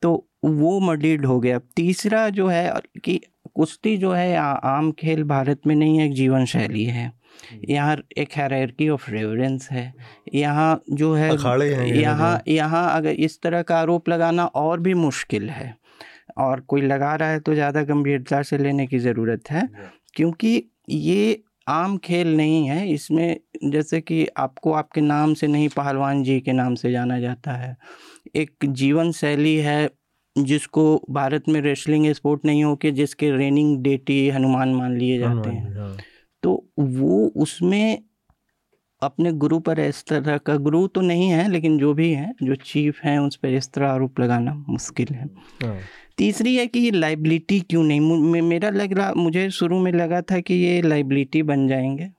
तो 0.01 0.13
वो 0.45 0.79
मडिड 0.81 1.25
हो 1.25 1.39
गया। 1.39 1.59
तीसरा 1.75 2.29
जो 2.31 2.47
है 2.47 2.73
कि 3.05 3.19
कुश्ती 3.55 3.97
जो 3.97 4.11
है 4.13 4.35
आ, 4.37 4.43
आम 4.45 4.91
खेल 4.91 5.23
भारत 5.25 5.61
में 5.67 5.75
नहीं 5.75 5.97
है 5.99 6.05
एक 6.07 6.13
जीवन 6.13 6.45
शैली 6.45 6.85
है। 6.85 7.11
यहाँ 7.69 7.97
एक 8.17 8.33
हैरारकी 8.33 8.89
ऑफ़ 8.89 9.09
रेवरेंस 9.11 9.67
है। 9.71 9.93
यहाँ 10.33 10.81
जो 10.91 11.13
है 11.13 11.29
यहाँ 11.91 12.41
यहाँ 12.47 12.85
अगर 12.95 13.09
इस 13.09 13.41
तरह 13.41 13.61
का 13.61 13.77
आरोप 13.77 14.09
लगाना 14.09 14.45
और 14.45 14.79
भी 14.79 14.93
मुश्किल 14.95 15.49
है। 15.49 15.75
और 16.37 16.59
कोई 16.61 16.81
लगा 16.81 17.13
रहा 17.15 17.29
है 17.29 17.39
तो 17.39 17.53
ज़्यादा 17.53 17.81
गंभीरता 17.83 18.41
से 18.43 18.57
लेने 18.57 18.87
की 18.87 18.99
ज़रूरत 18.99 19.49
है। 19.51 19.67
क्योंकि 20.15 20.63
ये 20.89 21.43
आम 21.69 21.97
खेल 21.97 22.35
नहीं 22.37 22.65
है। 22.67 22.87
इसमें 22.89 23.39
जैसे 23.65 24.01
कि 24.01 24.25
आपको 24.37 24.73
आपके 24.73 25.01
नाम 25.01 25.33
से 25.33 25.47
नहीं 25.47 25.69
पहलवान 25.69 26.23
जी 26.23 26.39
के 26.39 26.51
नाम 26.53 26.75
से 26.75 26.91
जाना 26.91 27.19
जाता 27.19 27.51
है। 27.53 27.75
एक 28.35 28.65
जीवन 28.65 29.11
शैली 29.11 29.55
है 29.57 29.89
जिसको 30.35 30.83
भारत 31.09 31.43
में 31.49 31.59
रेसलिंग 31.61 32.11
स्पोर्ट 32.13 32.45
नहीं 32.45 32.63
हो 32.63 32.75
के 32.75 32.91
जिसके 32.91 33.31
रेनिंग 33.31 33.77
डेटी 33.83 34.29
हनुमान 34.29 34.73
मान 34.75 34.97
लिए 34.97 35.17
जाते 35.19 35.49
हैं। 35.49 35.75
हाँ। 35.75 35.95
वो 36.79 37.27
उसमें 37.35 38.03
अपने 39.01 39.31
गुरु 39.31 39.59
पर 39.59 39.79
इस 39.79 40.05
तरह 40.05 40.37
का 40.37 40.55
गुरु 40.55 40.87
तो 40.87 41.01
नहीं 41.01 41.29
है 41.29 41.51
लेकिन 41.51 41.77
जो 41.77 41.93
भी 41.93 42.11
है 42.11 42.33
जो 42.43 42.55
चीफ 42.55 42.99
हैं 43.03 43.19
उस 43.19 43.35
पर 43.35 43.47
इस 43.47 43.71
तरह 43.73 43.87
आरोप 43.87 44.19
लगाना 44.19 44.65
मुश्किल 44.69 45.07
है। 45.15 45.25
हाँ। 45.63 45.79
तीसरी 46.17 46.55
है 46.55 46.67
कि 46.67 46.79
ये 46.79 46.91
लाइबिलिटी 46.91 47.59
क्यों 47.59 47.83
नहीं? 47.83 48.41
मेरा 48.41 48.69
लग 48.69 48.93
रहा 48.93 49.13
मुझे 49.13 49.49
शुरू 49.49 49.79
में 49.79 49.91
लगा 49.91 50.21
था 50.21 50.39
कि 50.39 50.53
ये 50.53 50.81
लाइबिलिटी 50.81 51.43
बन 51.43 51.67
जाएँगे 51.67 52.09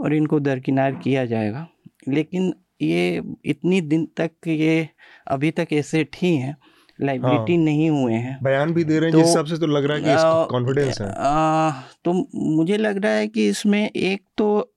और 0.00 0.14
इनको 0.14 0.40
दरकिनार 0.40 0.94
किया 0.94 1.26
जाएगा। 1.26 1.68
लेकिन 2.08 2.54
ये 2.82 3.22
इतनी 3.44 3.80
दिन 3.80 4.08
तक 4.16 4.30
ये 4.46 4.88
अभी 5.26 5.50
तक 5.50 5.68
ऐसे 5.72 6.06
ही 6.16 6.36
हैं 6.36 6.56
लाइबिलिटी 7.02 7.56
हाँ, 7.56 7.64
नहीं 7.64 7.90
हुए 7.90 8.12
हैं। 8.12 8.38
बयान 8.42 8.72
भी 8.72 8.84
दे 8.84 8.98
रहे 8.98 9.02
हैं 9.02 9.12
तो, 9.12 9.18
जिस 9.18 9.26
हिसाब 9.26 9.44
से 9.44 9.56
तो 9.56 9.66
लग 9.66 9.84
रहा 9.84 9.96
है 9.96 10.02
कि 10.02 10.48
कॉन्फिडेंस 10.50 11.00
है। 11.00 11.12
आ, 11.18 11.70
तो 12.04 12.28
मुझे 12.34 12.76
लग 12.76 13.04
रहा 13.04 13.12
है 13.12 13.28
कि 13.28 13.48
इसमें 13.48 13.90
एक 13.90 14.22
तो 14.38 14.74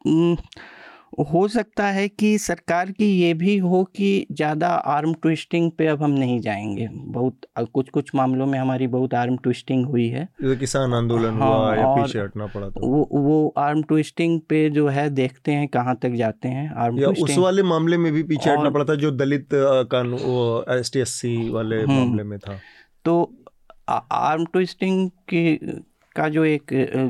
हो 1.31 1.47
सकता 1.47 1.85
है 1.87 2.07
कि 2.07 2.37
सरकार 2.37 2.91
की 2.91 3.05
ये 3.21 3.33
भी 3.33 3.57
हो 3.57 3.83
कि 3.83 4.27
ज़्यादा 4.31 4.67
आर्म 4.67 5.13
ट्विस्टिंग 5.13 5.71
पे 5.71 5.87
अब 5.87 6.03
हम 6.03 6.11
नहीं 6.11 6.39
जाएँगे। 6.39 6.87
बहुत 6.91 7.39
कुछ 7.73 7.89
कुछ 7.89 8.09
मामलों 8.15 8.45
में 8.45 8.57
हमारी 8.59 8.87
बहुत 8.87 9.13
आर्म 9.13 9.37
ट्विस्टिंग 9.37 9.85
हुई 9.85 10.07
है। 10.07 10.27
किसान 10.43 10.93
आंदोलन 10.93 11.39
हाँ, 11.39 11.49
हुआ 11.49 11.75
या 11.75 11.95
पीछे 11.95 12.19
हटना 12.19 12.47
पड़ा 12.47 12.69
तो। 12.69 12.87
वो 12.87 13.07
वो 13.13 13.53
आर्म 13.57 13.81
ट्विस्टिंग 13.83 14.39
पे 14.39 14.69
जो 14.69 14.87
है 14.87 15.09
देखते 15.09 15.51
हैं 15.51 15.67
कहाँ 15.67 15.95
तक 16.01 16.09
जाते 16.09 16.47
हैं। 16.47 16.69
आर्म 16.75 16.99
या 16.99 17.09
उस 17.09 17.37
वाले 17.37 17.63
मामले 17.63 17.97
में 17.97 18.11
भी 18.13 18.23
पीछे 18.23 18.49
हटना 18.49 18.69
पड़ा 18.69 18.85
था 18.85 18.95
जो 18.95 19.11
दलित 19.11 19.47
कानून 19.53 20.77
एस 20.77 20.91
टी 20.93 21.49
वाले 21.49 21.81
हम्म। 21.81 21.99
मामले 21.99 22.23
में 22.23 22.39
था। 22.39 22.59
तो 23.05 23.33
आर्म 23.89 24.45
ट्विस्टिंग 24.45 25.09
की 25.09 25.57
का 26.15 26.27
जो 26.29 26.43
एक 26.45 26.63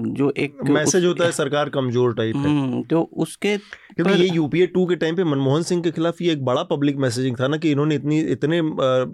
जो 0.08 0.32
एक 0.38 0.58
मैसेज 0.66 1.06
होता 1.06 1.26
है 1.26 1.32
सरकार 1.32 1.70
कमज़ोर 1.70 2.14
टाइप 2.14 2.36
है। 2.36 2.43
हम्म, 2.43 2.82
तो 2.84 3.01
उसके 3.18 3.58
क्योंकि 3.98 4.12
ये 4.12 4.30
यूपीए 4.36 4.68
टू 4.68 4.86
के 4.86 4.96
टाइम 4.96 5.16
पे 5.16 5.24
मनमोहन 5.24 5.64
सिंह 5.64 5.82
के 5.84 5.91
खिलाफ 5.91 6.22
ये 6.22 6.32
एक 6.34 6.43
बड़ा 6.46 6.64
पब्लिक 6.64 6.98
मैसेजिंग 6.98 7.38
था 7.39 7.48
ना 7.48 7.58
कि 7.58 7.72
इन्होंने 7.72 7.96
इतनी 7.96 8.20
इतने 8.22 8.62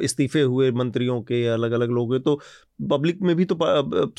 इस्तीफे 0.06 0.42
हुए 0.42 0.72
मंत्रियों 0.72 1.22
के 1.22 1.46
अलग 1.48 1.72
अलग 1.72 1.92
लोगों 1.92 2.20
के 2.20 2.24
तो 2.24 2.40
पब्लिक 2.90 3.22
में 3.22 3.36
भी 3.36 3.46
तो 3.46 3.58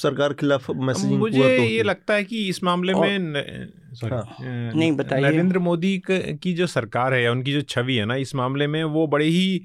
सरकार 0.01 0.33
खिलाफ 0.33 0.71
मैसेजिंग 0.71 1.19
मुझे 1.19 1.39
हुआ 1.39 1.47
तो 1.47 1.63
ये 1.63 1.83
लगता 1.83 2.15
है 2.15 2.25
कि 2.25 2.49
इस 2.49 2.65
मामले 2.65 2.95
में 2.95 3.19
हाँ, 4.13 4.37
नहीं 4.75 4.93
बताइए। 4.93 5.23
नरेंद्र 5.31 5.59
मोदी 5.59 6.03
की 6.11 6.53
जो 6.53 6.67
सरकार 6.67 7.15
है 7.15 7.23
या 7.23 7.33
उनकी 7.33 7.53
जो 7.53 7.61
छवि 7.61 7.95
है 7.97 8.05
ना 8.05 8.15
इस 8.17 8.35
मामले 8.35 8.67
में 8.67 8.85
वो 8.85 9.07
बड़े 9.07 9.25
ही 9.25 9.63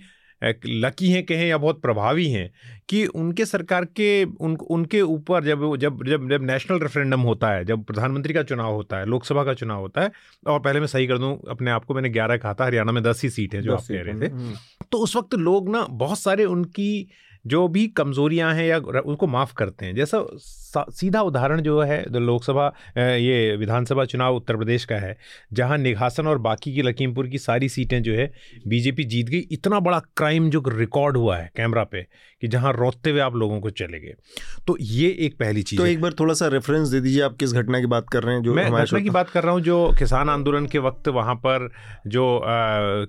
लकी 0.65 1.09
हैं 1.11 1.25
कहें 1.25 1.47
या 1.47 1.57
बहुत 1.57 1.81
प्रभावी 1.81 2.27
हैं। 2.31 2.51
कि 2.89 3.05
उनके 3.15 3.45
सरकार 3.45 3.85
के 3.91 4.23
उन 4.23 4.55
उनके 4.69 5.01
ऊपर 5.01 5.43
जब 5.43 5.75
जब 5.77 6.03
जब 6.05 6.29
जब 6.29 6.43
नेशनल 6.43 6.79
रेफरेंडम 6.79 7.21
होता 7.21 7.49
है 7.49 7.65
जब 7.65 7.83
प्रधानमंत्री 7.83 8.33
का 8.33 8.43
चुनाव 8.43 8.73
होता 8.73 8.97
है 8.97 9.05
लोकसभा 9.05 9.43
का 9.43 9.53
चुनाव 9.53 9.79
होता 9.79 10.01
है 10.01 10.11
और 10.45 10.59
पहले 10.59 10.79
मैं 10.79 10.87
सही 10.87 11.07
कर 11.07 11.17
दूँ 11.17 11.37
अपने 11.49 11.71
आप 11.71 11.85
को 11.85 11.93
मैंने 11.93 12.09
ग्यारह 12.09 12.37
कहा 12.37 12.53
था 12.53 12.65
हरियाणा 12.65 12.91
में 12.91 13.03
दस 13.03 13.23
ही 13.23 13.29
सीट 13.29 13.55
है 13.55 13.61
जो 13.61 13.75
आप 13.75 13.83
कह 13.89 14.01
रहे 14.01 14.19
थे 14.21 14.33
हम्म। 14.33 14.55
तो 14.91 14.97
उस 14.97 15.15
वक्त 15.15 15.35
लोग 15.35 15.69
ना 15.69 15.85
बहुत 15.97 16.19
सारे 16.19 16.45
उनकी 16.47 17.07
जो 17.45 17.67
भी 17.67 17.87
कमजोरियाँ 17.97 18.53
हैं 18.53 18.65
या 18.65 18.77
उनको 19.01 19.27
माफ़ 19.27 19.53
करते 19.53 19.85
हैं 19.85 19.95
जैसा 19.95 20.25
सीधा 20.91 21.21
उदाहरण 21.21 21.61
जो 21.61 21.79
है 21.81 22.03
लोकसभा 22.11 22.67
ये 22.97 23.55
विधानसभा 23.57 24.05
चुनाव 24.05 24.35
उत्तर 24.35 24.55
प्रदेश 24.55 24.85
का 24.85 24.95
है 24.97 25.15
जहाँ 25.53 25.77
निघासन 25.77 26.27
और 26.27 26.37
बाकी 26.39 26.73
की 26.75 26.81
लखीमपुर 26.81 27.27
की 27.27 27.37
सारी 27.39 27.69
सीटें 27.69 28.01
जो 28.03 28.13
है 28.13 28.31
बीजेपी 28.67 29.03
जीत 29.05 29.29
गई। 29.29 29.39
इतना 29.51 29.79
बड़ा 29.79 29.99
क्राइम 30.17 30.49
जो 30.49 30.63
रिकॉर्ड 30.69 31.17
हुआ 31.17 31.37
है 31.37 31.49
कैमरा 31.57 31.83
पे 31.83 32.01
कि 32.41 32.47
जहाँ 32.47 32.73
रोते 32.73 33.09
हुए 33.09 33.19
आप 33.21 33.35
लोगों 33.35 33.59
को 33.61 33.69
चले 33.71 33.99
गए। 33.99 34.13
तो 34.67 34.77
ये 34.81 35.09
एक 35.19 35.37
पहली 35.39 35.63
चीज़ 35.63 35.79
तो 35.81 35.85
एक 35.87 36.01
बार 36.01 36.13
थोड़ा 36.19 36.33
सा 36.33 36.47
रेफरेंस 36.47 36.87
दे 36.87 36.99
दीजिए 37.01 37.21
आप 37.21 37.35
किस 37.35 37.53
घटना 37.53 37.79
की 37.79 37.85
बात 37.87 38.09
कर 38.11 38.23
रहे 38.23 38.35
हैं 38.35 38.43
जो 38.43 38.53
मैं 38.53 38.69
घटना 38.73 38.99
की 38.99 39.09
बात 39.09 39.29
कर 39.29 39.43
रहा 39.43 39.53
हूँ 39.53 39.61
जो 39.61 39.77
किसान 39.99 40.29
आंदोलन 40.29 40.65
के 40.65 40.79
वक्त 40.79 41.07
वहाँ 41.09 41.35
पर 41.37 41.69
जो 42.07 42.25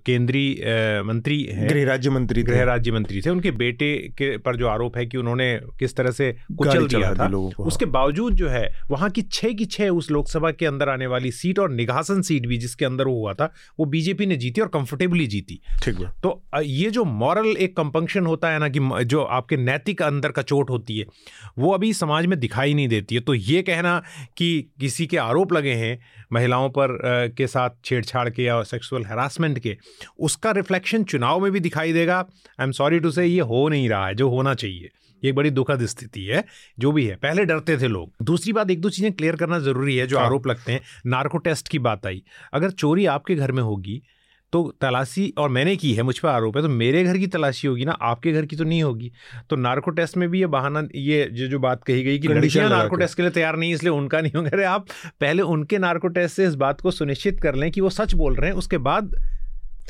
केंद्रीय 0.06 1.02
मंत्री 1.06 1.42
गृह 1.60 1.84
राज्य 1.86 2.10
मंत्री 2.10 2.42
गृह 2.42 2.62
राज्य 2.64 2.92
मंत्री 2.92 3.20
थे। 3.20 3.30
उनके 3.30 3.50
बेटे 3.58 3.96
के 4.18 4.36
पर 4.38 4.56
जो 4.56 4.66
आरोप 4.68 4.96
है 4.96 5.06
कि 5.06 5.18
उन्होंने 5.18 5.48
किस 5.78 5.96
तरह 5.96 6.10
से 6.10 6.32
कुचल 6.58 6.86
दिया 6.86 7.14
था। 7.14 7.22
हाँ। 7.22 7.30
उसके 7.59 7.86
बावजूद 7.86 8.34
जो 8.34 8.48
है 8.48 8.68
वहाँ 8.90 9.09
की 9.11 9.22
छह 9.22 9.52
की 9.52 9.64
छह 9.66 9.88
उस 9.90 10.11
लोकसभा 10.11 10.50
के 10.50 10.66
अंदर 10.66 10.88
आने 10.88 11.06
वाली 11.06 11.30
सीट 11.32 11.59
और 11.59 11.70
निघासन 11.70 12.22
सीट 12.22 12.46
भी 12.46 12.59
जिसके 12.59 12.84
अंदर 12.84 13.06
वो 13.06 13.14
हुआ 13.14 13.34
था 13.34 13.52
वो 13.78 13.86
बीजेपी 13.86 14.26
ने 14.26 14.36
जीती 14.36 14.61
और 14.61 14.68
कंफर्टेबली 14.68 15.26
जीती। 15.26 15.61
ठीक 15.82 16.00
है। 16.00 16.11
तो 16.22 16.42
ये 16.56 16.90
जो 16.90 17.04
मॉरल 17.04 17.56
एक 17.59 17.76
कंपंक्शन 17.76 18.26
होता 18.26 18.50
है 18.50 18.59
ना 18.59 18.68
कि 18.68 19.04
जो 19.04 19.22
आपके 19.22 19.56
नैतिक 19.56 20.02
अंदर 20.02 20.30
का 20.30 20.42
चोट 20.42 20.70
होती 20.70 20.98
है 20.98 21.06
वो 21.59 21.72
अभी 21.72 21.92
समाज 21.94 22.26
में 22.26 22.38
दिखाई 22.40 22.74
नहीं 22.74 22.88
देती 22.88 23.14
है। 23.14 23.20
तो 23.20 23.34
ये 23.34 23.62
कहना 23.62 23.98
कि 24.36 24.50
किसी 24.80 25.06
के 25.06 25.16
आरोप 25.18 25.52
लगे 25.52 25.74
हैं 25.74 25.98
महिलाओं 26.32 26.68
पर 26.70 26.96
के 27.36 27.46
साथ 27.46 27.70
छेड़छाड़ 27.84 28.28
के 28.28 28.42
या 28.42 28.62
सेक्सुअल 28.64 29.04
हरासमेंट 29.04 29.59
के 29.59 29.76
उसका 30.20 30.50
रिफ्लेक्शन 30.52 31.04
चुनाव 31.04 31.40
में 31.40 31.50
भी 31.52 31.61
दिखाई 31.61 31.92
देगा। 31.92 32.18
आई 32.18 32.64
एम 32.64 32.72
सॉरी 32.72 32.98
टू 33.00 33.11
से 33.11 33.26
ये 33.26 33.40
हो 33.42 33.68
नहीं 33.68 33.88
रहा 33.88 34.06
है 34.06 34.14
जो 34.14 34.28
होना 34.28 34.54
चाहिए। 34.54 34.90
ये 35.22 35.32
बड़ी 35.32 35.50
दुखद 35.50 35.84
स्थिति 35.86 36.24
है 36.24 36.44
जो 36.78 36.92
भी 36.92 37.06
है। 37.06 37.16
पहले 37.16 37.44
डरते 37.44 37.78
थे 37.78 37.88
लोग। 37.88 38.12
दूसरी 38.24 38.52
बात 38.52 38.70
एक 38.70 38.80
दो 38.80 38.90
चीज़ें 38.90 39.12
क्लियर 39.12 39.36
करना 39.36 39.58
ज़रूरी 39.60 39.96
है 39.96 40.06
जो 40.06 40.18
हाँ। 40.18 40.26
आरोप 40.26 40.46
लगते 40.46 40.72
हैं। 40.72 40.80
नार्को 41.06 41.38
टेस्ट 41.40 41.68
की 41.68 41.78
बात 41.80 42.06
आई। 42.06 42.22
अगर 42.52 42.70
चोरी 42.70 43.06
आपके 43.08 43.34
घर 43.34 43.52
में 43.52 43.62
होगी 43.62 44.02
तो 44.52 44.60
तलाशी 44.80 45.32
और 45.38 45.48
मैंने 45.48 45.74
की 45.76 45.92
है 45.94 46.02
मुझ 46.02 46.18
पर 46.18 46.28
आरोप 46.28 46.56
है 46.56 46.62
तो 46.62 46.68
मेरे 46.68 47.02
घर 47.04 47.16
की 47.18 47.26
तलाशी 47.26 47.66
होगी 47.68 47.84
ना 47.84 47.92
आपके 48.02 48.32
घर 48.32 48.46
की 48.46 48.56
तो 48.56 48.64
नहीं 48.64 48.82
होगी। 48.82 49.10
तो 49.50 49.56
नार्को 49.56 49.90
टेस्ट 49.90 50.16
में 50.16 50.28
भी 50.28 50.40
ये 50.40 50.46
बहाना 50.46 50.82
ये 50.94 51.24
जो 51.32 51.46
जो 51.46 51.58
बात 51.58 51.82
कही 51.84 52.02
गई 52.02 52.18
कि 52.18 52.28
लड़कियाँ 52.28 52.68
नार्को 52.70 52.96
टेस्ट 52.96 53.16
के। 53.16 53.22
लिए 53.22 53.30
तैयार 53.30 53.56
नहीं 53.56 53.74
इसलिए 53.74 53.92
उनका 53.92 54.20
नहीं 54.20 54.32
होंगे। 54.36 54.50
अरे 54.50 54.64
आप 54.64 54.86
पहले 55.20 55.42
उनके 55.44 55.78
नार्को 55.78 56.08
टेस्ट 56.08 56.36
से 56.36 56.46
इस 56.46 56.54
बात 56.54 56.80
को 56.80 56.90
सुनिश्चित 56.90 57.40
कर 57.40 57.54
लें 57.54 57.70
कि 57.70 57.80
वो 57.80 57.90
सच 57.90 58.14
बोल 58.14 58.34
रहे 58.34 58.50
हैं 58.50 58.56
उसके 58.56 58.78
बाद 58.80 59.14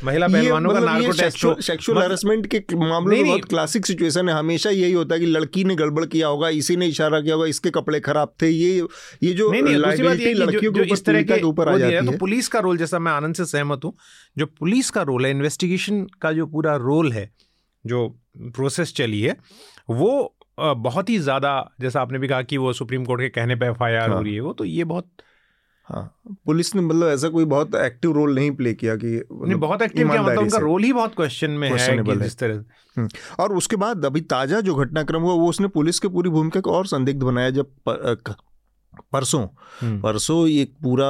महिला 0.04 0.26
पहलवानों 0.28 0.72
का 0.74 0.80
नार्को 0.80 1.12
टेस्ट 1.12 1.46
सेक्सुअल 1.62 2.00
हैरेसमेंट 2.00 2.46
के 2.46 2.76
मामले 2.76 3.16
में 3.16 3.26
बहुत 3.26 3.44
क्लासिक 3.44 3.86
सिचुएशन 3.86 4.28
है। 4.28 4.34
हमेशा 4.34 4.70
यही 4.70 4.92
होता 4.92 5.14
है 5.14 5.20
कि 5.20 5.26
लड़की 5.26 5.64
ने 5.64 5.74
गड़बड़ 5.76 6.04
किया 6.06 6.28
होगा 6.28 6.48
इसी 6.58 6.76
ने 6.76 6.86
इशारा 6.86 7.20
किया 7.20 7.34
होगा 7.34 7.46
इसके 7.48 7.70
कपड़े 7.70 8.00
खराब 8.00 8.34
थे 8.42 8.48
ये 8.48 8.70
ये 9.22 9.32
जो 9.34 9.50
लड़कियों 9.52 10.72
के 10.72 10.92
इस 10.92 11.04
तरह 11.04 11.22
के 11.22 11.40
ऊपर 11.42 11.68
आ 11.68 11.76
जाती 11.78 11.94
है। 11.94 12.04
तो 12.06 12.16
पुलिस 12.18 12.48
का 12.48 12.60
रोल 12.60 12.78
जैसा 12.78 12.98
मैं 12.98 13.12
आनंद 13.12 13.34
से 13.34 13.44
सहमत 13.46 13.84
हूँ 13.84 13.94
जो 14.36 14.46
पुलिस 14.48 14.90
का 14.90 15.02
रोल 15.04 15.26
है 15.26 15.30
इन्वेस्टिगेशन 15.30 16.06
का 16.22 16.32
जो 16.32 16.46
पूरा 16.48 16.76
रोल 16.78 17.12
है 17.12 17.30
जो 17.84 18.08
प्रोसेस 18.54 18.94
चली 18.94 19.20
है 19.20 19.36
वो 19.92 20.34
बहुत 20.58 21.10
ही 21.10 21.18
ज़्यादा 21.20 21.50
जैसा 21.80 22.00
आपने 22.00 22.18
भी 22.18 22.28
कहा 22.28 22.42
कि 22.42 22.56
वो 22.58 22.72
सुप्रीम 22.74 23.04
कोर्ट 23.04 23.20
के 23.20 23.28
कहने 23.30 23.56
पर 23.56 23.66
एफ़ 23.66 23.82
आई 23.84 23.94
आर 23.96 24.10
हो। 24.10 24.20
रही 24.20 24.34
है 24.34 24.40
वो 24.40 24.52
तो 24.52 24.64
ये 24.64 24.84
बहुत 24.86 25.10
हाँ। 25.88 26.02
पुलिस 26.46 26.74
ने 26.74 26.82
मतलब 26.82 27.08
ऐसा 27.08 27.28
कोई 27.28 27.44
बहुत 27.44 27.74
एक्टिव 27.74 28.12
रोल 28.12 28.34
नहीं 28.34 28.50
प्ले 28.50 28.72
किया 28.74 28.96
कि 28.96 29.06
नहीं 29.06 29.40
मतलब 29.42 29.60
बहुत 29.60 29.82
एक्टिव 29.82 30.10
क्या 30.10 30.22
मतलब 30.22 30.38
उनका 30.38 30.58
रोल 30.58 30.82
ही 30.82 30.92
बहुत 30.92 31.14
क्वेश्चन 31.14 31.50
में 31.50 31.68
है 31.70 31.96
कि 31.98 32.16
जिस 32.16 32.38
तरह 32.38 32.64
हम्म, 32.96 33.08
और 33.38 33.54
उसके 33.56 33.76
बाद 33.76 34.04
अभी 34.04 34.20
ताज़ा 34.20 34.60
जो 34.60 34.74
घटनाक्रम 34.74 35.22
हुआ 35.22 35.34
वो 35.34 35.48
उसने 35.48 35.68
पुलिस 35.68 35.98
के 35.98 36.08
पूरी 36.08 36.30
भूमिका 36.30 36.60
को 36.60 36.72
और 36.72 36.86
संदिग्ध 36.86 37.22
बनाया 37.22 37.50
जब 37.50 37.70
परसों 39.12 39.46
हम्म। 39.80 40.00
परसों 40.00 40.48
एक 40.48 40.72
पूरा 40.82 41.08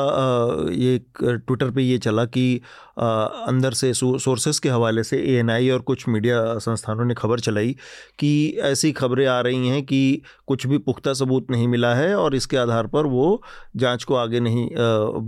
ये 0.73 0.99
ट्विटर 1.21 1.71
पे 1.71 1.83
ये 1.83 1.99
चला 1.99 2.25
कि 2.27 2.61
अंदर 2.99 3.73
से 3.73 3.93
सोर्सेस 3.95 4.59
के 4.59 4.69
हवाले 4.69 5.03
से 5.05 5.19
एएनआई 5.27 5.69
और 5.71 5.81
कुछ 5.83 6.09
मीडिया 6.09 6.43
संस्थानों 6.59 7.05
ने 7.05 7.15
खबर 7.15 7.41
चलाई 7.41 7.77
कि 8.19 8.31
ऐसी 8.63 8.93
खबरें 8.93 9.27
आ 9.27 9.41
रही 9.41 9.69
हैं 9.69 9.83
कि 9.83 10.23
कुछ 10.47 10.67
भी 10.67 10.79
पुख्ता 10.81 11.13
सबूत 11.15 11.51
नहीं 11.51 11.69
मिला 11.69 11.95
है 11.95 12.15
और 12.17 12.35
इसके 12.35 12.57
आधार 12.57 12.87
पर 12.87 13.07
वो 13.07 13.41
जाँच 13.77 14.05
को 14.05 14.15
आगे 14.15 14.41
नहीं 14.41 14.69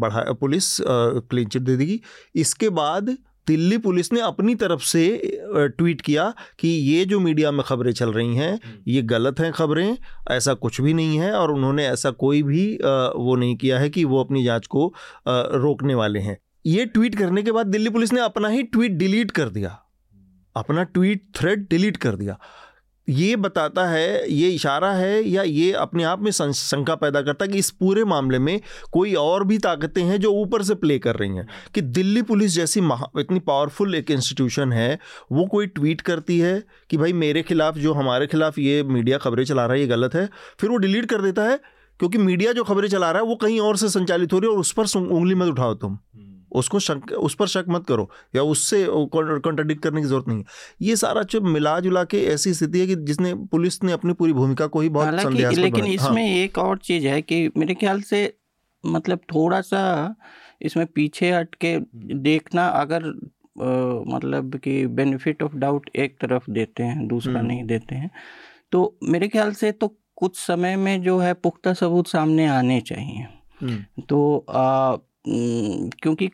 बढ़ा 0.01 0.25
पुलिस 0.41 0.77
क्लीन 0.81 1.49
चिट 1.49 1.63
दे 1.63 1.77
देगी 1.77 2.01
इसके 2.37 2.69
बाद 2.75 3.17
दिल्ली 3.51 3.79
पुलिस 3.79 4.13
ने 4.13 4.21
अपनी 4.21 4.55
तरफ़ 4.55 4.83
से 4.83 5.05
ट्वीट 5.79 6.01
किया 6.01 6.33
कि 6.59 6.69
ये 6.69 7.05
जो 7.05 7.21
मीडिया 7.21 7.51
में 7.51 7.63
खबरें 7.67 7.93
चल 7.93 8.13
रही 8.13 8.37
हैं 8.37 8.53
हम्म। 8.55 8.91
ये 8.91 9.03
गलत 9.13 9.41
हैं 9.41 9.53
खबरें 9.53 9.97
ऐसा 10.31 10.55
कुछ 10.55 10.81
भी 10.81 10.95
नहीं 10.95 11.19
है 11.19 11.33
और 11.33 11.51
उन्होंने 11.51 11.87
ऐसा 11.87 12.11
कोई 12.11 12.43
भी 12.43 12.67
वो 13.17 13.37
नहीं 13.37 13.57
किया 13.57 13.79
है 13.79 13.91
कि 13.91 14.05
वो 14.05 14.21
अपनी 14.25 14.45
जाँच 14.45 14.67
को 14.67 14.93
रोकने 15.29 15.95
वाले 15.95 16.21
हैं। 16.21 16.39
ये 16.67 16.85
ट्वीट 16.87 17.15
करने 17.15 17.43
के 17.43 17.53
बाद 17.53 17.67
दिल्ली 17.67 17.91
पुलिस 17.91 18.13
ने 18.13 18.21
अपना 18.21 18.49
ही 18.49 18.63
ट्वीट 18.63 18.93
डिलीट 18.93 19.31
कर 19.31 19.49
दिया। 19.49 19.79
अपना 20.57 20.83
ट्वीट 20.83 21.23
थ्रेड 21.37 21.67
डिलीट 21.71 21.97
कर 21.97 22.17
दिया। 22.17 22.39
ये 23.09 23.37
बताता 23.37 23.87
है, 23.87 24.33
ये 24.33 24.49
इशारा 24.49 24.93
है 24.93 25.23
या 25.23 25.43
ये 25.43 25.73
अपने 25.73 26.05
आप 26.05 26.21
में 26.23 26.31
शंका 26.31 26.95
पैदा 26.95 27.23
करता 27.23 27.45
है 27.45 27.53
कि 27.53 27.59
इस 27.59 27.71
पूरे 27.71 28.05
मामले 28.05 28.39
में 28.39 28.61
कोई 28.93 29.15
और 29.15 29.45
भी 29.45 29.59
ताकतें 29.59 30.03
हैं 30.03 30.21
जो 30.21 30.33
ऊपर 30.33 30.63
से 30.63 30.75
प्ले 30.75 30.99
कर 30.99 31.17
रही 31.17 31.31
हैं? 31.31 31.47
कि 31.75 31.81
दिल्ली 31.81 32.23
पुलिस 32.23 32.53
जैसी 32.53 32.81
इतनी 33.19 33.39
पावरफुल 33.39 33.95
एक 33.95 34.11
इंस्टीट्यूशन 34.11 34.73
है, 34.73 34.99
वो 35.33 35.47
कोई 35.47 35.67
ट्वीट 35.67 36.01
करती 36.01 36.39
है 36.39 36.63
कि 36.91 36.97
भाई 36.97 37.13
मेरे 37.13 37.43
खिलाफ 37.43 37.79
जो 37.79 37.93
हमारे 37.93 38.27
खिलाफ 38.27 38.59
ये 38.59 38.83
मीडिया 38.83 39.19
खबरें 39.19 39.45
चला 39.45 39.67
रहा 39.67 39.75
है, 39.75 39.81
ये 39.81 39.87
गलत 39.87 40.15
है, 40.15 40.29
फिर 40.59 40.71
वो 40.71 40.77
डिलीट 40.77 41.07
कर 41.07 41.23
देता 41.23 41.43
है? 41.43 41.61
क्योंकि 41.99 42.19
मीडिया 42.19 42.53
जो 42.53 42.65
खबरें 42.65 42.89
चला 42.89 43.11
रहा 43.11 43.23
है, 43.23 43.29
वो 43.29 43.35
कहीं 43.37 43.61
और 43.61 43.77
से 43.77 43.89
संचालित 43.89 44.33
हो 44.33 44.39
रही 44.39 44.51
है 44.51 44.55
और 44.55 44.61
उस 44.61 44.73
पर 44.73 44.99
उंगली 44.99 45.35
मत 45.35 45.49
उठाओ 45.49 45.75
तुम। 45.75 45.99
उसको 46.53 46.79
शक 46.81 47.13
उस 47.21 47.35
पर 47.35 47.47
शक 47.49 47.65
मत 47.69 47.87
करो 47.87 48.09
या 48.37 48.43
उससे 48.45 48.87
कॉन्ट्राडिक्ट 48.91 49.83
करने 49.83 50.01
की 50.01 50.07
ज़रूरत 50.07 50.29
नहीं 50.29 50.39
है 50.39 50.45
ये 50.83 50.97
सारा 50.97 51.23
जो 51.25 51.41
मिला 51.49 51.79
जुला 51.81 52.05
के 52.07 52.23
ऐसी 52.29 52.55
स्थिति 52.55 52.81
है 52.81 52.87
कि 52.87 52.97
जिसने 53.05 53.35
पुलिस 53.51 53.83
ने 53.83 53.93
अपनी 53.93 54.13
पूरी 54.13 54.33
भूमिका 54.33 54.67
को 54.69 54.81
ही 54.81 54.89
बहुत 54.91 55.35
लेकिन 55.57 55.87
इसमें 55.87 56.23
हाँ। 56.23 56.37
एक 56.37 56.59
और 56.59 56.79
चीज़ 56.81 57.07
है 57.07 57.21
कि 57.23 57.51
मेरे 57.57 57.75
ख्याल 57.75 58.01
से 58.03 58.23
मतलब 58.85 59.21
थोड़ा 59.35 59.61
सा 59.63 59.83
इसमें 60.63 60.87
पीछे 60.87 61.31
हट 61.33 61.55
के 61.55 61.79
देखना 62.23 62.67
अगर 62.69 63.07
आ, 63.07 63.65
मतलब 64.07 64.57
कि 64.57 64.87
बेनिफिट 64.89 65.43
ऑफ़ 65.43 65.55
डाउट 65.57 65.91
एक 65.97 66.17
तरफ़ 66.21 66.51
देते 66.51 66.83
हैं 66.83 67.07
दूसरा 67.09 67.33
हम्म। 67.33 67.47
नहीं 67.47 67.65
देते 67.65 67.95
हैं 67.95 68.11
तो 68.73 68.83
मेरे 69.05 69.29
ख्याल 69.29 69.53
से 69.53 69.73
तो 69.73 69.89
कुछ 70.17 70.37
समय 70.37 70.77
में 70.77 71.03
जो 71.03 71.19
है 71.19 71.33
पुख्ता 71.37 71.73
सबूत 71.73 72.09
सामने 72.09 72.47
आने 72.49 72.81
चाहिए 72.81 73.27
हम्म। 73.61 74.03
तो 74.03 74.37
आ, 74.51 74.97
क्योंकि 75.25 76.31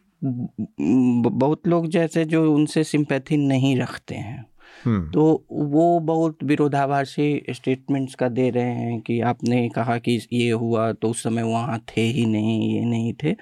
बहुत 0.71 1.69
लोग 1.69 1.87
जैसे 1.89 2.25
जो 2.27 2.53
उनसे 2.55 2.85
सिंपैथी 2.85 3.37
नहीं 3.39 3.77
रखते 3.79 4.15
हैं। 4.15 4.45
तो 5.13 5.23
वो 5.53 5.99
बहुत 6.03 6.43
विरोधाभासी 6.45 7.43
स्टेटमेंट्स 7.51 8.15
का 8.15 8.29
दे 8.29 8.49
रहे 8.51 8.73
हैं 8.73 9.01
कि 9.01 9.21
आपने 9.23 9.69
कहा 9.71 9.97
कि 9.99 10.19
ये 10.33 10.51
हुआ 10.53 10.91
तो 10.93 11.11
उस 11.11 11.23
समय 11.23 11.43
वहाँ 11.43 11.79
थे 11.89 12.01
ही 12.03 12.25
नहीं 12.27 12.75
ये 12.75 12.85
नहीं 12.85 13.13
थे। 13.23 13.35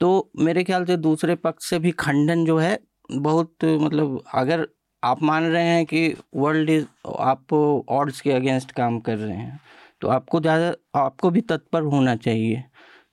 तो 0.00 0.30
मेरे 0.38 0.64
ख्याल 0.64 0.84
से 0.84 0.96
दूसरे 0.98 1.34
पक्ष 1.36 1.70
से 1.70 1.78
भी 1.78 1.90
खंडन 2.00 2.44
जो 2.44 2.58
है 2.58 2.78
बहुत 3.10 3.64
मतलब 3.64 4.22
अगर 4.34 4.66
आप 5.02 5.22
मान 5.22 5.44
रहे 5.44 5.64
हैं 5.64 5.84
कि 5.86 6.14
वर्ल्ड 6.36 6.70
इज़ 6.70 6.84
आप 7.20 7.52
ऑर्ड्स 7.52 8.20
के 8.20 8.32
अगेंस्ट 8.32 8.72
काम 8.72 8.98
कर 9.00 9.16
रहे 9.18 9.36
हैं 9.36 9.60
तो 10.02 10.08
आपको 10.08 10.40
ज़्यादा 10.40 10.74
आपको 11.00 11.30
भी 11.30 11.40
तत्पर 11.42 11.82
होना 11.84 12.14
चाहिए। 12.18 12.62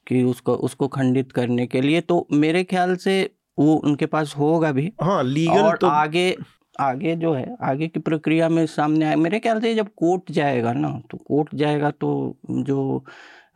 कि 0.07 0.23
उसको 0.23 0.55
उसको 0.65 0.87
खंडित 0.89 1.31
करने 1.31 1.67
के 1.67 1.81
लिए 1.81 2.01
तो 2.03 2.25
मेरे 2.33 2.63
ख्याल 2.65 2.95
से 2.97 3.21
वो 3.57 3.75
उनके 3.75 4.05
पास 4.07 4.33
होगा 4.37 4.71
भी। 4.71 4.91
हाँ 5.01 5.23
लीगल 5.23 5.61
और 5.61 5.77
तो... 5.77 5.87
आगे 5.87 6.35
आगे 6.79 7.15
जो 7.15 7.33
है 7.33 7.55
आगे 7.63 7.87
की 7.87 7.99
प्रक्रिया 8.01 8.49
में 8.49 8.65
सामने 8.67 9.05
आए 9.05 9.15
मेरे 9.17 9.39
ख्याल 9.39 9.59
से 9.61 9.73
जब 9.75 9.89
कोर्ट 9.97 10.31
जाएगा 10.31 10.73
ना 10.73 10.89
तो 11.11 11.17
कोर्ट 11.17 11.55
जाएगा 11.55 11.91
तो 11.91 12.37
जो 12.49 13.03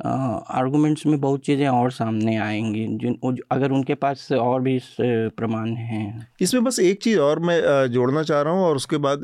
आर्गुमेंट्स 0.02 1.06
में 1.06 1.20
बहुत 1.22 1.42
चीज़ें 1.46 1.68
और 1.68 1.92
सामने 1.92 2.36
आएँगी 2.38 2.86
जिन 2.98 3.38
अगर 3.52 3.72
उनके 3.72 3.96
पास 3.96 4.32
और 4.32 4.62
भी 4.62 4.80
प्रमाण 5.02 5.70
हैं। 5.70 6.28
इसमें 6.42 6.64
बस 6.64 6.80
एक 6.80 7.02
चीज़ 7.04 7.20
और 7.20 7.40
मैं 7.40 7.60
जोड़ना 7.92 8.24
चाह 8.24 8.42
रहा 8.42 8.54
हूँ 8.54 8.64
और 8.66 8.76
उसके 8.76 8.98
बाद 8.98 9.22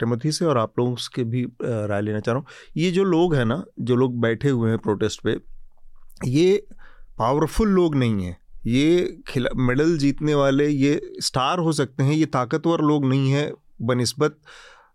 टिमोथी 0.00 0.32
से 0.32 0.44
और 0.44 0.58
आप 0.58 0.78
लोगों 0.78 0.94
के 1.14 1.24
भी 1.24 1.44
राय 1.62 2.00
लेना 2.00 2.20
चाह 2.20 2.32
रहा 2.34 2.40
हूँ। 2.40 2.46
ये 2.76 2.90
जो 2.90 3.04
लोग 3.06 3.34
हैं 3.34 3.44
ना 3.44 3.62
जो 3.80 3.96
लोग 3.96 4.20
बैठे 4.20 4.48
हुए 4.48 4.70
हैं 4.70 4.78
प्रोटेस्ट 4.80 5.22
पे 5.24 5.36
ये 6.26 6.66
पावरफुल 7.18 7.68
लोग 7.68 7.94
नहीं 7.94 8.24
हैं। 8.24 8.36
ये 8.66 9.22
खिला 9.28 9.50
मेडल 9.56 9.96
जीतने 9.98 10.34
वाले, 10.34 10.68
ये 10.68 11.00
स्टार 11.20 11.58
हो 11.58 11.72
सकते 11.72 12.02
हैं, 12.02 12.12
ये 12.12 12.26
ताकतवर 12.26 12.80
लोग 12.80 13.04
नहीं 13.04 13.30
हैं 13.30 13.50
बनस्बत, 13.82 14.38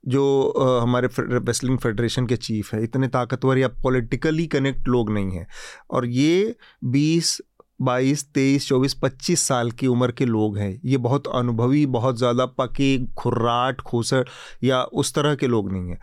जो 0.07 0.53
हमारे 0.81 1.09
रेसलिंग 1.19 1.77
फेडरेशन 1.77 2.27
के 2.27 2.35
चीफ 2.35 2.73
है। 2.73 2.83
इतने 2.83 3.07
ताकतवर 3.07 3.57
या 3.57 3.67
पॉलिटिकली 3.83 4.47
कनेक्ट 4.47 4.87
लोग 4.87 5.11
नहीं 5.11 5.31
हैं। 5.31 5.47
और 5.91 6.05
ये 6.05 6.55
बीस, 6.85 7.41
बाईस, 7.81 8.23
तेईस, 8.33 8.67
चौबीस, 8.67 8.93
पच्चीस 8.93 9.41
साल 9.41 9.71
की 9.71 9.87
उम्र 9.87 10.11
के 10.11 10.25
लोग 10.25 10.57
हैं। 10.57 10.79
ये 10.85 10.97
बहुत 10.97 11.27
अनुभवी, 11.27 11.85
बहुत 11.85 12.17
ज़्यादा 12.17 12.45
पके, 12.45 12.97
खुर्राट, 13.13 13.81
खोसर 13.81 14.25
या 14.63 14.81
उस 14.83 15.13
तरह 15.13 15.35
के 15.35 15.47
लोग 15.47 15.71
नहीं 15.71 15.89
हैं। 15.89 15.99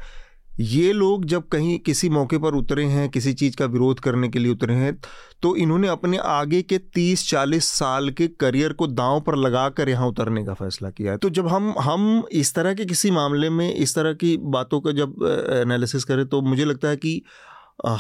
ये 0.55 0.93
लोग 0.93 1.25
जब 1.25 1.47
कहीं 1.49 1.79
किसी 1.79 2.09
मौके 2.09 2.39
पर 2.39 2.55
उतरे 2.55 2.85
हैं, 2.85 3.09
किसी 3.09 3.33
चीज़ 3.35 3.57
का 3.57 3.67
विरोध 3.67 4.01
करने 4.01 4.29
के 4.29 4.39
लिए 4.39 4.53
उतरे 4.53 4.75
हैं 4.75 4.97
तो 5.43 5.55
इन्होंने 5.57 5.89
अपने 5.89 6.19
आगे 6.19 6.61
के 6.63 6.79
तीस 6.95 7.29
चालीस 7.31 7.65
साल 7.69 8.11
के 8.11 8.27
करियर 8.41 8.73
को 8.73 8.87
दांव 8.89 9.21
पर 9.21 9.37
लगा 9.37 9.69
कर 9.71 9.89
यहाँ 9.89 10.09
उतरने 10.09 10.45
का 10.45 10.55
फैसला 10.55 10.91
किया 10.91 11.13
है। 11.13 11.19
तो 11.19 11.31
जब 11.31 11.49
हम 11.49 11.75
हम 11.81 12.25
इस 12.33 12.55
तरह 12.55 12.75
के 12.75 12.85
किसी 12.85 13.11
मामले 13.11 13.51
में, 13.51 13.75
इस 13.75 13.95
तरह 13.95 14.13
की 14.15 14.37
बातों 14.39 14.81
का 14.81 14.93
जब 14.93 15.17
एनालिसिस 15.63 16.05
करें 16.05 16.27
तो 16.27 16.41
मुझे 16.43 16.65
लगता 16.65 16.89
है 16.89 16.97
कि 16.97 17.21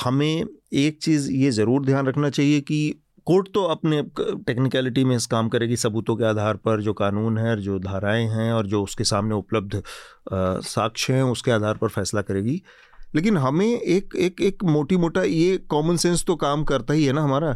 हमें 0.04 0.44
एक 0.74 0.98
चीज़ 1.02 1.30
ये 1.32 1.50
ज़रूर 1.50 1.84
ध्यान 1.86 2.06
रखना 2.06 2.30
चाहिए 2.30 2.60
कि 2.60 2.94
कोर्ट 3.26 3.48
तो 3.54 3.62
अपने 3.64 4.02
टेक्निकलिटी 4.46 5.04
में 5.04 5.14
इस 5.16 5.26
काम 5.26 5.48
करेगी, 5.48 5.76
सबूतों 5.76 6.16
के 6.16 6.24
आधार 6.24 6.56
पर 6.56 6.80
जो 6.80 6.92
कानून 6.92 7.38
है, 7.38 7.56
जो 7.56 7.78
धाराएँ 7.78 8.26
हैं 8.28 8.52
और 8.52 8.66
जो 8.66 8.82
उसके 8.82 9.04
सामने 9.04 9.34
उपलब्ध 9.34 9.82
साक्ष्य 10.32 11.12
हैं, 11.12 11.22
उसके 11.22 11.50
आधार 11.50 11.76
पर 11.76 11.88
फैसला 11.88 12.22
करेगी। 12.22 12.62
लेकिन 13.14 13.36
हमें 13.36 13.66
एक 13.66 14.16
एक 14.16 14.40
एक 14.40 14.64
मोटी 14.64 14.96
मोटा 14.96 15.22
ये 15.22 15.56
कॉमन 15.68 15.96
सेंस 15.96 16.24
तो 16.26 16.36
काम 16.36 16.64
करता 16.64 16.94
ही 16.94 17.04
है 17.04 17.12
ना 17.12 17.22
हमारा 17.22 17.52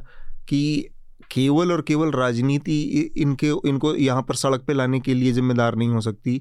कि 0.49 0.89
केवल 1.31 1.73
और 1.73 1.81
केवल 1.83 2.11
राजनीति 2.11 2.81
इनके, 3.19 3.49
इनको 3.69 3.95
यहाँ 3.95 4.23
पर 4.23 4.35
सड़क 4.35 4.65
पे 4.67 4.75
लाने 4.75 5.01
के 5.01 5.15
लिए 5.15 5.33
जिम्मेदार 5.33 5.75
नहीं 5.75 5.89
हो 5.89 6.01
सकती। 6.01 6.41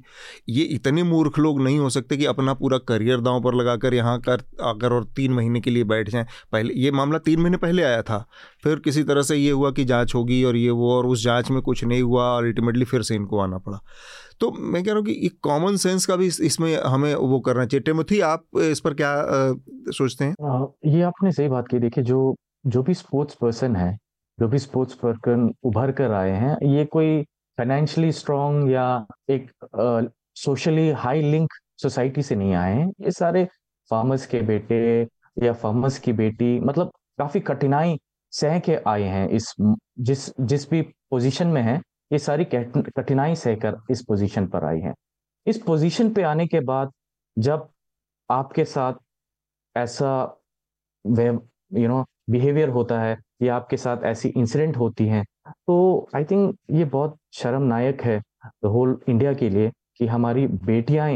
ये 0.50 0.64
इतने 0.66 1.04
मूर्ख 1.04 1.40
लोग 1.40 1.62
नहीं 1.62 1.80
हो 1.80 1.90
सकते 1.90 2.18
कि 2.18 2.26
अपना 2.26 2.54
पूरा 2.54 2.78
करियर 2.88 3.22
दांव 3.22 3.42
पर 3.44 3.56
लगाकर 3.56 3.94
यहाँ 3.94 4.20
कर, 4.20 4.44
आकर 4.64 4.94
और 4.94 5.04
तीन 5.16 5.34
महीने 5.34 5.62
के 5.62 5.72
लिए 5.72 5.84
बैठ 5.84 6.10
जाएँ। 6.10 6.26
पहले, 6.52 6.74
ये 6.74 6.92
मामला 6.92 7.20
तीन 7.20 7.40
महीने 7.40 7.58
पहले 7.58 7.84
आया 7.84 8.02
था। 8.02 8.26
फिर 8.64 8.80
किसी 8.80 9.04
तरह 9.04 9.22
से 9.22 9.36
ये 9.36 9.52
हुआ 9.52 9.72
कि 9.72 9.86
जाँच 9.86 10.16
होगी 10.16 10.44
और 10.44 10.56
ये 10.56 10.70
वो, 10.72 10.92
और 10.94 11.06
उस 11.06 11.24
जाँच 11.24 11.52
में 11.52 11.62
कुछ 11.62 11.84
नहीं 11.84 12.02
हुआ 12.02 12.26
अल्टीमेटली 12.38 12.86
फिर 12.86 13.02
से 13.02 13.16
इनको 13.16 13.40
आना 13.40 13.58
पड़ा। 13.58 13.80
तो 14.40 14.52
मैं 14.52 14.84
कह 14.84 14.92
रहा 14.92 14.98
हूँ 14.98 15.06
कि 15.06 15.20
एक 15.26 15.38
कॉमन 15.44 15.76
सेंस 15.78 16.06
का 16.06 16.16
भी 16.16 16.26
इसमें 16.26 16.76
हमें 16.78 17.14
वो 17.16 17.40
करना 17.40 17.66
चाहिए। 17.66 17.82
टेमोथी 17.82 18.20
आप 18.22 18.44
इस 18.62 18.80
पर 18.80 18.94
क्या 18.94 19.14
सोचते 19.92 20.26
हैं? 20.26 20.34
ये 20.86 21.02
आपने 21.02 21.32
सही 21.32 21.48
बात 21.50 21.68
की। 21.68 21.80
देखिए, 21.80 22.04
जो 22.04 22.36
जो 22.66 22.84
भी 22.84 22.94
स्पोर्ट्स 22.94 23.36
पर्सन 23.42 23.76
है 23.76 23.98
जो 24.40 24.48
भी 24.48 24.60
स्पोर्ट्स 24.60 24.94
पर्सन 24.96 25.52
उभर 25.64 25.92
कर 25.92 26.12
आए 26.12 26.32
हैं, 26.32 26.58
ये 26.64 26.86
कोई 26.86 27.22
फाइनेंशियली 27.58 28.12
स्ट्रांग 28.12 28.70
या 28.72 29.06
एक 29.30 29.52
सोशली 30.36 30.90
हाई 31.04 31.22
लिंक 31.22 31.54
सोसाइटी 31.82 32.22
से 32.22 32.36
नहीं 32.36 32.54
आए 32.54 32.74
हैं। 32.76 32.88
ये 33.02 33.12
सारे 33.12 33.46
फार्मर्स 33.92 34.26
के 34.26 34.42
बेटे 34.42 35.08
या 35.44 35.54
फार्मर्स 35.54 35.98
की 36.00 36.14
बेटी 36.14 36.60
मतलब 36.60 36.92
काफ़ी 37.20 37.40
कठिनाई 37.40 37.98
सह 38.34 38.60
के 38.60 38.76
आए 38.88 39.04
हैं 39.04 39.28
इस, 39.30 39.54
जिस 40.00 40.30
जिस 40.42 40.70
भी 40.70 40.82
पोजीशन 40.82 41.48
में 41.48 41.62
है, 41.62 41.82
ये 42.12 42.20
सारी 42.20 42.46
कठिनाई 42.46 43.36
सहकर 43.36 43.78
इस 43.92 44.02
पोजीशन 44.08 44.48
पर 44.48 44.66
आई 44.66 44.80
हैं। 44.80 44.94
इस 45.48 45.58
पोजीशन 45.62 46.14
पे 46.14 46.24
आने 46.24 46.48
के 46.48 46.60
बाद 46.60 46.92
जब 47.38 47.68
आपके 48.30 48.66
साथ 48.66 48.94
ऐसा 49.76 50.10
यू 51.06 51.88
नो 51.88 52.04
बिहेवियर 52.30 52.70
होता 52.70 53.00
है 53.02 53.18
या 53.42 53.56
आपके 53.56 53.78
साथ 53.78 54.04
ऐसी 54.06 54.30
इंसिडेंट 54.30 54.78
होती 54.78 55.08
हैं। 55.08 55.24
तो 55.48 56.08
आई 56.16 56.24
थिंक 56.26 56.56
ये 56.72 56.86
बहुत 56.88 57.18
शर्मनायक 57.34 58.02
है 58.02 58.22
होल 58.66 58.98
इंडिया 59.10 59.34
के 59.34 59.50
लिए 59.50 59.72
कि 59.98 60.08
हमारी 60.08 60.48
बेटियाँ 60.48 61.10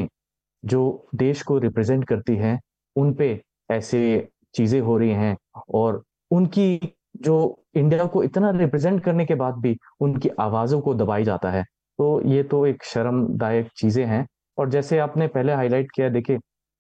जो 0.64 1.08
देश 1.16 1.42
को 1.44 1.58
रिप्रेजेंट 1.60 2.08
करती 2.08 2.36
हैं, 2.36 2.60
उन 2.96 3.14
पे 3.14 3.40
ऐसे 3.70 4.28
चीज़ें 4.56 4.80
हो 4.82 4.98
रही 4.98 5.12
हैं 5.12 5.36
और 5.76 6.02
उनकी 6.32 6.80
जो 7.22 7.36
इंडिया 7.76 8.06
को 8.06 8.24
इतना 8.24 8.50
रिप्रेजेंट 8.52 9.04
करने 9.04 9.26
के 9.26 9.36
बाद 9.36 9.56
भी 9.56 9.76
उनकी 10.02 10.30
आवाजों 10.40 10.80
को 10.82 10.94
दबाई 10.96 11.24
जाता 11.24 11.52
है। 11.52 11.64
तो 12.00 12.22
ये 12.26 12.44
तो 12.44 12.66
एक 12.68 12.84
शर्मदायक 12.84 13.70
चीज़ें 13.78 14.06
हैं। 14.06 14.26
और 14.58 14.70
जैसे 14.70 14.98
आपने 15.00 15.28
पहले 15.28 15.54
हाईलाइट 15.54 15.92
किया, 15.96 16.10
देखिए 16.10 16.40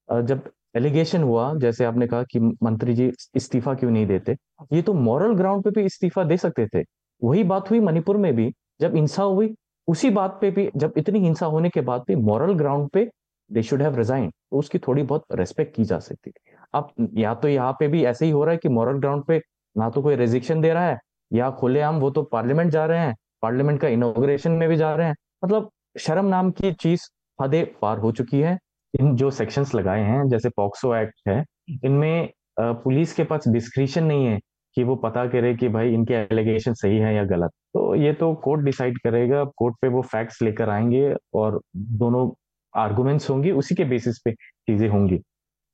जब 0.10 0.50
एलिगेशन 0.76 1.24
हुआ, 1.24 1.53
जैसे 1.55 1.86
आपने 1.86 2.07
कहा 2.07 2.24
कि 2.24 2.39
मंत्री 2.39 2.93
जी 2.93 3.11
इस्तीफा 3.36 3.74
क्यों 3.74 3.91
नहीं 3.91 4.05
देते? 4.07 4.36
ये 4.74 4.82
तो 4.82 4.93
मॉरल 4.93 5.34
ग्राउंड 5.36 5.63
पे 5.63 5.69
भी 5.72 5.86
इस्तीफा 5.86 6.24
दे 6.24 6.38
सकते 6.38 6.67
थे। 6.67 6.84
वही 7.22 7.43
बात 7.43 7.69
हुई 7.69 7.80
मणिपुर 7.80 8.17
में 8.17 8.34
भी, 8.36 8.51
जब 8.82 8.95
हिंसा 8.95 9.24
हुई, 9.24 9.53
उसी 9.88 10.09
बात 10.09 10.38
पे 10.41 10.51
भी, 10.51 10.69
जब 10.76 10.93
इतनी 10.97 11.19
हिंसा 11.19 11.45
होने 11.45 11.69
के 11.69 11.82
बाद 11.82 12.03
भी 12.07 12.15
मॉरल 12.17 12.53
ग्राउंड 12.53 12.89
पे 12.89 13.09
दे 13.49 13.63
शुड 13.63 13.82
हैव 13.82 13.95
रिजाइन 13.97 14.32
उसकी 14.51 14.80
थोड़ी 14.80 15.03
बहुत 15.03 15.24
रेस्पेक्ट 15.32 15.76
की 15.76 15.84
जा 15.84 15.99
सकती 15.99 16.30
थी। 16.30 16.55
अब 16.74 17.09
या 17.17 17.34
तो 17.36 17.47
यहाँ 17.47 17.72
पे 17.80 17.88
भी 17.88 18.03
ऐसे 18.05 18.26
ही 18.26 18.32
हो 18.32 18.43
रहा 18.43 18.51
है 18.51 18.57
कि 18.57 18.69
मॉरल 18.69 18.99
ग्राउंड 18.99 19.24
पे 19.24 19.41
ना 19.76 19.89
तो 19.89 20.01
कोई 20.01 20.15
रेजिक्शन 20.15 20.61
दे 20.61 20.74
रहा 20.74 20.86
है, 20.86 20.97
या 21.32 21.49
खुलेआम 21.51 21.99
वो 21.99 22.09
तो 22.11 22.24
पार्लियामेंट 22.24 22.72
जा 22.72 22.86
रहे 22.86 22.99
हैं 22.99 23.15
पार्लियामेंट 23.41 23.80
का 23.82 23.88
इनोग्रेशन 23.88 24.51
में 24.51 24.67
भी 24.69 24.76
जा 24.76 24.93
रहे 24.95 25.07
हैं। 25.07 25.15
मतलब 25.45 25.69
शर्म 25.99 26.26
नाम 26.26 26.51
की 26.51 26.72
चीज़ 26.74 27.01
हदे 27.39 27.63
पार 27.82 27.97
हो 27.97 28.11
चुकी 28.11 28.41
है। 28.41 28.57
इन 28.94 29.16
जो 29.16 29.30
सेक्शंस 29.32 29.74
लगाए 29.76 30.02
हैं, 30.04 30.28
जैसे 30.30 30.50
पॉक्सो 30.50 30.96
एक्ट 30.96 31.28
है, 31.28 31.44
इनमें 31.86 32.30
पुलिस 32.60 33.14
के 33.14 33.24
पास 33.24 33.48
डिस्क्रिप्शन 33.48 34.04
नहीं 34.04 34.26
है 34.26 34.39
कि 34.78 34.84
वो 34.84 34.96
पता 34.96 35.26
करे 35.28 35.54
कि 35.56 35.70
भाई 35.70 35.94
इनके 35.94 36.14
एलिगेशन 36.14 36.74
सही 36.74 36.98
है 36.98 37.14
या 37.16 37.24
गलत। 37.26 37.52
तो 37.74 37.94
ये 37.96 38.14
तो 38.14 38.34
कोर्ट 38.44 38.62
डिसाइड 38.66 38.98
करेगा 39.04 39.44
कोर्ट 39.58 39.76
पे 39.82 39.88
वो 39.88 40.02
फैक्ट्स 40.04 40.42
लेकर 40.42 40.70
आएँगे 40.70 41.14
और 41.34 41.60
दोनों 41.76 42.30
आर्गुमेंट्स 42.74 43.30
होंगी, 43.30 43.52
उसी 43.52 43.76
के 43.76 43.86
बेसिस 43.86 44.20
पे 44.26 44.32
चीज़ें 44.32 44.88
होंगी। 44.89 45.20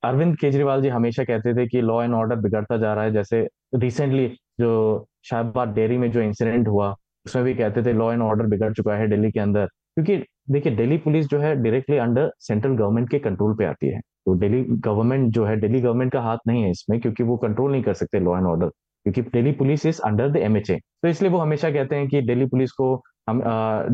अरविंद 0.03 0.37
केजरीवाल 0.37 0.81
जी 0.81 0.89
हमेशा 0.89 1.23
कहते 1.23 1.53
थे 1.55 1.67
कि 1.67 1.81
लॉ 1.81 2.01
एंड 2.03 2.13
ऑर्डर 2.13 2.35
बिगड़ता 2.35 2.77
जा 2.77 2.93
रहा 2.93 3.03
है, 3.03 3.11
जैसे 3.13 3.47
रिसेंटली 3.75 4.27
जो 4.59 5.05
शाहबाद 5.25 5.73
डेयरी 5.73 5.97
में 5.97 6.11
जो 6.11 6.21
इंसिडेंट 6.21 6.67
हुआ, 6.67 6.95
उसमें 7.25 7.45
भी 7.45 7.53
कहते 7.55 7.83
थे 7.83 7.93
लॉ 7.93 8.11
एंड 8.13 8.21
ऑर्डर 8.21 8.45
बिगड़ 8.45 8.73
चुका 8.73 8.95
है 8.95 9.07
दिल्ली 9.09 9.31
के 9.31 9.39
अंदर, 9.39 9.65
क्योंकि 9.65 10.17
देखिए 10.47 10.75
दिल्ली 10.75 10.97
पुलिस 10.97 11.25
जो 11.27 11.39
है 11.39 11.55
डायरेक्टली 11.55 11.97
अंडर 11.97 12.29
सेंट्रल 12.39 12.75
गवर्नमेंट 12.77 13.09
के 13.09 13.19
कंट्रोल 13.19 13.55
पे 13.57 13.65
आती 13.65 13.87
है। 13.87 13.99
तो 14.25 14.35
दिल्ली 14.35 14.63
गवर्नमेंट 14.85 15.31
जो 15.33 15.45
है 15.45 15.59
दिल्ली 15.59 15.81
गवर्नमेंट 15.81 16.11
का 16.13 16.21
हाथ 16.21 16.37
नहीं 16.47 16.63
है 16.63 16.69
इसमें 16.71 16.99
क्योंकि 17.01 17.23
वो 17.23 17.37
कंट्रोल 17.37 17.71
नहीं 17.71 17.83
कर 17.83 17.93
सकते 17.93 18.19
लॉ 18.19 18.37
एंड 18.37 18.45
ऑर्डर 18.47 18.67
क्योंकि 18.67 19.21
Delhi 19.23 19.51
police 19.53 19.85
is 19.85 20.01
under 20.05 20.29
the 20.29 20.37
M 20.37 20.59
तो 20.59 21.07
इसलिए 21.07 21.31
वो 21.31 21.37
हमेशा 21.37 21.69
कहते 21.71 21.95
हैं 21.95 22.07
कि 22.07 22.21
दिल्ली 22.21 22.45
पुलिस 22.45 22.71
को 22.71 22.93
हम 23.29 23.41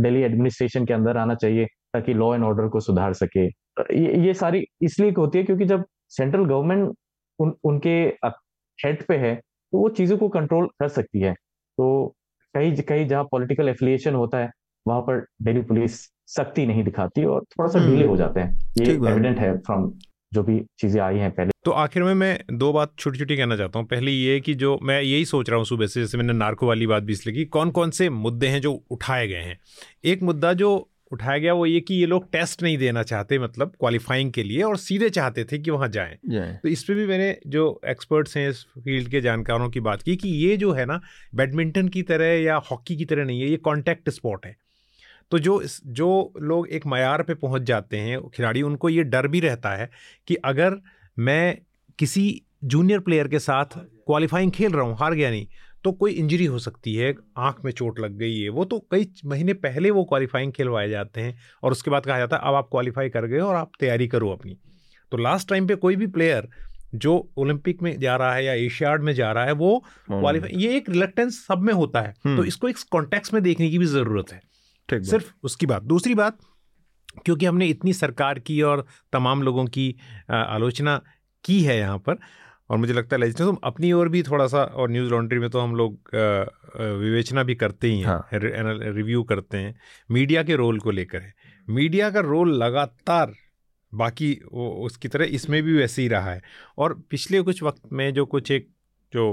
दिल्ली 0.04 0.22
एडमिनिस्ट्रेशन 0.22 0.86
के 0.86 0.94
अंदर 0.94 1.18
आना 1.18 1.36
चाहिए 1.36 1.66
ताकि 1.94 2.14
लॉ 2.14 2.34
एंड 2.36 2.44
ऑर्डर 2.44 2.68
को 2.70 2.80
सुधार 2.80 3.14
सके। 3.14 3.46
ये, 3.46 4.26
ये 4.26 4.34
सारी 4.34 4.64
इसलिए 4.82 5.12
होती 5.18 5.38
है 5.38 5.44
क्योंकि 5.44 5.66
जब 5.66 5.86
सेंट्रल 6.10 6.46
गवर्नमेंट 6.46 6.94
उन, 7.40 7.54
उनके 7.64 7.96
हेड 8.80 9.04
पे 9.08 9.18
है 9.18 9.36
तो 9.36 9.78
वो 9.78 9.90
चीज़ों 9.92 10.18
को 10.18 10.28
कंट्रोल 10.30 10.68
कर 10.80 10.88
सकती 10.90 11.22
है। 11.22 11.34
तो 11.34 12.14
कई 12.56 12.72
कई 12.90 13.06
जहाँ 13.06 13.24
पॉलिटिकल 13.32 13.70
एफिलिएशन 13.70 14.16
होता 14.16 14.38
है 14.38 14.50
वहाँ 14.86 15.02
पर 15.02 15.26
दिल्ली 15.42 15.62
पुलिस 15.62 16.00
सख्ती 16.28 16.66
नहीं 16.66 16.84
दिखाती 16.84 17.24
और 17.26 17.44
थोड़ा 17.52 17.70
सा 17.70 17.80
डिले 17.80 18.06
हो 18.06 18.08
हम्म। 18.08 18.18
जाते 18.18 18.40
हैं। 18.40 18.60
ये 18.80 18.94
एविडेंट 18.94 19.40
है 19.40 19.58
फ्रॉम 19.58 19.92
जो 20.34 20.44
भी 20.44 20.60
चीज़ें 20.80 21.02
आई 21.02 21.18
हैं 21.18 21.32
पहले। 21.32 21.52
तो 21.66 21.72
आखिर 21.72 22.04
में 22.04 22.14
मैं 22.14 22.38
दो 22.52 22.72
बात 22.74 22.94
छोटी 23.00 23.20
छोटी 23.20 23.36
कहना 23.38 23.58
चाहता 23.58 23.80
हूँ। 23.80 23.88
पहले 23.88 24.12
ये 24.12 24.40
कि 24.40 24.54
जो 24.54 24.78
मैं 24.84 25.02
यही 25.02 25.26
सोच 25.26 25.50
रहा 25.50 25.58
हूँ 25.58 25.66
सुबह 25.66 25.88
से 25.88 26.02
जैसे 26.02 26.18
मैंने 26.18 26.34
नार्को 26.34 26.68
वाली 26.68 26.88
बात 26.88 27.04
भी 27.04 27.14
इसलिए 27.14 27.36
की 27.36 27.46
कौन 27.48 27.72
कौन 27.72 27.92
से 27.92 28.10
मुद्दे 28.10 28.48
हैं 28.48 28.62
जो 28.62 28.74
उठाए 28.92 29.28
गए 29.28 29.42
हैं? 29.42 29.60
एक 30.06 30.24
मुद्दा 30.24 30.54
जो 30.54 30.90
उठाया 31.12 31.38
गया 31.38 31.54
वो 31.54 31.66
ये 31.66 31.80
कि 31.80 31.94
ये 31.94 32.06
लोग 32.06 32.30
टेस्ट 32.32 32.64
नहीं 32.64 32.78
देना 32.78 33.04
चाहते 33.04 33.38
मतलब 33.40 33.74
क्वालिफाइंग 33.80 34.32
के 34.34 34.44
लिए 34.44 34.62
और 34.62 34.78
सीधे 34.78 35.10
चाहते 35.10 35.44
थे 35.44 35.58
कि 35.58 35.72
वहाँ 35.72 35.88
जाएँ। 35.90 36.18
तो 36.64 36.70
इस 36.70 36.84
पर 36.84 36.94
भी 36.94 37.06
मैंने 37.06 37.38
जो 37.48 37.82
एक्सपर्ट्स 37.88 38.38
हैं 38.38 38.50
इस 38.50 38.64
फ़ील्ड 38.80 39.10
के 39.10 39.22
जानकारों 39.22 39.70
की 39.70 39.80
बात 39.80 40.02
की 40.02 40.16
कि 40.16 40.30
ये 40.30 40.58
जो 40.58 40.72
है 40.72 40.86
ना 40.86 41.00
बैडमिंटन 41.36 41.88
की 41.88 42.02
तरह 42.04 42.34
या 42.42 42.56
हॉकी 42.72 42.96
की 42.96 43.06
तरह 43.06 43.26
नहीं 43.26 43.42
है 43.42 43.50
ये 43.50 43.58
कॉन्टैक्ट 43.58 44.10
स्पोर्ट 44.10 44.46
है। 44.46 44.56
तो 45.32 45.40
जो 45.40 45.62
जो 45.94 46.10
लोग 46.44 46.68
एक 46.70 46.86
मैार 46.86 47.24
पे 47.24 47.34
पहुँच 47.36 47.62
जाते 47.64 47.98
हैं 47.98 48.22
खिलाड़ी 48.30 48.62
उनको 48.62 48.90
ये 48.90 49.04
डर 49.06 49.28
भी 49.28 49.40
रहता 49.40 49.76
है 49.76 49.90
कि 50.28 50.36
अगर 50.46 50.80
मैं 51.18 51.58
किसी 52.00 52.26
जूनियर 52.66 53.00
प्लेयर 53.00 53.28
के 53.28 53.40
साथ 53.40 53.78
क्वालिफाइंग 54.06 54.52
खेल 54.52 54.72
रहा 54.72 54.86
हूँ 54.86 54.96
हार 54.98 55.14
गया 55.14 55.30
नहीं 55.30 55.48
तो 55.84 55.92
कोई 55.94 56.12
इंजरी 56.14 56.46
हो 56.46 56.60
सकती 56.60 56.94
है 56.96 57.14
आँख 57.38 57.64
में 57.66 57.72
चोट 57.72 58.00
लग 58.00 58.18
गई 58.18 58.40
है 58.40 58.50
वो 58.50 58.66
तो 58.66 58.80
कई 58.92 59.08
महीने 59.26 59.54
पहले 59.62 59.90
वो 59.92 60.04
क्वालिफाइंग 60.04 60.52
खेलवाए 60.52 60.90
जाते 60.90 61.22
हैं 61.22 61.38
और 61.64 61.72
उसके 61.72 61.92
बाद 61.92 62.06
कहा 62.06 62.18
जाता 62.18 62.36
है 62.36 62.42
अब 62.42 62.56
आप 62.56 62.68
क्वालिफाई 62.72 63.10
कर 63.10 63.26
गए 63.26 63.40
और 63.40 63.56
आप 63.56 63.72
तैयारी 63.80 64.08
करो 64.08 64.30
अपनी 64.30 64.58
तो 65.12 65.18
लास्ट 65.18 65.50
टाइम 65.50 65.68
पे 65.68 65.76
कोई 65.78 65.96
भी 65.96 66.08
प्लेयर 66.10 66.48
जो 66.96 67.18
ओलंपिक 67.38 67.82
में 67.82 67.98
जा 68.00 68.16
रहा 68.16 68.34
है 68.34 68.46
या 68.46 68.54
एशियाड 68.56 69.04
में 69.04 69.14
जा 69.14 69.32
रहा 69.32 69.46
है 69.46 69.52
वो 69.56 69.78
क्वालिफाई 70.10 70.50
हम्म। 70.50 70.62
ये 70.62 70.76
एक 70.78 70.90
रिलेक्टेंस 70.90 71.46
सब 71.48 71.62
में 71.62 71.74
होता 71.74 72.02
है 72.02 72.12
तो 72.14 72.30
हम्म। 72.30 72.46
इसको 72.46 72.70
एक 72.70 72.78
कॉन्टेक्स 72.92 73.34
में 73.34 73.42
देखने 73.44 73.70
की 73.70 73.78
भी 73.78 73.86
ज़रूरत 73.88 74.32
है 74.34 74.42
सिर्फ़ 74.90 75.32
उसकी 75.44 75.66
बात। 75.66 75.84
दूसरी 75.84 76.16
बात 76.16 76.38
क्योंकि 77.26 77.46
हमने 77.46 77.68
इतनी 77.68 77.94
सरकार 77.94 78.40
की 78.40 78.62
और 78.62 78.86
तमाम 79.14 79.42
लोगों 79.44 79.66
की 79.68 79.96
आलोचना 80.32 81.02
की 81.44 81.62
है 81.64 81.78
यहाँ 81.78 81.98
पर 82.00 82.18
और 82.70 82.78
मुझे 82.78 82.94
लगता 82.94 83.16
है 83.16 83.20
लेजिस्लेशन 83.22 83.52
तो 83.52 83.60
अपनी 83.64 83.92
ओर 83.92 84.10
भी 84.10 84.22
थोड़ा 84.24 84.48
सा 84.48 84.64
और 84.64 84.90
न्यूज़ 84.90 85.10
लॉन्ड्री 85.12 85.40
में 85.40 85.50
तो 85.50 85.60
हम 85.60 85.76
लोग 85.76 86.10
विवेचना 86.76 87.44
भी 87.44 87.56
करते 87.56 87.88
ही 87.88 88.00
हैं 88.00 88.06
हाँ। 88.06 88.28
रिव्यू 88.34 89.24
करते 89.24 89.58
हैं 89.58 89.76
मीडिया 90.10 90.44
के 90.44 90.56
रोल 90.56 90.80
को 90.80 90.92
लेकर 90.92 91.22
है। 91.22 91.34
मीडिया 91.68 92.10
का 92.10 92.20
रोल 92.20 92.54
लगातार 92.64 93.34
बाकी 93.94 94.32
वो 94.54 94.70
उसकी 94.86 95.08
तरह 95.08 95.26
इसमें 95.32 95.62
भी 95.64 95.74
वैसे 95.74 96.02
ही 96.02 96.08
रहा 96.08 96.32
है। 96.32 96.42
और 96.78 96.94
पिछले 97.10 97.42
कुछ 97.42 97.64
वक्त 97.64 97.82
में 97.94 98.14
जो 98.14 98.26
कुछ 98.26 98.52
एक 98.52 98.68
जो 99.14 99.26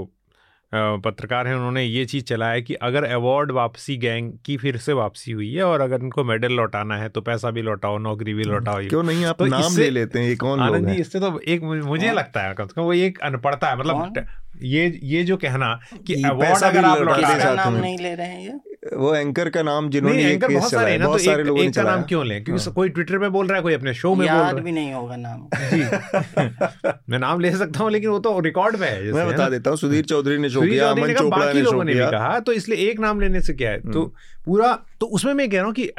पत्रकार 0.73 1.47
हैं 1.47 1.55
उन्होंने 1.55 1.83
ये 1.83 2.05
चीज़ 2.05 2.23
चलाया 2.23 2.59
कि 2.59 2.73
अगर 2.73 3.03
अवार्ड 3.03 3.51
वापसी 3.51 3.97
गैंग 3.97 4.31
की 4.45 4.57
फिर 4.57 4.77
से 4.77 4.93
वापसी 4.93 5.31
हुई 5.31 5.53
है 5.53 5.63
और 5.63 5.81
अगर 5.81 6.01
इनको 6.01 6.23
मेडल 6.23 6.53
लौटाना 6.53 6.97
है 6.97 7.09
तो 7.09 7.21
पैसा 7.21 7.51
भी 7.51 7.61
लौटाओ 7.61 7.97
नौकरी 7.97 8.33
भी 8.33 8.43
लौटाओ 8.43 8.87
क्यों 8.89 9.03
नहीं? 9.03 9.25
आप 9.25 9.37
तो 9.39 9.45
नाम 9.45 9.77
ले 9.77 9.89
लेते 9.89 10.19
हैं 10.19 10.27
ये 10.29 10.35
कौन 10.35 10.59
आनंद 10.59 10.87
जी 10.89 10.95
इससे 10.95 11.19
तो 11.19 11.39
एक 11.47 11.63
मुझे 11.63 12.07
आ? 12.07 12.11
लगता 12.11 12.41
है 12.41 12.53
कम 12.53 12.67
से 12.67 12.73
कम 12.75 12.81
वो 12.81 12.93
एक 12.93 13.19
अनपढ़ता 13.19 13.69
है 13.69 13.77
मतलब 13.77 14.25
ये 14.61 14.99
ये 15.03 15.23
जो 15.23 15.37
कहना 15.37 15.79
कि 16.07 16.21
अवार्ड 16.23 16.63
अगर 16.63 16.85
आप 16.85 17.01
लौटा 17.01 17.53
नाम 17.53 17.73
नहीं 17.73 17.97
ले 17.97 18.15
रहे 18.15 18.27
हैं 18.27 18.41
ये। 18.41 18.70
वो 18.91 19.13
एंकर 19.15 19.49
का 19.49 19.61
नाम 19.63 19.89
जिन्होंने 19.89 20.23
एंकर 20.23 20.53
बहुत 20.53 20.71
सारे 20.71 20.97
ना 20.97 21.05
तो 21.05 21.17
सारे 21.17 21.43
लोगों 21.43 21.63
एक 21.63 21.75
का 21.75 21.83
नाम 21.83 22.01
क्यों 22.03 22.25
लें? 22.25 22.43
क्योंकि 22.43 22.63
हाँ। 22.63 22.73
कोई 22.73 22.89
ट्विटर 22.89 23.17
पे 23.17 23.29
बोल 23.29 23.47
रहा 23.47 23.57
है 23.57 23.61
कोई 23.63 23.73
अपने 23.73 23.93
शो 23.93 24.09
में 24.09 24.27
बोल 24.27 24.37
रहा 24.37 24.47
है। 24.47 24.61
भी 24.61 24.71
नहीं 24.71 24.93
होगा 24.93 25.15
नाम। 25.15 25.47
जी। 25.73 26.89
मैं 27.09 27.19
नाम 27.19 27.39
ले 27.39 27.51
सकता 27.51 27.83
हूँ 27.83 27.91
लेकिन 27.91 28.09
वो 28.09 28.19
तो 28.19 28.39
रिकॉर्ड 28.39 28.75
में 28.75 28.87
है 28.87 29.11
मैं 29.11 29.27
बता 29.27 29.49
देता 29.49 29.69
हूँ 29.69 29.77
सुधीर 29.77 30.05
चौधरी 30.05 30.37
ने 30.37 30.49
शो 30.49 30.61
किया 30.61 30.89
अमन 30.89 31.13
चोपड़ा 31.13 31.53
ने 31.53 31.63
शो 31.63 31.83
किया। 31.83 32.11
कहा 32.11 32.39
तो 32.39 32.53
इसलिए 32.53 32.89
एक 32.89 32.99
नाम 32.99 33.19
लेने 33.21 33.41
से 33.41 33.53
क्या 33.53 33.71
है? 33.71 33.79
तो 33.91 34.01
हम्म। 34.01 34.43
पूरा 34.45 34.73
तो 34.99 35.05
उसमें 35.05 35.33
मैं 35.33 35.49
कह 35.49 35.57
रहा 35.57 35.65
हूँ 35.65 35.73
कि 35.73 35.89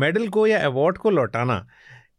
मेडल 0.00 0.28
को 0.28 0.46
या 0.46 0.64
अवार्ड 0.64 0.98
को 0.98 1.10
लौटाना 1.10 1.66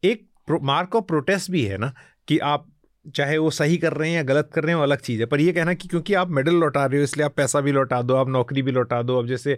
एक 0.03 0.27
मार्क 0.61 0.95
ऑफ़ 0.95 1.05
प्रोटेस्ट 1.05 1.51
भी 1.51 1.63
है 1.65 1.77
ना 1.77 1.93
कि 2.27 2.37
आप 2.37 2.70
चाहे 3.05 3.37
वो 3.37 3.49
सही 3.49 3.77
कर 3.77 3.93
रहे 3.93 4.09
हैं 4.09 4.15
या 4.15 4.23
गलत 4.23 4.49
कर 4.53 4.63
रहे 4.63 4.71
हैं 4.71 4.77
वो 4.77 4.83
अलग 4.83 4.99
चीज़ 4.99 5.19
है। 5.19 5.25
पर 5.25 5.41
ये 5.41 5.51
कहना 5.53 5.73
कि 5.73 5.87
क्योंकि 5.87 6.13
आप 6.13 6.29
मेडल 6.29 6.55
लौटा 6.55 6.85
रहे 6.85 6.97
हो 6.97 7.03
इसलिए 7.03 7.25
आप 7.25 7.33
पैसा 7.35 7.61
भी 7.61 7.71
लौटा 7.71 8.01
दो 8.01 8.15
आप 8.15 8.29
नौकरी 8.29 8.61
भी 8.61 8.71
लौटा 8.71 9.01
दो। 9.01 9.17
अब 9.19 9.27
जैसे 9.27 9.57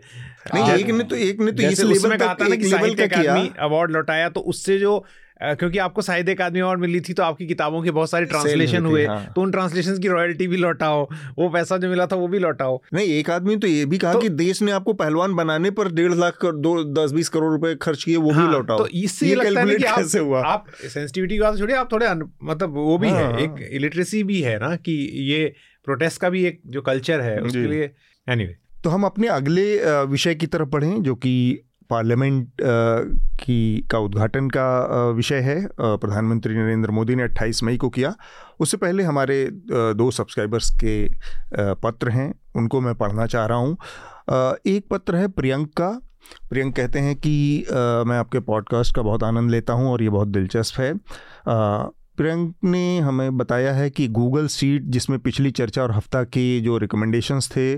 नहीं 0.55 0.71
एक 0.73 0.89
ने 0.89 1.03
तो 1.03 1.15
एक 1.15 1.39
ने 1.39 1.51
तो 1.51 1.63
इस 1.63 1.83
लेवल 1.83 2.17
कहा 2.17 2.33
था 2.33 2.47
ना 2.47 2.55
कि 2.55 2.69
साहित्य 2.69 3.07
अकादमी 3.07 3.51
अवार्ड 3.59 3.91
लौटाया 3.91 4.29
तो 4.29 4.41
उससे 4.41 4.77
जो 4.79 5.03
क्योंकि 5.41 5.77
आपको 5.77 6.01
साहित्य 6.01 6.33
अकादमी 6.33 6.59
अवार्ड 6.59 6.79
मिली 6.79 7.01
थी 7.01 7.13
तो 7.13 7.23
आपकी 7.23 7.47
किताबों 7.47 7.81
के 7.83 7.91
बहुत 7.91 8.09
सारे 8.09 8.25
ट्रांसलेशन 8.25 8.85
हुए 8.85 9.05
हाँ। 9.05 9.31
तो 9.35 9.41
उन 9.41 9.51
ट्रांसलेशन 9.51 9.97
की 9.97 10.07
रॉयल्टी 10.07 10.47
भी 10.47 10.57
लौटाओ 10.57 11.03
वो 11.39 11.49
पैसा 11.49 11.77
जो 11.77 11.89
मिला 11.89 12.05
था 12.07 12.15
वो 12.15 12.27
भी 12.27 12.39
लौटाओ। 12.39 12.81
नहीं 12.93 13.07
एक 13.07 13.29
आदमी 13.29 13.55
तो 13.55 13.67
ये 13.67 13.85
भी 13.85 13.97
कहा 13.97 14.13
तो, 14.13 14.19
कि 14.19 14.29
देश 14.29 14.61
ने 14.61 14.71
आपको 14.71 14.93
पहलवान 14.93 15.35
बनाने 15.35 15.71
पर 15.71 15.91
डेढ़ 15.91 16.13
लाख 16.13 16.37
कर, 16.37 16.51
दो 16.51 16.83
दस 16.93 17.11
बीस 17.11 17.29
करोड़ 17.29 17.51
रुपए 17.51 17.75
खर्च 17.75 18.03
किए 18.03 18.15
वो 18.15 18.31
हाँ, 18.31 18.47
भी 18.47 18.53
लौटाओ। 18.53 18.77
तो 18.77 18.87
इससे 18.87 19.27
ये 19.27 19.35
लगता 19.35 19.61
है 19.61 19.75
कि 19.75 19.83
आप, 19.83 20.09
हुआ? 20.17 20.43
आप 20.43 20.65
सेंसिटिविटी 20.83 21.35
की 21.35 21.41
बात 21.41 21.57
छोड़िए 21.57 21.77
आप 21.77 21.91
थोड़े 21.91 22.13
मतलब 22.43 22.69
वो 22.69 22.97
भी 22.97 23.09
है 23.09 23.23
हाँ। 23.23 23.39
एक 23.39 23.69
इलिटरेसी 23.71 24.23
भी 24.23 24.41
है 24.41 24.59
ना 24.59 24.75
कि 24.75 24.91
ये 25.31 25.53
प्रोटेस्ट 25.85 26.21
का 26.21 26.29
भी 26.29 26.45
एक 26.45 26.61
जो 26.67 26.81
कल्चर 26.81 27.21
है 27.21 27.39
उसके 27.39 27.67
लिए 27.67 27.91
एनीवे 28.29 28.55
तो 28.83 28.89
हम 28.89 29.03
अपने 29.03 29.27
अगले 29.27 29.65
विषय 30.05 30.35
की 30.35 30.47
तरफ़ 30.47 30.67
बढ़ें 30.67 31.03
जो 31.03 31.15
कि 31.15 31.59
पार्लियामेंट 31.89 32.51
की, 32.61 33.87
का 33.91 33.99
उद्घाटन 33.99 34.49
का 34.49 35.09
विषय 35.11 35.39
है। 35.39 35.67
प्रधानमंत्री 35.81 36.55
नरेंद्र 36.55 36.91
मोदी 36.91 37.15
ने 37.15 37.23
28 37.23 37.63
मई 37.63 37.77
को 37.77 37.89
किया। 37.89 38.13
उससे 38.59 38.77
पहले 38.77 39.03
हमारे 39.03 39.47
दो 39.71 40.09
सब्सक्राइबर्स 40.11 40.69
के 40.83 41.07
पत्र 41.81 42.09
हैं। 42.09 42.33
उनको 42.55 42.81
मैं 42.81 42.95
पढ़ना 42.95 43.25
चाह 43.25 43.45
रहा 43.45 43.57
हूँ। 43.57 43.77
एक 44.67 44.87
पत्र 44.91 45.15
है 45.15 45.27
प्रियंका। 45.27 45.89
प्रियंक 46.49 46.75
कहते 46.75 46.99
हैं 46.99 47.15
कि 47.15 47.65
मैं 48.07 48.17
आपके 48.17 48.39
पॉडकास्ट 48.39 48.95
का 48.95 49.01
बहुत 49.01 49.23
आनंद 49.23 49.51
लेता 49.51 49.73
हूँ 49.73 49.91
और 49.91 50.03
ये 50.03 50.09
बहुत 50.09 50.27
दिलचस्प 50.27 50.79
है। 50.79 50.93
प्रियंक 52.17 52.55
ने 52.63 52.99
हमें 52.99 53.37
बताया 53.37 53.73
है 53.73 53.89
कि 53.89 54.07
गूगल 54.07 54.47
सीट, 54.47 54.83
जिसमें 54.83 55.17
पिछली 55.19 55.51
चर्चा 55.51 55.83
और 55.83 55.91
हफ़्ता 55.91 56.23
के 56.23 56.59
जो 56.61 56.77
रिकमेंडेशंस 56.77 57.49
थे 57.51 57.75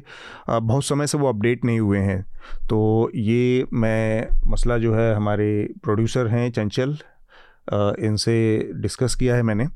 बहुत 0.50 0.86
समय 0.86 1.08
से 1.08 1.18
वो 1.18 1.30
अपडेट 1.30 1.66
नहीं 1.66 1.80
हुए 1.80 2.00
हैं। 2.00 2.22
तो 2.70 3.12
ये 3.16 3.66
मैं 3.74 4.28
मसला 4.48 4.78
जो 4.78 4.94
है, 4.96 5.14
हमारे 5.16 5.74
प्रोड्यूसर 5.84 6.28
हैं 6.28 6.50
चंचल 6.52 6.98
इनसे 8.00 8.72
डिस्कस 8.76 9.16
किया 9.16 9.36
है 9.36 9.44
मैंने। 9.44 9.68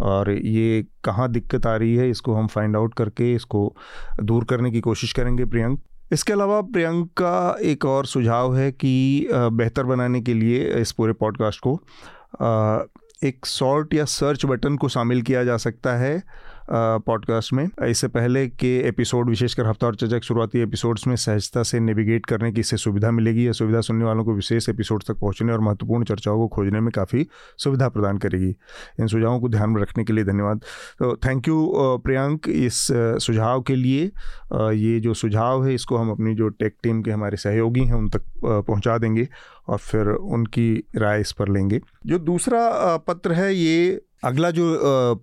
और 0.00 0.30
ये 0.30 0.84
कहाँ 1.04 1.30
दिक्कत 1.32 1.66
आ 1.66 1.74
रही 1.76 1.94
है, 1.96 2.08
इसको 2.10 2.34
हम 2.34 2.46
फाइंड 2.46 2.76
आउट 2.76 2.94
करके, 2.94 3.32
इसको 3.34 3.74
दूर 4.22 4.44
करने 4.44 4.70
की 4.70 4.80
कोशिश 4.80 5.12
करेंगे 5.12 5.44
प्रियंक। 5.44 5.80
इसके 6.12 6.32
अलावा 6.32 6.60
प्रियंक 6.62 7.08
का 7.18 7.56
एक 7.62 7.84
और 7.84 8.06
सुझाव 8.06 8.56
है 8.56 8.70
कि 8.72 9.28
बेहतर 9.32 9.84
बनाने 9.84 10.20
के 10.20 10.34
लिए 10.34 10.64
इस 10.80 10.92
पूरे 10.92 11.12
पॉडकास्ट 11.12 11.60
को 11.60 11.78
एक 13.24 13.46
सॉर्ट 13.46 13.94
या 13.94 14.04
सर्च 14.04 14.44
बटन 14.46 14.76
को 14.76 14.88
शामिल 14.88 15.22
किया 15.22 15.44
जा 15.44 15.56
सकता 15.56 15.96
है 15.96 16.22
पॉडकास्ट 16.70 17.52
में। 17.52 17.68
इससे 17.88 18.08
पहले 18.08 18.46
के 18.48 18.76
एपिसोड 18.88 19.28
विशेषकर 19.28 19.66
हफ़्ता 19.66 19.86
और 19.86 19.96
चर्चा 19.96 20.18
के 20.18 20.26
शुरुआती 20.26 20.60
एपिसोड्स 20.60 21.06
में 21.06 21.14
सहजता 21.16 21.62
से 21.62 21.80
नेविगेट 21.80 22.26
करने 22.26 22.50
की 22.52 22.60
इससे 22.60 22.76
सुविधा 22.76 23.10
मिलेगी 23.10 23.44
यह 23.46 23.52
सुविधा 23.52 23.80
सुनने 23.80 24.04
वालों 24.04 24.24
को 24.24 24.34
विशेष 24.34 24.68
एपिसोड 24.68 25.02
तक 25.08 25.18
पहुँचने 25.20 25.52
और 25.52 25.60
महत्वपूर्ण 25.60 26.04
चर्चाओं 26.04 26.38
को 26.38 26.46
खोजने 26.56 26.80
में 26.80 26.90
काफ़ी 26.94 27.26
सुविधा 27.58 27.88
प्रदान 27.88 28.18
करेगी। 28.18 28.48
इन 29.00 29.06
सुझावों 29.06 29.40
को 29.40 29.48
ध्यान 29.48 29.70
में 29.70 29.80
रखने 29.82 30.04
के 30.04 30.12
लिए 30.12 30.24
धन्यवाद। 30.24 30.60
तो 30.98 31.14
थैंक 31.16 31.48
यू 31.48 31.68
प्रियंक, 32.04 32.48
इस 32.48 32.86
सुझाव 33.26 33.62
के 33.62 33.76
लिए। 33.76 34.04
ये 34.74 34.98
जो 35.00 35.14
सुझाव 35.14 35.66
है, 35.66 35.74
इसको 35.74 35.96
हम 35.96 36.10
अपनी 36.10 36.34
जो 36.34 36.48
टेक 36.48 36.76
टीम 36.82 37.02
के 37.02 37.10
हमारे 37.10 37.36
सहयोगी 37.36 37.84
हैं, 37.84 37.94
उन 37.94 38.08
तक 38.08 38.22
पहुँचा 38.44 38.98
देंगे। 38.98 39.28
और 39.68 39.78
फिर 39.78 40.08
उनकी 40.08 40.72
राय 40.96 41.20
इस 41.20 41.32
पर 41.32 41.48
लेंगे। 41.48 41.80
जो 42.06 42.18
दूसरा 42.20 42.96
पत्र 42.96 43.32
है, 43.32 43.54
ये 43.54 44.00
अगला 44.24 44.50
जो 44.50 44.64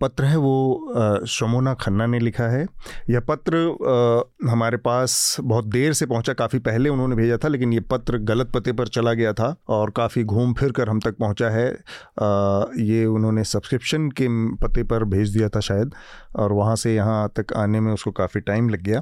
पत्र 0.01 0.23
है, 0.23 0.35
वो 0.37 1.25
शमोना 1.27 1.73
खन्ना 1.73 2.05
ने 2.05 2.19
लिखा 2.19 2.47
है। 2.47 2.65
यह 3.09 3.19
पत्र 3.19 3.57
हमारे 4.49 4.77
पास 4.77 5.35
बहुत 5.41 5.65
देर 5.65 5.93
से 5.93 6.05
पहुँचा, 6.05 6.33
काफ़ी 6.33 6.59
पहले 6.59 6.89
उन्होंने 6.89 7.15
भेजा 7.15 7.37
था, 7.37 7.47
लेकिन 7.47 7.73
ये 7.73 7.79
पत्र 7.91 8.17
गलत 8.23 8.51
पते 8.51 8.71
पर 8.71 8.87
चला 8.87 9.13
गया 9.13 9.33
था 9.33 9.55
और 9.67 9.89
काफ़ी 9.89 10.23
घूम 10.23 10.53
फिर 10.53 10.71
कर 10.71 10.89
हम 10.89 10.99
तक 10.99 11.17
पहुँचा 11.17 11.49
है। 11.49 11.67
ये 12.85 13.05
उन्होंने 13.05 13.43
सब्सक्रिप्शन 13.43 14.09
के 14.11 14.27
पते 14.57 14.83
पर 14.83 15.03
भेज 15.05 15.33
दिया 15.33 15.49
था 15.49 15.59
शायद, 15.59 15.93
और 16.35 16.53
वहाँ 16.53 16.75
से 16.75 16.95
यहाँ 16.95 17.27
तक 17.35 17.53
आने 17.53 17.79
में 17.79 17.91
उसको 17.93 18.11
काफ़ी 18.11 18.41
टाइम 18.41 18.69
लग 18.69 18.83
गया। 18.83 19.01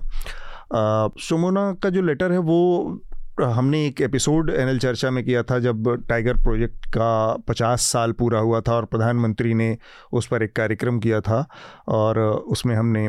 शमोना 1.19 1.71
का 1.73 1.89
जो 1.89 2.01
लेटर 2.01 2.31
है, 2.31 2.37
वो 2.37 2.99
हमने 3.41 3.85
एक 3.87 4.01
एपिसोड 4.01 4.49
एनएल 4.49 4.79
चर्चा 4.79 5.11
में 5.11 5.23
किया 5.25 5.43
था 5.43 5.59
जब 5.59 5.89
टाइगर 6.09 6.33
प्रोजेक्ट 6.33 6.85
का 6.85 7.37
पचास 7.47 7.81
साल 7.81 8.11
पूरा 8.11 8.39
हुआ 8.39 8.61
था 8.61 8.75
और 8.75 8.85
प्रधानमंत्री 8.85 9.53
ने 9.53 9.77
उस 10.13 10.27
पर 10.27 10.43
एक 10.43 10.55
कार्यक्रम 10.55 10.99
किया 10.99 11.21
था 11.21 11.45
और 11.87 12.19
उसमें 12.19 12.75
हमने 12.75 13.07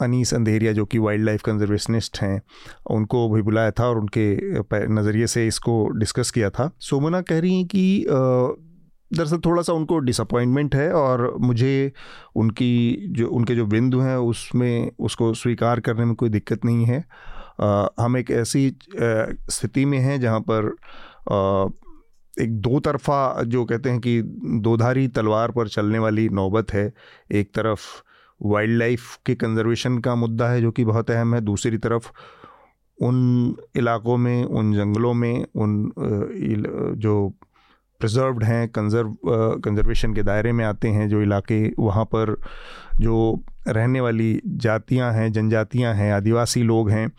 अनीस 0.00 0.34
अंधेरिया 0.34 0.72
जो 0.72 0.84
कि 0.84 0.98
वाइल्ड 0.98 1.24
लाइफ 1.24 1.42
कंजर्वेशनिस्ट 1.42 2.18
हैं, 2.22 2.40
उनको 2.90 3.28
भी 3.30 3.42
बुलाया 3.42 3.70
था 3.70 3.88
और 3.88 3.98
उनके 3.98 4.36
नज़रिए 4.94 5.26
से 5.26 5.46
इसको 5.46 5.88
डिस्कस 5.88 6.30
किया 6.30 6.50
था। 6.50 6.70
सोमना 6.80 7.20
कह 7.20 7.40
रही 7.40 7.56
हैं 7.56 7.66
कि 7.66 8.06
दरअसल 9.12 9.38
थोड़ा 9.38 9.62
सा 9.62 9.72
उनको 9.72 9.98
डिसअपॉइंटमेंट 9.98 10.74
है 10.74 10.92
और 10.92 11.34
मुझे 11.40 11.92
उनकी 12.36 13.06
जो, 13.10 13.28
उनके 13.28 13.54
जो 13.54 13.66
बिंदु 13.66 14.00
हैं 14.00 14.16
उसमें 14.16 14.90
उसको 14.98 15.34
स्वीकार 15.34 15.80
करने 15.80 16.04
में 16.04 16.14
कोई 16.14 16.28
दिक्कत 16.28 16.64
नहीं 16.64 16.84
है। 16.84 17.04
हम 18.00 18.16
एक 18.16 18.30
ऐसी 18.30 18.68
स्थिति 19.50 19.84
में 19.84 19.98
हैं 19.98 20.20
जहाँ 20.20 20.40
पर 20.50 20.74
एक 22.34 22.52
दो 22.60 22.78
तरफा 22.80 23.42
जो 23.42 23.64
कहते 23.64 23.90
हैं 23.90 24.00
कि 24.00 24.20
दोधारी 24.62 25.06
तलवार 25.08 25.50
पर 25.50 25.68
चलने 25.68 25.98
वाली 25.98 26.28
नौबत 26.28 26.72
है। 26.72 26.92
एक 27.32 27.50
तरफ़ 27.54 27.80
वाइल्ड 28.40 28.78
लाइफ 28.78 29.16
के 29.26 29.34
कंजर्वेशन 29.34 29.98
का 29.98 30.14
मुद्दा 30.14 30.48
है 30.48 30.60
जो 30.60 30.70
कि 30.70 30.84
बहुत 30.84 31.10
अहम 31.10 31.34
है। 31.34 31.40
दूसरी 31.40 31.78
तरफ़ 31.78 32.08
उन 32.98 33.56
इलाकों 33.76 34.16
में, 34.16 34.44
उन 34.44 34.72
जंगलों 34.74 35.12
में, 35.14 35.44
उन 35.56 35.92
जो 36.96 37.32
प्रिजर्व्ड 38.00 38.44
हैं 38.44 38.68
कंजर्व 38.68 39.16
कंजर्वेशन 39.64 40.14
के 40.14 40.22
दायरे 40.22 40.52
में 40.52 40.64
आते 40.64 40.88
हैं 40.88 41.08
जो 41.08 41.22
इलाके 41.22 41.62
वहाँ 41.78 42.04
पर 42.04 42.36
जो 43.00 43.44
रहने 43.68 44.00
वाली 44.00 44.40
जातियाँ 44.46 45.12
हैं 45.12 45.32
जनजातियाँ 45.32 45.94
हैं 45.94 46.12
आदिवासी 46.12 46.62
लोग 46.62 46.90
हैं 46.90 47.10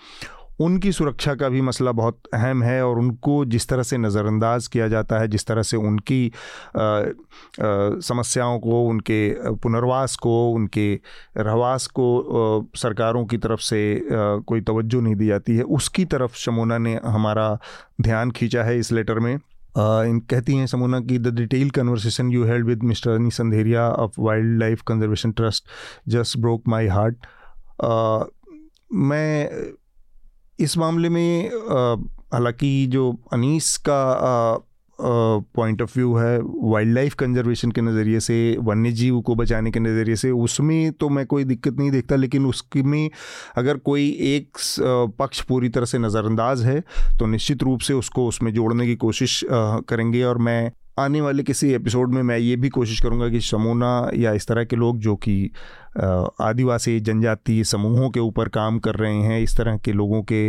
उनकी 0.59 0.91
सुरक्षा 0.91 1.33
का 1.35 1.49
भी 1.49 1.61
मसला 1.61 1.91
बहुत 1.91 2.19
अहम 2.33 2.63
है 2.63 2.85
और 2.85 2.99
उनको 2.99 3.45
जिस 3.45 3.67
तरह 3.67 3.83
से 3.83 3.97
नज़रअंदाज 3.97 4.67
किया 4.67 4.87
जाता 4.87 5.19
है 5.19 5.27
जिस 5.27 5.45
तरह 5.45 5.61
से 5.61 5.77
उनकी 5.77 6.31
आ, 6.77 6.81
आ, 6.81 7.09
समस्याओं 7.99 8.59
को 8.59 8.83
उनके 8.87 9.21
पुनर्वास 9.55 10.15
को 10.15 10.51
उनके 10.51 10.93
रहवास 11.37 11.87
को 11.87 12.05
आ, 12.19 12.65
सरकारों 12.75 13.25
की 13.25 13.37
तरफ़ 13.37 13.59
से 13.59 13.81
आ, 13.97 14.37
कोई 14.47 14.61
तवज्जो 14.61 15.01
नहीं 15.01 15.15
दी 15.15 15.27
जाती 15.27 15.55
है 15.55 15.63
उसकी 15.63 16.05
तरफ़ 16.05 16.35
शमोना 16.35 16.77
ने 16.77 16.99
हमारा 17.05 17.59
ध्यान 18.01 18.31
खींचा 18.31 18.63
है 18.63 18.79
इस 18.79 18.91
लेटर 18.91 19.19
में। 19.19 19.37
इन 19.77 20.19
कहती 20.19 20.55
हैं 20.55 20.65
समोना 20.67 20.99
की 20.99 21.17
the 21.19 21.35
detail 21.35 21.69
conversation 21.69 22.31
you 22.31 22.45
held 22.45 22.65
with 22.67 22.83
mister 22.83 23.11
Ani 23.11 23.31
Sandheria 23.31 23.87
of 23.89 24.19
wildlife 24.59 24.81
conservation 24.87 25.31
trust 25.31 25.65
just 26.07 26.37
broke 26.37 26.67
my 26.67 26.87
heart 26.87 27.25
मैं 28.93 29.49
इस 30.59 30.77
मामले 30.77 31.09
में 31.09 31.49
हालाँकि 32.33 32.87
जो 32.87 33.11
अनीस 33.33 33.77
का 33.77 34.01
पॉइंट 35.03 35.81
ऑफ़ 35.81 35.97
व्यू 35.97 36.13
है 36.15 36.39
वाइल्ड 36.43 36.93
लाइफ 36.95 37.13
कंजर्वेशन 37.13 37.71
के 37.71 37.81
नज़रिए 37.81 38.19
से 38.19 38.57
वन्य 38.61 38.91
जीव 38.91 39.19
को 39.21 39.35
बचाने 39.35 39.71
के 39.71 39.79
नज़रिए 39.79 40.15
से, 40.15 40.31
उसमें 40.31 40.91
तो 40.91 41.09
मैं 41.09 41.25
कोई 41.25 41.43
दिक्कत 41.43 41.77
नहीं 41.79 41.91
देखता, 41.91 42.15
लेकिन 42.15 42.45
उसमें 42.45 43.09
अगर 43.55 43.77
कोई 43.77 44.09
एक 44.35 44.57
पक्ष 45.19 45.41
पूरी 45.41 45.69
तरह 45.69 45.85
से 45.85 45.97
नज़रअंदाज 45.97 46.63
है 46.63 46.79
तो 47.19 47.25
निश्चित 47.25 47.63
रूप 47.63 47.79
से 47.79 47.93
उसको 47.93 48.27
उसमें 48.27 48.53
जोड़ने 48.53 48.85
की 48.85 48.95
कोशिश 48.95 49.43
करेंगे। 49.51 50.23
और 50.23 50.37
मैं 50.37 50.71
आने 50.99 51.21
वाले 51.21 51.43
किसी 51.43 51.71
एपिसोड 51.73 52.13
में 52.13 52.21
मैं 52.23 52.37
ये 52.37 52.55
भी 52.55 52.69
कोशिश 52.69 52.99
करूँगा 53.01 53.27
कि 53.29 53.39
समूना 53.41 54.09
या 54.15 54.31
इस 54.33 54.47
तरह 54.47 54.63
के 54.63 54.75
लोग 54.75 54.97
जो 54.99 55.15
कि 55.15 55.51
आदिवासी 55.97 56.99
जनजाति 56.99 57.63
समूहों 57.63 58.09
के 58.09 58.19
ऊपर 58.19 58.49
काम 58.49 58.77
कर 58.79 58.95
रहे 58.95 59.21
हैं 59.21 59.39
इस 59.41 59.55
तरह 59.57 59.77
के 59.77 59.93
लोगों 59.93 60.21
के 60.23 60.41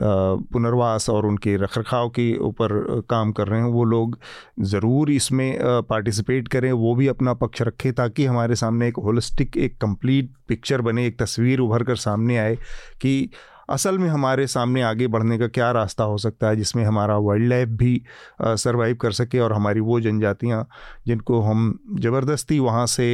पुनर्वास 0.00 1.08
और 1.10 1.26
उनके 1.26 1.56
रखरखाव 1.56 2.08
के 2.10 2.36
ऊपर 2.38 3.00
काम 3.10 3.32
कर 3.32 3.48
रहे 3.48 3.60
हैं 3.60 3.68
वो 3.68 3.84
लोग 3.84 4.18
ज़रूर 4.66 5.10
इसमें 5.10 5.56
पार्टिसिपेट 5.88 6.48
करें 6.48 6.70
वो 6.74 6.94
भी 6.94 7.08
अपना 7.08 7.34
पक्ष 7.34 7.62
रखें 7.62 7.92
ताकि 7.92 8.24
हमारे 8.24 8.56
सामने 8.56 8.88
एक 8.88 8.96
होलिस्टिक 8.98 9.56
एक 9.56 9.76
कंप्लीट 9.80 10.30
पिक्चर 10.48 10.80
बने 10.80 11.06
एक 11.06 11.18
तस्वीर 11.18 11.60
उभर 11.60 11.84
कर 11.84 11.96
सामने 11.98 12.38
आए 12.38 12.56
कि 13.02 13.30
असल 13.70 13.98
में 13.98 14.08
हमारे 14.08 14.46
सामने 14.46 14.82
आगे 14.82 15.06
बढ़ने 15.06 15.38
का 15.38 15.46
क्या 15.48 15.70
रास्ता 15.72 16.04
हो 16.04 16.18
सकता 16.18 16.48
है 16.48 16.56
जिसमें 16.56 16.84
हमारा 16.84 17.16
वाइल्ड 17.18 17.48
लाइफ 17.48 17.68
भी 17.78 18.00
सरवाइव 18.42 18.96
कर 18.96 19.12
सके 19.12 19.38
और 19.38 19.52
हमारी 19.52 19.80
वो 19.80 20.00
जनजातियाँ 20.00 20.66
जिनको 21.06 21.40
हम 21.40 21.78
ज़बरदस्ती 22.00 22.58
वहाँ 22.58 22.86
से 22.86 23.08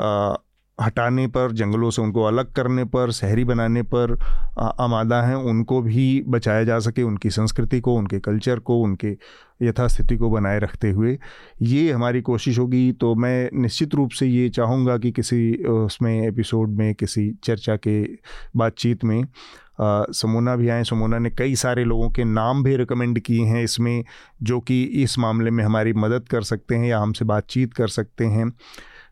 आ, 0.00 0.34
हटाने 0.80 1.26
पर, 1.26 1.52
जंगलों 1.52 1.90
से 1.90 2.02
उनको 2.02 2.22
अलग 2.22 2.52
करने 2.52 2.84
पर, 2.84 3.10
शहरी 3.10 3.44
बनाने 3.44 3.82
पर 3.94 4.16
आमादा 4.80 5.20
हैं, 5.22 5.34
उनको 5.34 5.80
भी 5.82 6.22
बचाया 6.28 6.64
जा 6.64 6.78
सके, 6.78 7.02
उनकी 7.02 7.30
संस्कृति 7.30 7.80
को, 7.80 7.94
उनके 7.94 8.18
कल्चर 8.20 8.58
को, 8.58 8.80
उनके 8.80 9.16
यथास्थिति 9.62 10.16
को 10.16 10.30
बनाए 10.30 10.58
रखते 10.58 10.90
हुए। 10.90 11.18
ये 11.62 11.90
हमारी 11.92 12.20
कोशिश 12.22 12.58
होगी 12.58 12.90
तो 12.92 13.14
मैं 13.14 13.48
निश्चित 13.54 13.94
रूप 13.94 14.10
से 14.10 14.26
ये 14.26 14.48
चाहूँगा 14.48 14.96
कि 14.98 15.10
किसी 15.12 15.54
उसमें 15.64 16.26
एपिसोड 16.26 16.70
में, 16.70 16.94
किसी 16.94 17.30
चर्चा 17.44 17.76
के 17.76 18.02
बातचीत 18.56 19.04
में 19.04 19.22
समोना 19.80 20.54
भी 20.56 20.68
आए। 20.68 20.84
समोना 20.84 21.18
ने 21.18 21.30
कई 21.30 21.54
सारे 21.54 21.84
लोगों 21.84 22.08
के 22.10 22.24
नाम 22.24 22.62
भी 22.62 22.76
रिकमेंड 22.76 23.18
किए 23.20 23.44
हैं 23.44 23.62
इसमें, 23.64 24.04
जो 24.42 24.60
कि 24.60 24.82
इस 25.02 25.18
मामले 25.18 25.50
में 25.50 25.64
हमारी 25.64 25.92
मदद 25.94 26.28
कर 26.28 26.42
सकते 26.42 26.74
हैं 26.74 26.88
या 26.88 26.98
हमसे 26.98 27.24
बातचीत 27.24 27.74
कर 27.74 27.88
सकते 27.88 28.26
हैं। 28.26 28.52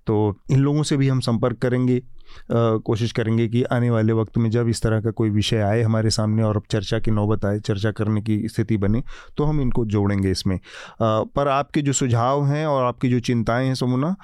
तो 0.06 0.38
इन 0.50 0.60
लोगों 0.60 0.82
से 0.82 0.96
भी 0.96 1.08
हम 1.08 1.20
संपर्क 1.20 1.58
करेंगे 1.58 1.96
आ, 1.96 2.76
कोशिश 2.76 3.12
करेंगे 3.12 3.48
कि 3.48 3.62
आने 3.62 3.90
वाले 3.90 4.12
वक्त 4.12 4.38
में 4.38 4.50
जब 4.50 4.68
इस 4.68 4.82
तरह 4.82 5.00
का 5.00 5.10
कोई 5.10 5.30
विषय 5.30 5.60
आए 5.60 5.82
हमारे 5.82 6.10
सामने 6.10 6.42
और 6.42 6.56
अब 6.56 6.62
चर्चा 6.70 6.98
की 6.98 7.10
नौबत 7.10 7.44
आए 7.44 7.60
चर्चा 7.60 7.90
करने 7.90 8.22
की 8.22 8.48
स्थिति 8.48 8.76
बने 8.76 9.02
तो 9.36 9.44
हम 9.44 9.60
इनको 9.60 9.84
जोड़ेंगे 9.86 10.30
इसमें। 10.30 10.56
आ, 10.56 10.60
पर 11.00 11.48
आपके 11.48 11.82
जो 11.82 11.92
सुझाव 11.92 12.46
हैं 12.46 12.66
और 12.66 12.84
आपकी 12.84 13.08
जो 13.08 13.20
चिंताएँ 13.20 13.66
हैं 13.66 13.74
समुना 13.74 14.16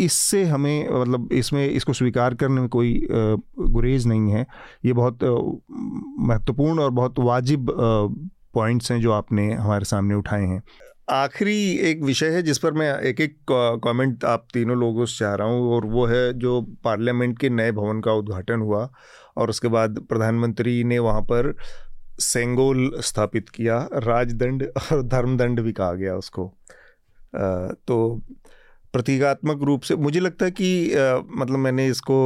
इससे 0.00 0.44
हमें 0.44 0.88
मतलब 1.00 1.32
इसमें 1.32 1.66
इसको 1.68 1.92
स्वीकार 1.92 2.34
करने 2.34 2.60
में 2.60 2.68
कोई 2.68 3.06
गुरेज 3.10 4.06
नहीं 4.06 4.32
है। 4.32 4.46
ये 4.84 4.92
बहुत 4.92 5.24
महत्वपूर्ण 6.20 6.80
और 6.80 6.90
बहुत 6.90 7.18
वाजिब 7.18 7.72
पॉइंट्स 8.54 8.92
हैं 8.92 9.00
जो 9.00 9.12
आपने 9.12 9.52
हमारे 9.52 9.84
सामने 9.84 10.14
उठाए 10.14 10.44
हैं। 10.44 10.62
आखिरी 11.10 11.72
एक 11.80 12.02
विषय 12.02 12.28
है 12.28 12.42
जिस 12.42 12.58
पर 12.58 12.72
मैं 12.72 13.00
एक 13.00 13.20
एक 13.20 13.36
कमेंट 13.84 14.24
आप 14.24 14.46
तीनों 14.54 14.76
लोगों 14.78 15.04
से 15.06 15.18
चाह 15.18 15.34
रहा 15.34 15.46
हूँ 15.48 15.72
और 15.72 15.84
वो 15.84 16.06
है 16.06 16.32
जो 16.32 16.60
पार्लियामेंट 16.84 17.38
के 17.38 17.48
नए 17.48 17.72
भवन 17.72 18.00
का 18.00 18.12
उद्घाटन 18.12 18.60
हुआ 18.60 18.90
और 19.36 19.50
उसके 19.50 19.68
बाद 19.68 19.98
प्रधानमंत्री 19.98 20.84
ने 20.84 20.98
वहाँ 20.98 21.22
पर 21.22 21.54
सेंगोल 22.20 22.90
स्थापित 23.00 23.48
किया 23.48 23.78
राजदंड 23.94 24.62
और 24.92 25.02
धर्मदंड 25.02 25.60
भी 25.60 25.72
कहा 25.72 25.92
गया 25.92 26.16
उसको। 26.16 26.46
तो 27.86 28.22
प्रतीकात्मक 28.92 29.62
रूप 29.62 29.82
से 29.82 29.96
मुझे 29.96 30.20
लगता 30.20 30.44
है 30.44 30.50
कि 30.50 30.94
आ, 30.94 31.18
मतलब 31.30 31.58
मैंने 31.58 31.86
इसको 31.86 32.18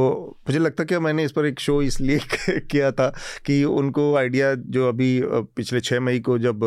मुझे 0.49 0.59
लगता 0.59 0.83
कि 0.83 0.99
मैंने 0.99 1.23
इस 1.23 1.31
पर 1.31 1.45
एक 1.45 1.59
शो 1.59 1.81
इसलिए 1.81 2.19
किया 2.49 2.91
था 2.91 3.09
कि 3.45 3.63
उनको 3.63 4.15
आइडिया 4.15 4.53
जो 4.55 4.87
अभी 4.89 5.21
पिछले 5.25 5.81
छः 5.81 5.99
मई 5.99 6.19
को 6.19 6.37
जब 6.39 6.63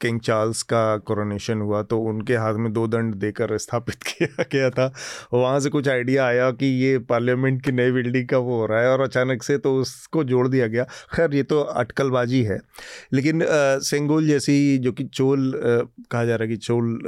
किंग 0.00 0.20
चार्ल्स 0.20 0.62
का 0.62 0.96
कोरोनेशन 0.98 1.60
हुआ 1.60 1.82
तो 1.82 1.98
उनके 2.00 2.36
हाथ 2.36 2.54
में 2.54 2.72
दो 2.72 2.86
दंड 2.88 3.14
देकर 3.14 3.56
स्थापित 3.58 4.02
किया 4.08 4.42
गया 4.52 4.70
था। 4.70 4.92
वहाँ 5.34 5.60
से 5.60 5.70
कुछ 5.70 5.88
आइडिया 5.88 6.26
आया 6.26 6.50
कि 6.50 6.66
ये 6.84 6.98
पार्लियामेंट 6.98 7.62
की 7.64 7.72
नई 7.72 7.90
बिल्डिंग 7.92 8.28
का 8.28 8.38
वो 8.38 8.58
हो 8.58 8.66
रहा 8.66 8.80
है 8.80 8.90
और 8.90 9.00
अचानक 9.00 9.42
से 9.42 9.58
तो 9.58 9.74
उसको 9.76 10.24
जोड़ 10.24 10.46
दिया 10.48 10.66
गया। 10.66 10.84
खैर, 11.14 11.34
ये 11.34 11.42
तो 11.42 11.60
अटकलबाजी 11.60 12.42
है। 12.42 12.58
लेकिन 13.12 13.42
सेंगोल 13.82 14.26
जैसी 14.26 14.78
जो 14.78 14.92
कि 14.92 15.04
चोल 15.04 15.52
कहा 16.10 16.24
जा 16.24 16.36
रहा 16.36 16.42
है 16.42 16.48
कि 16.48 16.56
चोल 16.56 16.98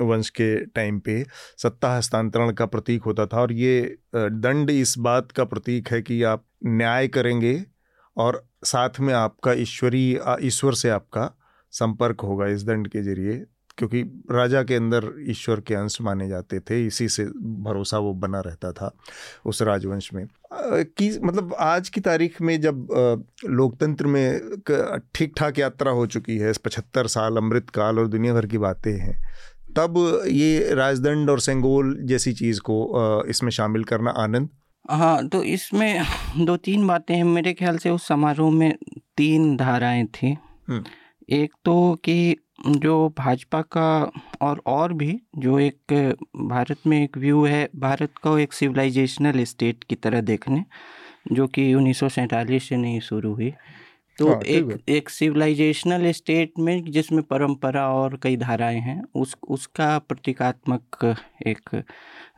वंश 0.00 0.30
के 0.30 0.54
टाइम 0.64 0.98
पे 1.00 1.24
सत्ता 1.62 1.96
हस्तांतरण 1.96 2.52
का 2.52 2.66
प्रतीक 2.66 3.02
होता 3.02 3.26
था 3.26 3.40
और 3.40 3.52
ये 3.52 3.96
दंड 4.14 4.70
इस 4.70 4.94
बात 4.98 5.32
का 5.32 5.44
प्रतीक 5.44 5.88
है 5.88 6.02
कि 6.02 6.22
आप 6.22 6.44
न्याय 6.66 7.08
करेंगे 7.08 7.64
और 8.16 8.44
साथ 8.64 9.00
में 9.00 9.12
आपका 9.14 9.52
ईश्वरी 9.52 10.18
ईश्वर 10.42 10.74
से 10.74 10.88
आपका 10.88 11.30
संपर्क 11.74 12.20
होगा 12.20 12.46
इस 12.46 12.64
दंड 12.64 12.88
के 12.88 13.02
ज़रिए 13.02 13.44
क्योंकि 13.78 14.00
राजा 14.30 14.62
के 14.62 14.74
अंदर 14.74 15.08
ईश्वर 15.28 15.60
के 15.60 15.74
अंश 15.74 16.00
माने 16.00 16.28
जाते 16.28 16.60
थे 16.60 16.86
इसी 16.86 17.08
से 17.08 17.24
भरोसा 17.64 17.98
वो 17.98 18.12
बना 18.14 18.40
रहता 18.40 18.72
था 18.72 18.90
उस 19.46 19.62
राजवंश 19.62 20.10
में। 20.14 20.26
कि 20.54 21.08
मतलब 21.24 21.54
आज 21.60 21.88
की 21.88 22.00
तारीख 22.00 22.40
में 22.42 22.60
जब 22.60 22.86
लोकतंत्र 23.50 24.06
में 24.06 24.40
ठीक 25.14 25.32
ठाक 25.36 25.58
यात्रा 25.58 25.92
हो 25.92 26.06
चुकी 26.06 26.36
है 26.38 26.52
पचहत्तर 26.64 27.06
साल 27.06 27.36
अमृत 27.36 27.70
काल 27.70 27.98
और 27.98 28.08
दुनिया 28.08 28.34
भर 28.34 28.46
की 28.46 28.58
बातें 28.58 28.92
हैं 28.92 29.16
तब 29.76 30.22
ये 30.28 30.74
राजदंड 30.74 31.30
और 31.30 31.40
सेंगोल 31.40 31.96
जैसी 32.02 32.32
चीज़ 32.32 32.60
को 32.60 32.76
इसमें 33.28 33.50
शामिल 33.50 33.84
करना 33.84 34.10
आनंद? 34.10 34.48
हाँ 34.90 35.28
तो 35.28 35.42
इसमें 35.42 36.02
दो 36.38 36.56
तीन 36.56 36.86
बातें 36.86 37.14
हैं। 37.16 37.24
मेरे 37.24 37.52
ख्याल 37.52 37.78
से 37.78 37.90
उस 37.90 38.06
समारोह 38.08 38.50
में 38.50 38.72
तीन 39.16 39.56
धाराएँ 39.56 40.04
थी। 40.14 40.36
एक 41.32 41.52
तो 41.64 41.94
कि 42.04 42.36
जो 42.68 43.08
भाजपा 43.18 43.60
का 43.62 44.10
और 44.42 44.62
और 44.66 44.92
भी 44.92 45.20
जो 45.38 45.58
एक 45.58 45.92
भारत 46.36 46.86
में 46.86 47.02
एक 47.04 47.18
व्यू 47.18 47.44
है, 47.44 47.68
भारत 47.76 48.12
का 48.22 48.38
एक 48.40 48.52
सिविलाइजेशनल 48.52 49.44
स्टेट 49.44 49.84
की 49.84 49.94
तरह 49.94 50.20
देखने, 50.20 50.64
जो 51.32 51.46
कि 51.46 51.74
उन्नीस 51.74 51.98
सौ 51.98 52.08
सैंतालीस 52.08 52.68
से 52.68 52.76
नहीं 52.76 53.00
शुरू 53.00 53.34
हुई। 53.34 53.52
तो 54.18 54.28
हाँ, 54.28 54.40
एक 54.42 54.76
एक 54.88 55.08
सिविलाइजेशनल 55.10 56.10
स्टेट 56.12 56.52
में 56.58 56.84
जिसमें 56.84 57.22
परंपरा 57.22 57.88
और 57.88 58.16
कई 58.22 58.36
धाराएँ 58.36 58.80
हैं 58.80 59.02
उस 59.14 59.36
उसका 59.48 59.98
प्रतीकात्मक 59.98 61.04
एक 61.46 61.82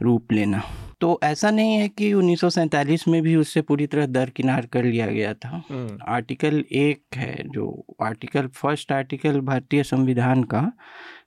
रूप 0.02 0.32
लेना। 0.32 0.62
तो 1.00 1.18
ऐसा 1.22 1.50
नहीं 1.50 1.74
है 1.74 1.88
कि 1.88 2.12
उन्नीस 2.12 2.40
सौ 2.40 2.50
सैंतालीस 2.50 3.08
में 3.08 3.22
भी 3.22 3.36
उससे 3.36 3.60
पूरी 3.60 3.86
तरह 3.86 4.06
दरकिनार 4.06 4.66
कर 4.66 4.84
लिया 4.84 5.06
गया 5.06 5.34
था। 5.34 5.62
आर्टिकल 6.08 6.64
एक 6.72 7.16
है 7.16 7.36
जो 7.48 7.84
आर्टिकल 8.02 8.46
फ़र्स्ट 8.46 8.92
आर्टिकल 8.92 9.40
भारतीय 9.40 9.82
संविधान 9.82 10.44
का 10.44 10.72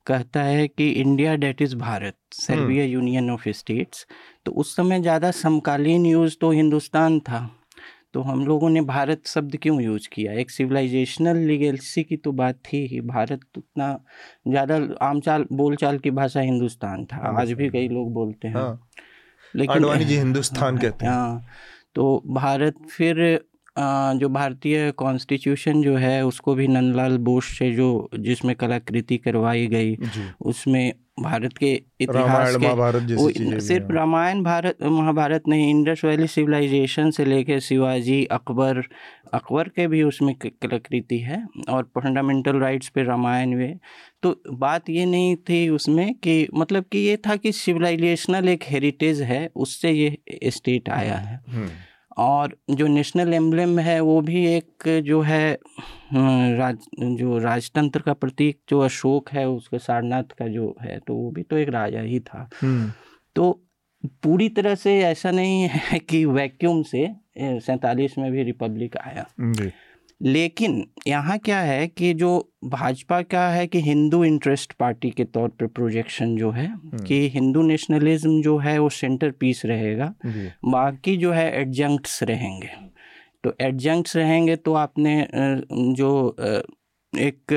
कहता 0.07 0.43
है 0.43 0.67
कि 0.67 0.89
इंडिया 0.89 1.35
डेट 1.35 1.61
इज़ 1.61 1.75
भारत 1.75 2.15
सर्बिया 2.33 2.83
यूनियन 2.85 3.29
ऑफ़ 3.31 3.47
स्टेट्स। 3.49 4.05
तो 4.45 4.51
उस 4.51 4.75
समय 4.75 5.01
ज़्यादा 5.01 5.31
समकालीन 5.31 6.05
यूज़ 6.05 6.37
तो 6.41 6.51
हिंदुस्तान 6.51 7.19
था। 7.19 7.49
तो 8.13 8.21
हम 8.21 8.45
लोगों 8.45 8.69
ने 8.69 8.81
भारत 8.81 9.27
शब्द 9.27 9.57
क्यों 9.57 9.81
यूज़ 9.81 10.09
किया? 10.11 10.33
एक 10.33 10.51
सिविलाइजेशनल 10.51 11.37
लीगेसी 11.37 12.03
की 12.03 12.17
तो 12.17 12.31
बात 12.31 12.55
थी 12.55 12.85
ही। 12.87 13.01
भारत 13.01 13.39
उतना 13.57 13.99
ज़्यादा 14.47 14.79
आम 15.01 15.19
चाल 15.19 15.45
बोल 15.51 15.75
चाल 15.75 15.97
की 15.97 16.11
भाषा 16.11 16.39
हिंदुस्तान 16.39 17.05
था। 17.05 17.17
आज 17.41 17.51
भी 17.51 17.69
कई 17.69 17.87
लोग 17.87 18.13
बोलते 18.13 18.47
हैं। 18.47 18.55
हाँ। 18.55 18.89
लेकिन 19.55 19.97
जी 19.97 20.17
हिंदुस्तान 20.17 20.77
हाँ, 20.77 20.77
कहते 20.77 21.05
हैं। 21.05 21.13
हाँ। 21.13 21.45
तो 21.95 22.23
भारत 22.27 22.75
फिर 22.97 23.45
जो 23.79 24.29
भारतीय 24.29 24.91
कॉन्स्टिट्यूशन 24.91 25.81
जो 25.81 25.95
है 25.95 26.25
उसको 26.25 26.55
भी 26.55 26.67
नंदलाल 26.67 27.17
बोस 27.17 27.45
से 27.45 27.71
जो 27.71 28.09
जिसमें 28.19 28.55
कलाकृति 28.55 29.17
करवाई 29.17 29.67
गई 29.67 29.97
उसमें 30.41 30.93
भारत 31.21 31.57
के 31.57 31.81
इतिहास 32.01 32.55
के 32.55 32.67
सिर्फ़ 33.59 33.91
रामायण 33.93 34.43
भारत 34.43 34.77
महाभारत 34.83 35.43
नहीं 35.47 35.69
इंडस 35.69 36.01
वैली 36.05 36.27
सिविलाइजेशन 36.27 37.11
से 37.11 37.25
लेके 37.25 37.59
शिवाजी 37.59 38.25
अकबर 38.25 38.83
अकबर 39.33 39.67
के 39.67 39.87
भी 39.87 40.03
उसमें 40.03 40.35
कलाकृति 40.35 41.19
है 41.19 41.47
और 41.69 41.83
फंडामेंटल 41.97 42.59
राइट्स 42.59 42.89
पे 42.89 43.03
रामायण 43.03 43.55
में 43.55 43.79
तो 44.23 44.41
बात 44.51 44.89
ये 44.89 45.05
नहीं 45.05 45.35
थी 45.35 45.69
उसमें 45.69 46.13
कि 46.13 46.47
मतलब 46.55 46.85
कि 46.91 46.99
ये 46.99 47.17
था 47.17 47.35
कि 47.35 47.51
सिविलाइजेशनल 47.51 48.49
एक 48.49 48.63
हेरिटेज 48.63 49.21
है 49.21 49.49
उससे 49.55 49.91
ये 49.91 50.17
स्टेट 50.45 50.89
आया 50.89 51.15
है। 51.15 51.39
हम्म। 51.49 51.69
और 52.19 52.55
जो 52.69 52.87
नेशनल 52.87 53.33
एम्बलम 53.33 53.79
है 53.79 53.99
वो 53.99 54.21
भी 54.21 54.45
एक 54.47 55.01
जो 55.05 55.21
है 55.21 55.59
राज 56.13 56.77
जो 57.01 57.37
राजतंत्र 57.37 58.01
का 58.01 58.13
प्रतीक 58.13 58.59
जो 58.69 58.79
अशोक 58.79 59.29
है 59.29 59.47
उसके 59.49 59.79
सारनाथ 59.79 60.23
का 60.23 60.47
जो 60.47 60.75
है 60.81 60.99
तो 60.99 61.15
वो 61.15 61.31
भी 61.31 61.43
तो 61.43 61.57
एक 61.57 61.69
राजा 61.69 62.01
ही 62.01 62.19
था। 62.19 62.49
हम्म। 62.61 62.91
तो 63.35 63.51
पूरी 64.23 64.49
तरह 64.49 64.75
से 64.75 64.99
ऐसा 64.99 65.31
नहीं 65.31 65.69
है 65.73 65.99
कि 65.99 66.25
वैक्यूम 66.25 66.81
से 66.83 67.09
सैतालीस 67.37 68.17
में 68.17 68.31
भी 68.31 68.43
रिपब्लिक 68.43 68.97
आया। 68.97 69.25
लेकिन 70.21 70.83
यहाँ 71.07 71.37
क्या 71.39 71.59
है 71.59 71.87
कि 71.87 72.13
जो 72.13 72.31
भाजपा 72.65 73.21
का 73.23 73.47
है 73.49 73.65
कि 73.67 73.79
हिंदू 73.81 74.23
इंटरेस्ट 74.23 74.73
पार्टी 74.73 75.09
के 75.11 75.23
तौर 75.25 75.49
पर 75.49 75.67
प्रोजेक्शन 75.69 76.35
जो 76.37 76.51
है 76.51 76.65
हम्म। 76.65 77.03
कि 77.05 77.19
हिंदू 77.29 77.61
नेशनलिज्म 77.61 78.41
जो 78.41 78.57
है 78.57 78.77
वो 78.79 78.89
सेंटर 78.91 79.31
पीस 79.31 79.65
रहेगा 79.65 80.13
बाकी 80.67 81.15
जो 81.17 81.31
है 81.31 81.51
एडजंक्ट्स 81.51 82.21
रहेंगे 82.23 82.69
तो 83.43 83.53
एडजंक्ट्स 83.61 84.15
रहेंगे 84.15 84.55
तो 84.57 84.73
आपने 84.75 85.27
जो 85.93 86.11
एक 87.13 87.53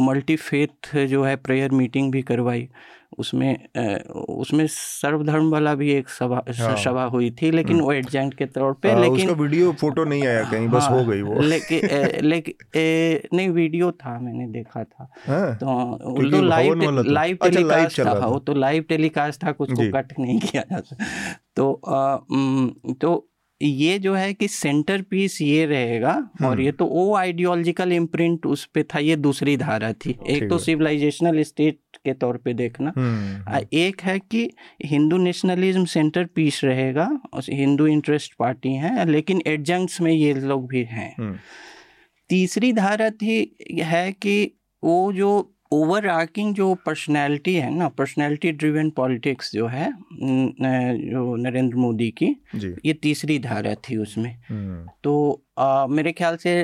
मल्टी 0.00 0.36
फेथ 0.36 0.96
जो 1.06 1.22
है 1.24 1.34
प्रेयर 1.38 1.70
मीटिंग 1.72 2.12
भी 2.12 2.22
करवाई 2.22 2.68
उसमें 3.18 3.68
उसमें 4.14 4.66
सर्वधर्म 4.66 5.50
वाला 5.50 5.74
भी 5.74 5.92
एक 5.92 6.08
सभा 6.08 6.42
हाँ। 6.58 6.76
सभा 6.76 7.04
हुई 7.04 7.30
थी 7.30 7.50
लेकिन 7.50 7.76
हम्म। 7.76 7.84
वो 7.84 7.92
एडजेंट 7.92 8.34
के 8.34 8.46
तौर 8.46 8.72
पे 8.72 8.90
आ, 8.90 8.98
लेकिन 8.98 9.30
उसका 9.30 9.42
वीडियो 9.42 9.72
फ़ोटो 9.72 10.04
नहीं 10.04 10.26
आया 10.26 10.50
कहीं 10.50 10.68
बस 10.68 10.82
हाँ, 10.82 10.90
हो 10.90 11.04
गई 11.04 11.22
वो। 11.22 11.40
लेकिन 11.40 11.80
लेकिन 12.24 13.36
नहीं 13.36 13.48
वीडियो 13.48 13.92
था 13.92 14.20
मैंने 14.20 14.46
देखा 14.46 14.84
था। 14.84 15.10
हाँ, 15.26 15.54
तो 15.54 15.98
तो 16.30 16.42
लाइव 16.42 17.02
लाइव 17.06 17.38
टेलीकास्ट 17.42 18.00
था। 18.00 18.26
वो 18.26 18.38
तो 18.38 18.54
लाइव 18.54 18.82
टेलीकास्ट 18.82 19.44
था 19.44 19.52
कुछ 19.52 19.72
को 19.72 19.90
कट 19.92 20.12
नहीं 20.18 20.40
किया 20.40 20.62
जा 20.72 20.80
तो 21.56 21.82
तो 22.92 23.30
ये 23.60 23.98
जो 23.98 24.14
है 24.14 24.32
कि 24.34 24.46
सेंटर 24.48 25.02
पीस 25.02 25.40
ये 25.42 25.64
रहेगा 25.66 26.12
और 26.12 26.44
हम्म। 26.44 26.60
ये 26.60 26.72
तो 26.72 26.86
वो 26.86 27.14
आइडियोलॉजिकल 27.16 27.92
इम्प्रिंट 27.92 28.46
उस 28.46 28.64
पे 28.66 28.82
था 28.84 28.98
ये 28.98 29.16
दूसरी 29.18 29.56
धारा 29.56 29.92
थी 29.94 30.16
एक 30.28 30.48
तो 30.50 30.58
सिविलाइजेशनल 30.58 31.42
स्टेट 31.42 31.78
के 32.04 32.12
तौर 32.14 32.36
पे 32.36 32.54
देखना 32.54 32.92
हम्म। 32.96 33.60
एक 33.74 34.00
है 34.00 34.18
कि 34.20 34.48
हिंदू 34.84 35.16
नेशनलिज्म 35.18 35.84
सेंटर 35.86 36.24
पीस 36.34 36.60
रहेगा 36.64 37.08
और 37.32 37.42
हिंदू 37.50 37.86
इंटरेस्ट 37.86 38.34
पार्टी 38.38 38.72
है 38.76 39.06
लेकिन 39.06 39.42
एडजंक्ट्स 39.46 40.00
में 40.00 40.12
ये 40.12 40.34
लोग 40.34 40.68
भी 40.68 40.82
हैं 40.86 41.14
हम्म। 41.18 41.38
तीसरी 42.30 42.72
धारा 42.72 43.10
थी 43.12 43.38
है 43.82 44.10
कि 44.14 44.36
वो 44.82 45.12
जो 45.12 45.30
ओवर 45.74 46.06
आर्किंग 46.08 46.54
जो 46.54 46.74
पर्सनैलिटी 46.86 47.54
है 47.54 47.70
ना 47.74 47.88
पर्सनैलिटी 47.88 48.52
ड्रिवन 48.52 48.90
पॉलिटिक्स 48.90 49.52
जो 49.52 49.66
है 49.66 49.92
जो 50.12 51.36
नरेंद्र 51.36 51.76
मोदी 51.76 52.10
की 52.10 52.36
ये 52.84 52.92
तीसरी 52.92 53.38
धारा 53.38 53.74
थी 53.74 53.96
उसमें। 53.96 54.36
हम्म। 54.48 54.88
तो 55.04 55.42
आ, 55.58 55.86
मेरे 55.86 56.12
ख्याल 56.12 56.36
से 56.36 56.60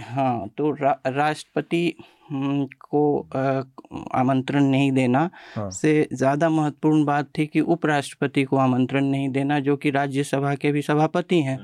हाँ 0.00 0.48
तो 0.58 0.70
रा, 0.70 1.00
राष्ट्रपति 1.06 1.94
हम्म, 2.30 2.66
को 2.90 3.28
आमंत्रण 4.14 4.64
नहीं 4.64 4.90
देना 4.92 5.30
हाँ। 5.54 5.70
से 5.70 6.08
ज़्यादा 6.12 6.48
महत्वपूर्ण 6.48 7.04
बात 7.04 7.28
थी 7.38 7.46
कि 7.46 7.60
उपराष्ट्रपति 7.60 8.44
को 8.44 8.56
आमंत्रण 8.56 9.04
नहीं 9.04 9.28
देना 9.28 9.58
जो 9.60 9.76
कि 9.76 9.90
राज्यसभा 9.90 10.54
के 10.54 10.72
भी 10.72 10.82
सभापति 10.82 11.40
हैं। 11.40 11.58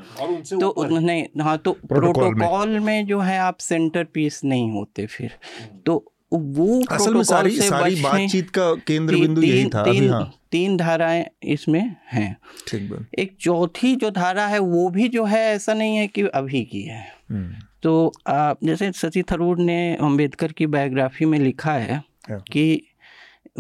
तो 0.51 0.99
नहीं 0.99 1.25
हाँ 1.41 1.57
तो 1.59 1.73
प्रोटोकॉल 1.73 2.69
में, 2.69 2.81
में 2.81 3.07
जो 3.07 3.21
है 3.21 3.39
आप 3.39 3.59
सेंटर 3.59 4.05
पीस 4.05 4.41
नहीं 4.45 4.71
होते 4.71 5.07
फिर। 5.07 5.31
हम्म। 5.61 5.79
तो 5.79 6.05
वो 6.33 6.83
असल 6.91 7.15
में 7.15 7.23
सारी 7.23 7.57
सारी 7.59 7.95
बातचीत 8.03 8.51
का 8.51 8.75
केंद्र 8.87 9.17
बिंदु 9.17 9.43
यही 9.43 9.65
था 9.65 9.83
तीन, 9.85 10.11
हाँ। 10.11 10.33
तीन 10.53 10.77
धाराएँ 10.77 11.25
इसमें 11.45 11.97
हैं 12.13 12.37
ठीक 12.69 13.09
एक 13.19 13.37
चौथी 13.41 13.95
जो 13.97 14.11
धारा 14.11 14.47
है 14.47 14.59
वो 14.59 14.89
भी 14.91 15.09
जो 15.09 15.25
है 15.25 15.41
ऐसा 15.47 15.75
नहीं 15.75 15.97
है 15.97 16.07
कि 16.07 16.23
अभी 16.25 16.65
की 16.65 16.83
है 16.83 17.05
हम्म। 17.31 17.55
तो 17.83 18.13
आ, 18.29 18.55
जैसे 18.65 18.93
शशि 18.93 19.23
थरूर 19.23 19.59
ने 19.59 19.97
अंबेडकर 19.97 20.53
की 20.53 20.67
बायोग्राफी 20.67 21.25
में 21.25 21.39
लिखा 21.39 21.73
है 21.73 22.03
हाँ। 22.31 22.41
कि 22.53 22.83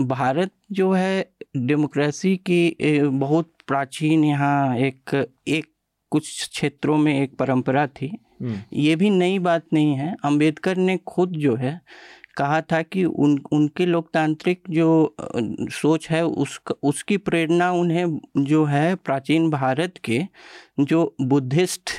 भारत 0.00 0.50
जो 0.72 0.92
है 0.92 1.30
डेमोक्रेसी 1.56 2.36
की 2.46 3.00
बहुत 3.02 3.52
प्राचीन 3.66 4.24
यहाँ 4.24 4.76
एक 4.78 5.14
एक 5.48 5.66
कुछ 6.12 6.48
क्षेत्रों 6.48 6.96
में 6.98 7.12
एक 7.22 7.36
परंपरा 7.36 7.86
थी 7.86 8.10
हम्म। 8.42 8.60
ये 8.72 8.94
भी 8.96 9.10
नई 9.10 9.38
बात 9.38 9.64
नहीं 9.72 9.94
है 9.94 10.14
अंबेडकर 10.24 10.76
ने 10.76 10.96
खुद 11.06 11.32
जो 11.32 11.54
है 11.56 11.80
कहा 12.36 12.60
था 12.62 12.82
कि 12.82 13.04
उन 13.04 13.38
उनके 13.52 13.86
लोकतांत्रिक 13.86 14.62
जो 14.70 15.16
सोच 15.72 16.08
है 16.10 16.24
उस 16.24 16.60
उसकी 16.82 17.16
प्रेरणा 17.16 17.70
उन्हें 17.72 18.20
जो 18.44 18.64
है 18.64 18.94
प्राचीन 18.94 19.50
भारत 19.50 19.98
के 20.04 20.20
जो 20.80 21.14
बुद्धिस्ट 21.22 21.90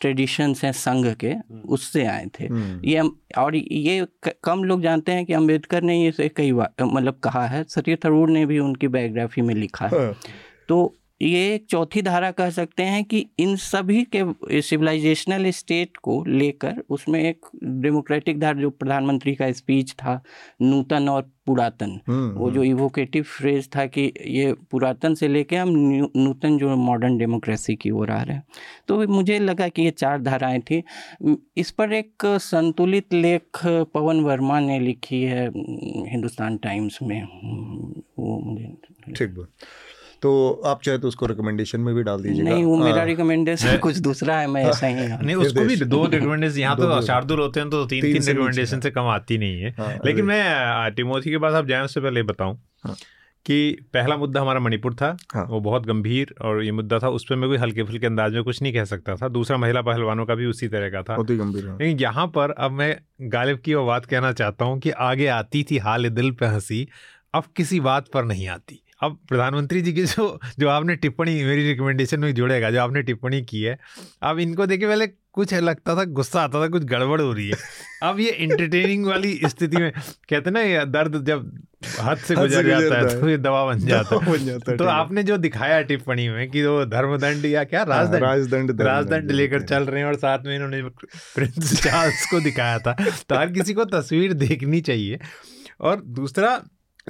ट्रेडिशंस 0.00 0.64
हैं 0.64 0.72
संघ 0.72 1.06
के 1.14 1.30
हम्म। 1.30 1.60
उससे 1.68 2.04
आए 2.06 2.26
थे 2.40 2.46
हम्म। 2.46 2.80
ये 2.84 3.02
और 3.38 3.56
ये 3.56 4.06
कम 4.44 4.64
लोग 4.64 4.82
जानते 4.82 5.12
हैं 5.12 5.24
कि 5.26 5.32
अंबेडकर 5.32 5.82
ने 5.82 6.02
ये 6.04 6.28
कई 6.28 6.52
बार 6.52 6.84
मतलब 6.84 7.18
कहा 7.24 7.46
है 7.46 7.62
सत्य 7.68 7.96
थरूर 8.04 8.30
ने 8.30 8.44
भी 8.46 8.58
उनकी 8.58 8.88
बायोग्राफी 8.88 9.42
में 9.42 9.54
लिखा 9.54 9.86
है 9.86 9.98
हाँ। 9.98 10.14
तो 10.68 10.94
ये 11.22 11.54
एक 11.54 11.66
चौथी 11.66 12.02
धारा 12.02 12.30
कह 12.30 12.50
सकते 12.50 12.82
हैं 12.82 13.04
कि 13.04 13.26
इन 13.38 13.56
सभी 13.56 14.06
के 14.14 14.62
सिविलाइजेशनल 14.62 15.50
स्टेट 15.50 15.96
को 15.96 16.24
लेकर 16.24 16.82
उसमें 16.90 17.20
एक 17.24 17.46
डेमोक्रेटिक 17.64 18.40
धारा 18.40 18.60
जो 18.60 18.70
प्रधानमंत्री 18.70 19.34
का 19.34 19.52
स्पीच 19.52 19.92
था 19.92 20.22
नूतन 20.62 21.08
और 21.08 21.30
पुरातन। 21.46 22.00
हम्म, 22.08 22.38
वो 22.38 22.50
जो 22.50 22.62
इवोकेटिव 22.62 23.22
हम्म। 23.22 23.38
फ्रेज 23.38 23.68
था 23.76 23.86
कि 23.86 24.12
ये 24.26 24.52
पुरातन 24.52 25.14
से 25.14 25.28
लेके 25.28 25.56
हम 25.56 25.68
नूतन 26.16 26.58
जो 26.58 26.76
मॉडर्न 26.76 27.18
डेमोक्रेसी 27.18 27.76
की 27.76 27.90
ओर 27.90 28.10
आ 28.10 28.22
रहे 28.22 28.36
हैं। 28.36 28.44
तो 28.88 29.08
मुझे 29.08 29.38
लगा 29.38 29.68
कि 29.68 29.82
ये 29.82 29.90
चार 29.90 30.22
धाराएँ 30.22 30.60
थी। 30.60 30.82
इस 31.56 31.70
पर 31.70 31.92
एक 31.92 32.12
संतुलित 32.26 33.12
लेख 33.12 33.66
पवन 33.66 34.20
वर्मा 34.20 34.60
ने 34.60 34.80
लिखी 34.80 35.22
है 35.22 35.46
हिंदुस्तान 36.10 36.56
टाइम्स 36.56 36.98
में। 37.02 37.22
वो 38.18 38.38
मुझे 38.40 38.74
ठीक 39.12 39.34
तो 40.22 40.62
आप 40.66 40.82
चाहे 40.82 40.98
तो 40.98 41.08
उसको 41.08 41.26
रिकमेंडेशन 41.26 41.80
में 41.80 41.94
भी 41.94 42.02
डाल 42.02 42.22
दीजिएगा। 42.22 42.50
नहीं 42.50 42.64
वो 42.64 42.76
मेरा 42.76 43.02
रिकमेंडेशन 43.04 43.68
हाँ। 43.68 43.78
कुछ 43.78 43.98
दूसरा 44.00 44.38
है 44.38 44.46
मैं 44.48 44.64
ऐसा 44.64 44.86
ही 44.86 45.06
नहीं 45.16 45.36
उसको 45.36 45.64
भी 45.64 45.76
दो 45.76 46.04
रिकमेंडेशन 46.08 46.60
यहाँ 46.60 46.76
तो 46.76 47.00
शार्दुल 47.02 47.40
होते 47.40 47.60
हैं 47.60 47.70
तो 47.70 47.84
तीन 47.86 48.02
तीन 48.02 48.22
रिकमेंडेशन 48.24 48.80
से 48.80 48.90
कम 48.90 49.06
आती 49.10 49.38
नहीं 49.38 49.62
है। 49.62 49.74
हाँ, 49.78 49.94
लेकिन 50.04 50.24
मैं 50.24 50.92
टिमोथी 50.94 51.30
के 51.30 51.38
बाद 51.38 51.54
आप 51.54 51.66
जाए 51.66 51.84
उससे 51.84 52.00
पहले 52.00 52.22
बताऊँ 52.24 52.58
हाँ। 52.84 52.94
कि 53.46 53.56
पहला 53.94 54.16
मुद्दा 54.16 54.40
हमारा 54.40 54.60
मणिपुर 54.60 54.94
था 54.94 55.16
हाँ। 55.32 55.44
वो 55.46 55.60
बहुत 55.60 55.86
गंभीर 55.86 56.34
और 56.42 56.62
ये 56.64 56.72
मुद्दा 56.72 56.98
था 56.98 57.08
उस 57.10 57.24
पर 57.30 57.36
मैं 57.36 57.48
कोई 57.50 57.58
हल्के 57.58 57.82
फुल्के 57.82 58.06
अंदाज 58.06 58.34
में 58.34 58.44
कुछ 58.44 58.60
नहीं 58.62 58.72
कह 58.72 58.84
सकता 58.84 59.16
था। 59.16 59.28
दूसरा 59.30 59.56
महिला 59.56 59.82
पहलवानों 59.82 60.26
का 60.26 60.34
भी 60.34 60.46
उसी 60.46 60.68
तरह 60.68 60.90
का 60.90 61.02
था। 61.02 61.14
बहुत 61.14 61.30
ही 61.30 61.36
गंभीर 61.36 61.64
लेकिन 61.64 61.98
यहाँ 62.00 62.26
पर 62.26 62.50
अब 62.50 62.70
मैं 62.72 62.94
गालिब 63.32 63.58
की 63.58 63.74
वो 63.74 63.84
बात 63.86 64.06
कहना 64.06 64.32
चाहता 64.34 64.64
हूँ 64.64 64.78
कि 64.78 64.90
आगे 65.08 65.26
आती 65.34 65.62
थी 65.70 65.78
हाल 65.78 66.08
दिल 66.10 66.30
पे 66.32 66.46
हँसी 66.46 66.86
अब 67.34 67.44
किसी 67.56 67.80
बात 67.80 68.08
पर 68.08 68.24
नहीं 68.24 68.46
आती। 68.48 68.82
अब 69.02 69.18
प्रधानमंत्री 69.28 69.82
जी 69.82 69.92
की 69.92 70.04
जो 70.04 70.40
जो 70.58 70.68
आपने 70.68 70.96
टिप्पणी 70.96 71.44
मेरी 71.44 71.68
रिकमेंडेशन 71.68 72.20
में 72.20 72.34
जोड़ेगा 72.34 72.70
जो 72.70 72.80
आपने 72.80 73.02
टिप्पणी 73.02 73.42
की 73.42 73.62
है 73.62 73.78
अब 74.22 74.38
इनको 74.38 74.66
देखे 74.66 74.86
पहले 74.86 75.06
कुछ 75.06 75.54
लगता 75.54 75.96
था 75.96 76.04
गुस्सा 76.04 76.42
आता 76.42 76.62
था 76.62 76.68
कुछ 76.68 76.84
गड़बड़ 76.84 77.20
हो 77.20 77.32
रही 77.32 77.48
है। 77.48 77.56
अब 78.02 78.20
ये 78.20 78.30
इंटरटेनिंग 78.30 79.06
वाली 79.06 79.40
स्थिति 79.46 79.76
में 79.76 79.92
कहते 80.30 80.50
ना 80.50 80.60
ये 80.60 80.84
दर्द 80.86 81.24
जब 81.26 81.62
हद 82.00 82.16
से 82.16 82.34
गुजर 82.34 82.66
जाता 82.66 82.98
है 82.98 83.20
तो 83.20 83.28
ये 83.28 83.38
दवा 83.38 83.64
बन 83.66 83.78
जाता 83.78 84.16
है। 84.16 84.32
बन 84.32 84.44
जाता 84.46 84.76
तो 84.76 84.84
आपने 84.84 85.22
जो 85.22 85.36
दिखाया 85.36 85.80
टिप्पणी 85.82 86.28
में 86.28 86.50
कि 86.50 86.62
वो 86.62 86.84
धर्मदंड 86.84 87.44
या 87.44 87.64
क्या 87.64 87.80
हाँ, 87.80 87.86
राजदंड? 87.86 88.22
राजदंड 88.22 88.82
राजदंड 88.82 89.30
लेकर 89.30 89.62
चल 89.62 89.82
रहे 89.82 90.00
हैं 90.00 90.06
और 90.06 90.16
साथ 90.16 90.38
में 90.46 90.54
इन्होंने 90.54 90.82
प्रिंस 90.82 91.82
चार्ल्स 91.84 92.26
को 92.30 92.40
दिखाया 92.40 92.78
था। 92.78 92.92
तो 93.28 93.38
हर 93.38 93.52
किसी 93.52 93.74
को 93.74 93.84
तस्वीर 93.84 94.32
देखनी 94.32 94.80
चाहिए। 94.80 95.18
और 95.80 96.00
दूसरा 96.00 96.60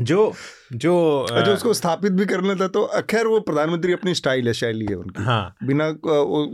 जो 0.02 0.34
जो 0.72 0.92
जो 1.30 1.52
उसको 1.52 1.72
स्थापित 1.74 2.12
भी 2.12 2.24
करना 2.26 2.54
था 2.54 2.66
तो 2.68 2.84
खैर 3.10 3.26
वो 3.26 3.38
प्रधानमंत्री 3.40 3.92
अपनी 3.92 4.14
स्टाइल 4.14 4.46
है 4.46 4.52
शैली 4.54 4.86
है 4.90 4.94
उनकी। 4.96 5.22
हाँ। 5.22 5.54
बिना 5.64 5.86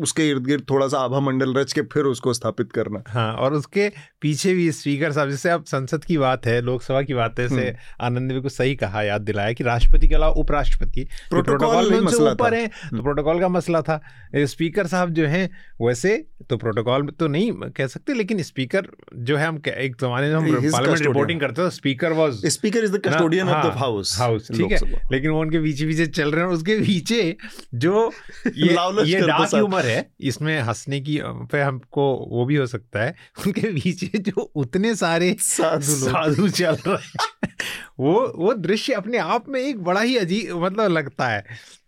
उसके 0.03 0.29
इर्द 0.29 0.47
गिर्द 0.47 0.65
थोड़ा 0.71 0.89
सा 0.89 0.99
आभा 0.99 1.21
मंडल 1.21 1.55
रच 1.55 1.73
के 1.73 1.83
फिर 1.93 2.05
उसको 2.05 2.33
स्थापित 2.35 2.73
करना। 2.73 3.03
हाँ 3.09 3.33
और 3.35 3.55
उसके 3.55 3.89
पीछे 4.21 4.55
भी 4.55 4.71
स्पीकर 4.73 5.13
साहब 5.13 5.31
जैसे 5.31 5.51
अब 5.51 5.65
संसद 5.65 6.05
की 6.05 6.19
बात 6.19 6.47
है 6.47 6.61
लोकसभा 6.61 7.03
की 7.03 7.15
बात 7.15 7.39
है 7.39 7.49
जैसे 7.49 7.63
हम्म। 7.63 8.07
आनंद 8.07 8.33
ने 8.33 8.41
को 8.41 8.49
सही 8.49 8.75
कहा 8.77 9.03
याद 9.03 9.23
दिलाया 9.23 9.53
कि 9.53 9.65
राष्ट्रपति 9.65 10.09
के 10.09 10.15
अलावा 10.15 10.33
उपराष्ट्रपति 10.41 11.07
प्रोटोकॉल 11.31 11.91
में 11.91 12.01
मसला 12.01 12.33
ऊपर 12.33 12.55
है 12.55 12.67
तो 12.67 12.87
हम्म। 12.87 13.03
प्रोटोकॉल 13.03 13.41
का 13.41 13.49
मसला 13.51 13.83
था। 13.83 14.01
स्पीकर 14.37 14.87
साहब 14.87 15.11
जो 15.11 15.27
है 15.27 15.45
वैसे 15.83 16.17
तो 16.51 16.57
प्रोटोकॉल 16.57 17.07
तो 17.19 17.29
नहीं 17.29 17.53
कह 17.77 17.87
सकते 17.87 18.15
लेकिन 18.15 18.43
स्पीकर 18.43 18.89
जो 19.15 19.37
है 19.37 19.47
हम 19.47 19.61
एक 19.69 19.97
जमाने 20.01 20.29
में 20.29 20.35
हम 20.35 20.71
पार्लियामेंट 20.71 21.07
रिपोर्टिंग 21.07 21.41
करते 21.41 21.67
थे 21.67 21.71
speaker 21.73 22.13
was 22.13 22.47
speaker 22.49 22.85
is 22.85 22.93
the 22.93 23.01
custodian 23.07 23.49
of 23.49 23.67
the 23.67 23.79
house 23.79 24.08
house 24.17 24.51
house 24.51 24.61
ठीक 24.61 24.73
है? 24.73 25.09
लेकिन 25.13 25.31
वो 25.31 25.41
उनके 25.41 25.59
पीछे 25.59 25.87
पीछे 25.87 26.07
चल 26.07 26.31
रहे 26.31 26.45
हैं 26.45 26.51
उसके 26.51 26.79
पीछे 26.81 27.37
जो 27.75 28.13
ये 28.47 28.69
ये 29.05 29.21
डार्क 29.21 29.55
ह्यूमर 29.55 29.87
है 29.87 30.11
इसमें 30.21 30.61
हंसने 30.61 31.01
की 31.01 31.21
पे 31.25 31.61
हमको 31.61 32.27
वो 32.31 32.45
भी 32.45 32.57
हो 32.57 32.67
सकता 32.67 33.05
है 33.05 33.15
उनके 33.47 33.73
पीछे 33.73 34.11
जो 34.19 34.51
उतने 34.55 34.95
सारे 34.95 35.37
साधु 35.41 35.97
साधु 35.97 36.49
चल 36.49 36.77
रहे 36.87 36.97
हैं 36.97 37.57
वो 37.99 38.33
वो 38.37 38.55
दृश्य 38.55 38.93
अपने 38.93 39.19
आप 39.19 39.49
में 39.49 39.61
एक 39.61 39.79
बड़ा 39.79 40.01
ही 40.01 40.17
अजीब 40.17 40.65
मतलब 40.65 40.91
लगता 40.91 41.29
है 41.29 41.45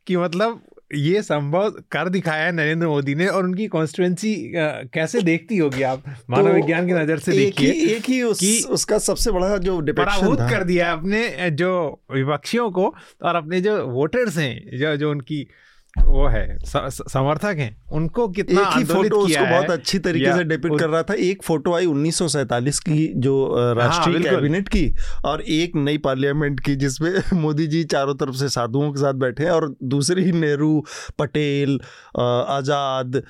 कि 0.06 0.16
मतलब 0.16 0.62
ये 0.94 1.22
संभव 1.22 1.70
कर 1.70 2.08
दिखाया 2.08 2.44
है 2.44 2.52
नरेंद्र 2.52 2.86
मोदी 2.86 3.14
ने 3.14 3.26
और 3.26 3.44
उनकी 3.44 3.66
कॉन्स्टिट्युएंसी 3.66 4.52
कैसे 4.94 5.22
देखती 5.22 5.56
होगी 5.56 5.82
आप? 5.82 6.02
मानव 6.30 6.48
तो 6.48 6.54
विज्ञान 6.54 6.86
की 6.86 6.92
नज़र 6.92 7.18
से 7.18 7.32
देखिए 7.32 7.72
एक, 7.72 7.90
एक 7.90 8.04
ही 8.04 8.22
उस, 8.22 8.40
कि 8.40 8.66
उसका 8.70 8.98
सबसे 8.98 9.30
बड़ा 9.30 9.56
जो 9.56 9.80
पराभूत 9.80 10.38
कर 10.38 10.64
दिया 10.64 10.92
अपने 10.92 11.50
जो 11.50 12.02
विपक्षियों 12.12 12.70
को 12.70 12.94
और 13.22 13.34
अपने 13.34 13.60
जो 13.60 13.86
वोटर्स 13.86 14.38
हैं 14.38 14.78
जो 14.78 14.96
जो 14.96 15.10
उनकी 15.10 15.48
वो 15.98 16.26
है 16.26 16.58
समर्थक 16.62 17.56
हैं। 17.58 17.76
उनको 17.92 18.28
कितना 18.28 18.60
एक 18.60 18.76
ही 18.76 18.84
फ़ोटो 18.84 19.16
उसको 19.16 19.44
बहुत 19.44 19.70
अच्छी 19.70 19.98
तरीके 19.98 20.32
से 20.32 20.44
डिपिक्ट 20.44 20.78
कर 20.78 20.88
रहा 20.88 21.02
था। 21.02 21.14
एक 21.14 21.42
फ़ोटो 21.42 21.74
आई 21.74 21.86
उन्नीस 21.86 22.18
की 22.80 23.06
जो 23.16 23.34
हाँ, 23.56 23.74
राष्ट्रीय 23.74 24.16
हाँ, 24.18 24.24
कैबिनेट 24.24 24.68
की 24.68 24.94
और 25.24 25.40
एक 25.40 25.76
नई 25.76 25.98
पार्लियामेंट 25.98 26.60
की 26.60 26.76
जिसमें 26.76 27.10
मोदी 27.40 27.66
जी 27.66 27.82
चारों 27.84 28.14
तरफ़ 28.14 28.34
से 28.34 28.48
साधुओं 28.48 28.90
के 28.92 29.00
साथ 29.00 29.14
बैठे 29.14 29.44
हैं 29.44 29.50
और 29.50 29.74
दूसरी 29.84 30.24
ही 30.24 30.32
नेहरू 30.40 30.84
पटेल 31.18 31.80
आज़ाद 32.18 33.22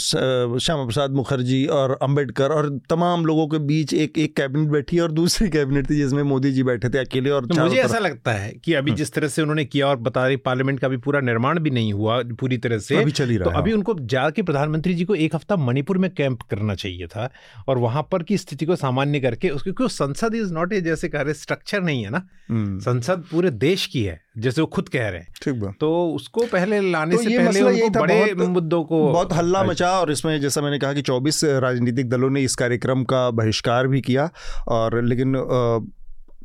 श्यामा 0.00 0.84
प्रसाद 0.84 1.10
मुखर्जी 1.10 1.64
और 1.72 1.98
अंबेडकर 2.02 2.52
और 2.52 2.68
तमाम 2.90 3.26
लोगों 3.26 3.46
के 3.46 3.58
बीच 3.58 3.94
एक 3.94 4.18
एक 4.18 4.36
कैबिनेट 4.36 4.68
बैठी 4.68 4.98
और 4.98 5.12
दूसरी 5.12 5.48
कैबिनेट 5.50 5.90
थी 5.90 5.96
जिसमें 5.96 6.22
मोदी 6.22 6.52
जी 6.52 6.62
बैठे 6.62 6.88
थे 6.88 6.98
अकेले 6.98 7.30
और 7.30 7.46
मुझे 7.58 7.76
ऐसा 7.76 7.98
लगता 7.98 8.32
है 8.32 8.52
कि 8.64 8.74
अभी 8.74 8.90
हम्म। 8.90 8.98
जिस 8.98 9.12
तरह 9.12 9.28
से 9.28 9.42
उन्होंने 9.42 9.64
किया 9.64 9.86
और 9.86 9.96
बता 10.00 10.26
रही 10.26 10.36
पार्लियामेंट 10.42 10.80
का 10.80 10.88
भी 10.88 10.96
पूरा 10.96 11.20
निर्माण 11.20 11.51
भी 11.58 11.70
नहीं 11.70 11.92
हुआ 11.92 12.22
पूरी 12.22 12.58
तरह 12.58 12.78
से। 12.78 12.96
अभी 12.96 13.10
चल 13.10 13.28
ही 13.28 13.36
रहा 13.36 13.50
तो 13.50 13.58
अभी 13.58 13.72
उनको 13.72 13.94
जाके 14.00 14.42
प्रधानमंत्री 14.42 14.94
जी 14.94 15.04
को 15.04 15.14
एक 15.14 15.34
हफ़्ता 15.34 15.56
मणिपुर 15.56 15.98
में 15.98 16.10
कैंप 16.10 16.42
करना 16.42 16.74
चाहिए 16.74 17.06
था 17.06 17.30
और 17.68 17.78
वहाँ 17.78 18.08
पर 18.12 18.22
की 18.22 18.38
स्थिति 18.38 18.66
को 18.66 18.76
सामान्य 18.76 19.20
करके 19.20 19.48
उसके 19.48 19.72
क्योंकि 19.72 19.94
संसद 19.94 20.34
इज़ 20.34 20.52
नॉट 20.52 20.72
ए 20.72 20.80
जैसे 20.80 21.08
कह 21.08 21.20
रहे 21.20 21.34
स्ट्रक्चर 21.34 21.82
नहीं 21.82 22.04
है 22.04 22.10
ना। 22.10 22.28
हम्म। 22.48 22.78
संसद 22.78 23.24
पूरे 23.30 23.50
देश 23.50 23.86
की 23.86 24.02
है 24.04 24.20
जैसे 24.38 24.60
वो 24.60 24.66
खुद 24.66 24.88
कह 24.88 25.08
रहे 25.08 25.20
हैं। 25.20 25.34
ठीक 25.42 25.74
तो 25.80 26.08
उसको 26.08 26.46
पहले 26.46 26.80
लाने 26.90 27.16
तो 27.16 27.22
से 27.22 27.38
पहले 27.38 27.62
उनको 27.62 28.00
बड़े 28.00 28.34
मुद्दों 28.34 28.84
को 28.84 29.12
बहुत 29.12 29.32
हल्ला 29.32 29.64
मचा 29.64 29.90
और 29.90 30.12
इसमें 30.12 30.40
जैसा 30.40 30.60
मैंने 30.60 30.78
कहा 30.78 30.92
कि 30.92 31.02
24 31.02 31.44
राजनीतिक 31.44 32.08
दलों 32.08 32.30
ने 32.30 32.40
इस 32.40 32.54
कार्यक्रम 32.54 33.04
का 33.04 33.30
बहिष्कार 33.30 33.86
भी 33.86 34.00
किया 34.00 34.30
और 34.68 35.02
लेकिन 35.04 35.34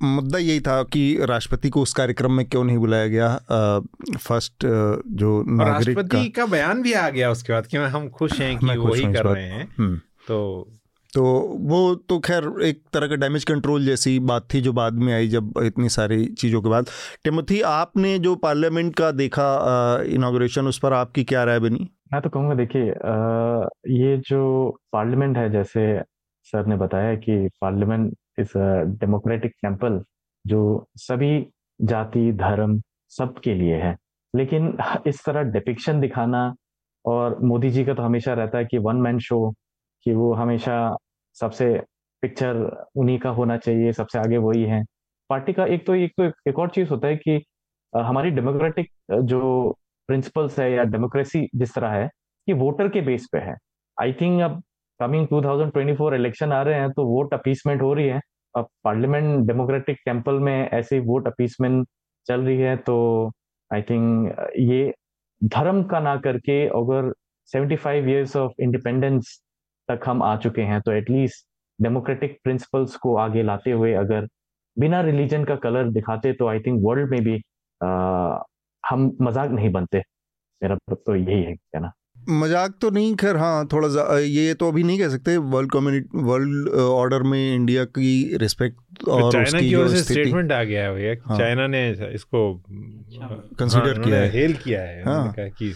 मुद्दा 0.03 0.39
यही 0.39 0.59
था 0.59 0.81
कि 0.83 1.01
राष्ट्रपति 1.25 1.69
को 1.69 1.81
उस 1.81 1.93
कार्यक्रम 1.93 2.31
में 2.31 2.45
क्यों 2.45 2.63
नहीं 2.63 2.77
बुलाया 2.77 3.07
गया? 3.07 3.27
आ, 3.27 3.79
फ़र्स्ट 4.19 4.65
जो 4.65 5.43
नागरिक 5.47 5.67
राष्ट्रपति 5.67 6.29
का, 6.29 6.41
का 6.41 6.51
बयान 6.51 6.81
भी 6.81 6.93
आ 6.93 7.09
गया 7.09 7.31
उसके 7.31 7.53
बाद 7.53 7.65
कि 7.65 7.77
हम 7.77 8.09
खुश 8.09 8.39
हैं 8.41 8.57
कि 8.57 8.65
वही 8.67 9.13
कर 9.13 9.25
रहे 9.25 9.43
हैं। 9.43 9.67
हम्म। 9.77 9.97
तो 10.27 10.67
तो 11.13 11.23
वो 11.61 11.79
तो 12.09 12.17
खैर 12.19 12.49
एक 12.63 12.81
तरह 12.93 13.07
का 13.07 13.15
डैमेज 13.15 13.43
कंट्रोल 13.43 13.85
जैसी 13.85 14.17
बात 14.21 14.47
थी 14.53 14.61
जो 14.61 14.73
बाद 14.73 14.93
में 14.93 15.13
आई 15.13 15.27
जब 15.27 15.53
इतनी 15.63 15.89
सारी 15.89 16.25
चीज़ों 16.33 16.61
के 16.61 16.69
बाद। 16.69 16.87
टिमोथी 17.23 17.61
आपने 17.61 18.17
जो 18.19 18.35
पार्लियामेंट 18.35 18.93
का 18.95 19.11
देखा 19.11 19.47
इनाग्रेशन 20.07 20.67
उस 20.67 20.79
पर 20.79 20.93
आपकी 20.93 21.23
क्या 21.23 21.43
राय 21.43 21.59
बनी? 21.59 21.89
मैं 22.13 22.21
तो 22.21 22.29
कहूँगा 22.29 22.55
देखिए 22.55 22.83
ये 23.97 24.17
जो 24.27 24.69
पार्लियामेंट 24.93 25.37
है 25.37 25.49
जैसे 25.51 25.87
सर 26.47 26.65
ने 26.65 26.75
बताया 26.77 27.15
कि 27.15 27.47
पार्लियामेंट 27.61 28.13
इस 28.37 28.53
डेमोक्रेटिक 28.57 29.51
टेंपल 29.61 30.01
जो 30.45 30.87
सभी 30.97 31.47
जाति, 31.79 32.31
धर्म 32.33 32.81
सबके 33.11 33.53
लिए 33.53 33.75
है। 33.75 33.95
लेकिन 34.33 34.77
इस 35.07 35.23
तरह 35.25 35.43
डिपिक्शन 35.51 35.99
दिखाना 36.01 36.53
और 37.05 37.37
मोदी 37.41 37.69
जी 37.69 37.83
का 37.85 37.93
तो 37.93 38.03
हमेशा 38.03 38.33
रहता 38.33 38.57
है 38.57 38.65
कि 38.65 38.77
वन 38.77 38.95
मैन 38.95 39.19
शो 39.19 39.49
कि 40.05 40.13
वो 40.13 40.33
हमेशा 40.33 40.95
सबसे 41.37 41.73
पिक्चर 42.23 42.55
उन्हीं 42.95 43.17
का 43.19 43.29
होना 43.29 43.57
चाहिए, 43.57 43.91
सबसे 43.93 44.19
आगे 44.19 44.37
वही 44.37 44.63
है। 44.63 44.83
पार्टी 45.29 45.53
का 45.53 45.65
एक 45.65 45.85
तो 45.87 45.95
एक 45.95 46.13
तो 46.17 46.31
एक 46.49 46.59
और 46.59 46.69
चीज़ 46.69 46.89
होता 46.89 47.07
है 47.07 47.15
कि 47.17 47.41
हमारी 47.93 48.29
डेमोक्रेटिक 48.31 48.89
जो 49.23 49.71
प्रिंसिपल्स 50.09 50.59
है 50.59 50.71
या 50.71 50.83
डेमोक्रेसी 50.85 51.47
जिस 51.55 51.73
तरह 51.75 51.89
है 51.91 52.07
कि 52.47 52.53
वोटर 52.53 52.89
के 52.89 53.01
बेस 53.01 53.27
पे 53.31 53.39
है। 53.39 53.55
आई 53.97 54.13
थिंक 54.13 54.41
अब 54.41 54.61
कमिंग 54.99 55.27
2024 55.27 56.13
इलेक्शन 56.13 56.51
आ 56.53 56.61
रहे 56.61 56.79
हैं 56.79 56.91
तो 56.91 57.05
वोट 57.05 57.33
अपीसमेंट 57.33 57.81
हो 57.81 57.93
रही 57.93 58.07
है। 58.07 58.19
अब 58.55 58.67
पार्लियामेंट 58.83 59.47
डेमोक्रेटिक 59.47 59.97
टेंपल 60.05 60.39
में 60.39 60.69
ऐसी 60.69 60.99
वोट 60.99 61.27
अपीसमेंट 61.27 61.87
चल 62.27 62.41
रही 62.41 62.57
है 62.59 62.75
तो 62.77 62.95
आई 63.71 63.81
थिंक 63.81 64.35
ये 64.59 64.93
धर्म 65.41 65.83
का 65.83 65.99
ना 65.99 66.15
करके 66.17 66.65
अगर 66.67 67.11
75 67.49 67.77
फाइव 67.77 68.09
ईयर्स 68.09 68.35
ऑफ़ 68.37 68.61
इंडिपेंडेंस 68.61 69.41
तक 69.89 70.01
हम 70.05 70.23
आ 70.23 70.35
चुके 70.37 70.61
हैं 70.61 70.81
तो 70.81 70.91
एटलीस्ट 70.91 71.45
डेमोक्रेटिक 71.79 72.37
प्रिंसिपल्स 72.43 72.95
को 72.95 73.15
आगे 73.17 73.43
लाते 73.43 73.71
हुए 73.71 73.93
अगर 73.95 74.27
बिना 74.77 75.01
रिलीजन 75.01 75.43
का 75.45 75.55
कलर 75.57 75.89
दिखाते 75.91 76.33
तो 76.33 76.47
आई 76.47 76.59
थिंक 76.59 76.81
वर्ल्ड 76.85 77.11
में 77.11 77.23
भी 77.23 77.41
आ, 77.81 78.43
हम 78.83 79.11
मज़ाक 79.21 79.51
नहीं 79.51 79.71
बनते। 79.71 79.99
मेरा 80.61 80.77
तो 80.95 81.15
यही 81.15 81.43
है 81.43 81.55
कहना 81.55 81.91
मज़ाक 82.29 82.73
तो 82.81 82.89
नहीं 82.89 83.15
खैर 83.15 83.37
हाँ 83.37 83.67
थोड़ा 83.73 84.17
ये 84.19 84.53
तो 84.53 84.67
अभी 84.67 84.83
नहीं 84.83 84.97
कह 84.99 85.09
सकते 85.09 85.35
वर्ल्ड 85.37 85.71
कम्युनिटी 85.71 86.23
वर्ल्ड 86.23 86.69
ऑर्डर 86.71 87.23
में 87.23 87.55
इंडिया 87.55 87.83
की 87.85 88.37
रिस्पेक्ट 88.37 88.77
तो 88.99 89.11
और 89.11 89.31
चाइना 89.33 89.59
की 89.59 89.73
ओर 89.75 89.89
से 89.89 90.01
स्टेटमेंट 90.03 90.51
आ 90.51 90.63
गया 90.63 90.83
है 90.83 90.93
भैया 90.95 91.15
हाँ। 91.25 91.37
चाइना 91.37 91.67
ने 91.67 91.89
इसको 92.13 92.41
कंसीडर 93.59 93.93
हाँ, 93.93 94.03
किया 94.03 94.17
है। 94.17 94.31
हेल 94.31 94.53
किया 94.53 94.81
है। 94.81 95.03
हाँ। 95.03 95.33
कहा 95.33 95.47
कि 95.47 95.73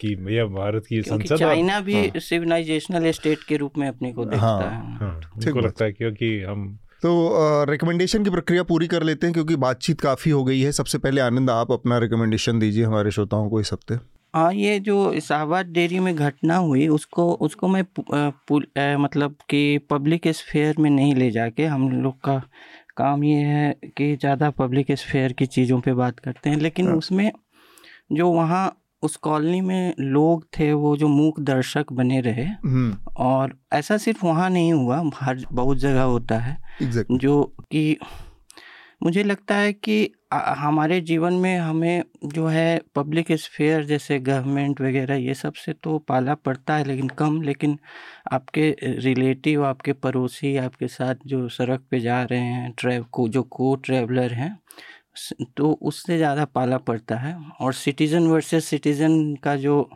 कि 0.00 0.14
भैया 0.16 0.44
भारत 0.46 0.86
की 0.88 1.02
संसद 1.02 1.36
चाइना 1.36 1.80
भी 1.80 2.10
सिविलाइजेशनल 2.18 3.02
हाँ। 3.02 3.12
स्टेट 3.12 3.42
के 3.48 3.56
रूप 3.56 3.78
में 3.78 3.86
अपने 3.88 4.12
को 4.12 4.24
देखता 4.24 4.46
हाँ, 4.46 4.60
है। 4.60 4.96
हाँ, 4.98 5.20
उनको 5.36 5.60
लगता 5.60 5.84
है 5.84 5.92
क्योंकि 5.92 6.40
हम 6.42 6.68
तो 7.02 7.64
रिकमेंडेशन 7.70 8.24
की 8.24 8.30
प्रक्रिया 8.30 8.62
पूरी 8.62 8.86
कर 8.86 9.02
लेते 9.02 9.26
हैं 9.26 9.34
क्योंकि 9.34 9.56
बातचीत 9.56 10.00
काफ़ी 10.00 10.30
हो 10.30 10.42
गई 10.44 10.60
है। 10.60 10.72
सबसे 10.72 10.98
पहले 10.98 11.20
आनंद 11.20 11.50
आप 11.50 11.72
अपना 11.72 11.98
रिकमेंडेशन 11.98 12.58
दीजिए 12.58 12.84
हमारे 12.84 13.10
श्रोताओं 13.10 13.48
को 13.50 13.60
इस 13.60 13.72
हफ़्ते। 13.72 14.19
हाँ 14.34 14.52
ये 14.54 14.78
जो 14.80 15.12
इसाबाद 15.12 15.66
डेयरी 15.66 15.98
में 15.98 16.14
घटना 16.16 16.56
हुई 16.56 16.86
उसको 16.88 17.32
उसको 17.34 17.68
मैं 17.68 17.84
पुल 17.96 18.66
मतलब 18.76 19.36
कि 19.50 19.78
पब्लिक 19.90 20.28
स्फेयर 20.28 20.74
में 20.78 20.90
नहीं 20.90 21.14
ले 21.14 21.30
जाके 21.30 21.66
हम 21.66 21.90
लोग 21.92 22.20
का 22.20 22.42
काम 22.96 23.24
ये 23.24 23.42
है 23.42 23.72
कि 23.96 24.14
ज़्यादा 24.16 24.50
पब्लिक 24.50 24.92
स्फेयर 24.92 25.32
की 25.32 25.46
चीज़ों 25.46 25.80
पे 25.80 25.92
बात 25.92 26.18
करते 26.18 26.50
हैं 26.50 26.56
लेकिन 26.56 26.86
हाँ। 26.86 26.96
उसमें 26.96 27.30
जो 28.12 28.30
वहाँ 28.30 28.76
उस 29.02 29.16
कॉलोनी 29.16 29.60
में 29.60 29.94
लोग 29.98 30.46
थे 30.58 30.72
वो 30.72 30.96
जो 30.96 31.08
मूक 31.08 31.40
दर्शक 31.40 31.92
बने 31.92 32.20
रहे 32.20 32.44
हम्म। 32.44 32.96
और 33.16 33.56
ऐसा 33.72 33.96
सिर्फ़ 33.96 34.24
वहाँ 34.26 34.50
नहीं 34.50 34.72
हुआ 34.72 35.02
हर 35.14 35.44
बहुत 35.52 35.78
जगह 35.78 36.02
होता 36.02 36.38
है 36.38 36.56
exactly. 36.82 37.18
जो 37.18 37.42
कि 37.72 37.96
मुझे 39.00 39.22
लगता 39.24 39.54
है 39.56 39.72
कि 39.74 39.94
हमारे 40.32 41.00
जीवन 41.02 41.34
में 41.34 41.56
हमें 41.58 42.02
जो 42.26 42.46
है 42.48 42.80
पब्लिक 42.94 43.30
स्फेयर 43.34 43.84
जैसे 43.84 44.18
गवर्नमेंट 44.20 44.80
वगैरह 44.80 45.14
ये 45.16 45.34
सबसे 45.34 45.72
तो 45.74 45.96
पाला 46.08 46.34
पड़ता 46.36 46.74
है 46.76 46.84
लेकिन 46.84 47.08
कम। 47.18 47.40
लेकिन 47.42 47.78
आपके 48.32 48.70
रिलेटिव 49.00 49.64
आपके 49.66 49.92
पड़ोसी 49.94 50.56
आपके 50.58 50.88
साथ 50.88 51.26
जो 51.26 51.48
सड़क 51.50 51.82
पे 51.90 52.00
जा 52.00 52.22
रहे 52.24 52.40
हैं 52.40 52.72
ट्रैव 52.78 53.04
को 53.12 53.28
जो 53.30 53.42
को 53.50 53.74
ट्रैवलर 53.84 54.32
हैं 54.34 54.56
तो 55.56 55.72
उससे 55.82 56.16
ज़्यादा 56.18 56.44
पाला 56.46 56.78
पड़ता 56.80 57.16
है। 57.18 57.34
और 57.60 57.72
सिटीज़न 57.74 58.26
वर्सेस 58.28 58.66
सिटीज़न 58.66 59.34
का 59.44 59.56
जो 59.58 59.88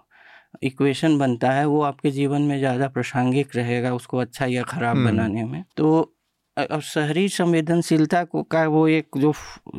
इक्वेशन 0.64 1.18
बनता 1.18 1.50
है 1.52 1.66
वो 1.66 1.82
आपके 1.84 2.10
जीवन 2.12 2.42
में 2.44 2.58
ज़्यादा 2.58 2.88
प्रासंगिक 2.90 3.56
रहेगा 3.56 3.94
उसको 3.94 4.18
अच्छा 4.18 4.46
या 4.48 4.62
ख़राब 4.64 4.96
हम्म। 4.98 5.06
बनाने 5.06 5.44
में। 5.44 5.64
तो 5.76 6.13
अब 6.58 6.80
शहरी 6.80 7.28
संवेदनशीलता 7.28 8.24
को 8.24 8.42
का 8.42 8.66
वो 8.66 8.88
एक 8.88 9.08
जो 9.16 9.32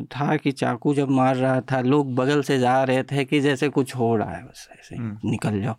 था 0.04 0.36
कि 0.36 0.52
चाकू 0.52 0.94
जब 0.94 1.08
मार 1.08 1.36
रहा 1.36 1.60
था 1.60 1.80
लोग 1.80 2.14
बगल 2.14 2.42
से 2.42 2.58
जा 2.58 2.84
रहे 2.84 3.02
थे 3.02 3.24
कि 3.24 3.40
जैसे 3.40 3.68
कुछ 3.68 3.96
हो 3.96 4.16
रहा 4.16 4.30
है 4.30 4.44
बस 4.44 4.68
ऐसे। 4.72 4.96
निकल 5.30 5.62
जाओ 5.62 5.74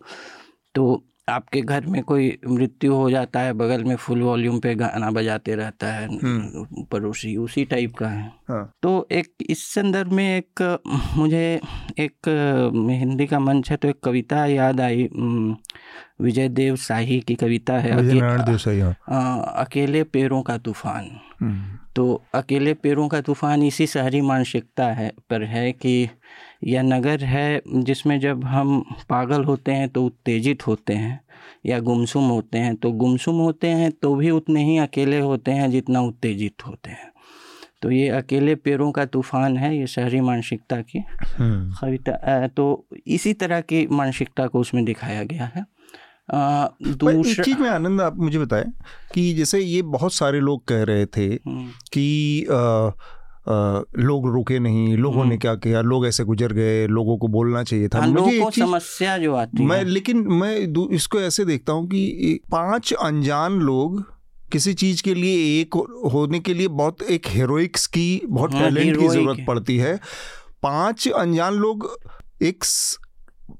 तो 0.74 1.04
आपके 1.28 1.60
घर 1.60 1.86
में 1.86 2.02
कोई 2.02 2.38
मृत्यु 2.48 2.94
हो 2.94 3.10
जाता 3.10 3.40
है 3.40 3.52
बगल 3.52 3.84
में 3.84 3.94
फुल 3.96 4.22
वॉल्यूम 4.22 4.58
पे 4.60 4.74
गाना 4.74 5.10
बजाते 5.10 5.54
रहता 5.54 5.92
है 5.92 6.06
हम्म। 6.06 6.84
पड़ोसी 6.84 7.36
उसी 7.36 7.64
टाइप 7.64 7.94
का 7.96 8.08
है 8.08 8.26
हाँ। 8.48 8.62
तो 8.82 9.06
एक 9.12 9.32
इस 9.50 9.64
संदर्भ 9.74 10.12
में 10.12 10.26
एक 10.26 10.62
मुझे 11.16 11.60
एक 11.98 12.28
हिंदी 12.90 13.26
का 13.26 13.38
मंच 13.38 13.70
है 13.70 13.76
तो 13.76 13.88
एक 13.88 14.00
कविता 14.04 14.44
याद 14.46 14.80
आई 14.80 15.08
विजय 16.20 16.48
देव 16.48 16.76
शाही 16.76 17.20
की 17.20 17.34
कविता 17.34 17.78
है 17.78 17.90
अके, 17.90 18.18
हाँ। 19.12 19.54
अकेले 19.56 20.02
पैरों 20.04 20.42
का 20.42 20.58
तूफ़ान 20.58 21.10
हम्म। 21.40 21.78
तो 21.96 22.22
अकेले 22.34 22.74
पैरों 22.74 23.06
का 23.08 23.20
तूफ़ान 23.20 23.62
इसी 23.62 23.86
शहरी 23.86 24.20
मानसिकता 24.20 24.86
है 24.92 25.12
पर 25.30 25.42
है 25.44 25.70
कि 25.72 26.08
यह 26.62 26.82
नगर 26.82 27.24
है 27.24 27.62
जिसमें 27.68 28.18
जब 28.20 28.44
हम 28.44 28.82
पागल 29.10 29.44
होते 29.44 29.72
हैं 29.72 29.88
तो 29.88 30.04
उत्तेजित 30.04 30.66
होते 30.66 30.94
हैं 30.94 31.20
या 31.66 31.78
गुमसुम 31.80 32.24
होते 32.24 32.58
हैं 32.58 32.74
तो 32.76 32.90
गुमसुम 32.92 33.36
होते 33.36 33.68
हैं 33.68 33.90
तो 33.92 34.14
भी 34.14 34.30
उतने 34.30 34.64
ही 34.64 34.78
अकेले 34.78 35.20
होते 35.20 35.50
हैं 35.50 35.70
जितना 35.70 36.00
उत्तेजित 36.00 36.66
होते 36.66 36.90
हैं 36.90 37.12
तो 37.82 37.90
ये 37.90 38.08
अकेले 38.08 38.54
पैरों 38.54 38.90
का 38.92 39.04
तूफ़ान 39.06 39.56
है 39.56 39.76
ये 39.76 39.86
शहरी 39.86 40.20
मानसिकता 40.20 40.80
की 40.82 40.98
हम्म। 41.38 41.74
कविता 41.80 42.46
तो 42.48 42.86
इसी 43.06 43.32
तरह 43.32 43.60
की 43.60 43.86
मानसिकता 43.90 44.46
को 44.46 44.60
उसमें 44.60 44.84
दिखाया 44.84 45.22
गया 45.24 45.50
है 45.54 45.64
दूसरा 46.30 47.44
चीज़ 47.44 47.58
में 47.58 47.68
आनंद 47.68 48.00
आप 48.00 48.16
मुझे 48.16 48.38
बताएँ 48.38 48.64
कि 49.14 49.32
जैसे 49.34 49.60
ये 49.60 49.82
बहुत 49.88 50.12
सारे 50.12 50.40
लोग 50.40 50.66
कह 50.68 50.82
रहे 50.82 51.06
थे 51.06 51.26
हम्म। 51.26 51.68
कि 51.92 52.44
आ, 52.44 52.90
लोग 53.98 54.34
रुके 54.34 54.58
नहीं 54.58 54.96
लोगों 54.96 55.16
ने 55.16 55.22
हम्म। 55.22 55.38
क्या 55.38 55.54
किया? 55.54 55.80
लोग 55.80 56.06
ऐसे 56.06 56.24
गुजर 56.24 56.52
गए 56.52 56.86
लोगों 56.86 57.18
को 57.18 57.28
बोलना 57.28 57.62
चाहिए 57.62 57.88
था। 57.88 57.98
हाँ, 57.98 58.08
मुझे 58.08 58.42
एक 58.42 58.54
समस्या 58.54 59.18
जो 59.18 59.34
आती 59.34 59.64
मैं 59.64 59.76
है। 59.76 59.84
लेकिन 59.84 60.16
मैं 60.16 60.86
इसको 60.94 61.20
ऐसे 61.20 61.44
देखता 61.44 61.72
हूँ 61.72 61.86
कि 61.86 62.40
पाँच 62.50 62.92
अनजान 62.92 63.52
लोग 63.52 64.04
किसी 64.52 64.74
चीज़ 64.74 65.02
के 65.02 65.14
लिए 65.14 65.60
एक 65.60 65.74
होने 66.12 66.40
के 66.40 66.54
लिए 66.54 66.68
बहुत 66.68 67.02
एक 67.02 67.26
हेरोइक्स 67.28 67.86
की 67.86 68.22
बहुत 68.26 68.52
टैलेंट 68.52 68.96
हाँ, 68.96 69.08
की 69.08 69.08
ज़रूरत 69.08 69.44
पड़ती 69.48 69.76
है। 69.78 70.00
पाँच 70.62 71.08
अनजान 71.08 71.54
लोग 71.54 71.98
एक 72.42 72.64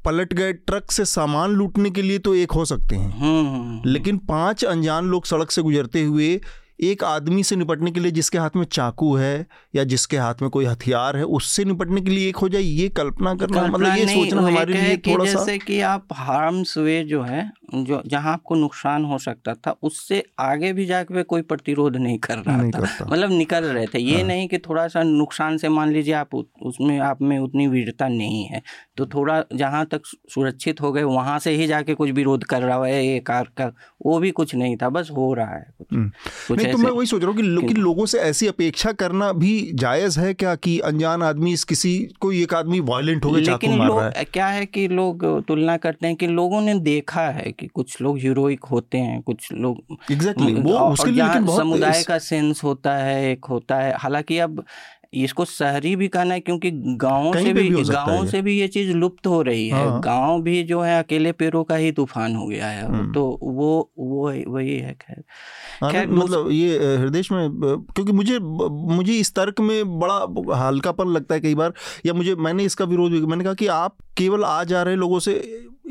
पलट 0.05 0.35
गए 0.35 0.53
ट्रक 0.53 0.91
से 0.91 1.05
सामान 1.05 1.51
लूटने 1.51 1.91
के 1.91 2.03
लिए 2.03 2.19
तो 2.19 2.35
एक 2.35 2.53
हो 2.53 2.65
सकते 2.65 2.97
हैं। 2.97 3.11
हम्म, 3.21 3.49
हम्म, 3.49 3.91
लेकिन 3.91 4.19
पाँच 4.19 4.65
अनजान 4.65 5.07
लोग 5.07 5.25
सड़क 5.25 5.51
से 5.51 5.63
गुजरते 5.63 6.03
हुए 6.03 6.41
एक 6.81 7.05
आदमी 7.05 7.43
से 7.43 7.57
निपटने 7.57 7.91
के 7.91 8.01
लिए 8.01 8.11
जिसके 8.11 8.39
हाथ 8.39 8.51
में 8.57 8.65
चाकू 8.65 9.15
है 9.17 9.47
या 9.77 9.85
जिसके 9.85 10.17
हाथ 10.17 10.35
में 10.43 10.51
कोई 10.51 10.65
हथियार 10.65 11.17
है 11.17 11.25
उससे 11.25 11.65
निपटने 11.65 12.01
के 12.01 12.11
लिए 12.11 12.29
एक 12.29 12.37
हो 12.37 12.49
जाए 12.49 12.63
ये 12.63 12.89
कल्पना 12.89 13.35
करना 13.35 13.67
मतलब 13.67 13.97
ये 13.97 14.07
सोचना 14.07 14.43
हमारे 14.43 14.73
लिए 14.73 14.97
थोड़ा 14.97 15.25
सा 15.25 15.39
जैसे 15.39 15.59
कि 15.59 15.81
आप 15.81 16.07
हार्म्स 16.13 16.79
वे 16.79 17.05
जो 17.05 17.23
है 17.23 17.53
जो 17.75 18.03
जहाँ 18.07 18.33
आपको 18.33 18.55
नुकसान 18.55 19.05
हो 19.05 19.19
सकता 19.19 19.55
था 19.55 19.77
उससे 19.83 20.25
आगे 20.39 20.73
भी 20.73 20.87
जाके 20.87 21.23
कोई 21.23 21.43
प्रतिरोध 21.43 21.97
नहीं 21.97 22.19
कर 22.19 22.39
रहा 22.39 22.57
नहीं 22.57 22.71
था। 22.71 23.07
मतलब 23.13 23.31
निकल 23.31 23.65
रहे 23.65 23.87
थे। 23.87 23.99
ये 23.99 24.17
हाँ। 24.17 24.25
नहीं 24.25 24.49
कि 24.49 24.59
थोड़ा 24.59 24.89
सा 24.89 25.03
नुकसान 25.03 25.59
से 25.59 25.69
मान 25.69 25.93
लीजिए 25.93 26.15
आप 26.15 26.35
उसमें 26.35 26.99
आप 26.99 27.23
में 27.23 27.39
उतनी 27.39 27.69
वीरता 27.69 28.09
नहीं 28.09 28.45
है। 28.45 28.63
तो 28.99 29.07
थोड़ा 29.07 29.45
जहाँ 29.55 29.87
तक 29.87 30.01
सुरक्षित 30.07 30.81
हो 30.81 30.93
गए 30.93 31.03
वहाँ 31.03 31.39
से 31.39 31.51
ही 31.51 31.67
जाके 31.67 31.95
कुछ 31.95 32.11
विरोध 32.11 32.45
कर 32.45 32.63
रहा 32.63 32.87
है 32.87 33.07
ये 33.07 33.19
कार 33.21 33.45
का 33.45 33.73
वो 34.07 34.19
भी 34.19 34.31
कुछ 34.31 34.55
नहीं 34.55 34.77
था 34.77 34.89
बस 34.89 35.11
हो 35.17 35.35
रहा 35.35 35.55
है 35.55 35.67
कुछ। 35.79 35.87
हम्म। 35.93 36.11
कुछ 36.49 36.63
नहीं 36.63 36.73
तो 36.73 36.79
मैं 36.79 36.91
वही 36.91 37.07
सोच 37.07 37.21
रहा 37.21 37.29
हूँ 37.29 37.37
कि, 37.37 37.43
लो, 37.43 37.61
कि 37.61 37.75
लोगों 37.75 38.07
से 38.07 38.19
ऐसी 38.19 38.47
अपेक्षा 38.47 38.93
करना 38.93 39.33
भी 39.33 39.71
जायज़ 39.75 40.21
है 40.21 40.35
क्या 40.35 40.55
कि 40.55 40.79
अनजान 40.79 41.23
आदमी 41.23 41.53
इस 41.53 41.65
किसी 41.65 42.09
कोई 42.21 42.43
एक 42.43 42.55
आदमी 42.55 42.81
वायलेंट 42.81 43.25
हो 43.25 43.31
गया 43.31 43.53
लेकिन 43.53 43.79
मार 43.79 43.91
रहा 43.91 44.11
है? 44.17 44.25
क्या 44.25 44.47
है 44.47 44.67
कि 44.67 44.89
लोग 44.89 45.45
तुलना 45.47 45.77
करते 45.77 46.07
हैं 46.07 46.17
कि 46.17 46.27
लोगों 46.27 46.61
ने 46.61 46.75
देखा 46.75 47.29
है 47.29 47.53
कि 47.53 47.67
कुछ 47.67 48.01
लोग 48.01 48.19
हीरोइक 48.19 48.65
होते 48.65 48.99
हैं 48.99 49.23
कुछ 49.23 49.53
लोग 49.53 49.97
एग्जैक्टली 50.13 50.55
समुदाय 51.57 52.03
का 52.03 52.19
सेंस 52.19 52.65
होता 52.65 52.97
है 52.97 53.33
एक 53.33 53.45
होता 53.45 53.77
है। 53.77 53.95
हालाँकि 53.97 54.39
अब 54.39 54.65
इसको 55.13 55.45
शहरी 55.45 55.95
भी 55.97 56.09
कहना 56.09 56.35
है 56.35 56.41
क्योंकि 56.41 56.71
गाँव 56.71 57.33
से 57.35 57.53
भी, 57.53 57.63
भी 57.63 57.83
गाँव 57.83 58.27
से 58.27 58.41
भी 58.43 58.59
ये 58.59 58.67
चीज़ 58.69 58.91
लुप्त 58.93 59.27
हो 59.27 59.41
रही 59.43 59.69
है 59.69 59.85
हाँ। 59.85 60.01
गाँव 60.01 60.43
भी 60.43 60.63
जो 60.63 60.81
है 60.81 60.99
अकेले 60.99 61.33
पेड़ों 61.33 61.63
का 61.65 61.77
ही 61.77 61.93
तूफ़ान 61.93 62.35
हो 62.37 62.47
गया 62.47 62.67
है 62.67 62.85
हम्म। 62.85 63.13
तो 63.13 63.25
वो 63.43 63.71
वो 63.99 64.33
वही 64.49 64.77
है 64.77 64.93
खैर 64.95 65.23
हाँ, 65.83 65.93
खैर 65.93 66.07
मतलब 66.09 66.51
ये 66.51 66.97
हृदय 66.97 67.23
में 67.33 67.85
क्योंकि 67.95 68.13
मुझे 68.13 68.39
मुझे 68.39 69.13
इस 69.13 69.35
तर्क 69.35 69.61
में 69.61 69.99
बड़ा 69.99 70.67
हल्कापन 70.67 71.09
लगता 71.09 71.35
है 71.35 71.41
कई 71.41 71.55
बार 71.55 71.73
या 72.07 72.15
मुझे 72.15 72.35
मैंने 72.39 72.65
इसका 72.65 72.85
विरोध 72.85 73.13
भी 73.13 73.21
मैंने 73.21 73.45
कहा 73.45 73.55
कि 73.55 73.67
आप 73.75 73.97
केवल 74.17 74.45
आ 74.45 74.63
जा 74.65 74.83
रहे 74.83 74.97
लोगों 74.97 75.19
से 75.19 75.35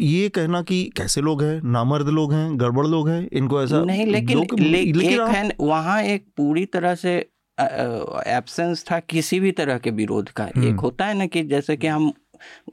ये 0.01 0.27
कहना 0.29 0.61
कि 0.61 0.83
कैसे 0.97 1.21
लोग 1.21 1.41
हैं 1.43 1.59
नामर्द 1.71 2.09
लोग 2.09 2.33
हैं 2.33 2.59
गड़बड़ 2.59 2.85
लोग 2.87 3.09
हैं 3.09 3.27
इनको 3.33 3.61
ऐसा 3.63 3.81
नहीं 3.81 4.05
लेकिन 4.05 4.39
ले, 4.39 4.83
लेकिन 4.83 5.11
एक 5.11 5.27
है 5.27 5.49
वहाँ 5.61 6.01
एक 6.03 6.25
पूरी 6.37 6.65
तरह 6.65 6.95
से 6.95 7.17
एब्सेंस 7.57 8.85
था 8.91 8.99
किसी 8.99 9.39
भी 9.39 9.51
तरह 9.51 9.77
के 9.77 9.91
विरोध 9.91 10.29
का। 10.29 10.45
एक 10.47 10.57
हम्म। 10.57 10.75
होता 10.75 11.05
है 11.05 11.13
ना 11.17 11.25
कि 11.25 11.43
जैसे 11.43 11.75
कि 11.77 11.87
हम 11.87 12.11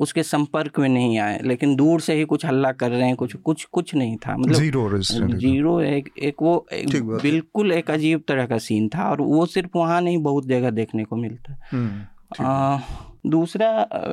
उसके 0.01 0.23
संपर्क 0.23 0.79
में 0.79 0.89
नहीं 0.89 1.19
आए 1.19 1.39
लेकिन 1.43 1.75
दूर 1.77 2.01
से 2.01 2.15
ही 2.15 2.25
कुछ 2.25 2.45
हल्ला 2.47 2.73
कर 2.73 2.91
रहे 2.91 3.07
हैं 3.07 3.17
कुछ 3.17 3.35
कुछ 3.37 3.65
कुछ 3.65 3.95
नहीं 3.95 4.17
था। 4.17 4.37
मतलब 4.37 4.55
ज़ीरो 4.55 4.99
ज़ीरो 4.99 5.81
एक 5.81 6.11
एक 6.23 6.43
वो 6.43 6.67
एक 6.73 7.03
बिल्कुल 7.23 7.73
एक 7.73 7.91
अजीब 7.91 8.23
तरह 8.29 8.47
का 8.47 8.59
सीन 8.59 8.89
था 8.89 9.09
और 9.11 9.21
वो 9.21 9.47
सिर्फ़ 9.47 9.79
वहाँ 9.79 10.01
नहीं 10.01 10.19
बहुत 10.23 10.47
जगह 10.47 10.71
देखने 10.71 11.05
को 11.05 11.17
मिलता। 11.17 11.53
है 11.53 11.59
हम्म, 11.73 13.31
दूसरा 13.31 13.69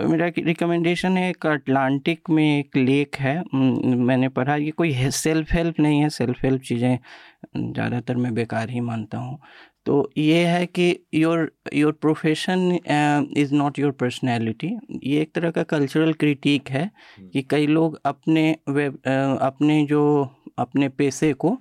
मेरा 0.07 0.27
रिकमेंडेशन 0.37 1.17
है 1.17 1.29
एक 1.29 1.45
अटलांटिक 1.47 2.29
में 2.29 2.43
एक 2.59 2.77
लेक 2.77 3.15
है। 3.15 3.35
मैंने 3.55 4.29
पढ़ा 4.29 4.55
ये 4.55 4.71
कोई 4.71 5.09
सेल्फ 5.11 5.51
हेल्प 5.53 5.79
नहीं 5.79 5.99
है 6.01 6.09
सेल्फ 6.09 6.43
हेल्प 6.43 6.61
चीज़ें 6.61 6.97
ज़्यादातर 7.57 8.15
मैं 8.15 8.33
बेकार 8.33 8.69
ही 8.69 8.79
मानता 8.79 9.17
हूँ। 9.17 9.37
तो 9.85 10.11
ये 10.17 10.45
है 10.45 10.65
कि 10.65 10.95
your 11.13 11.51
your 11.73 11.91
profession 11.91 12.79
is 13.37 13.53
not 13.53 13.79
your 13.79 13.91
personality 13.91 14.71
ये 15.03 15.21
एक 15.21 15.33
तरह 15.35 15.51
का 15.51 15.63
कल्चरल 15.63 16.13
क्रिटिक 16.13 16.69
है 16.69 16.89
कि 17.33 17.41
कई 17.41 17.67
लोग 17.67 17.99
अपने 18.05 18.55
वेब 18.69 18.93
uh, 18.93 19.41
अपने 19.41 19.85
जो 19.85 20.03
अपने 20.57 20.89
पैसे 20.89 21.33
को 21.33 21.57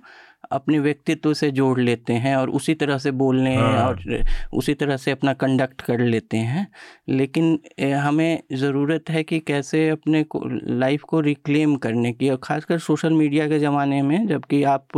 अपने 0.51 0.79
व्यक्तित्व 0.79 1.33
से 1.33 1.51
जोड़ 1.51 1.79
लेते 1.79 2.13
हैं 2.13 2.35
और 2.35 2.49
उसी 2.49 2.73
तरह 2.73 2.97
से 2.97 3.11
बोलने 3.11 3.55
हाँ। 3.55 3.85
और 3.87 4.23
उसी 4.53 4.73
तरह 4.73 4.97
से 4.97 5.11
अपना 5.11 5.33
कंडक्ट 5.33 5.81
कर 5.81 5.99
लेते 5.99 6.37
हैं 6.37 6.67
लेकिन 7.09 7.59
हमें 7.95 8.41
ज़रूरत 8.53 9.09
है 9.09 9.23
कि 9.23 9.39
कैसे 9.39 9.87
अपने 9.89 10.23
को 10.23 10.41
लाइफ 10.79 11.03
को 11.03 11.19
रिक्लेम 11.19 11.75
करने 11.75 12.11
की 12.13 12.29
और 12.29 12.39
ख़ासकर 12.43 12.79
सोशल 12.79 13.13
मीडिया 13.13 13.47
के 13.47 13.59
ज़माने 13.59 14.01
में 14.01 14.27
जबकि 14.27 14.63
आप 14.63 14.97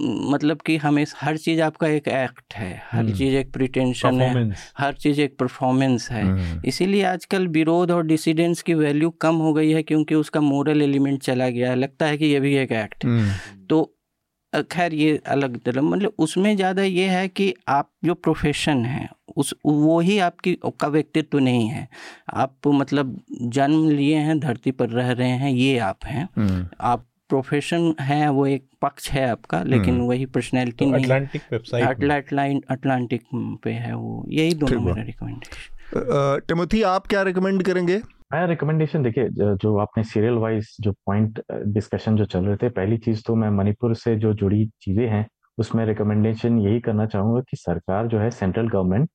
मतलब 0.00 0.60
कि 0.60 0.76
हमें 0.76 1.04
हर 1.16 1.36
चीज़ 1.36 1.60
आपका 1.62 1.88
एक 1.88 2.08
एक्ट 2.08 2.54
है 2.54 2.70
हर 2.90 3.00
हम्म। 3.00 3.14
चीज़ 3.14 3.34
एक 3.34 3.52
प्रिटेंशन 3.52 4.20
है 4.20 4.50
हर 4.78 4.94
चीज़ 4.94 5.20
एक 5.20 5.36
परफॉर्मेंस 5.38 6.10
है। 6.10 6.24
इसीलिए 6.66 7.02
आजकल 7.04 7.46
विरोध 7.48 7.90
और 7.90 8.06
डिसिडेंट्स 8.06 8.62
की 8.62 8.74
वैल्यू 8.74 9.10
कम 9.10 9.36
हो 9.36 9.52
गई 9.52 9.70
है 9.70 9.82
क्योंकि 9.82 10.14
उसका 10.14 10.40
मोरल 10.40 10.82
एलिमेंट 10.82 11.22
चला 11.22 11.48
गया 11.48 11.70
है 11.70 11.76
लगता 11.76 12.06
है 12.06 12.18
कि 12.18 12.26
ये 12.26 12.40
भी 12.40 12.54
एक 12.56 12.72
एक्ट 12.72 13.04
है 13.04 13.10
हम्म। 13.10 13.66
तो 13.66 13.95
खैर 14.62 14.94
ये 14.94 15.16
अलग 15.26 15.58
तरह 15.60 15.82
मतलब 15.82 16.12
उसमें 16.18 16.54
ज़्यादा 16.56 16.82
ये 16.82 17.06
है 17.06 17.26
कि 17.28 17.54
आप 17.68 17.90
जो 18.04 18.14
प्रोफेशन 18.14 18.84
है 18.84 19.08
उस 19.36 19.54
वो 19.66 19.98
ही 20.00 20.18
आपकी 20.18 20.56
का 20.80 20.88
व्यक्तित्व 20.88 21.28
तो 21.32 21.38
नहीं 21.38 21.66
है। 21.68 21.88
आप 22.34 22.66
मतलब 22.66 23.20
जन्म 23.32 23.88
लिए 23.90 24.16
हैं 24.18 24.38
धरती 24.40 24.70
पर 24.70 24.88
रह 24.88 25.10
रहे 25.10 25.28
हैं 25.28 25.50
ये 25.50 25.78
आप 25.80 26.04
हैं। 26.04 26.28
हम्म। 26.36 26.66
आप 26.80 27.04
प्रोफेशन 27.28 27.94
है 28.00 28.28
वो 28.30 28.46
एक 28.46 28.64
पक्ष 28.82 29.10
है 29.10 29.28
आपका 29.30 29.62
लेकिन 29.62 29.94
हम्म। 29.94 30.06
वही 30.06 30.26
पर्सनैलिटी 30.26 30.84
तो 30.84 30.90
नहीं 30.90 31.04
अटलांटिक 31.04 31.42
वेबसाइट 31.52 31.84
अटलांटिक 32.70 33.22
पे 33.64 33.70
है 33.70 33.94
वो। 33.94 34.24
यही 34.28 34.54
दोनों 34.54 34.80
मेरा 34.80 35.02
रिकमेंडेशन 35.02 36.40
टिमोथी 36.48 36.82
आप 36.84 37.06
क्या 37.06 37.22
रिकमेंड 37.22 37.62
करेंगे? 37.62 38.00
मैं 38.30 38.46
रिकमेंडेशन 38.46 39.02
देखिए, 39.02 39.28
जो 39.30 39.76
आपने 39.78 40.02
सीरियल 40.04 40.34
वाइज 40.34 40.68
जो 40.80 40.92
पॉइंट 41.06 41.40
डिस्कशन 41.74 42.16
जो 42.16 42.24
चल 42.24 42.44
रहे 42.44 42.56
थे, 42.56 42.68
पहली 42.68 42.96
चीज़ 42.98 43.22
तो 43.26 43.34
मैं 43.34 43.50
मणिपुर 43.50 43.94
से 43.96 44.14
जो 44.16 44.32
जुड़ी 44.34 44.64
चीज़ें 44.82 45.06
हैं, 45.08 45.26
उसमें 45.58 45.84
रिकमेंडेशन 45.86 46.58
यही 46.58 46.80
करना 46.80 47.06
चाहूँगा 47.06 47.40
कि 47.50 47.56
सरकार 47.56 48.06
जो 48.06 48.18
है 48.18 48.30
सेंट्रल 48.30 48.68
गवर्नमेंट 48.68 49.08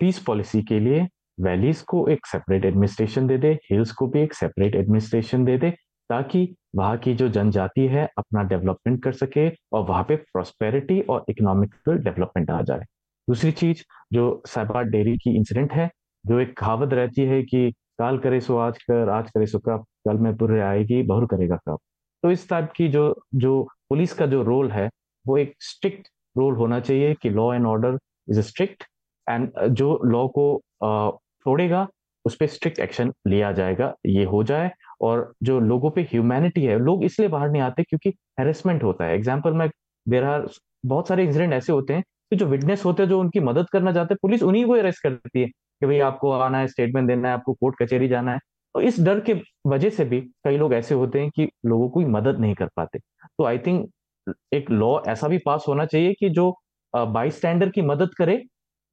पीस 0.00 0.18
पॉलिसी 0.26 0.62
के 0.62 0.80
लिए 0.80 1.06
वैलीज 1.38 1.80
को 1.88 2.06
एक 2.08 2.26
सेपरेट 2.26 2.64
एडमिनिस्ट्रेशन 2.64 3.26
दे 3.26 3.38
दे 3.38 3.52
हिल्स 3.70 3.92
को 3.92 4.06
भी 4.06 4.20
एक 4.20 4.34
सेपरेट 4.34 4.74
एडमिनिस्ट्रेशन 4.74 5.44
दे 5.44 5.56
दे, 5.58 5.70
ताकि 6.10 6.54
वहाँ 6.76 6.96
की 6.98 7.14
जो 7.14 7.28
जनजाति 7.28 7.86
है 7.88 8.08
अपना 8.18 8.42
डेवलपमेंट 8.48 9.02
कर 9.04 9.12
सके 9.14 9.48
और 9.72 9.84
वहाँ 9.88 10.02
पे 10.08 10.16
प्रॉस्पेरिटी 10.16 11.00
और 11.00 11.24
इकोनॉमिकल 11.30 11.98
डेवलपमेंट 11.98 12.50
आ 12.50 12.60
जाए। 12.62 12.84
दूसरी 13.28 13.50
चीज़, 13.52 13.82
जो 14.12 14.42
साइबर 14.46 14.84
डेयरी 14.90 15.16
की 15.16 15.36
इंसिडेंट 15.36 15.72
है, 15.72 15.90
जो 16.24 16.38
एक 16.40 16.56
कहावत 16.58 16.92
रहती 16.94 17.22
है 17.24 17.42
कि 17.44 17.72
काल 17.98 18.18
करे 18.18 18.40
सो 18.40 18.56
आज 18.58 18.78
कर, 18.82 19.08
आज 19.08 19.30
करे 19.30 19.46
सो 19.46 19.58
कब, 19.58 19.84
कल 20.08 20.16
में 20.16 20.36
पुर 20.36 20.58
आएगी, 20.60 21.02
बहुर 21.02 21.26
करेगा 21.26 21.56
कब। 21.68 21.78
तो 22.22 22.30
इस 22.30 22.48
टाइप 22.48 22.70
की 22.76 22.88
जो 22.88 23.14
जो 23.36 23.62
पुलिस 23.90 24.12
का 24.12 24.26
जो 24.26 24.42
रोल 24.42 24.70
है, 24.70 24.88
वो 25.24 25.36
एक 25.38 25.54
स्ट्रिक्ट 25.62 26.08
रोल 26.36 26.54
होना 26.56 26.80
चाहिए 26.80 27.14
कि 27.22 27.30
law 27.30 27.52
and 27.54 27.66
order 27.66 27.98
is 28.30 28.40
strict 28.40 28.84
and 29.26 29.50
जो 29.60 30.00
लॉ 30.04 30.26
को 30.28 30.60
तोड़ेगा, 30.82 31.86
उस 32.24 32.36
पर 32.36 32.46
स्ट्रिक्ट 32.46 32.78
एक्शन 32.78 33.12
लिया 33.26 33.52
जाएगा, 33.52 33.94
ये 34.06 34.24
हो 34.24 34.42
जाए। 34.44 34.70
और 35.00 35.32
जो 35.42 35.58
लोगों 35.60 35.90
पे 35.90 36.02
ह्यूमैनिटी 36.02 36.64
है, 36.64 36.78
लोग 36.78 37.04
इसलिए 37.04 37.28
बाहर 37.28 37.50
नहीं 37.50 37.62
आते 37.62 37.82
क्योंकि 37.82 38.10
हेरेसमेंट 38.40 38.82
होता 38.82 39.04
है। 39.04 39.14
एग्ज़ाम्पल 39.14 39.52
में 39.52 39.68
देर 40.06 40.24
आर 40.24 40.48
बहुत 40.86 41.08
सारे 41.08 41.24
इंसिडेंट 41.24 41.52
ऐसे 41.52 41.72
होते 41.72 41.94
हैं 41.94 42.02
कि 42.30 42.36
जो 42.36 42.46
विटनेस 42.46 42.84
होते 42.84 43.02
हैं, 43.02 43.10
जो 43.10 43.20
उनकी 43.20 43.40
मदद 43.40 43.68
करना 43.72 43.92
चाहते 43.92 44.14
हैं, 44.14 44.18
पुलिस 44.22 44.42
उन्हीं 44.42 44.64
को 44.66 44.72
अरेस्ट 44.74 45.02
करती 45.02 45.42
है। 45.42 45.48
कि 45.82 45.86
भाई 45.86 45.98
आपको 46.02 46.30
आना 46.32 46.58
है 46.58 46.68
स्टेटमेंट 46.68 47.08
देना 47.08 47.28
है, 47.28 47.34
आपको 47.34 47.54
कोर्ट 47.54 47.76
कचहरी 47.82 48.08
जाना 48.08 48.32
है। 48.32 48.38
तो 48.74 48.80
इस 48.82 49.00
डर 49.00 49.20
के 49.22 49.34
वजह 49.66 49.90
से 49.90 50.04
भी 50.04 50.20
कई 50.44 50.56
लोग 50.58 50.74
ऐसे 50.74 50.94
होते 50.94 51.20
हैं 51.20 51.30
कि 51.30 51.48
लोगों 51.66 51.88
को 51.90 52.00
मदद 52.10 52.38
नहीं 52.40 52.54
कर 52.54 52.68
पाते। 52.76 52.98
तो 52.98 53.44
आई 53.44 53.58
थिंक 53.58 53.88
एक 54.54 54.70
लॉ 54.70 54.98
ऐसा 55.08 55.28
भी 55.28 55.38
पास 55.46 55.64
होना 55.68 55.84
चाहिए 55.86 56.12
कि 56.20 56.28
जो 56.30 56.52
बाई 56.94 57.30
स्टैंडर 57.30 57.68
की 57.70 57.82
मदद 57.82 58.10
करे 58.18 58.42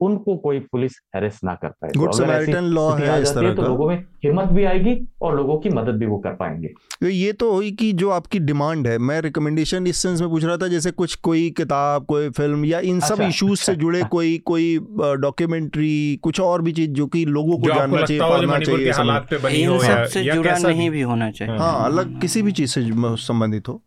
उनको 0.01 0.35
कोई 0.37 0.59
पुलिस 0.61 0.93
हेरेस 1.15 1.39
ना 1.43 1.53
कर 1.55 1.69
पाए। 1.71 1.91
गुड 1.97 2.13
समैरिटन 2.13 2.63
लॉ 2.73 2.89
है 2.91 3.21
इस 3.21 3.33
तरह 3.35 3.53
तो 3.53 3.61
का। 3.61 3.67
लोगों 3.67 3.87
में 3.89 3.95
हिम्मत 4.25 4.47
भी 4.47 4.63
आएगी 4.63 4.95
और 5.21 5.35
लोगों 5.35 5.57
की 5.57 5.69
मदद 5.69 5.99
भी 5.99 6.05
वो 6.05 6.17
कर 6.17 6.33
पाएँगे। 6.35 6.67
तो 7.01 7.07
ये 7.07 7.31
तो 7.33 7.51
हुई 7.53 7.71
कि 7.71 7.91
जो 7.93 8.09
आपकी 8.09 8.39
डिमांड 8.39 8.87
है 8.87 8.97
मैं 8.97 9.19
रिकमेंडेशन 9.21 9.87
इस 9.87 9.97
सेंस 9.97 10.21
में 10.21 10.29
पूछ 10.29 10.43
रहा 10.43 10.57
था 10.57 10.67
जैसे 10.67 10.91
कुछ 10.91 11.15
कोई 11.23 11.49
किताब 11.49 12.05
कोई 12.05 12.29
फ़िल्म 12.29 12.65
या 12.65 12.79
इन 12.79 12.99
सब 12.99 13.21
इश्यूज़ 13.21 13.51
अच्छा, 13.51 13.65
से 13.65 13.71
अच्छा, 13.71 13.81
जुड़े 13.81 14.01
हाँ। 14.01 14.09
कोई 14.09 14.37
कोई 14.45 14.77
डॉक्यूमेंट्री 15.21 16.19
कुछ 16.23 16.39
और 16.39 16.61
भी 16.61 16.71
चीज़ 16.71 16.91
जो 16.91 17.07
कि 17.07 17.25
लोगों 17.25 17.57
को 17.57 17.73
जानना 17.75 18.01
चाहिए 18.01 18.21
पढ़ना 18.21 18.59
चाहिए 18.59 20.31
जुड़ा 20.31 20.57
नहीं 20.57 20.89
भी 20.89 21.01
होना 21.01 21.31
चाहिए। 21.31 21.57
हाँ। 21.57 21.85
अलग 21.85 22.19
किसी 22.21 22.41
भी 22.41 22.51
चीज़ 22.51 22.71
से 22.71 22.81
संबंधित 23.25 23.67
हो। 23.67 23.81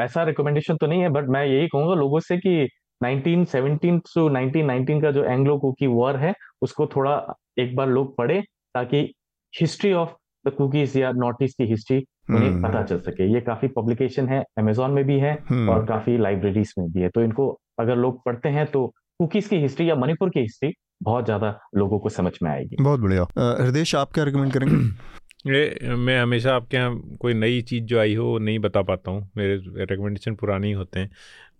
ऐसा 0.00 0.22
रिकमेंडेशन 0.24 0.76
तो 0.76 0.86
नहीं 0.86 1.00
है 1.00 1.08
बट 1.08 1.28
मैं 1.28 1.44
यही 1.46 1.66
कहूँगा 1.66 1.94
लोगों 1.94 2.20
से 2.20 2.36
कि 2.36 2.68
1917 3.04 4.00
टू 4.14 4.28
1919 4.28 5.02
का 5.02 5.10
जो 5.10 5.24
एंग्लो 5.24 5.58
कुकी 5.58 5.86
वॉर 5.86 6.16
है 6.16 6.34
उसको 6.62 6.86
थोड़ा 6.86 7.34
एक 7.58 7.76
बार 7.76 7.88
लोग 7.88 8.16
पढ़े 8.16 8.40
ताकि 8.74 9.14
हिस्ट्री 9.60 9.92
ऑफ़ 9.92 10.08
द 10.46 10.50
कुकीज 10.50 10.96
या 10.96 11.12
नॉर्थ 11.12 11.36
ईस्ट 11.42 11.58
की 11.58 11.64
हिस्ट्री 11.64 12.06
उन्हें 12.30 12.50
हम्म। 12.50 12.68
पता 12.68 12.82
चल 12.82 12.98
सके। 12.98 13.34
ये 13.34 13.40
काफ़ी 13.40 13.68
पब्लिकेशन 13.68 14.28
है 14.28 14.44
अमेजोन 14.58 14.90
में 14.90 15.04
भी 15.04 15.18
है 15.18 15.44
हम्म। 15.48 15.70
और 15.70 15.86
काफ़ी 15.86 16.18
लाइब्रेरीज 16.18 16.74
में 16.78 16.90
भी 16.92 17.00
है। 17.00 17.08
तो 17.08 17.22
इनको 17.22 17.60
अगर 17.78 17.96
लोग 17.96 18.24
पढ़ते 18.24 18.48
हैं 18.48 18.66
तो 18.66 18.86
कुकीज 19.18 19.48
की 19.48 19.56
हिस्ट्री 19.56 19.90
या 19.90 19.94
मणिपुर 19.94 20.30
की 20.30 20.40
हिस्ट्री 20.40 20.72
बहुत 21.02 21.24
ज़्यादा 21.24 21.60
लोगों 21.76 21.98
को 21.98 22.08
समझ 22.08 22.32
में 22.42 22.50
आएगी। 22.50 22.76
बहुत 22.80 23.00
बढ़िया। 23.00 23.26
हृदय 23.38 23.96
आप 23.96 24.12
क्या 24.12 24.24
रिकमेंड 24.24 24.52
करेंगे? 24.52 24.76
ये 25.46 25.94
मैं 25.94 26.20
हमेशा 26.22 26.54
आपके 26.56 26.76
यहाँ 26.76 27.16
कोई 27.20 27.34
नई 27.34 27.62
चीज़ 27.62 27.84
जो 27.84 28.00
आई 28.00 28.14
हो 28.14 28.38
नहीं 28.38 28.58
बता 28.58 28.82
पाता 28.82 29.10
हूँ। 29.10 29.30
मेरे 29.36 29.56
रिकमेंडेशन 29.84 30.34
पुराने 30.34 30.66
ही 30.66 30.72
होते 30.72 31.00
हैं। 31.00 31.10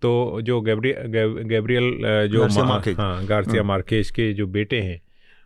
तो 0.02 0.40
जो 0.42 0.60
गैब्रियल 0.60 1.42
गैब्रियल 1.48 2.28
जो 2.28 2.46
हाँ 2.98 3.26
गार्सिया 3.26 3.62
मार्केज 3.62 4.06
हाँ। 4.06 4.12
के 4.16 4.32
जो 4.32 4.46
बेटे 4.46 4.80
हैं 4.80 5.00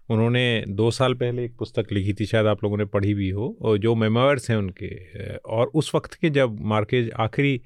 उन्होंने 0.09 0.65
दो 0.69 0.91
साल 0.91 1.15
पहले 1.15 1.45
एक 1.45 1.57
पुस्तक 1.59 1.93
लिखी 1.93 2.13
थी 2.13 2.27
शायद 2.27 2.47
आप 2.47 2.65
लोगों 2.65 2.77
ने 2.77 2.85
पढ़ी 2.85 3.15
भी 3.15 3.29
हो 3.31 3.57
और 3.63 3.79
जो 3.79 3.95
मेमोर्स 3.95 4.51
हैं 4.51 4.57
उनके 4.57 4.91
और 5.37 5.71
उस 5.75 5.95
वक्त 5.95 6.15
के 6.15 6.31
जब 6.31 6.61
मार्केज 6.67 7.11
आखिरी 7.19 7.61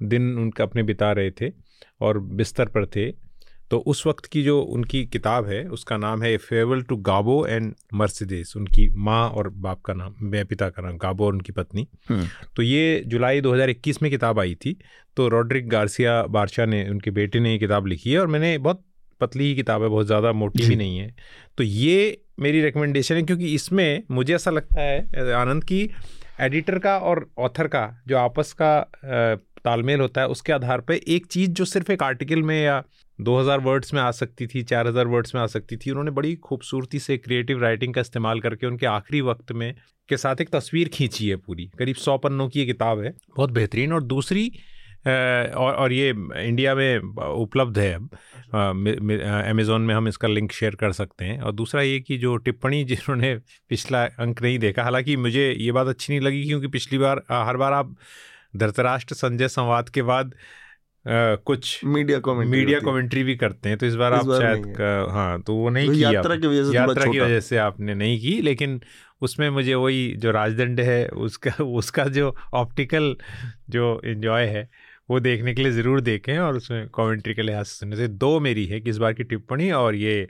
दिन 0.00 0.38
उनका 0.38 0.64
अपने 0.64 0.82
बिता 0.82 1.12
रहे 1.12 1.30
थे 1.30 1.52
और 2.00 2.18
बिस्तर 2.18 2.68
पर 2.68 2.86
थे 2.86 3.10
तो 3.70 3.78
उस 3.78 4.06
वक्त 4.06 4.26
की 4.26 4.42
जो 4.42 4.60
उनकी 4.60 5.04
किताब 5.06 5.46
है 5.46 5.64
उसका 5.68 5.96
नाम 5.96 6.22
है 6.22 6.36
फेवल 6.36 6.82
टू 6.82 6.96
गाबो 6.96 7.46
एंड 7.46 7.74
मर्सिडेस 7.94 8.52
उनकी 8.56 8.88
माँ 8.98 9.28
और 9.30 9.48
बाप 9.48 9.80
का 9.80 9.94
नाम 9.94 10.14
मैं 10.22 10.44
पिता 10.46 10.68
का 10.68 10.82
नाम 10.82 10.96
गाबो 10.96 11.26
और 11.26 11.32
उनकी 11.32 11.52
पत्नी। 11.52 11.86
हम्म। 12.08 12.26
तो 12.56 12.62
ये 12.62 13.02
जुलाई 13.06 13.40
2021 13.40 14.02
में 14.02 14.10
किताब 14.10 14.40
आई 14.40 14.54
थी 14.54 14.76
तो 15.16 15.28
रॉड्रिक 15.28 15.68
गार्सिया 15.68 16.22
बारशा 16.22 16.64
ने 16.64 16.88
उनके 16.88 17.10
बेटे 17.10 17.40
ने 17.40 17.52
ये 17.52 17.58
किताब 17.58 17.86
लिखी 17.86 18.12
है 18.12 18.18
और 18.18 18.26
मैंने 18.26 18.56
बहुत 18.58 18.84
पतली 19.20 19.44
ही 19.44 19.54
किताब 19.54 19.82
है 19.82 19.88
बहुत 19.88 20.06
ज़्यादा 20.06 20.32
मोटी 20.32 20.66
भी 20.68 20.76
नहीं 20.76 20.98
है। 20.98 21.14
तो 21.58 21.64
ये 21.64 22.22
मेरी 22.40 22.62
रिकमेंडेशन 22.62 23.14
है 23.14 23.22
क्योंकि 23.22 23.54
इसमें 23.54 24.02
मुझे 24.10 24.34
ऐसा 24.34 24.50
लगता 24.50 24.80
है 24.80 25.32
आनंद 25.32 25.64
की 25.64 25.90
एडिटर 26.40 26.78
का 26.78 26.98
और 26.98 27.28
ऑथर 27.38 27.66
का 27.66 28.02
जो 28.08 28.16
आपस 28.18 28.52
का 28.62 28.72
तालमेल 29.64 30.00
होता 30.00 30.20
है 30.20 30.28
उसके 30.28 30.52
आधार 30.52 30.80
पर 30.80 30.94
एक 30.94 31.26
चीज़ 31.26 31.50
जो 31.50 31.64
सिर्फ़ 31.64 31.92
एक 31.92 32.02
आर्टिकल 32.02 32.42
में 32.42 32.62
या 32.62 32.82
2000 33.20 33.60
वर्ड्स 33.60 33.94
में 33.94 34.00
आ 34.00 34.10
सकती 34.10 34.46
थी 34.46 34.62
4000 34.62 35.06
वर्ड्स 35.06 35.34
में 35.34 35.42
आ 35.42 35.46
सकती 35.46 35.76
थी। 35.76 35.90
उन्होंने 35.90 36.10
बड़ी 36.10 36.34
खूबसूरती 36.36 36.98
से 36.98 37.16
क्रिएटिव 37.18 37.62
राइटिंग 37.62 37.94
का 37.94 38.00
इस्तेमाल 38.00 38.40
करके 38.40 38.66
उनके 38.66 38.86
आखिरी 38.86 39.20
वक्त 39.20 39.52
में 39.52 39.74
के 40.08 40.16
साथ 40.16 40.40
एक 40.40 40.48
तस्वीर 40.50 40.88
खींची 40.88 41.28
है 41.28 41.36
पूरी। 41.36 41.70
करीब 41.78 41.96
सौ 41.96 42.16
पन्नों 42.18 42.48
की 42.48 42.60
ये 42.60 42.66
किताब 42.66 43.00
है। 43.00 43.14
बहुत 43.36 43.50
बेहतरीन 43.50 43.92
और 43.92 44.02
दूसरी 44.02 44.50
और 45.06 45.74
और 45.74 45.92
ये 45.92 46.08
इंडिया 46.46 46.74
में 46.74 46.98
उपलब्ध 47.24 47.78
है 47.78 47.94
अब। 47.94 48.08
अमेज़ोन 49.48 49.82
में 49.82 49.94
हम 49.94 50.08
इसका 50.08 50.28
लिंक 50.28 50.52
शेयर 50.52 50.74
कर 50.74 50.92
सकते 50.92 51.24
हैं। 51.24 51.40
और 51.40 51.52
दूसरा 51.52 51.82
ये 51.82 52.00
कि 52.00 52.18
जो 52.18 52.36
टिप्पणी 52.36 52.84
जिन्होंने 52.90 53.34
पिछला 53.68 54.04
अंक 54.04 54.42
नहीं 54.42 54.58
देखा 54.58 54.82
हालाँकि 54.82 55.16
मुझे 55.16 55.50
ये 55.52 55.72
बात 55.72 55.86
अच्छी 55.86 56.12
नहीं 56.12 56.20
लगी 56.20 56.44
क्योंकि 56.46 56.66
पिछली 56.68 56.98
बार 56.98 57.22
हर 57.30 57.56
बार 57.56 57.72
आप 57.72 57.94
धरतराष्ट्र 58.56 59.14
संजय 59.14 59.48
संवाद 59.48 59.88
के 59.88 60.02
बाद 60.02 60.34
Uh, 61.00 61.36
कुछ 61.44 61.84
मीडिया 61.84 62.18
कमेंट्री 62.18 62.50
मीडिया 62.50 62.78
कमेंट्री 62.78 63.22
भी 63.24 63.34
करते 63.36 63.68
हैं 63.68 63.78
तो 63.78 63.86
इस 63.86 63.94
बार 63.94 64.14
इस 64.14 64.18
आप 64.18 64.26
बार 64.26 64.40
शायद 64.40 64.76
हाँ। 65.10 65.40
तो 65.42 65.54
वो 65.54 65.70
नहीं 65.70 65.86
तो 65.86 65.92
किया 65.94 66.10
यात्रा 66.10 66.36
की 66.36 66.46
वजह 66.46 66.64
से 66.64 66.76
यात्रा 66.76 67.04
की 67.12 67.20
वजह 67.20 67.40
से 67.40 67.56
आपने 67.56 67.94
नहीं 67.94 68.18
की 68.20 68.40
लेकिन 68.40 68.80
उसमें 69.22 69.48
मुझे 69.50 69.74
वही 69.74 70.14
जो 70.16 70.30
राजदंड 70.30 70.80
है 70.80 71.08
उसका 71.08 71.64
उसका 71.64 72.04
जो 72.08 72.34
ऑप्टिकल 72.54 73.16
जो 73.70 74.00
इन्जॉय 74.04 74.46
है 74.46 74.68
वो 75.10 75.20
देखने 75.20 75.54
के 75.54 75.62
लिए 75.62 75.72
ज़रूर 75.72 76.00
देखें 76.00 76.38
और 76.38 76.56
उसमें 76.56 76.88
कमेंट्री 76.88 77.34
के 77.34 77.42
लिहाज 77.42 77.66
से 77.66 77.74
सुनने 77.76 77.96
से 77.96 78.08
दो 78.08 78.38
मेरी 78.40 78.66
है 78.66 78.80
कि 78.80 78.90
इस 78.90 78.98
बार 78.98 79.12
की 79.12 79.24
टिप्पणी 79.24 79.70
और 79.70 79.94
ये 79.94 80.28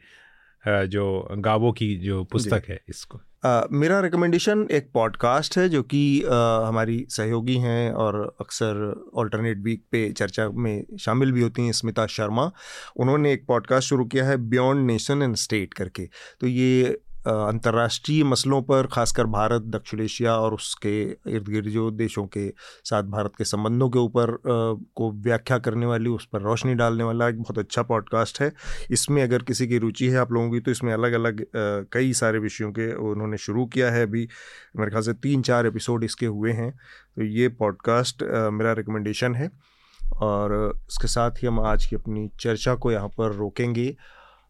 जो 0.69 1.29
गावो 1.39 1.73
की 1.73 1.97
जो 1.97 2.25
पुस्तक 2.25 2.63
है 2.69 2.81
इसको। 2.89 3.21
आ, 3.45 3.63
मेरा 3.73 4.01
रिकमेंडेशन 4.01 4.67
एक 4.71 4.91
पॉडकास्ट 4.95 5.59
है 5.59 5.69
जो 5.69 5.83
कि 5.83 6.23
हमारी 6.65 7.07
सहयोगी 7.09 7.57
हैं 7.57 7.93
और 7.93 8.37
अक्सर 8.41 8.75
अल्टरनेट 9.19 9.59
वीक 9.59 9.85
पे 9.93 10.13
चर्चा 10.13 10.49
में 10.49 10.97
शामिल 11.01 11.33
भी 11.33 11.41
होती 11.41 11.63
हैं 11.63 11.73
स्मिता 11.73 12.07
शर्मा। 12.07 12.51
उन्होंने 12.97 13.33
एक 13.33 13.47
पॉडकास्ट 13.47 13.89
शुरू 13.89 14.05
किया 14.05 14.25
है 14.25 14.37
बियॉन्ड 14.37 14.87
नेशन 14.87 15.23
एंड 15.23 15.37
स्टेट 15.37 15.75
करके। 15.75 16.09
तो 16.41 16.47
ये 16.47 17.01
अंतर्राष्ट्रीय 17.27 18.23
मसलों 18.25 18.61
पर, 18.63 18.87
खासकर 18.87 19.27
भारत, 19.27 19.63
दक्षिण 19.63 20.01
एशिया 20.01 20.35
और 20.35 20.55
उसके 20.55 21.01
इर्द 21.03 21.49
गिर्द 21.49 21.69
जो 21.69 21.91
देशों 21.91 22.27
के 22.27 22.49
साथ 22.85 23.03
भारत 23.03 23.33
के 23.39 23.45
संबंधों 23.45 23.89
के 23.91 23.99
ऊपर 23.99 24.37
को 24.47 25.11
व्याख्या 25.23 25.59
करने 25.59 25.87
वाली, 25.87 26.11
उस 26.11 26.27
पर 26.33 26.41
रोशनी 26.41 26.75
डालने 26.75 27.05
वाला 27.05 27.29
एक 27.29 27.39
बहुत 27.39 27.59
अच्छा 27.59 27.83
पॉडकास्ट 27.83 28.41
है। 28.41 28.53
इसमें 28.91 29.23
अगर 29.23 29.43
किसी 29.43 29.69
की 29.69 29.79
रुचि 29.79 30.09
है 30.09 30.19
आप 30.19 30.33
लोगों 30.33 30.51
की 30.51 30.61
तो 30.61 30.71
इसमें 30.71 30.93
अलग 30.93 31.13
अलग 31.13 31.45
कई 31.93 32.13
सारे 32.13 32.39
विषयों 32.39 32.71
के 32.73 32.93
उन्होंने 33.11 33.39
शुरू 33.39 33.67
किया 33.67 33.91
है। 33.91 34.03
अभी 34.03 34.29
मेरे 34.77 34.91
ख्याल 34.91 35.03
से 35.03 35.13
तीन 35.13 35.43
चार 35.43 35.67
एपिसोड 35.67 36.05
इसके 36.05 36.27
हुए 36.27 36.53
हैं। 36.53 36.71
तो 37.17 37.23
ये 37.23 37.49
पॉडकास्ट 37.49 38.23
मेरा 38.53 38.73
रिकमेंडेशन 38.73 39.35
है। 39.35 39.51
और 40.17 40.53
इसके 40.89 41.09
साथ 41.09 41.31
ही 41.31 41.47
हम 41.47 41.61
आज 41.61 41.87
की 41.87 41.97
अपनी 41.97 42.29
चर्चा 42.41 42.75
को 42.75 42.93
यहाँ 42.93 43.09
पर 43.09 43.33
रोकेंगे। 43.33 43.95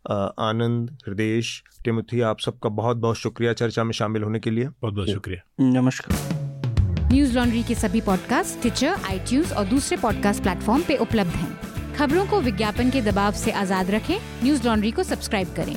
आनंद 0.09 0.99
हृदय 1.09 1.41
टिमुथी 1.85 2.21
आप 2.21 2.41
सबका 2.41 2.69
बहुत 2.69 2.97
बहुत 2.97 3.17
शुक्रिया 3.17 3.53
चर्चा 3.53 3.85
में 3.85 3.93
शामिल 3.93 4.23
होने 4.23 4.39
के 4.39 4.51
लिए। 4.51 4.65
बहुत 4.65 4.95
बहुत 4.95 5.09
शुक्रिया। 5.09 5.71
नमस्कार। 5.81 6.19
न्यूज़ 7.13 7.39
लॉन्ड्री 7.39 7.63
के 7.63 7.75
सभी 7.75 8.01
पॉडकास्ट 8.01 8.61
ट्विटर 8.61 8.89
आई 8.89 9.43
और 9.43 9.65
दूसरे 9.65 9.97
पॉडकास्ट 9.97 10.43
प्लेटफॉर्म 10.43 10.83
पे 10.83 10.97
उपलब्ध 10.97 11.31
हैं। 11.31 11.61
खबरों 11.95 12.27
को 12.27 12.41
विज्ञापन 12.41 12.91
के 12.91 13.03
दबाव 13.03 13.33
से 13.33 13.51
आज़ाद 13.51 13.91
रखें। 13.91 14.19
न्यूज़ 14.43 14.67
लॉन्ड्री 14.67 14.91
को 14.91 15.03
सब्सक्राइब 15.03 15.49
करें। 15.49 15.77